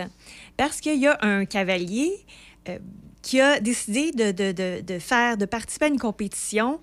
Parce 0.57 0.81
qu'il 0.81 0.99
y 0.99 1.07
a 1.07 1.17
un 1.21 1.45
cavalier 1.45 2.11
qui 3.21 3.39
a 3.39 3.61
décidé 3.61 4.11
de, 4.11 4.31
de- 4.33 4.51
de- 4.51 4.81
de 4.81 4.99
faire, 4.99 5.37
de 5.37 5.45
participer 5.45 5.85
à 5.85 5.87
une 5.87 5.97
compétition 5.99 6.81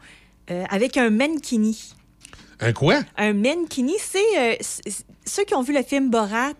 euh, 0.51 0.64
avec 0.70 0.97
un 0.97 1.10
mankini. 1.10 1.94
Un 2.60 2.73
quoi? 2.73 3.01
Un 3.16 3.32
mankini, 3.32 3.94
c'est 3.98 4.39
euh, 4.39 4.56
ceux 5.24 5.44
qui 5.44 5.55
ont 5.55 5.62
vu 5.62 5.74
le 5.74 5.82
film 5.82 6.10
Borat. 6.10 6.52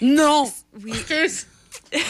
Non! 0.00 0.50
Oui. 0.84 0.92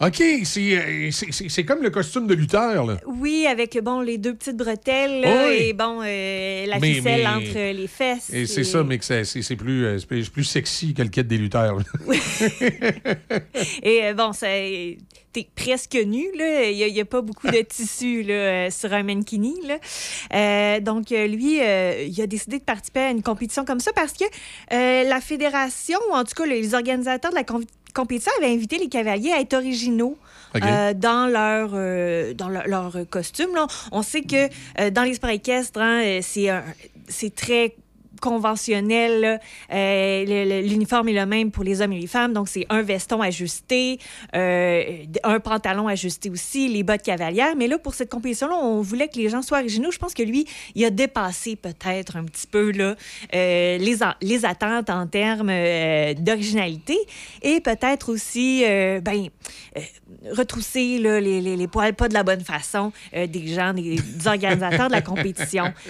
OK, 0.00 0.22
c'est, 0.44 0.76
euh, 0.76 1.10
c'est- 1.12 1.64
comme 1.64 1.80
le 1.82 1.88
costume 1.90 2.26
de 2.26 2.34
lutteur, 2.34 2.84
là. 2.84 2.96
Oui, 3.06 3.46
avec 3.48 3.78
bon 3.80 4.00
les 4.00 4.18
deux 4.18 4.34
petites 4.34 4.56
bretelles 4.56 5.20
là, 5.20 5.46
oui. 5.48 5.56
et 5.68 5.72
bon 5.72 6.00
euh, 6.02 6.66
la 6.66 6.80
Mais- 6.80 6.94
ficelle 6.94 7.20
mais- 7.22 7.26
entre 7.28 7.72
les 7.72 7.86
fesses. 7.86 8.28
Et 8.32 8.46
c'est 8.46 8.64
ça, 8.64 8.82
mais 8.82 8.98
que 8.98 9.04
c'est, 9.04 9.56
plus, 9.56 9.84
euh, 9.86 9.98
plus- 10.08 10.44
sexy 10.44 10.94
que 10.94 11.02
le 11.02 11.08
kit 11.10 11.22
des 11.22 11.38
lutteurs. 11.38 11.78
Et 13.82 14.04
euh, 14.04 14.14
bon, 14.14 14.32
t'es 14.32 15.46
presque 15.54 15.94
nu, 15.94 16.24
là. 16.36 16.64
Il 16.70 16.92
n'y 16.92 17.00
a, 17.00 17.04
pas 17.04 17.22
beaucoup 17.22 17.46
de 17.48 17.60
tissu 17.62 18.22
là, 18.24 18.34
euh, 18.34 18.70
sur 18.70 18.92
un 18.92 19.02
mankini, 19.04 19.54
là. 19.66 19.78
Euh, 20.34 20.80
donc, 20.80 21.10
lui, 21.10 21.60
euh, 21.60 22.04
il 22.08 22.20
a 22.20 22.26
décidé 22.26 22.58
de 22.58 22.64
participer 22.64 23.00
à 23.00 23.10
une 23.10 23.22
compétition 23.22 23.64
comme 23.64 23.80
ça 23.80 23.92
parce 23.92 24.12
que 24.12 24.24
la 24.70 25.20
fédération, 25.20 25.98
ou 26.10 26.14
en 26.14 26.24
tout 26.24 26.34
cas 26.36 26.46
les 26.46 26.74
organisateurs 26.74 27.30
de 27.30 27.36
la 27.36 27.44
com- 27.44 27.64
compétition, 27.94 28.32
avaient 28.38 28.52
invité 28.52 28.78
les 28.78 28.88
cavaliers 28.88 29.32
à 29.32 29.40
être 29.40 29.54
originaux. 29.54 30.18
Euh, 30.62 30.94
dans 30.94 31.26
leur 31.26 31.70
euh, 31.74 32.32
dans 32.34 32.48
leur, 32.48 32.68
leur 32.68 32.96
costume 33.10 33.54
là. 33.56 33.66
on 33.90 34.02
sait 34.02 34.22
que 34.22 34.48
euh, 34.80 34.90
dans 34.90 35.02
les 35.02 35.14
sports 35.14 35.30
équestres 35.30 35.80
hein, 35.80 36.20
c'est 36.22 36.48
un- 36.48 36.62
c'est 37.08 37.34
très 37.34 37.74
conventionnel. 38.24 39.38
Euh, 39.72 40.62
L'uniforme 40.62 41.08
est 41.10 41.12
le 41.12 41.26
même 41.26 41.50
pour 41.50 41.62
les 41.62 41.82
hommes 41.82 41.92
et 41.92 42.00
les 42.00 42.06
femmes. 42.06 42.32
Donc, 42.32 42.48
c'est 42.48 42.64
un 42.70 42.80
veston 42.80 43.20
ajusté, 43.20 43.98
euh, 44.34 44.82
un 45.24 45.40
pantalon 45.40 45.88
ajusté 45.88 46.30
aussi, 46.30 46.68
les 46.68 46.82
bottes 46.82 47.02
cavalières. 47.02 47.54
Mais 47.56 47.68
là, 47.68 47.78
pour 47.78 47.94
cette 47.94 48.10
compétition-là, 48.10 48.56
on 48.56 48.80
voulait 48.80 49.08
que 49.08 49.18
les 49.18 49.28
gens 49.28 49.42
soient 49.42 49.58
originaux. 49.58 49.90
Je 49.90 49.98
pense 49.98 50.14
que 50.14 50.22
lui, 50.22 50.46
il 50.74 50.84
a 50.86 50.90
dépassé 50.90 51.54
peut-être 51.56 52.16
un 52.16 52.24
petit 52.24 52.46
peu 52.46 52.72
là, 52.72 52.94
euh, 53.34 53.78
les, 53.78 54.44
attentes 54.46 54.88
en 54.90 55.06
termes 55.06 55.52
d'originalité 56.18 56.96
et 57.42 57.60
peut-être 57.60 58.10
aussi 58.10 58.64
ben, 59.02 59.28
retrousser 60.32 60.98
là, 60.98 61.20
les, 61.20 61.40
les- 61.40 61.56
les 61.56 61.68
poils 61.68 61.94
pas 61.94 62.08
de 62.08 62.14
la 62.14 62.22
bonne 62.22 62.40
façon 62.44 62.92
des 63.12 63.46
gens, 63.48 63.74
des, 63.74 63.96
des 63.96 64.26
organisateurs 64.26 64.88
de 64.88 64.92
la 64.92 65.02
compétition. 65.02 65.64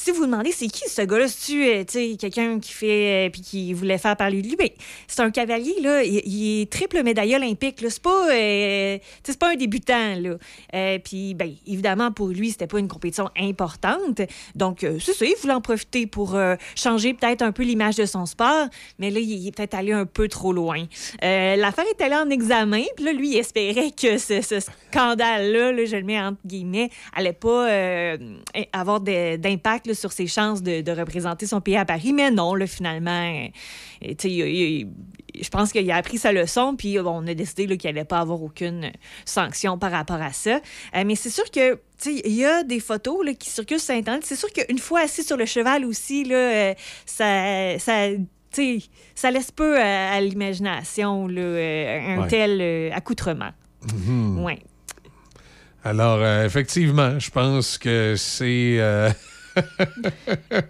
Si 0.00 0.12
vous 0.12 0.18
vous 0.18 0.26
demandez 0.26 0.52
c'est 0.52 0.68
qui 0.68 0.88
ce 0.88 1.02
gars-là, 1.02 1.26
c'est-tu 1.26 1.64
euh, 1.64 2.16
quelqu'un 2.16 2.60
qui 2.60 2.72
fait 2.72 3.26
euh, 3.26 3.30
puis 3.30 3.42
qui 3.42 3.72
voulait 3.72 3.98
faire 3.98 4.16
parler 4.16 4.42
de 4.42 4.46
lui, 4.46 4.54
ben, 4.54 4.68
c'est 5.08 5.22
un 5.22 5.32
cavalier 5.32 5.74
là, 5.80 6.04
il, 6.04 6.60
est 6.62 6.70
triple 6.70 7.02
médaille 7.02 7.34
olympique 7.34 7.80
c'est 7.80 8.00
pas 8.00 8.30
euh, 8.30 8.98
c'est 9.24 9.38
pas 9.38 9.50
un 9.50 9.56
débutant 9.56 10.14
là. 10.14 10.36
Euh, 10.74 10.98
puis 11.00 11.34
ben 11.34 11.52
évidemment 11.66 12.12
pour 12.12 12.28
lui, 12.28 12.52
c'était 12.52 12.68
pas 12.68 12.78
une 12.78 12.86
compétition 12.86 13.28
importante. 13.36 14.22
Donc 14.54 14.86
c'est 15.00 15.14
ça, 15.14 15.24
il 15.24 15.34
voulait 15.40 15.54
en 15.54 15.60
profiter 15.60 16.06
pour 16.06 16.38
changer 16.76 17.12
peut-être 17.12 17.42
un 17.42 17.50
peu 17.50 17.64
l'image 17.64 17.96
de 17.96 18.06
son 18.06 18.24
sport, 18.24 18.68
mais 19.00 19.10
là 19.10 19.18
il, 19.18 19.48
est 19.48 19.50
peut-être 19.50 19.74
allé 19.74 19.90
un 19.90 20.06
peu 20.06 20.28
trop 20.28 20.52
loin. 20.52 20.86
L'affaire 21.20 21.86
est 21.90 22.00
allée 22.00 22.14
en 22.14 22.30
examen, 22.30 22.84
là 23.00 23.12
lui 23.12 23.30
il 23.30 23.38
espérait 23.38 23.90
que 23.90 24.16
ce, 24.16 24.42
ce 24.42 24.60
scandale 24.60 25.50
là, 25.50 25.84
je 25.84 25.96
le 25.96 26.04
mets 26.04 26.20
entre 26.20 26.38
guillemets, 26.46 26.90
allait 27.16 27.32
pas 27.32 27.68
avoir 28.72 29.00
d'impact 29.00 29.87
là, 29.88 29.94
sur 29.94 30.12
ses 30.12 30.26
chances 30.26 30.62
de, 30.62 30.80
de 30.82 30.92
représenter 30.92 31.46
son 31.46 31.60
pays 31.60 31.76
à 31.76 31.84
Paris, 31.84 32.12
mais 32.12 32.30
non, 32.30 32.54
là, 32.54 32.66
finalement, 32.66 33.10
euh, 33.10 33.48
il- 34.02 34.30
il- 34.30 34.88
je 35.40 35.48
pense 35.50 35.72
qu'il 35.72 35.90
a 35.90 35.96
appris 35.96 36.18
sa 36.18 36.32
leçon, 36.32 36.74
puis 36.76 36.98
bon, 36.98 37.22
on 37.22 37.26
a 37.26 37.34
décidé 37.34 37.66
qu'il 37.76 37.88
n'allait 37.90 38.04
pas 38.04 38.18
avoir 38.20 38.42
aucune 38.42 38.90
sanction 39.24 39.78
par 39.78 39.90
rapport 39.92 40.20
à 40.22 40.32
ça. 40.32 40.60
Euh, 40.96 41.04
mais 41.06 41.14
c'est 41.14 41.30
sûr 41.30 41.50
que, 41.50 41.78
il 42.06 42.32
y 42.34 42.44
a 42.44 42.62
des 42.64 42.80
photos 42.80 43.24
là, 43.24 43.34
qui 43.34 43.50
circulent 43.50 43.80
sur 43.80 43.94
Internet. 43.94 44.24
C'est 44.24 44.36
sûr 44.36 44.52
qu'une 44.52 44.78
fois 44.78 45.00
assis 45.00 45.22
sur 45.24 45.36
le 45.36 45.46
cheval 45.46 45.84
aussi, 45.84 46.24
là, 46.24 46.36
euh, 46.36 46.74
ça... 47.06 48.10
laisse 49.30 49.50
peu 49.52 49.78
à, 49.78 50.12
à 50.12 50.20
l'imagination 50.20 51.28
euh, 51.30 52.14
un 52.16 52.22
Ouais. 52.22 52.28
tel 52.28 52.58
euh, 52.60 52.90
accoutrement. 52.92 53.50
Ouais. 54.38 54.58
Alors, 55.84 56.18
euh, 56.20 56.44
effectivement, 56.44 57.18
je 57.20 57.30
pense 57.30 57.78
que 57.78 58.14
c'est. 58.16 58.76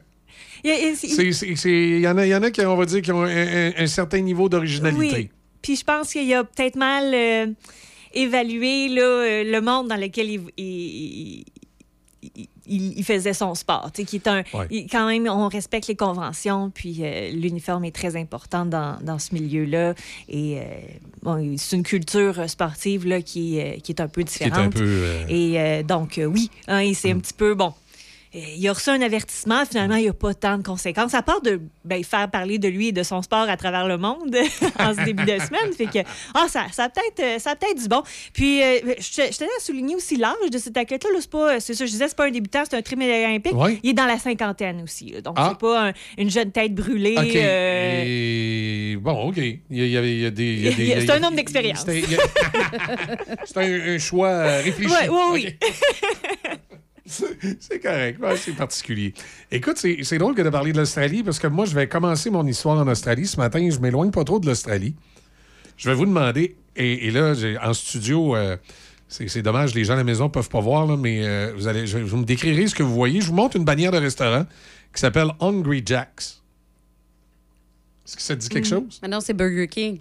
Il 0.64 0.70
y 0.70 2.00
y, 2.00 2.08
en 2.08 2.18
a- 2.18 2.26
y 2.26 2.34
en 2.34 2.42
a 2.42 2.50
qui, 2.50 2.60
on 2.62 2.76
va 2.76 2.84
dire, 2.84 3.00
qui 3.00 3.12
ont 3.12 3.22
un, 3.22 3.28
un- 3.28 3.72
un 3.76 3.86
certain 3.86 4.20
niveau 4.20 4.48
d'originalité. 4.48 5.14
Oui. 5.16 5.30
Puis 5.62 5.76
je 5.76 5.84
pense 5.84 6.12
qu'il 6.12 6.32
a 6.34 6.42
peut-être 6.44 6.74
mal 6.76 7.12
euh, 7.14 7.46
évalué 8.12 8.88
là, 8.88 9.02
euh, 9.02 9.44
le 9.44 9.60
monde 9.60 9.88
dans 9.88 9.96
lequel 9.96 10.28
il, 10.30 10.40
il- 10.56 11.44
il- 12.22 12.48
il- 12.66 12.98
il 12.98 13.04
faisait 13.04 13.32
son 13.34 13.54
sport. 13.54 13.90
Qui 13.92 14.16
est 14.16 14.26
un, 14.26 14.42
Ouais. 14.52 14.86
quand 14.90 15.06
même, 15.06 15.28
on 15.28 15.48
respecte 15.48 15.86
les 15.86 15.94
conventions, 15.94 16.70
puis 16.70 16.98
euh, 17.02 17.30
l'uniforme 17.30 17.84
est 17.84 17.94
très 17.94 18.16
important 18.16 18.66
dans, 18.66 18.98
dans 19.00 19.18
ce 19.20 19.32
milieu-là. 19.34 19.94
Et 20.28 20.58
bon, 21.22 21.54
c'est 21.56 21.76
une 21.76 21.82
culture 21.84 22.50
sportive 22.50 23.06
là, 23.06 23.22
qui, 23.22 23.60
qui 23.84 23.92
est 23.92 24.00
un 24.00 24.08
peu 24.08 24.22
Qui 24.22 24.42
est 24.42 24.46
différente. 24.46 24.66
un 24.66 24.70
peu. 24.70 25.04
Et 25.28 25.82
donc, 25.84 26.20
oui, 26.22 26.50
hein, 26.66 26.80
et 26.80 26.94
c'est 26.94 27.12
un 27.12 27.18
petit 27.18 27.32
peu 27.34 27.54
bon. 27.54 27.72
Il 28.34 28.68
a 28.68 28.72
reçu 28.72 28.90
un 28.90 29.00
avertissement, 29.00 29.64
finalement, 29.64 29.96
il 29.96 30.02
n'y 30.02 30.08
a 30.08 30.12
pas 30.12 30.34
tant 30.34 30.58
de 30.58 30.62
conséquences, 30.62 31.14
à 31.14 31.22
part 31.22 31.40
de 31.40 31.60
ben, 31.84 32.04
faire 32.04 32.30
parler 32.30 32.58
de 32.58 32.68
lui 32.68 32.88
et 32.88 32.92
de 32.92 33.02
son 33.02 33.22
sport 33.22 33.48
à 33.48 33.56
travers 33.56 33.86
le 33.88 33.96
monde 33.96 34.36
en 34.78 34.94
ce 34.94 35.04
début 35.04 35.24
de 35.24 35.38
semaine. 35.38 35.72
Fait 35.76 35.86
que, 35.86 35.98
ah, 36.34 36.46
ça, 36.48 36.66
ça 36.72 36.84
a 36.84 36.88
peut-être 36.90 37.20
euh, 37.20 37.38
peut-être 37.54 37.80
du 37.82 37.88
bon. 37.88 38.02
Puis, 38.34 38.62
euh, 38.62 38.80
je, 38.98 39.02
je 39.32 39.36
tenais 39.38 39.48
à 39.56 39.60
souligner 39.62 39.94
aussi 39.96 40.16
l'âge 40.16 40.34
de 40.52 40.58
cet 40.58 40.76
athlète-là. 40.76 41.10
là. 41.12 41.18
C'est 41.20 41.30
pas, 41.30 41.60
c'est 41.60 41.74
ça, 41.74 41.86
je 41.86 41.90
disais, 41.90 42.06
c'est 42.08 42.16
pas 42.16 42.26
un 42.26 42.30
débutant, 42.30 42.62
c'est 42.68 42.76
un 42.76 42.82
médaille 42.96 43.24
olympique. 43.24 43.54
Ouais. 43.54 43.78
Il 43.82 43.90
est 43.90 43.94
dans 43.94 44.06
la 44.06 44.18
cinquantaine 44.18 44.82
aussi. 44.82 45.10
là. 45.10 45.20
Donc, 45.22 45.34
Ah. 45.38 45.50
c'est 45.52 45.58
pas 45.60 45.88
un- 45.88 45.92
une 46.18 46.30
jeune 46.30 46.52
tête 46.52 46.74
brûlée. 46.74 47.14
Euh, 47.18 48.02
Et 48.06 48.96
bon, 48.96 49.28
OK. 49.28 49.36
Il 49.38 49.58
y 49.70 49.96
a, 49.96 50.02
il 50.02 50.24
y 50.26 50.30
des. 50.30 51.00
c'est 51.00 51.10
un 51.10 51.22
homme 51.22 51.34
d'expérience. 51.34 51.84
C'est 51.86 53.56
un, 53.56 53.62
un 53.94 53.98
choix 53.98 54.42
réfléchi. 54.58 54.92
Ouais, 54.92 55.08
ouais, 55.08 55.22
oui. 55.32 55.56
OK. 55.62 55.68
C'est 57.08 57.80
correct. 57.80 58.20
Ouais, 58.20 58.36
c'est 58.36 58.52
particulier. 58.52 59.14
Écoute, 59.50 59.78
c'est 59.78 60.18
drôle 60.18 60.34
que 60.34 60.42
de 60.42 60.50
parler 60.50 60.72
de 60.72 60.78
l'Australie 60.78 61.22
parce 61.22 61.38
que 61.38 61.46
moi, 61.46 61.64
je 61.64 61.74
vais 61.74 61.88
commencer 61.88 62.30
mon 62.30 62.46
histoire 62.46 62.78
en 62.78 62.86
Australie. 62.88 63.26
Ce 63.26 63.36
matin, 63.36 63.68
je 63.70 63.78
m'éloigne 63.78 64.10
pas 64.10 64.24
trop 64.24 64.38
de 64.38 64.46
l'Australie. 64.46 64.94
Je 65.76 65.88
vais 65.88 65.94
vous 65.94 66.06
demander, 66.06 66.56
et, 66.76 67.06
et 67.06 67.10
là, 67.10 67.34
en 67.62 67.72
studio, 67.72 68.34
euh, 68.34 68.56
c'est 69.06 69.28
c'est 69.28 69.42
dommage, 69.42 69.74
les 69.74 69.84
gens 69.84 69.94
à 69.94 69.96
la 69.96 70.04
maison 70.04 70.24
ne 70.24 70.30
peuvent 70.30 70.48
pas 70.48 70.60
voir, 70.60 70.86
là, 70.86 70.96
mais 70.96 71.24
euh, 71.24 71.52
vous, 71.56 71.68
allez, 71.68 71.86
je, 71.86 71.98
vous 71.98 72.16
me 72.16 72.24
décrirez 72.24 72.66
ce 72.66 72.74
que 72.74 72.82
vous 72.82 72.94
voyez. 72.94 73.20
Je 73.20 73.28
vous 73.28 73.34
montre 73.34 73.56
une 73.56 73.64
bannière 73.64 73.92
de 73.92 73.98
restaurant 73.98 74.44
qui 74.92 75.00
s'appelle 75.00 75.28
Hungry 75.40 75.82
Jack's. 75.84 76.42
Est-ce 78.06 78.16
que 78.16 78.22
ça 78.22 78.34
dit 78.34 78.48
quelque 78.48 78.66
chose? 78.66 78.98
Mais 79.02 79.08
non, 79.08 79.20
c'est 79.20 79.34
Burger 79.34 79.68
King. 79.68 80.00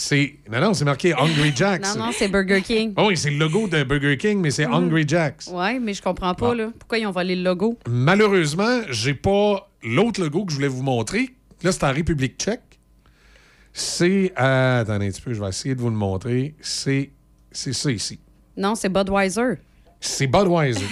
C'est. 0.00 0.36
Non, 0.48 0.60
non, 0.60 0.74
c'est 0.74 0.84
marqué 0.84 1.12
Hungry 1.12 1.52
Jack's. 1.56 1.96
Non, 1.96 2.06
non, 2.06 2.12
c'est 2.16 2.28
Burger 2.28 2.62
King. 2.62 2.94
Oh 2.96 3.06
oui, 3.08 3.16
c'est 3.16 3.30
le 3.30 3.36
logo 3.38 3.66
de 3.66 3.82
Burger 3.82 4.16
King, 4.16 4.40
mais 4.40 4.52
c'est 4.52 4.64
Mhm. 4.64 4.72
Hungry 4.74 5.04
Jack's. 5.08 5.50
Oui, 5.52 5.80
mais 5.80 5.92
je 5.92 6.00
comprends 6.00 6.34
pas, 6.34 6.54
là. 6.54 6.70
Pourquoi 6.78 6.98
ils 6.98 7.06
ont 7.06 7.10
volé 7.10 7.34
le 7.34 7.42
logo? 7.42 7.76
Malheureusement, 7.88 8.82
j'ai 8.90 9.14
pas 9.14 9.68
l'autre 9.82 10.22
logo 10.22 10.44
que 10.44 10.52
je 10.52 10.56
voulais 10.56 10.68
vous 10.68 10.84
montrer. 10.84 11.30
Là, 11.64 11.72
c'est 11.72 11.82
en 11.82 11.92
République 11.92 12.38
tchèque. 12.38 12.78
C'est. 13.72 14.32
euh, 14.38 14.82
attendez 14.82 15.06
un 15.08 15.10
petit 15.10 15.20
peu, 15.20 15.32
je 15.34 15.40
vais 15.42 15.48
essayer 15.48 15.74
de 15.74 15.80
vous 15.80 15.90
le 15.90 15.96
montrer. 15.96 16.54
C'est. 16.60 17.10
C'est 17.50 17.72
ça 17.72 17.90
ici. 17.90 18.20
Non, 18.56 18.76
c'est 18.76 18.88
Budweiser. 18.88 19.54
C'est 20.00 20.28
Budweiser. 20.28 20.86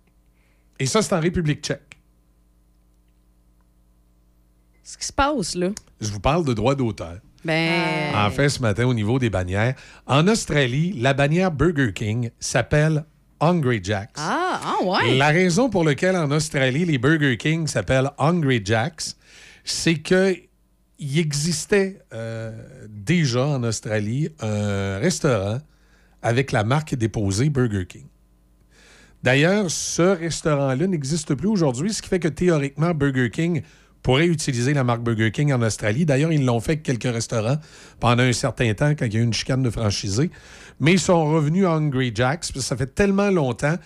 Et 0.80 0.86
ça, 0.86 1.02
c'est 1.02 1.14
en 1.14 1.20
République 1.20 1.62
tchèque. 1.62 1.98
Ce 4.82 4.98
qui 4.98 5.06
se 5.06 5.12
passe, 5.12 5.54
là. 5.54 5.68
Je 6.00 6.10
vous 6.10 6.20
parle 6.20 6.44
de 6.44 6.52
droit 6.52 6.74
d'auteur. 6.74 7.18
Ben. 7.44 8.14
En 8.14 8.30
fait, 8.30 8.48
ce 8.48 8.60
matin, 8.60 8.86
au 8.86 8.94
niveau 8.94 9.18
des 9.18 9.30
bannières, 9.30 9.74
en 10.06 10.26
Australie, 10.28 10.92
la 10.98 11.14
bannière 11.14 11.50
Burger 11.50 11.92
King 11.92 12.30
s'appelle 12.40 13.04
Hungry 13.40 13.80
Jack's. 13.82 14.12
Ah, 14.16 14.60
ah 14.64 14.84
ouais. 14.84 15.16
La 15.16 15.28
raison 15.28 15.68
pour 15.68 15.84
laquelle 15.84 16.16
en 16.16 16.30
Australie, 16.30 16.84
les 16.84 16.98
Burger 16.98 17.36
King 17.36 17.66
s'appellent 17.66 18.10
Hungry 18.18 18.62
Jack's, 18.64 19.16
c'est 19.64 19.96
que 19.96 20.36
il 20.98 21.18
existait 21.18 22.00
euh, 22.12 22.52
déjà 22.88 23.46
en 23.46 23.62
Australie 23.64 24.28
un 24.40 24.98
restaurant 24.98 25.58
avec 26.22 26.52
la 26.52 26.64
marque 26.64 26.94
déposée 26.94 27.50
Burger 27.50 27.86
King. 27.86 28.06
D'ailleurs, 29.22 29.70
ce 29.70 30.02
restaurant-là 30.02 30.86
n'existe 30.86 31.34
plus 31.34 31.48
aujourd'hui, 31.48 31.92
ce 31.92 32.02
qui 32.02 32.08
fait 32.08 32.20
que 32.20 32.28
théoriquement, 32.28 32.92
Burger 32.94 33.30
King 33.30 33.62
pourrait 34.04 34.26
utiliser 34.26 34.74
la 34.74 34.84
marque 34.84 35.00
Burger 35.02 35.32
King 35.32 35.52
en 35.54 35.62
Australie. 35.62 36.04
D'ailleurs, 36.04 36.30
ils 36.30 36.44
l'ont 36.44 36.60
fait 36.60 36.72
avec 36.72 36.82
quelques 36.84 37.12
restaurants 37.12 37.56
pendant 37.98 38.22
un 38.22 38.34
certain 38.34 38.72
temps 38.74 38.90
quand 38.94 39.06
il 39.06 39.14
y 39.14 39.16
a 39.16 39.20
eu 39.20 39.24
une 39.24 39.32
chicane 39.32 39.62
de 39.62 39.70
franchisés. 39.70 40.30
Mais 40.78 40.92
ils 40.92 41.00
sont 41.00 41.24
revenus 41.32 41.64
à 41.64 41.70
Hungry 41.72 42.12
Jack's, 42.14 42.52
parce 42.52 42.64
que 42.64 42.68
ça 42.68 42.76
fait 42.76 42.94
tellement 42.94 43.30
longtemps 43.30 43.76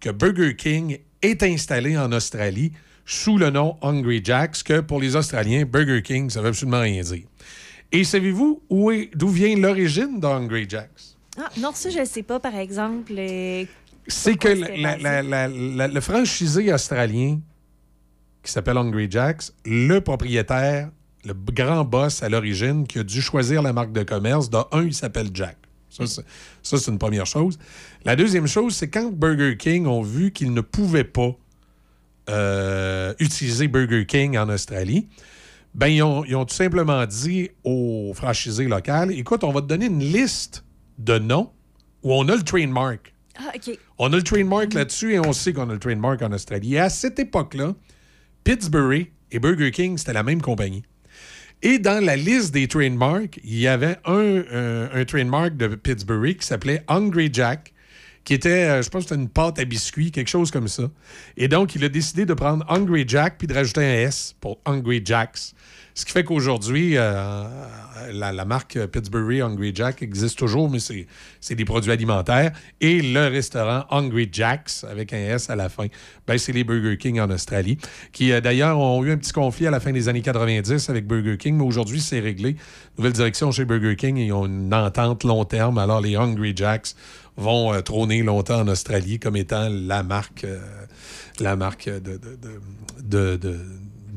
que 0.00 0.10
Burger 0.10 0.56
King 0.56 0.98
est 1.22 1.42
installé 1.44 1.96
en 1.96 2.10
Australie 2.10 2.72
sous 3.06 3.38
le 3.38 3.50
nom 3.50 3.76
Hungry 3.80 4.20
Jack's 4.22 4.64
que 4.64 4.80
pour 4.80 5.00
les 5.00 5.14
Australiens, 5.14 5.64
Burger 5.64 6.02
King, 6.02 6.28
ça 6.28 6.42
veut 6.42 6.48
absolument 6.48 6.80
rien 6.80 7.02
dire. 7.02 7.24
Et 7.92 8.02
savez-vous 8.02 8.60
où 8.68 8.90
d'où 9.14 9.28
vient 9.28 9.56
l'origine 9.56 10.18
de 10.18 10.26
Hungry 10.26 10.66
Jack's? 10.68 11.16
Ah, 11.38 11.48
non, 11.60 11.70
ça, 11.72 11.88
je 11.88 12.00
ne 12.00 12.04
sais 12.04 12.24
pas, 12.24 12.40
par 12.40 12.56
exemple. 12.56 13.12
euh, 13.16 13.64
C'est 14.08 14.36
que 14.36 14.48
la- 14.48 15.22
la- 15.22 15.48
la- 15.48 15.88
le 15.88 16.00
franchisé 16.00 16.72
australien 16.72 17.38
qui 18.48 18.52
s'appelle 18.54 18.78
Hungry 18.78 19.08
Jack's, 19.10 19.52
le 19.64 20.00
propriétaire 20.00 20.90
le 21.24 21.34
grand 21.34 21.84
boss 21.84 22.22
à 22.22 22.28
l'origine, 22.28 22.86
qui 22.86 23.00
a 23.00 23.02
dû 23.02 23.20
choisir 23.20 23.60
la 23.60 23.72
marque 23.72 23.92
de 23.92 24.02
commerce. 24.02 24.48
De 24.48 24.58
un, 24.72 24.84
il 24.84 24.94
s'appelle 24.94 25.28
Jack. 25.34 25.56
Ça, 25.90 26.04
c'est- 26.62 26.90
une 26.90 26.98
première 26.98 27.26
chose. 27.26 27.58
La 28.04 28.14
deuxième 28.16 28.46
chose, 28.46 28.74
c'est 28.74 28.88
quand 28.88 29.12
Burger 29.12 29.56
King 29.58 29.86
ont 29.86 30.00
vu 30.02 30.30
qu'ils 30.32 30.54
ne 30.54 30.60
pouvaient 30.60 31.04
pas 31.04 31.36
euh, 32.30 33.14
utiliser 33.18 33.68
Burger 33.68 34.06
King 34.06 34.38
en 34.38 34.48
Australie, 34.48 35.08
ben, 35.74 35.88
ils 35.88 36.02
ont, 36.02 36.24
ils 36.24 36.36
ont 36.36 36.44
tout 36.44 36.54
simplement 36.54 37.04
dit 37.06 37.50
aux 37.64 38.12
franchisés 38.14 38.66
locales 38.66 39.12
écoute, 39.12 39.44
on 39.44 39.52
va 39.52 39.60
te 39.60 39.66
donner 39.66 39.86
une 39.86 40.00
liste 40.02 40.64
de 40.98 41.18
noms 41.18 41.50
où 42.02 42.12
on 42.14 42.28
a 42.28 42.36
le 42.36 42.42
trademark. 42.42 43.12
Ah, 43.38 43.52
OK. 43.54 43.78
On 43.98 44.12
a 44.12 44.16
le 44.16 44.22
trademark 44.22 44.72
là-dessus 44.74 45.14
et 45.14 45.18
on 45.20 45.32
sait 45.32 45.52
qu'on 45.52 45.68
a 45.70 45.72
le 45.72 45.78
trademark 45.78 46.22
en 46.22 46.32
Australie. 46.32 46.74
Et 46.74 46.80
à 46.80 46.90
cette 46.90 47.18
époque-là, 47.18 47.74
Pittsburgh 48.44 49.10
et 49.30 49.38
Burger 49.38 49.70
King, 49.70 49.98
c'était 49.98 50.12
la 50.12 50.22
même 50.22 50.40
compagnie. 50.40 50.82
Et 51.62 51.78
dans 51.78 52.04
la 52.04 52.14
liste 52.14 52.54
des 52.54 52.68
trademarks, 52.68 53.40
il 53.42 53.58
y 53.58 53.66
avait 53.66 53.96
un, 54.04 54.20
euh, 54.20 55.04
trademark 55.04 55.56
de 55.56 55.74
Pittsburgh 55.74 56.36
qui 56.36 56.46
s'appelait 56.46 56.84
Hungry 56.86 57.30
Jack, 57.32 57.72
qui 58.24 58.34
était, 58.34 58.68
euh, 58.68 58.82
je 58.82 58.88
pense 58.90 59.04
c'était 59.04 59.16
une 59.16 59.28
pâte 59.28 59.58
à 59.58 59.64
biscuits, 59.64 60.12
quelque 60.12 60.28
chose 60.28 60.50
comme 60.50 60.68
ça. 60.68 60.84
Et 61.36 61.48
donc, 61.48 61.74
il 61.74 61.84
a 61.84 61.88
décidé 61.88 62.26
de 62.26 62.34
prendre 62.34 62.64
Hungry 62.68 63.04
Jack 63.08 63.38
puis 63.38 63.48
de 63.48 63.54
rajouter 63.54 63.80
un 63.80 64.06
S 64.06 64.36
pour 64.40 64.60
Hungry 64.66 65.02
Jacks. 65.04 65.52
Ce 65.98 66.04
qui 66.04 66.12
fait 66.12 66.22
qu'aujourd'hui, 66.22 66.92
euh, 66.96 67.42
la, 68.12 68.44
marque 68.44 68.78
Pittsburgh 68.86 69.40
Hungry 69.40 69.72
Jack 69.74 70.00
existe 70.00 70.38
toujours, 70.38 70.70
mais 70.70 70.78
c'est 70.78 71.54
des 71.56 71.64
produits 71.64 71.90
alimentaires. 71.90 72.52
Et 72.80 73.02
le 73.02 73.26
restaurant 73.26 73.84
Hungry 73.90 74.28
Jacks, 74.30 74.84
avec 74.88 75.12
un 75.12 75.16
S 75.16 75.50
à 75.50 75.56
la 75.56 75.68
fin, 75.68 75.86
ben, 76.24 76.38
c'est 76.38 76.52
les 76.52 76.62
Burger 76.62 76.98
King 76.98 77.18
en 77.18 77.28
Australie, 77.30 77.78
qui 78.12 78.30
euh, 78.30 78.40
d'ailleurs 78.40 78.78
ont 78.78 79.04
eu 79.04 79.10
un 79.10 79.16
petit 79.16 79.32
conflit 79.32 79.66
à 79.66 79.72
la 79.72 79.80
fin 79.80 79.90
des 79.90 80.08
années 80.08 80.22
90 80.22 80.88
avec 80.88 81.04
Burger 81.04 81.36
King, 81.36 81.56
mais 81.56 81.64
aujourd'hui, 81.64 82.00
c'est 82.00 82.20
réglé. 82.20 82.54
Nouvelle 82.96 83.14
direction 83.14 83.50
chez 83.50 83.64
Burger 83.64 83.96
King, 83.96 84.18
ils 84.18 84.32
ont 84.32 84.46
une 84.46 84.72
entente 84.72 85.24
long 85.24 85.44
terme. 85.44 85.78
Alors, 85.78 86.00
les 86.00 86.14
Hungry 86.14 86.52
Jacks 86.54 86.94
vont 87.36 87.74
euh, 87.74 87.80
trôner 87.80 88.22
longtemps 88.22 88.60
en 88.60 88.68
Australie 88.68 89.18
comme 89.18 89.34
étant 89.34 89.68
la 89.68 90.04
marque, 90.04 90.46
la 91.40 91.56
marque 91.56 91.88
de- 91.88 92.20
de- 93.02 93.58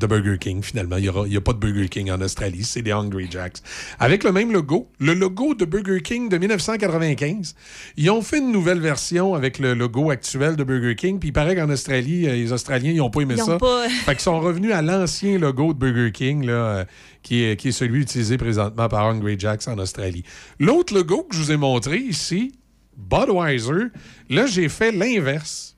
de- 0.02 0.08
Burger 0.08 0.38
King, 0.40 0.62
finalement. 0.62 0.98
Il 0.98 1.10
n'y 1.30 1.38
a 1.38 1.42
pas 1.42 1.54
de 1.54 1.60
Burger 1.60 1.88
King 1.90 2.12
en 2.12 2.20
Australie, 2.22 2.64
c'est 2.64 2.82
des 2.82 2.92
Hungry 2.92 3.28
Jacks. 3.32 3.58
Avec 4.00 4.24
le 4.24 4.32
même 4.32 4.52
logo, 4.52 4.90
le 5.00 5.14
logo 5.14 5.54
de 5.56 5.66
Burger 5.66 6.02
King 6.02 6.28
de 6.30 6.38
1995. 6.38 7.56
Ils 7.98 8.10
ont 8.10 8.22
fait 8.22 8.40
une 8.40 8.52
nouvelle 8.52 8.80
version 8.80 9.34
avec 9.36 9.60
le 9.60 9.74
logo 9.74 10.10
actuel 10.12 10.56
de 10.56 10.64
Burger 10.64 10.96
King, 10.96 11.20
puis 11.20 11.30
il 11.30 11.34
paraît 11.34 11.56
qu'en 11.56 11.70
Australie, 11.70 12.28
euh, 12.28 12.34
les 12.34 12.52
Australiens, 12.52 12.92
ils 12.92 12.98
n'ont 12.98 13.10
pas 13.10 13.22
aimé 13.22 13.36
Ils 13.38 13.44
ça. 13.44 13.58
pas- 13.58 13.88
Fait 14.06 14.12
qu'ils 14.14 14.22
sont 14.22 14.40
revenus 14.40 14.74
à 14.74 14.82
l'ancien 14.82 15.38
logo 15.38 15.74
de 15.74 15.80
Burger 15.80 16.12
King, 16.12 16.46
là, 16.46 16.54
euh, 16.54 16.86
qui, 17.24 17.44
est, 17.44 17.56
qui 17.58 17.70
est 17.70 17.72
celui 17.72 18.02
utilisé 18.02 18.38
présentement 18.38 18.90
par 18.90 19.06
Hungry 19.08 19.40
Jacks 19.40 19.68
en 19.68 19.78
Australie. 19.78 20.24
L'autre 20.60 20.94
logo 20.94 21.24
que 21.24 21.36
je 21.36 21.42
vous 21.42 21.52
ai 21.52 21.58
montré 21.58 21.98
ici, 21.98 22.54
Budweiser, 22.98 23.88
là, 24.30 24.46
j'ai 24.48 24.68
fait 24.70 24.92
l'inverse. 24.92 25.76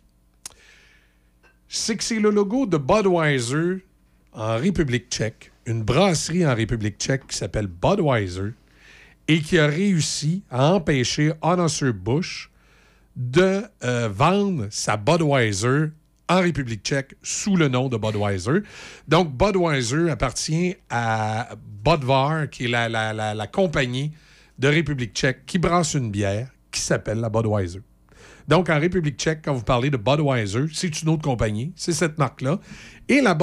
C'est 1.68 1.98
que 1.98 2.04
c'est 2.04 2.20
le 2.20 2.30
logo 2.30 2.66
de 2.66 2.78
Budweiser 2.78 3.84
en 4.34 4.57
République 4.57 5.10
tchèque, 5.10 5.51
une 5.65 5.84
brasserie 5.84 6.45
en 6.45 6.55
République 6.55 6.97
tchèque 6.97 7.27
qui 7.27 7.38
s'appelle 7.38 7.68
Budweiser 7.68 8.53
et 9.27 9.39
qui 9.41 9.57
a 9.60 9.68
réussi 9.68 10.43
à 10.49 10.73
empêcher 10.73 11.31
Anheuser-Busch 11.41 12.49
de 13.15 13.61
euh, 13.84 14.10
vendre 14.11 14.68
sa 14.69 14.97
Budweiser 14.97 15.91
en 16.30 16.39
République 16.41 16.84
tchèque 16.84 17.15
sous 17.22 17.55
le 17.55 17.68
nom 17.68 17.89
de 17.89 17.97
Budweiser. 17.97 18.61
Donc, 19.07 19.31
Budweiser 19.38 20.10
appartient 20.10 20.76
à 20.89 21.49
Budvar, 21.85 22.49
qui 22.49 22.65
est 22.65 22.69
la, 22.69 22.89
la- 22.89 23.14
la- 23.14 23.34
la 23.34 23.47
compagnie 23.47 24.11
de 24.57 24.68
République 24.68 25.14
tchèque 25.14 25.45
qui 25.45 25.60
brasse 25.60 25.93
une 25.93 26.10
bière 26.11 26.49
qui 26.72 26.81
s'appelle 26.81 27.19
la 27.19 27.30
Budweiser. 27.30 27.81
Donc, 28.47 28.69
en 28.69 28.80
République 28.80 29.18
tchèque, 29.18 29.41
quand 29.45 29.53
vous 29.53 29.64
parlez 29.64 29.89
de 29.89 29.97
Budweiser, 29.97 30.65
c'est 30.73 31.01
une 31.01 31.10
autre 31.10 31.22
compagnie, 31.22 31.72
c'est 31.76 31.93
cette 31.93 32.18
marque-là. 32.18 32.60
Et 33.07 33.22
la 33.22 33.34
Budweiser 33.35 33.41